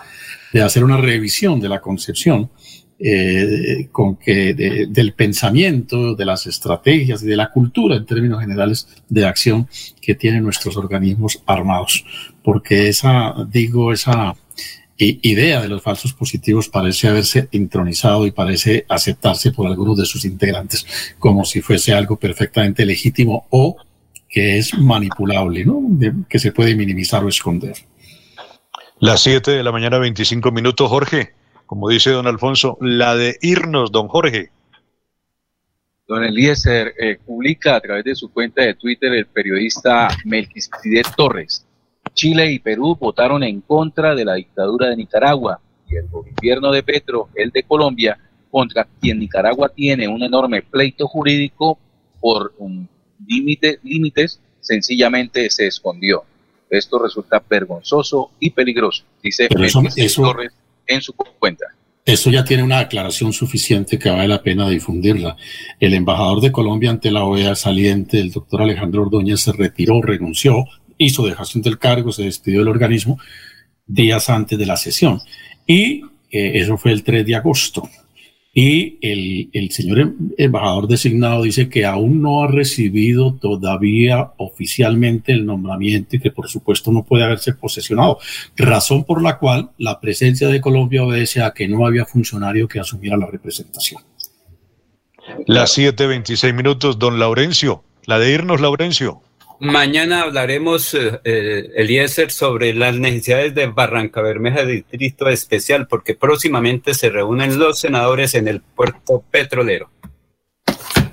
de 0.53 0.63
hacer 0.63 0.85
una 0.85 0.97
revisión 0.97 1.61
de 1.61 1.69
la 1.69 1.81
concepción 1.81 2.51
eh, 3.05 3.89
con 3.91 4.15
que 4.15 4.55
del 4.89 5.13
pensamiento, 5.15 6.15
de 6.15 6.25
las 6.25 6.47
estrategias 6.47 7.23
y 7.25 7.27
de 7.27 7.37
la 7.37 7.51
cultura 7.51 7.97
en 7.97 8.07
términos 8.07 8.41
generales 8.41 8.87
de 9.09 9.27
acción 9.27 9.69
que 10.01 10.15
tienen 10.15 10.45
nuestros 10.45 10.77
organismos 10.77 11.43
armados. 11.47 12.05
Porque 12.45 12.89
esa, 12.89 13.35
digo, 13.51 13.93
esa 13.93 14.37
idea 14.97 15.61
de 15.61 15.69
los 15.69 15.83
falsos 15.83 16.13
positivos 16.13 16.69
parece 16.69 17.09
haberse 17.09 17.49
intronizado 17.51 18.25
y 18.25 18.31
parece 18.31 18.87
aceptarse 18.89 19.51
por 19.51 19.67
algunos 19.67 19.97
de 19.97 20.07
sus 20.07 20.25
integrantes 20.25 20.87
como 21.19 21.45
si 21.45 21.61
fuese 21.61 21.93
algo 21.93 22.21
perfectamente 22.21 22.87
legítimo 22.87 23.47
o 23.51 23.79
que 24.29 24.59
es 24.59 24.79
manipulable, 24.79 25.65
¿no? 25.65 25.83
que 26.29 26.39
se 26.39 26.53
puede 26.53 26.77
minimizar 26.77 27.25
o 27.25 27.29
esconder. 27.29 27.75
Las 29.01 29.23
7 29.23 29.51
de 29.51 29.65
la 29.65 29.73
mañana, 29.73 29.99
25 29.99 30.53
minutos, 30.53 30.89
Jorge 30.89 31.42
como 31.73 31.89
dice 31.89 32.11
don 32.11 32.27
Alfonso, 32.27 32.77
la 32.83 33.17
de 33.17 33.39
irnos, 33.41 33.91
don 33.91 34.07
Jorge. 34.07 34.51
Don 36.07 36.23
Eliezer 36.23 36.93
eh, 36.99 37.19
publica 37.25 37.77
a 37.77 37.81
través 37.81 38.05
de 38.05 38.15
su 38.15 38.31
cuenta 38.31 38.61
de 38.61 38.75
Twitter 38.75 39.11
el 39.15 39.25
periodista 39.25 40.09
Melquisedec 40.27 41.17
Torres. 41.17 41.65
Chile 42.13 42.53
y 42.53 42.59
Perú 42.59 42.95
votaron 43.01 43.43
en 43.43 43.63
contra 43.63 44.15
de 44.15 44.23
la 44.23 44.35
dictadura 44.35 44.89
de 44.89 44.99
Nicaragua 44.99 45.61
y 45.89 45.97
el 45.97 46.09
gobierno 46.09 46.71
de 46.73 46.83
Petro, 46.83 47.31
el 47.35 47.49
de 47.49 47.63
Colombia, 47.63 48.19
contra 48.51 48.87
quien 49.01 49.19
Nicaragua 49.19 49.71
tiene 49.71 50.07
un 50.09 50.23
enorme 50.23 50.61
pleito 50.61 51.09
jurídico 51.09 51.79
por 52.21 52.53
un 52.59 52.87
límite, 53.27 53.79
límites, 53.83 54.43
sencillamente 54.61 55.49
se 55.49 55.69
escondió. 55.69 56.25
Esto 56.69 56.99
resulta 56.99 57.43
vergonzoso 57.49 58.33
y 58.39 58.51
peligroso, 58.51 59.05
dice 59.23 59.49
Melquisedec 59.57 60.15
Torres 60.17 60.53
en 60.87 61.01
su 61.01 61.13
cuenta. 61.13 61.67
Eso 62.05 62.31
ya 62.31 62.43
tiene 62.43 62.65
una 62.65 62.81
aclaración 62.81 63.33
suficiente 63.33 63.99
que 63.99 64.11
vale 64.11 64.27
la 64.27 64.43
pena 64.43 64.69
difundirla. 64.69 65.37
El 65.79 65.95
embajador 65.95 66.41
de 66.41 66.51
Colombia 66.51 66.91
ante 66.91 67.13
la 67.13 67.25
OEA 67.25 67.55
saliente, 67.55 68.21
el 68.21 68.33
doctor 68.33 68.63
Alejandro 68.63 69.03
Ordóñez, 69.03 69.41
se 69.41 69.53
retiró, 69.53 70.03
renunció, 70.03 70.65
hizo 70.99 71.25
dejación 71.25 71.63
del 71.63 71.79
cargo, 71.79 72.11
se 72.11 72.25
despidió 72.25 72.61
del 72.61 72.69
organismo 72.69 73.19
días 73.87 74.31
antes 74.31 74.59
de 74.59 74.67
la 74.67 74.77
sesión. 74.77 75.21
Y 75.67 76.03
eh, 76.31 76.53
eso 76.55 76.77
fue 76.77 76.93
el 76.93 77.05
3 77.05 77.25
de 77.25 77.37
agosto. 77.37 77.89
Y 78.55 78.99
el, 79.01 79.49
el, 79.55 79.71
señor 79.71 80.01
em, 80.01 80.15
embajador 80.37 80.87
designado 80.87 81.43
dice 81.43 81.71
que 81.71 81.87
aún 81.87 82.21
no 82.21 82.43
ha 82.43 82.49
recibido 82.49 83.33
todavía 83.35 84.33
oficialmente 84.37 85.33
el 85.33 85.47
nombramiento 85.47 86.17
y 86.17 86.21
que 86.21 86.31
por 86.31 86.51
supuesto 86.51 86.93
no 86.93 87.03
puede 87.03 87.25
haberse 87.25 87.55
posesionado, 87.55 88.19
razón 88.55 89.05
por 89.05 89.23
la 89.23 89.39
cual 89.39 89.71
la 89.79 90.01
presencia 90.01 90.49
de 90.49 90.61
Colombia 90.61 91.03
obedece 91.03 91.43
a 91.43 91.53
que 91.53 91.67
no 91.67 91.87
había 91.87 92.05
funcionario 92.05 92.69
que 92.69 92.79
asumiera 92.79 93.17
la 93.17 93.27
representación. 93.27 94.03
Las 95.47 95.79
7.26 95.79 96.53
minutos, 96.53 96.99
don 96.99 97.19
Laurencio, 97.19 97.85
la 98.05 98.19
de 98.19 98.35
irnos, 98.35 98.61
Laurencio. 98.61 99.23
Mañana 99.65 100.23
hablaremos, 100.23 100.93
eh, 100.93 101.21
eh, 101.23 101.71
Eliezer, 101.77 102.33
sobre 102.33 102.75
las 102.75 102.97
necesidades 102.97 103.55
de 103.55 103.69
Barranca 103.69 104.21
Bermeja 104.21 104.65
Distrito 104.65 105.29
Especial, 105.29 105.87
porque 105.87 106.17
próximamente 106.17 106.95
se 106.95 107.11
reúnen 107.11 107.61
los 107.61 107.79
senadores 107.79 108.35
en 108.35 108.49
el 108.49 108.61
puerto 108.61 109.23
petrolero. 109.31 109.89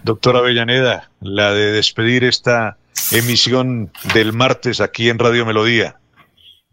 Doctor 0.03 0.37
Avellaneda, 0.37 1.11
la 1.21 1.53
de 1.53 1.73
despedir 1.73 2.23
esta 2.23 2.79
emisión 3.11 3.91
del 4.15 4.33
martes 4.33 4.81
aquí 4.81 5.09
en 5.09 5.19
Radio 5.19 5.45
Melodía. 5.45 5.99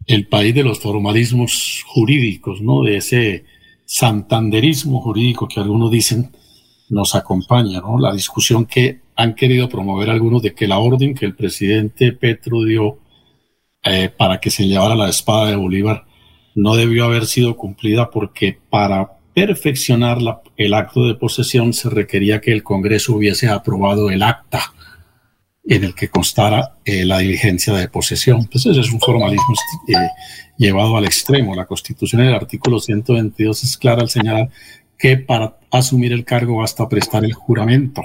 El 0.07 0.27
país 0.27 0.55
de 0.55 0.63
los 0.63 0.79
formalismos 0.79 1.83
jurídicos, 1.85 2.59
¿no? 2.59 2.81
De 2.81 2.97
ese 2.97 3.45
santanderismo 3.85 4.99
jurídico 5.01 5.47
que 5.47 5.59
algunos 5.59 5.91
dicen 5.91 6.31
nos 6.89 7.13
acompaña, 7.13 7.81
¿no? 7.81 7.99
La 7.99 8.13
discusión 8.13 8.65
que 8.65 9.05
han 9.17 9.33
querido 9.33 9.67
promover 9.67 10.09
algunos 10.09 10.43
de 10.43 10.53
que 10.53 10.67
la 10.67 10.77
orden 10.77 11.15
que 11.15 11.25
el 11.25 11.35
presidente 11.35 12.13
Petro 12.13 12.63
dio 12.63 12.99
eh, 13.83 14.09
para 14.15 14.39
que 14.39 14.51
se 14.51 14.67
llevara 14.67 14.95
la 14.95 15.09
espada 15.09 15.49
de 15.49 15.55
Bolívar 15.55 16.05
no 16.55 16.75
debió 16.75 17.05
haber 17.05 17.25
sido 17.25 17.57
cumplida 17.57 18.09
porque 18.11 18.57
para 18.69 19.17
perfeccionar 19.33 20.19
el 20.55 20.73
acto 20.73 21.05
de 21.05 21.15
posesión 21.15 21.73
se 21.73 21.89
requería 21.89 22.41
que 22.41 22.51
el 22.51 22.63
Congreso 22.63 23.15
hubiese 23.15 23.47
aprobado 23.47 24.09
el 24.09 24.23
acta 24.23 24.73
en 25.63 25.83
el 25.83 25.95
que 25.95 26.09
constara 26.09 26.77
eh, 26.85 27.03
la 27.05 27.19
diligencia 27.19 27.73
de 27.73 27.89
posesión. 27.89 28.47
Pues 28.51 28.65
ese 28.65 28.79
es 28.79 28.91
un 28.91 28.99
formalismo 28.99 29.53
eh, 29.89 29.93
llevado 30.57 30.95
al 30.95 31.05
extremo. 31.05 31.55
La 31.55 31.65
Constitución 31.65 32.21
en 32.21 32.29
el 32.29 32.35
artículo 32.35 32.79
122 32.79 33.63
es 33.63 33.77
clara 33.77 34.01
al 34.01 34.09
señalar 34.09 34.49
que 34.97 35.17
para 35.17 35.57
asumir 35.71 36.13
el 36.13 36.23
cargo 36.23 36.57
basta 36.57 36.87
prestar 36.87 37.25
el 37.25 37.33
juramento. 37.33 38.01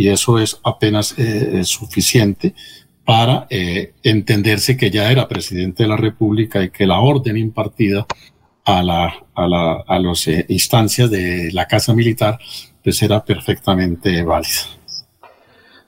Y 0.00 0.08
eso 0.08 0.38
es 0.38 0.58
apenas 0.64 1.14
eh, 1.18 1.62
suficiente 1.64 2.54
para 3.04 3.46
entenderse 3.50 4.76
que 4.76 4.90
ya 4.90 5.10
era 5.10 5.26
presidente 5.26 5.82
de 5.82 5.88
la 5.88 5.96
República 5.96 6.62
y 6.62 6.70
que 6.70 6.86
la 6.86 7.00
orden 7.00 7.36
impartida 7.36 8.06
a, 8.64 8.82
la, 8.82 9.12
a, 9.34 9.48
la, 9.48 9.84
a 9.86 9.98
las 9.98 10.28
instancias 10.48 11.10
de 11.10 11.50
la 11.52 11.66
Casa 11.66 11.92
Militar 11.92 12.38
pues 12.84 13.02
era 13.02 13.24
perfectamente 13.24 14.22
válida. 14.22 14.79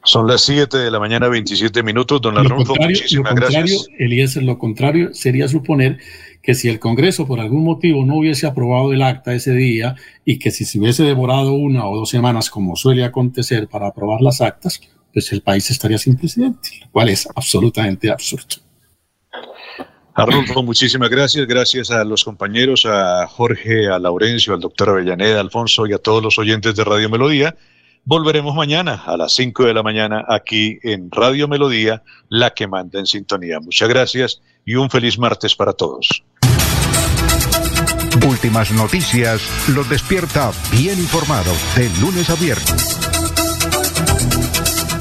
Son 0.05 0.27
las 0.27 0.41
7 0.43 0.79
de 0.79 0.91
la 0.91 0.99
mañana, 0.99 1.29
27 1.29 1.83
minutos. 1.83 2.21
Don 2.21 2.37
Arnulfo, 2.37 2.75
muchísimas 2.75 3.35
lo 3.35 3.37
gracias. 3.37 3.87
Eliezer, 3.99 4.43
lo 4.43 4.59
contrario 4.59 5.15
sería 5.15 5.47
suponer 5.47 5.99
que 6.43 6.55
si 6.55 6.69
el 6.69 6.81
Congreso 6.81 7.27
por 7.27 7.39
algún 7.39 7.65
motivo 7.65 8.05
no 8.05 8.17
hubiese 8.17 8.47
aprobado 8.47 8.93
el 8.93 9.03
acta 9.03 9.33
ese 9.33 9.53
día 9.53 9.95
y 10.25 10.39
que 10.41 10.51
si 10.51 10.65
se 10.65 10.81
hubiese 10.81 11.05
demorado 11.05 11.53
una 11.53 11.87
o 11.87 11.97
dos 11.97 12.11
semanas, 12.11 12.51
como 12.51 12.75
suele 12.75 13.05
acontecer, 13.05 13.69
para 13.69 13.87
aprobar 13.87 14.21
las 14.21 14.41
actas, 14.41 14.81
pues 15.13 15.33
el 15.33 15.43
país 15.43 15.71
estaría 15.71 15.99
sin 15.99 16.17
presidente, 16.17 16.71
lo 16.81 16.91
cual 16.91 17.09
es 17.09 17.29
absolutamente 17.35 18.11
absurdo. 18.11 18.57
Arnulfo, 20.15 20.63
muchísimas 20.63 21.09
gracias. 21.09 21.47
Gracias 21.47 21.91
a 21.91 22.05
los 22.05 22.25
compañeros, 22.25 22.87
a 22.87 23.27
Jorge, 23.29 23.87
a 23.89 23.99
Laurencio, 23.99 24.53
al 24.53 24.61
doctor 24.61 24.91
Avellaneda, 24.91 25.41
Alfonso 25.41 25.87
y 25.87 25.93
a 25.93 25.99
todos 25.99 26.23
los 26.23 26.39
oyentes 26.39 26.75
de 26.75 26.85
Radio 26.85 27.09
Melodía. 27.09 27.57
Volveremos 28.05 28.57
mañana 28.57 29.01
a 29.07 29.17
las 29.17 29.33
5 29.35 29.65
de 29.65 29.75
la 29.75 29.85
mañana 29.85 30.25
aquí 30.29 30.81
en 30.83 31.09
Radio 31.11 31.47
Melodía, 31.47 32.03
la 32.29 32.51
que 32.51 32.67
manda 32.67 32.99
en 32.99 33.07
sintonía. 33.07 33.61
Muchas 33.61 33.89
gracias 33.89 34.43
y 34.65 34.75
un 34.75 34.91
feliz 34.91 35.19
martes 35.19 35.55
para 35.55 35.73
todos. 35.73 36.25
Últimas 38.27 38.73
noticias 38.73 39.41
los 39.69 39.89
despierta 39.89 40.51
bien 40.73 40.99
informados 40.99 41.57
de 41.77 41.89
lunes 42.01 42.29
a 42.29 42.35
viernes. 42.35 43.12